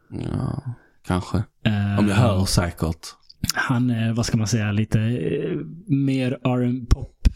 [0.10, 0.64] Ja,
[1.08, 1.38] kanske.
[1.64, 3.08] Eh, Om jag hör säkert.
[3.56, 5.00] Han är, vad ska man säga, lite
[5.88, 7.28] mer R&B pop,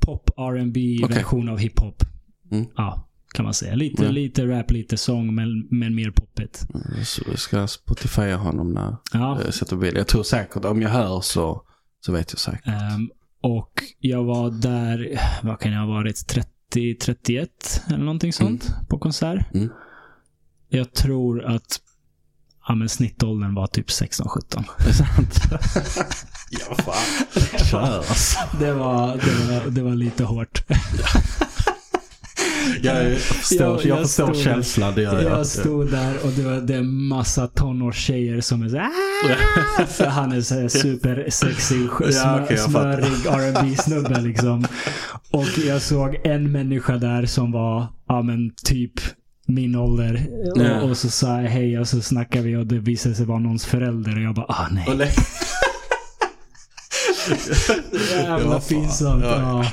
[0.00, 1.16] pop R&B Okej.
[1.16, 2.02] version av hiphop.
[2.50, 2.66] Mm.
[2.76, 3.07] Ja,
[3.38, 3.74] kan man säga.
[3.74, 4.10] Lite, Ja.
[4.10, 6.66] lite rap, lite sång, men, men mer poppigt.
[7.04, 9.40] Så jag ska Spotifya honom när Ja.
[9.44, 9.96] jag sätter bild.
[9.96, 11.62] Jag tror säkert, om jag hör så,
[12.00, 12.66] så vet jag säkert.
[12.66, 13.10] Ehm,
[13.42, 17.48] och jag var där, vad kan jag ha varit, 30, 31
[17.88, 19.54] eller någonting sånt på konsert.
[19.54, 19.68] Mm.
[20.68, 21.80] Jag tror att
[22.68, 24.64] ja, men snittåldern var typ 16-17.
[24.78, 25.34] Det är sant.
[26.50, 27.26] ja, fan.
[27.70, 28.38] Kör alltså.
[28.60, 30.62] Det var, det var, det var lite hårt.
[32.82, 35.32] Jag förstår, Jag- jag, jag förstår stod- känslan, det gör jag.
[35.38, 40.32] Jag stod där och det var är massa tonårstjejer som är så "Ah!" För han
[40.32, 42.68] är så här supersexig, smö, Ja, fattar.
[42.68, 43.12] smörig
[43.72, 44.66] rb snubbe liksom.
[45.30, 48.92] Och jag såg en människa där som var, ja men typ
[49.46, 50.26] min ålder.
[50.54, 50.80] Ja.
[50.80, 53.38] Och, och så sa jag hej och så snackade vi och det visade sig vara
[53.38, 54.96] någons förälder och jag bara, ah nej.
[54.96, 55.08] Le-
[58.22, 59.24] Jävla pinsamt.
[59.24, 59.38] Ja.
[59.38, 59.64] Ja.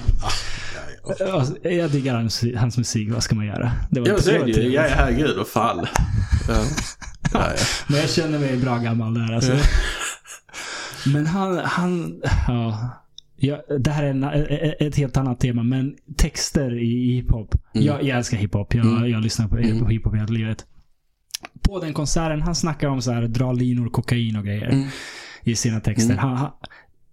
[1.64, 3.72] Jag diggar hans, hans musik, vad ska man göra?
[3.90, 4.69] Det var Ja, så är det ju.
[4.73, 5.86] Ja, herregud, vad fan.
[6.48, 6.64] Ja.
[7.34, 7.64] Ja, ja.
[7.88, 9.52] Men jag känner mig bra gammal där alltså.
[11.14, 12.90] Men han, han, ja.
[13.36, 13.61] ja.
[13.80, 14.23] Det här är en,
[14.88, 17.56] ett helt annat tema, men texter i hiphop.
[17.76, 17.88] Mm.
[17.88, 18.73] Jag, jag älskar hiphop.
[18.73, 19.10] Jag, Mm.
[19.11, 19.80] jag lyssnar på, Mm.
[19.80, 20.65] på hiphop hela livet.
[21.61, 24.88] På den konserten, han snackar om så här, dra linor, kokain och grejer Mm.
[25.44, 26.14] i sina texter.
[26.14, 26.26] Mm.
[26.26, 26.52] Han,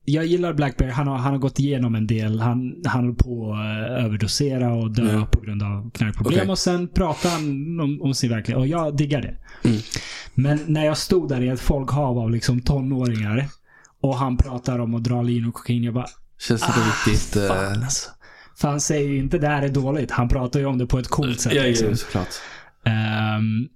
[0.05, 0.91] jag gillar Black Bear.
[0.91, 2.41] Han har, han har gått igenom en del.
[2.41, 5.27] Han, han höll på att överdosera och dö Mm.
[5.27, 6.39] på grund av knarkproblem.
[6.41, 6.51] Okej.
[6.51, 8.59] Och sen pratar han om, om sin verklighet.
[8.59, 9.37] Och jag diggar det.
[9.69, 9.81] Mm.
[10.35, 13.47] Men när jag stod där i ett folkhav av liksom tonåringar
[14.01, 15.83] och han pratar om att dra lin och kokain.
[15.85, 16.07] Jag bara,
[16.49, 16.73] Känns det
[17.11, 17.37] riktigt...
[17.37, 18.11] eh, fan alltså.
[18.57, 20.11] För han säger ju inte det här är dåligt.
[20.11, 21.53] Han pratar ju om det på ett coolt sätt.
[21.55, 21.89] Ja, liksom.
[21.91, 22.29] ja, såklart.
[22.87, 23.69] Ehm,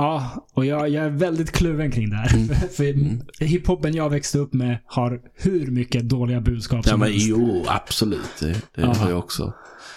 [0.00, 2.34] ja, och jag, jag är väldigt kluven kring det här.
[2.34, 2.48] Mm.
[2.76, 7.26] För hiphopen jag växte upp med har hur mycket dåliga budskap Ja, som men helst.
[7.28, 8.20] jo, absolut.
[8.40, 8.94] Det, det Aha.
[8.94, 9.52] har jag också.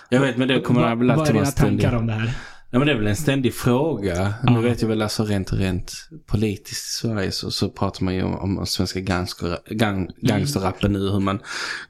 [0.09, 1.81] Jag vet, men det kommer Va- väl Vad är alltid vara dina ständigt.
[1.81, 2.33] tankar om det här?
[2.71, 4.33] Ja, men det är väl en ständig fråga.
[4.45, 4.51] Ja.
[4.53, 5.93] Nu vet jag väl alltså rent, rent
[6.27, 10.99] politiskt i Sverige så, så pratar man ju om, om svenska gangster, gang, gangsterrappen nu,
[10.99, 11.39] hur man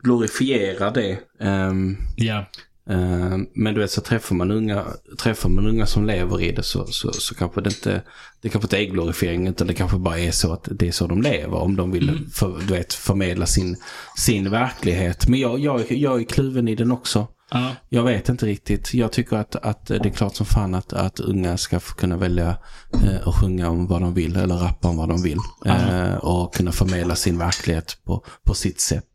[0.01, 1.19] glorifierar det.
[1.39, 2.45] Ehm, Ja.
[2.89, 4.85] Ehm, men du vet så träffar man unga,
[5.19, 8.01] träffar man unga som lever i det så, så, så kanske det inte,
[8.41, 11.07] det kanske inte är glorifiering utan det kanske bara är så att det är så
[11.07, 11.57] de lever.
[11.57, 12.29] Om de vill Mm.
[12.29, 13.77] för, du vet, förmedla sin,
[14.17, 15.27] sin verklighet.
[15.27, 17.27] Men jag, jag, jag är kluven i den också.
[17.51, 17.75] Ja.
[17.89, 18.93] Jag vet inte riktigt.
[18.93, 22.17] Jag tycker att, att det är klart som fan att, att unga ska få kunna
[22.17, 22.57] välja
[23.03, 25.37] eh, att sjunga om vad de vill eller rappa om vad de vill.
[25.65, 29.05] Eh, och kunna förmedla sin verklighet på, på sitt sätt.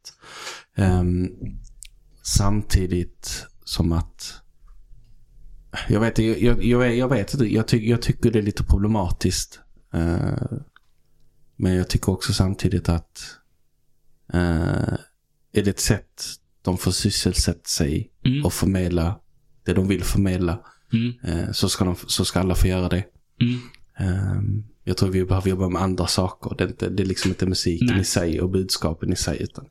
[0.77, 1.28] Ehm,
[2.23, 4.35] samtidigt som att
[5.89, 7.55] jag vet, jag, jag, jag, vet inte.
[7.55, 9.61] Jag, ty, jag tycker det är lite problematiskt.
[9.95, 10.59] Eh,
[11.57, 13.20] men jag tycker också samtidigt att
[14.32, 14.95] eh,
[15.53, 16.23] är det ett sätt
[16.62, 18.45] de får sysselsätta sig Mm.
[18.45, 19.20] och förmedla
[19.65, 20.61] det de vill förmedla
[20.93, 21.12] Mm.
[21.24, 23.05] eh, så, ska de, så ska alla få göra det.
[23.40, 24.65] Mm.
[24.85, 26.55] Jag tror vi behöver jobba med andra saker.
[26.59, 28.01] Det är, inte, det är liksom inte musiken Nej.
[28.01, 29.43] i sig och budskapen i sig.
[29.43, 29.65] Utan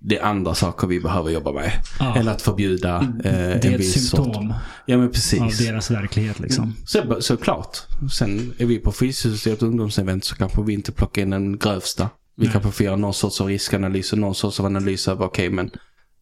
[0.00, 1.72] det är andra saker vi behöver jobba med.
[1.98, 2.16] Ja.
[2.16, 4.56] Än att förbjuda eh, det är en ett viss symptom sort.
[4.86, 5.58] Ja men av precis.
[5.58, 6.76] deras verklighet liksom.
[6.86, 7.78] Så, såklart.
[8.12, 12.10] Sen är vi på Fryshuset ungdomsevent så kanske vi inte plockar in den grövsta.
[12.36, 12.52] Vi Nej.
[12.52, 15.70] kanske får göra någon sorts av riskanalys och någon sorts av analys över okej men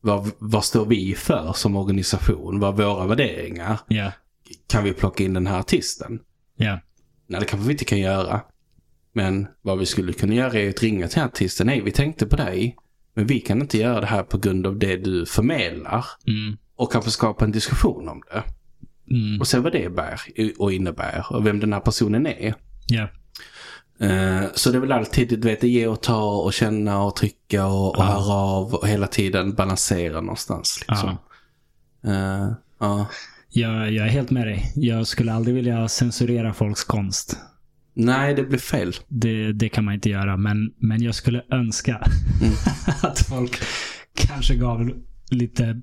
[0.01, 2.61] vad, vad står vi för som organisation?
[2.61, 3.79] Vad är våra värderingar?
[3.89, 4.13] Ja.
[4.69, 6.19] Kan vi plocka in den här artisten?
[6.57, 6.81] Ja.
[7.27, 8.41] Nej, det kanske vi inte kan göra.
[9.13, 11.67] Men vad vi skulle kunna göra är att ringa till artisten.
[11.67, 12.77] Nej, vi tänkte på dig.
[13.17, 16.05] Men vi kan inte göra det här på grund av det du förmedlar.
[16.27, 16.57] Mm.
[16.77, 18.43] Och kanske skapa en diskussion om det.
[19.15, 19.41] Mm.
[19.41, 20.21] Och se vad det bär
[20.59, 21.27] och innebär.
[21.31, 22.55] Och vem den här personen är.
[22.87, 23.09] Ja.
[24.07, 27.67] Eh, Så det är väl alltid, du vet, ge och ta och känna och trycka
[27.67, 28.05] och, och Ja.
[28.05, 30.85] höra av och hela tiden balansera någonstans.
[30.89, 31.09] Liksom.
[32.07, 32.49] Eh,
[32.81, 33.07] ja.
[33.51, 34.73] Jag, jag är helt med dig.
[34.75, 37.37] Jag skulle aldrig vilja censurera folks konst.
[37.97, 38.93] Nej, det blir fel.
[39.09, 40.37] Det, det kan man inte göra.
[40.37, 41.97] Men, men jag skulle önska
[42.43, 42.55] Mm.
[43.03, 43.57] att folk
[44.15, 44.91] kanske gav
[45.31, 45.81] lite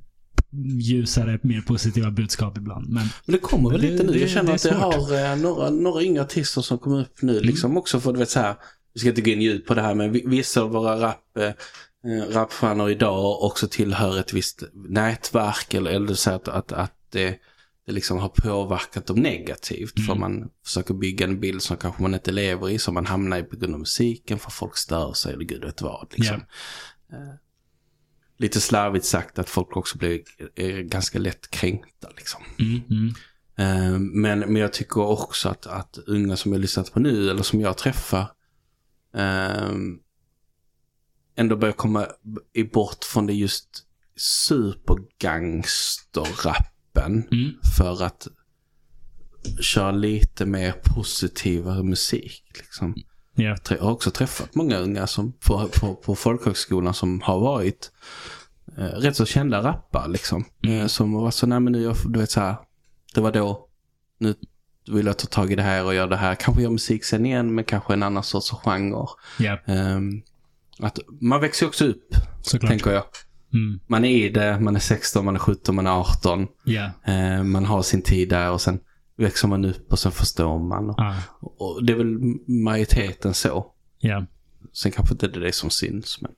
[0.81, 2.89] ljusare, mer positiva budskap ibland.
[2.89, 4.19] Men Men det kommer väl lite nu.
[4.19, 7.39] Jag känner det att jag har eh, några, några yngre artister som kommer upp nu.
[7.39, 8.55] Liksom också för du vet så här.
[8.93, 11.37] Vi ska inte gå in djupt på det här men vi- vissa av våra rap,
[11.39, 11.51] eh,
[12.33, 15.73] rapstjärnor idag också tillhör ett visst nätverk.
[15.73, 17.35] Eller, eller så att, att, att det,
[17.85, 20.05] det liksom har påverkat dem negativt.
[20.05, 20.19] För Mm.
[20.19, 22.79] man försöker bygga en bild som kanske man inte lever i.
[22.79, 24.39] Som man hamnar i på grund av musiken.
[24.39, 26.07] För folk stör sig eller gud vet vad.
[26.17, 26.35] Liksom.
[27.11, 27.33] Eh,
[28.37, 30.21] Lite slarvigt sagt att folk också blir
[30.83, 32.09] ganska lätt kränkta.
[32.17, 32.41] Liksom.
[32.59, 33.13] mm, mm,
[33.57, 37.43] Eh, Men, men jag tycker också att, att unga som jag lyssnat på nu eller
[37.43, 38.31] som jag träffar
[39.15, 39.71] eh,
[41.35, 42.07] ändå börjar komma
[42.73, 43.69] bort från det just
[46.93, 47.53] supergangsterrappen mm.
[47.77, 48.27] för att
[49.61, 52.43] köra lite mer positivare musik.
[52.55, 52.95] Liksom.
[53.35, 53.55] Ja.
[53.69, 57.91] Jag har också träffat många unga som på, på, på folkhögskolan som har varit
[58.77, 60.45] eh, rätt så kända rappare liksom.
[60.63, 60.79] Mm.
[60.81, 62.55] Eh, som varit så, nej men nu, du vet så här,
[63.13, 63.67] det var då,
[64.19, 64.35] nu
[64.91, 66.35] vill jag ta tag i det här och göra det här.
[66.35, 69.07] Kanske göra musik sen igen, men kanske en annan sorts genre.
[69.39, 70.21] Ja, Ehm,
[70.79, 72.69] att man växer också upp, såklart.
[72.69, 73.03] tänker jag.
[73.53, 73.79] Mm.
[73.87, 76.47] Man är i det, man är 16, man är 17, man är 18.
[76.63, 76.91] Ja.
[77.05, 78.79] Eh, man har sin tid där och sen
[79.17, 80.89] växer man upp och sen förstår man.
[80.89, 82.17] Och, Ah, och det är väl
[82.63, 83.65] majoriteten så.
[83.99, 84.25] ja.
[84.73, 86.21] Sen kanske inte det är det som syns.
[86.21, 86.31] Men,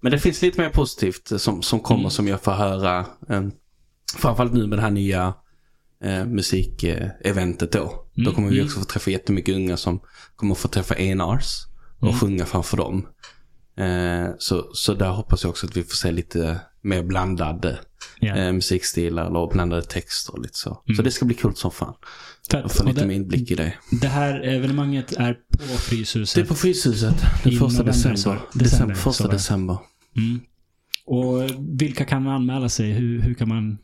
[0.00, 2.10] men det finns lite mer positivt som, som kommer Mm.
[2.10, 2.98] som jag får höra.
[3.28, 3.42] Eh,
[4.16, 5.34] framförallt nu med det här nya
[6.04, 8.06] eh, musikeventet då.
[8.14, 8.66] Då Mm, kommer vi mm.
[8.66, 10.00] också få träffa jättemycket unga som
[10.36, 11.46] kommer få träffa enars
[11.98, 12.18] och Mm.
[12.20, 13.06] sjunga framför dem.
[13.76, 17.78] Eh, så, så där hoppas jag också att vi får se lite mer blandade
[18.20, 18.36] ja.
[18.36, 20.82] eh, musikstilar eller blandade texter och lite så.
[20.86, 20.96] Mm.
[20.96, 21.94] Så det ska bli kul som fan.
[22.50, 22.64] Fett.
[22.64, 23.74] Att få Och lite det, mer inblick i det.
[24.00, 26.34] det här evenemanget är på Fryshuset.
[26.34, 28.12] Det är på Fryshuset den I första november, december.
[28.14, 28.64] december.
[28.64, 29.78] december, Första så december.
[30.16, 30.40] Mm.
[31.06, 31.50] Och
[31.80, 32.92] vilka kan anmäla sig?
[32.92, 33.78] Hur, hur kan man...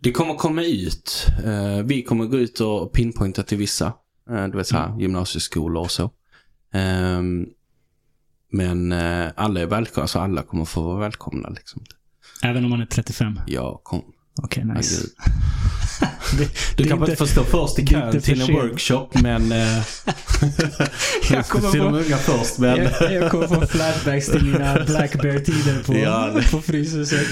[0.00, 1.26] Det kommer komma ut.
[1.44, 3.92] Eh, vi kommer gå ut och pinpointa till vissa.
[4.30, 6.10] Uh, du vet så här, gymnasieskolor och så.
[6.72, 7.46] Ehm,
[8.52, 11.82] men eh, alla är välkomna, alltså alla kommer få vara välkomna liksom.
[12.42, 13.40] Även om man är 35?
[13.46, 14.02] Ja, kom.
[14.42, 15.06] Okej, Ja, nice.
[16.38, 16.44] Det-
[16.76, 19.52] Du det kan inte- inte förstå först i kön till en workshop, men...
[19.52, 19.58] Eh,
[21.30, 22.76] Jag kommer till de få- unga först, men...
[23.00, 27.26] Jag, jag kommer få flashbacks till mina Black Bear-tider på, Ja, på Fryshuset.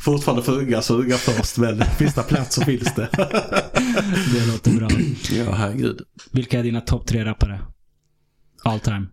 [0.00, 3.08] Fortfarande för unga, så unga först, men finns det plats så finns det.
[4.32, 4.88] Det låter bra.
[5.30, 6.00] ja, herregud.
[6.32, 7.60] Vilka är dina topp tre rappare?
[8.64, 9.06] All time.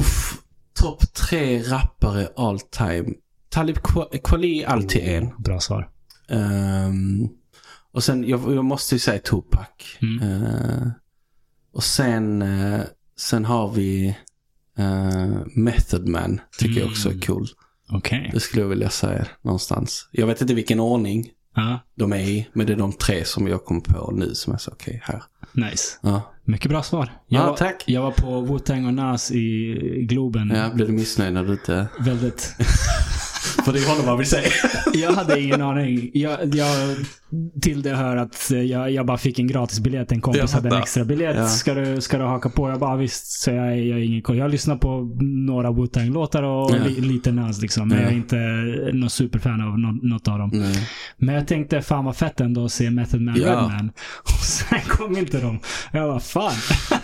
[0.00, 0.38] Uff,
[0.74, 3.08] topp tre rappare all time.
[3.48, 3.76] Talib
[4.24, 5.30] Kweli alltid en.
[5.38, 5.88] Bra svar.
[6.28, 7.28] Ehm,
[7.92, 9.68] och sen, jag, jag måste ju säga Tupac.
[10.02, 10.42] Mm.
[10.42, 10.88] Eh,
[11.72, 12.80] och sen, eh,
[13.16, 14.16] sen har vi
[14.78, 16.40] uh, Method Man.
[16.58, 17.22] Tycker jag också är Mm.
[17.26, 17.46] cool.
[17.92, 18.30] Okej.
[18.34, 20.08] Det skulle jag vilja säga någonstans.
[20.12, 22.48] Jag vet inte vilken ordning Ja, de är i.
[22.52, 25.22] Men det är de tre som jag kom på nu som är så okej här.
[25.52, 25.98] Nice.
[26.00, 26.22] Ja.
[26.44, 27.12] Mycket bra svar.
[27.28, 27.84] Jag, Ja, var, tack.
[27.86, 29.74] jag var på Wu-Tang och Nas i
[30.08, 30.52] Globen.
[30.56, 31.86] ja, blir du missnöjd när du inte...
[32.00, 32.54] Väldigt...
[33.64, 34.38] För det är honom man vill se.
[34.94, 36.10] Jag hade ingen aning.
[36.14, 36.96] Jag, jag,
[37.62, 40.12] till det hör att jag, jag bara fick en gratis biljett.
[40.12, 41.36] En kompis Jag hade en extra biljett.
[41.36, 41.46] Ja.
[41.48, 42.68] Ska, du, ska du haka på?
[42.70, 43.26] Jag bara visst.
[43.42, 44.36] Så jag, jag, ingen, koll.
[44.36, 46.76] jag lyssnar på några Wu-Tang-låtar och Ja.
[46.86, 47.88] li, lite Nas liksom.
[47.88, 48.02] Men Ja.
[48.04, 48.36] jag är inte
[48.92, 50.50] någon superfan av nå- något av dem.
[50.52, 50.88] Nej.
[51.16, 53.46] Men jag tänkte fan vad fett ändå att se Method Man Ja.
[53.50, 53.90] Redman.
[54.22, 55.58] Och sen kom inte de.
[55.92, 56.52] Jag bara fan.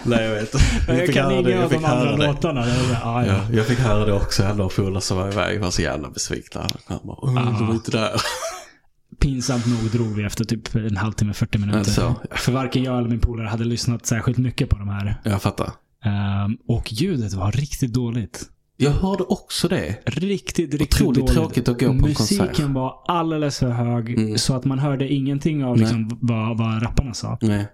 [0.03, 0.55] Nej, jag vet.
[0.89, 2.27] Jag, fick kan inga av de andra det.
[2.27, 2.69] låtarna.
[2.69, 3.33] Jag bara, ah, ja.
[3.33, 4.43] Ja, jag fick höra det också.
[4.43, 6.46] Jag några polare som var iväg var så jävla besvikna.
[6.55, 8.11] Han bara, åh, du var inte där.
[9.21, 11.79] Pinsamt nog drog vi efter typ en halvtimme, 40 minuter.
[11.79, 12.15] Alltså.
[12.31, 15.21] För varken jag eller min polare hade lyssnat särskilt mycket på de här.
[15.23, 15.71] Jag fattar.
[16.05, 18.51] Ehm, och ljudet var riktigt dåligt.
[18.77, 19.99] Jag hörde också det.
[20.07, 21.35] Riktigt, riktigt Otroligt dåligt.
[21.35, 22.69] tråkigt att gå på en Musiken konsert.
[22.69, 24.19] var alldeles för hög.
[24.19, 24.39] Mm.
[24.39, 27.39] Så att man hörde ingenting av liksom, vad, vad rapparna sa.
[27.41, 27.69] Nej.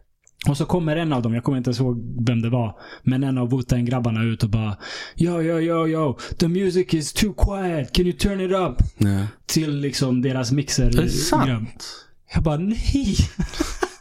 [0.49, 2.77] Och så kommer en av dem, jag kommer inte ihåg vem det var.
[3.03, 4.77] Men en av wu grabbarna ut och bara
[5.17, 6.19] Yo, yo, yo, yo.
[6.39, 7.93] The music is too quiet.
[7.93, 8.77] Can you turn it up?
[8.97, 9.27] Nej.
[9.47, 10.87] Till liksom deras mixer.
[10.87, 11.11] Är det grabb.
[11.11, 12.07] sant?
[12.35, 13.17] Jag bara nej.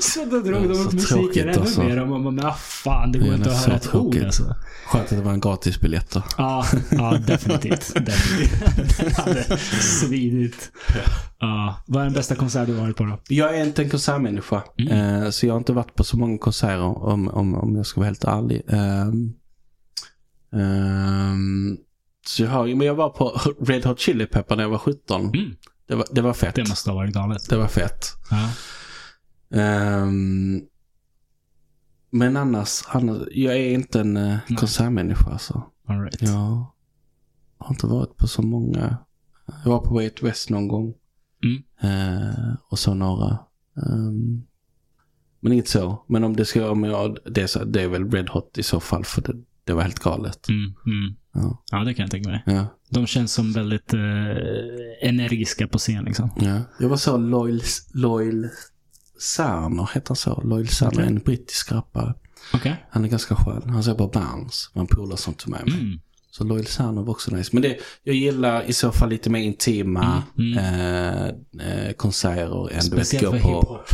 [0.00, 1.82] så då drog Ja, de upp musiken ännu alltså.
[1.82, 2.00] mer.
[2.00, 4.54] Och man bara, men ah, fan, det går inte att höra ett ord alltså.
[4.86, 6.22] Skönt att det var en gratisbiljett då.
[6.38, 7.94] Ja, ja definitivt.
[8.06, 8.98] definitivt.
[9.00, 10.72] Den hade svidit.
[11.38, 11.82] Ja.
[11.86, 13.18] Vad är den bästa konsert du varit på då?
[13.28, 14.62] Jag är inte en konsertmänniska.
[14.78, 15.22] Mm.
[15.22, 18.00] Eh, så jag har inte varit på så många konserter om, om, om jag ska
[18.00, 18.62] vara helt ärlig.
[18.68, 19.32] Ehm,
[20.52, 21.76] ehm,
[22.26, 25.20] så jag har, men jag var på Red Hot Chili Pepper när jag var 17.
[25.24, 25.54] Mm.
[25.88, 26.54] Det, var, det var fett.
[26.54, 27.48] Det måste ha varit galet.
[27.48, 28.06] Det var fett.
[28.30, 28.50] Ja.
[29.50, 30.62] Ehm,
[32.10, 35.62] men annars, annars, jag är inte en uh, konsertmänniska alltså.
[35.86, 36.22] All right.
[36.22, 36.66] Jag
[37.58, 38.96] har inte varit på så många.
[39.64, 40.94] Jag var på Way Out West någon gång.
[41.44, 41.62] Mm.
[41.80, 43.38] Eh, och så några.
[43.76, 44.42] Ehm,
[45.40, 46.04] men inte så.
[46.08, 48.62] Men om det ska, om jag, det, är så, det är väl Red Hot i
[48.62, 49.04] så fall.
[49.04, 49.34] För det,
[49.64, 50.48] det var helt galet.
[50.48, 51.16] Mm, mm.
[51.32, 51.62] Ja.
[51.70, 52.42] Ja, det kan jag tänka mig.
[52.46, 54.00] Ja, De känns som väldigt eh,
[55.08, 56.30] energiska på scen liksom.
[56.36, 56.60] ja.
[56.80, 57.60] Jag var så Loyal,
[57.94, 58.48] Loyal
[59.18, 60.40] Sarner, heter han så?
[60.44, 61.06] Loyal Sarner, Okej.
[61.06, 62.14] en brittisk rappare.
[62.54, 62.86] Okej.
[62.90, 63.62] Han är ganska skön.
[63.70, 64.68] Han på Bounce.
[64.74, 65.80] var en polare som tog med mig.
[65.80, 66.00] Mm.
[66.30, 67.50] Så Loyal Sarner var också nice.
[67.52, 71.26] Men det, jag gillar i så fall lite mer intima Mm, Eh,
[71.86, 73.48] eh, konserter än Speciellt gå för på...
[73.60, 73.88] hiphop.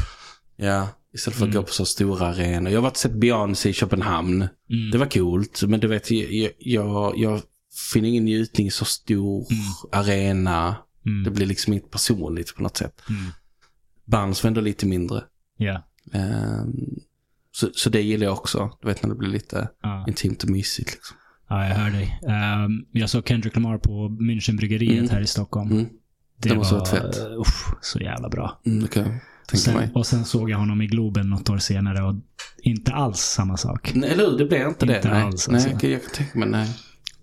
[0.56, 1.62] Ja, istället för att Mm.
[1.62, 2.70] gå på så stora arenor.
[2.72, 4.48] Jag har varit sett Beyoncé i Köpenhamn.
[4.70, 4.90] Mm.
[4.90, 7.40] Det var coolt, men du vet, jag, jag, jag
[7.92, 9.62] finner ingen njutning i så stor Mm.
[9.92, 10.76] arena.
[11.06, 11.24] Mm.
[11.24, 13.00] Det blir liksom inte personligt på något sätt.
[14.04, 15.22] Bands var ändå lite mindre.
[15.56, 15.82] Ja.
[16.12, 16.74] Ehm,
[17.52, 18.70] så, så det gillar jag också.
[18.80, 20.04] Du vet när det blir lite Ja.
[20.08, 20.90] intimt och mysigt.
[20.92, 21.16] Liksom.
[21.48, 22.20] ja, jag hör dig.
[22.28, 25.10] Ehm, jag såg Kendrick Lamar på Münchenbryggeriet Mm.
[25.10, 25.70] här i Stockholm.
[25.72, 25.86] Mm.
[26.36, 27.16] Det, det var varit fett.
[27.38, 28.60] uff, så jävla bra.
[28.66, 29.18] Mm, jag tänka
[29.56, 29.90] Sen, mig.
[29.94, 32.14] och sen såg jag honom i Globen något år senare och
[32.58, 33.92] inte alls samma sak.
[33.94, 34.38] Nej, Eller hur?
[34.38, 35.08] Det blir inte, Inte det.
[35.14, 35.70] Nej, alls, nej alltså.
[35.70, 36.68] jag, kan- jag kan tänka mig nej.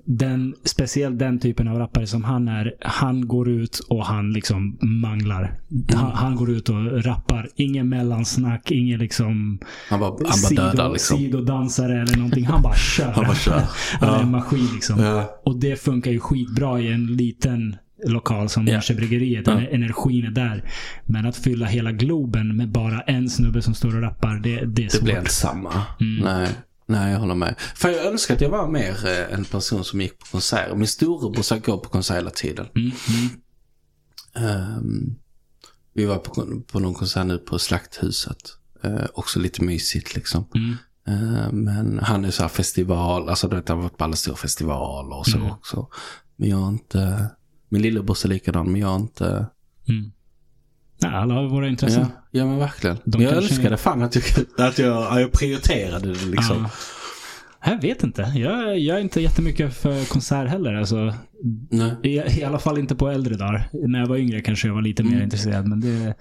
[0.06, 4.78] Den, speciellt den typen av rappare som han är, han går ut och han liksom
[4.82, 5.54] manglar.
[5.94, 7.48] Han, han går ut och rappar.
[7.56, 9.60] Ingen mellansnack, ingen liksom
[9.90, 11.18] Han bara, han bara dödar sido, liksom.
[11.18, 12.46] sidodansare eller någonting.
[12.46, 13.12] Han bara kör.
[13.12, 13.64] Han bara kör.
[14.00, 14.22] Han är Ja.
[14.22, 15.00] en maskin liksom.
[15.00, 15.40] Ja.
[15.46, 17.76] Och det funkar ju skitbra i en liten
[18.08, 18.66] lokal som.
[18.68, 19.44] Münchenbryggeriet.
[19.48, 19.54] Ja.
[19.54, 20.64] Ener- Energin är där.
[21.06, 24.60] Men att fylla hela Globen med bara en snubbe som står och rappar, det, det
[24.60, 25.04] är Det svårt.
[25.04, 25.72] blir inte samma.
[26.00, 26.24] Mm.
[26.24, 26.48] Nej.
[26.92, 27.56] Nej, jag håller med.
[27.76, 30.76] För jag önskar att jag var mer eh, en person som gick på konserter.
[30.76, 32.68] Min storebrorsa går på konsert hela tiden.
[32.76, 33.30] Mm, mm,
[34.36, 35.16] Ehm,
[35.94, 38.38] vi var på, på någon konsert nu på Slakthuset.
[38.84, 40.46] Eh, också lite mysigt liksom.
[40.56, 40.76] mm.
[41.08, 44.16] Ehm, men han är så här festival, alltså du vet, han har varit på alla
[44.16, 45.52] stora festivaler och så Mm.
[45.52, 45.88] också.
[46.36, 47.28] Men jag har inte,
[47.70, 49.46] min lillebror är likadan, men jag har inte,
[49.90, 50.12] Mm.
[51.02, 52.02] Nej, alla har våra intressen.
[52.02, 52.98] ja, ja men verkligen.
[53.06, 54.24] De jag kanske- önskade fan att jag,
[54.68, 56.58] att jag, jag prioriterade det liksom.
[56.64, 56.70] Ja.
[57.72, 58.22] Jag vet inte.
[58.36, 60.74] Jag, jag är inte jättemycket för konsert heller.
[60.74, 61.14] Alltså,
[62.04, 62.10] i,
[62.40, 63.70] I alla fall inte på äldre dagar.
[63.74, 65.24] När jag var yngre kanske jag var lite mer Mm.
[65.24, 65.68] intresserad.
[65.68, 66.14] Men det,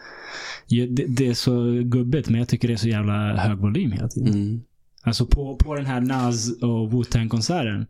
[0.68, 2.28] det, det är så gubbigt.
[2.28, 4.34] Men jag tycker det är så jävla hög volym hela tiden.
[4.34, 4.60] Mm.
[5.02, 7.86] Alltså på, på den här Nas och Wu-Tang-konserten.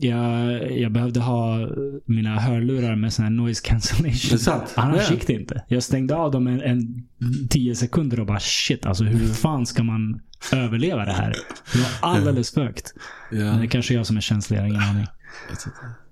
[0.00, 1.68] Jag, jag behövde ha
[2.04, 4.34] mina hörlurar med sån här noise cancellation.
[4.34, 4.72] är sant.
[4.76, 5.14] Annars Ja.
[5.14, 5.62] gick det inte.
[5.68, 7.04] Jag stängde av dem en, en
[7.50, 10.20] tio sekunder och bara shit, alltså hur fan ska man
[10.52, 11.34] överleva det här?
[11.72, 12.94] Det var alldeles för högt.
[13.30, 13.36] Ja.
[13.38, 15.06] Men det är kanske jag som är känslig, jag har ingen aning.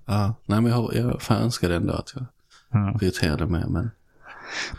[0.05, 2.25] Ja, nej men jag, jag fan önskade ändå att jag
[2.71, 2.95] Ja.
[2.99, 3.91] prioriterade mer men.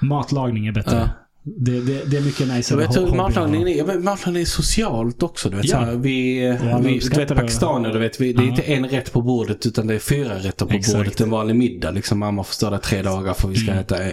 [0.01, 0.97] Matlagning är bättre.
[0.97, 1.09] Ja.
[1.47, 2.75] Det, det, det är mycket nice.
[2.75, 5.51] Jag vet matlagning är, matlagning är socialt också.
[5.51, 5.79] Du vet, Ja.
[5.79, 7.35] så här, vi, alla vi, du vet det.
[7.35, 8.51] pakistaner, du vet, vi, det är Ja.
[8.51, 10.97] inte en rätt på bordet utan det är fyra rätter på Exakt.
[10.97, 11.21] bordet.
[11.21, 11.91] En vanlig middag.
[11.91, 13.81] Liksom, mamma får stå där tre dagar för vi ska Mm.
[13.85, 14.13] äta en,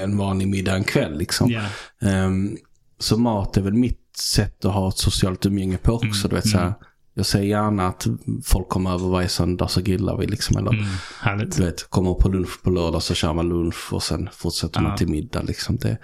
[0.00, 1.18] en vanlig middag en kväll.
[1.18, 1.50] Liksom.
[1.50, 1.62] Ja.
[2.08, 2.56] Ehm,
[2.98, 6.06] så mat är väl mitt sätt att ha ett socialt umgänge på också.
[6.06, 6.72] Mm, Du vet, så här,
[7.16, 8.06] Jag ser gärna att
[8.44, 10.56] folk kommer över varje söndag så grillar vi liksom.
[10.56, 10.84] Eller, Mm,
[11.20, 11.56] härligt.
[11.56, 14.88] du vet, kommer på lunch på lördag så kör man lunch och sen fortsätter Ja.
[14.88, 15.76] man till middag liksom.
[15.76, 15.96] Det,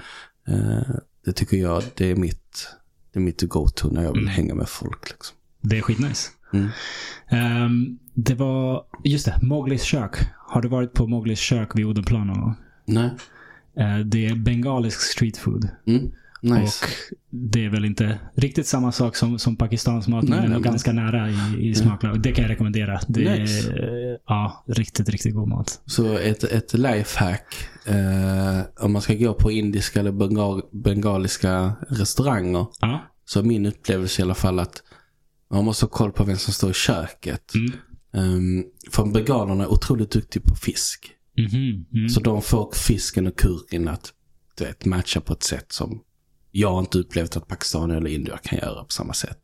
[1.25, 2.69] det tycker jag, det är mitt,
[3.13, 4.35] det är mitt go-to när jag vill Mm.
[4.35, 5.37] hänga med folk liksom.
[5.61, 6.31] Det är skitnice.
[6.53, 6.69] Mm.
[7.31, 10.17] Ehm, det var, just det, Mowglis kök.
[10.37, 12.55] Har du varit på Mowglis kök vid Odenplan någon gång?
[12.87, 13.11] Nej.
[13.77, 15.69] Eh, det är bengalisk street food.
[15.87, 16.13] Mm.
[16.43, 16.85] Nice.
[16.85, 16.91] Och
[17.31, 20.63] det är väl inte riktigt samma sak som, som Pakistans mat, Nej, men nej, men-
[20.63, 22.21] ganska nära i, i smaklag.
[22.23, 23.01] Det kan jag rekommendera.
[23.09, 23.71] Det Nice.
[23.73, 25.81] är ja, riktigt, riktigt god mat.
[25.87, 27.55] Så ett, ett lifehack.
[27.87, 32.67] Eh, om man ska gå på indiska eller bengal, bengaliska restauranger.
[32.81, 33.05] Ja.
[33.25, 34.83] Så är min upplevelse i alla fall att
[35.53, 37.53] man måste ha koll på vem som står i köket.
[37.55, 37.73] Mm.
[38.13, 41.11] Um, för bengalerna är otroligt duktiga på fisk.
[41.39, 41.87] Mhm.
[41.95, 42.09] Mm.
[42.09, 44.13] Så de får fisken och curryn att
[44.59, 46.01] du vet, matcha på ett sätt som
[46.51, 49.41] jag har inte upplevt att Pakistan eller Indien kan göra på samma sätt.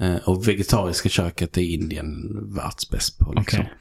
[0.00, 3.32] Eh, och vegetariska köket är Indien världsbäst på.
[3.32, 3.60] Liksom.
[3.60, 3.72] okej.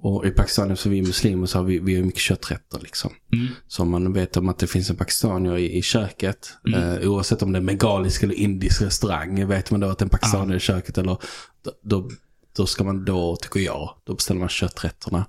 [0.00, 2.78] Och i Pakistan, eftersom vi är muslimer, så har vi, vi har mycket kötträtter.
[2.80, 3.10] Liksom.
[3.32, 3.46] Mm.
[3.68, 6.80] Så om man vet om att det finns en pakistanier i, i köket, Mm.
[7.02, 10.08] eh, oavsett om det är en bengalisk eller indisk restaurang, vet man då att en
[10.08, 11.06] pakistanier i köket eller
[11.62, 12.10] då, då,
[12.56, 15.26] då ska man då, tycker jag, då beställer man kötträtterna.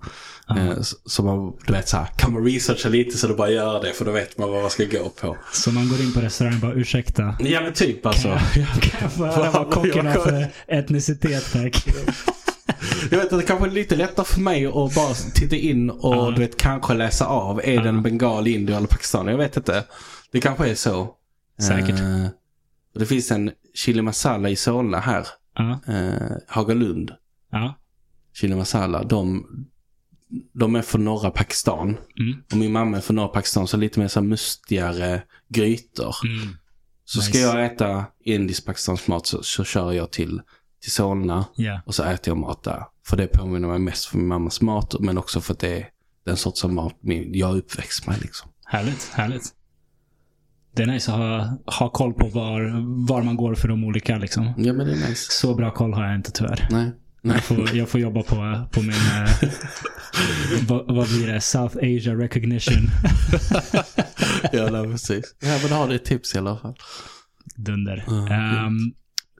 [0.50, 3.82] Eh, så, man, du vet så här, kan man researcha lite så då bara gör
[3.82, 5.38] det för då vet man vad man ska gå på.
[5.54, 7.36] Så man går in på restaurangen och bara ursäkta.
[7.40, 8.40] Ja men typ alltså.
[8.82, 11.88] Kan jag få höra vad kocken har för etnicitet tack?
[13.12, 16.16] Jag vet att det kanske är lite lättare för mig att bara titta in och
[16.16, 16.32] Ja.
[16.36, 17.62] du vet kanske läsa av.
[17.64, 19.32] Är det en bengal, indier eller pakistanier?
[19.32, 19.84] Jag vet inte.
[20.32, 21.10] Det kanske är så.
[21.62, 22.00] Säkert.
[22.00, 22.26] Eh,
[22.96, 25.28] det finns en chili masala i Solna här.
[25.56, 25.80] Ja.
[25.94, 27.12] Eh, Hagalund.
[27.52, 27.76] Ja.
[28.34, 29.04] Chili masala.
[29.04, 29.46] De,
[30.54, 31.98] de är från norra Pakistan.
[32.20, 32.44] Mm.
[32.52, 36.16] Och min mamma är från norra Pakistan så lite mer så mustigare grytor.
[36.26, 36.56] Mm.
[37.06, 37.40] Så ska Nice.
[37.40, 40.42] jag äta indisk pakistansk mat så, så kör jag till,
[40.82, 41.46] till Solna.
[41.56, 41.82] Ja.
[41.86, 42.84] Och så äter jag mat där.
[43.08, 44.96] För det påminner mig mest för min mammas mat.
[45.00, 45.90] Men också för att det är
[46.26, 48.22] den sorts mat jag är uppväxt med.
[48.22, 48.50] Liksom.
[48.66, 49.55] Härligt, härligt.
[50.76, 52.62] Det är nice att ha, ha koll på var,
[53.08, 54.54] var man går för de olika liksom.
[54.58, 55.32] Ja men det är nice.
[55.32, 56.68] Så bra koll har jag inte tyvärr.
[56.72, 56.92] Nej.
[57.22, 57.36] Nej.
[57.36, 59.50] Jag får, jag får jobba på, på min, eh,
[60.68, 61.42] vad, vad blir det?
[61.42, 62.84] South Asia recognition.
[64.52, 65.36] ja nej, precis.
[65.42, 66.76] Ja men har du ett tips i alla fall.
[67.56, 68.04] Dunder.
[68.08, 68.78] Ja, Ehm,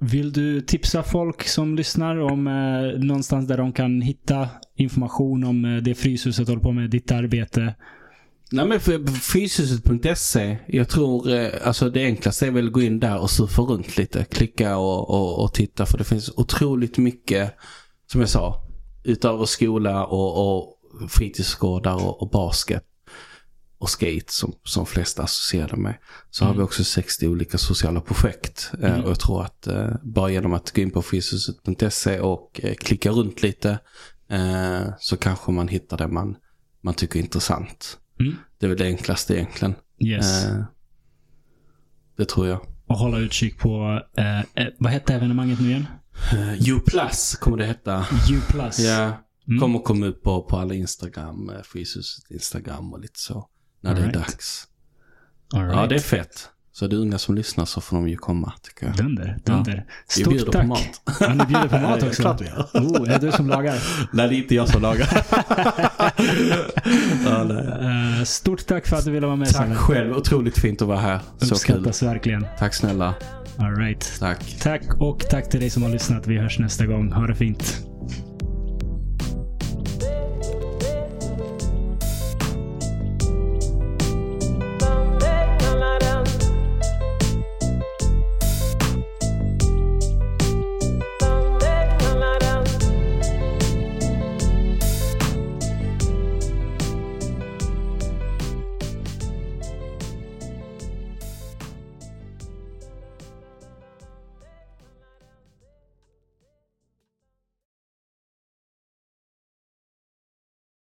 [0.02, 5.66] vill du tipsa folk som lyssnar om eh, någonstans där de kan hitta information om
[5.66, 7.76] eh, det Fryshuset håller på med, ditt arbete?
[8.52, 13.00] Nej men för- fyshuset.se, jag tror eh, alltså det enklaste är väl att gå in
[13.00, 14.26] där och surfa runt lite.
[14.26, 17.54] Klicka och, och, och titta för det finns otroligt mycket,
[18.12, 18.68] som jag sa,
[19.04, 20.78] utöver skola och, och
[21.10, 22.84] fritidsgårdar och, och basket
[23.78, 25.98] och skate som, som flesta associerar med.
[26.32, 28.72] Så har vi också 60 olika sociala projekt.
[28.82, 29.04] Eh, Mm.
[29.04, 33.42] och jag tror att eh, bara genom att gå in på fyshuset.se och klicka runt
[33.42, 33.80] lite
[35.00, 36.36] så kanske man hittar det man,
[36.82, 37.98] man tycker är intressant.
[38.20, 38.36] Mm.
[38.60, 39.76] Det är väl det enklaste egentligen.
[40.00, 40.46] Yes.
[40.46, 40.64] Eh,
[42.18, 42.60] det tror jag.
[42.88, 45.88] Och hålla utkik på, eh, eh, vad hette evenemanget nu igen?
[46.34, 48.06] Uh, U plus kommer det heta.
[48.32, 48.40] U+.
[48.78, 49.60] Ja, Mm.
[49.60, 53.50] kommer komma upp på, på alla Instagram, uh, Fryshuset Instagram och lite så.
[53.82, 54.20] När det är Alright.
[54.28, 54.68] dags.
[55.54, 55.76] All right.
[55.76, 56.50] Ja, det är fett.
[56.78, 58.96] Så det är unga som lyssnar så får de ju komma, tycker jag.
[58.96, 59.86] Dunder, dunder.
[60.16, 60.62] Vi Stort bjuder tack.
[60.62, 61.02] på mat.
[61.20, 62.22] Ja, ni bjuder på mat Ja, också?
[62.22, 62.66] klart vi gör.
[62.74, 63.76] Oh, är det du som lagar?
[64.14, 65.10] Nej, det är inte jag som lagar.
[67.26, 67.42] ja.
[68.20, 69.76] Eh, stort tack för att du ville vara med Tack Salle.
[69.76, 71.20] själv, otroligt fint att vara här.
[71.38, 71.52] Så kul.
[71.54, 72.46] Uppskattas verkligen.
[72.60, 73.14] Tack snälla.
[73.58, 74.14] All right.
[74.20, 74.58] Tack.
[74.62, 76.28] Tack och tack till dig som har lyssnat.
[76.28, 77.12] Vi hörs nästa gång.
[77.12, 77.86] Ha det fint.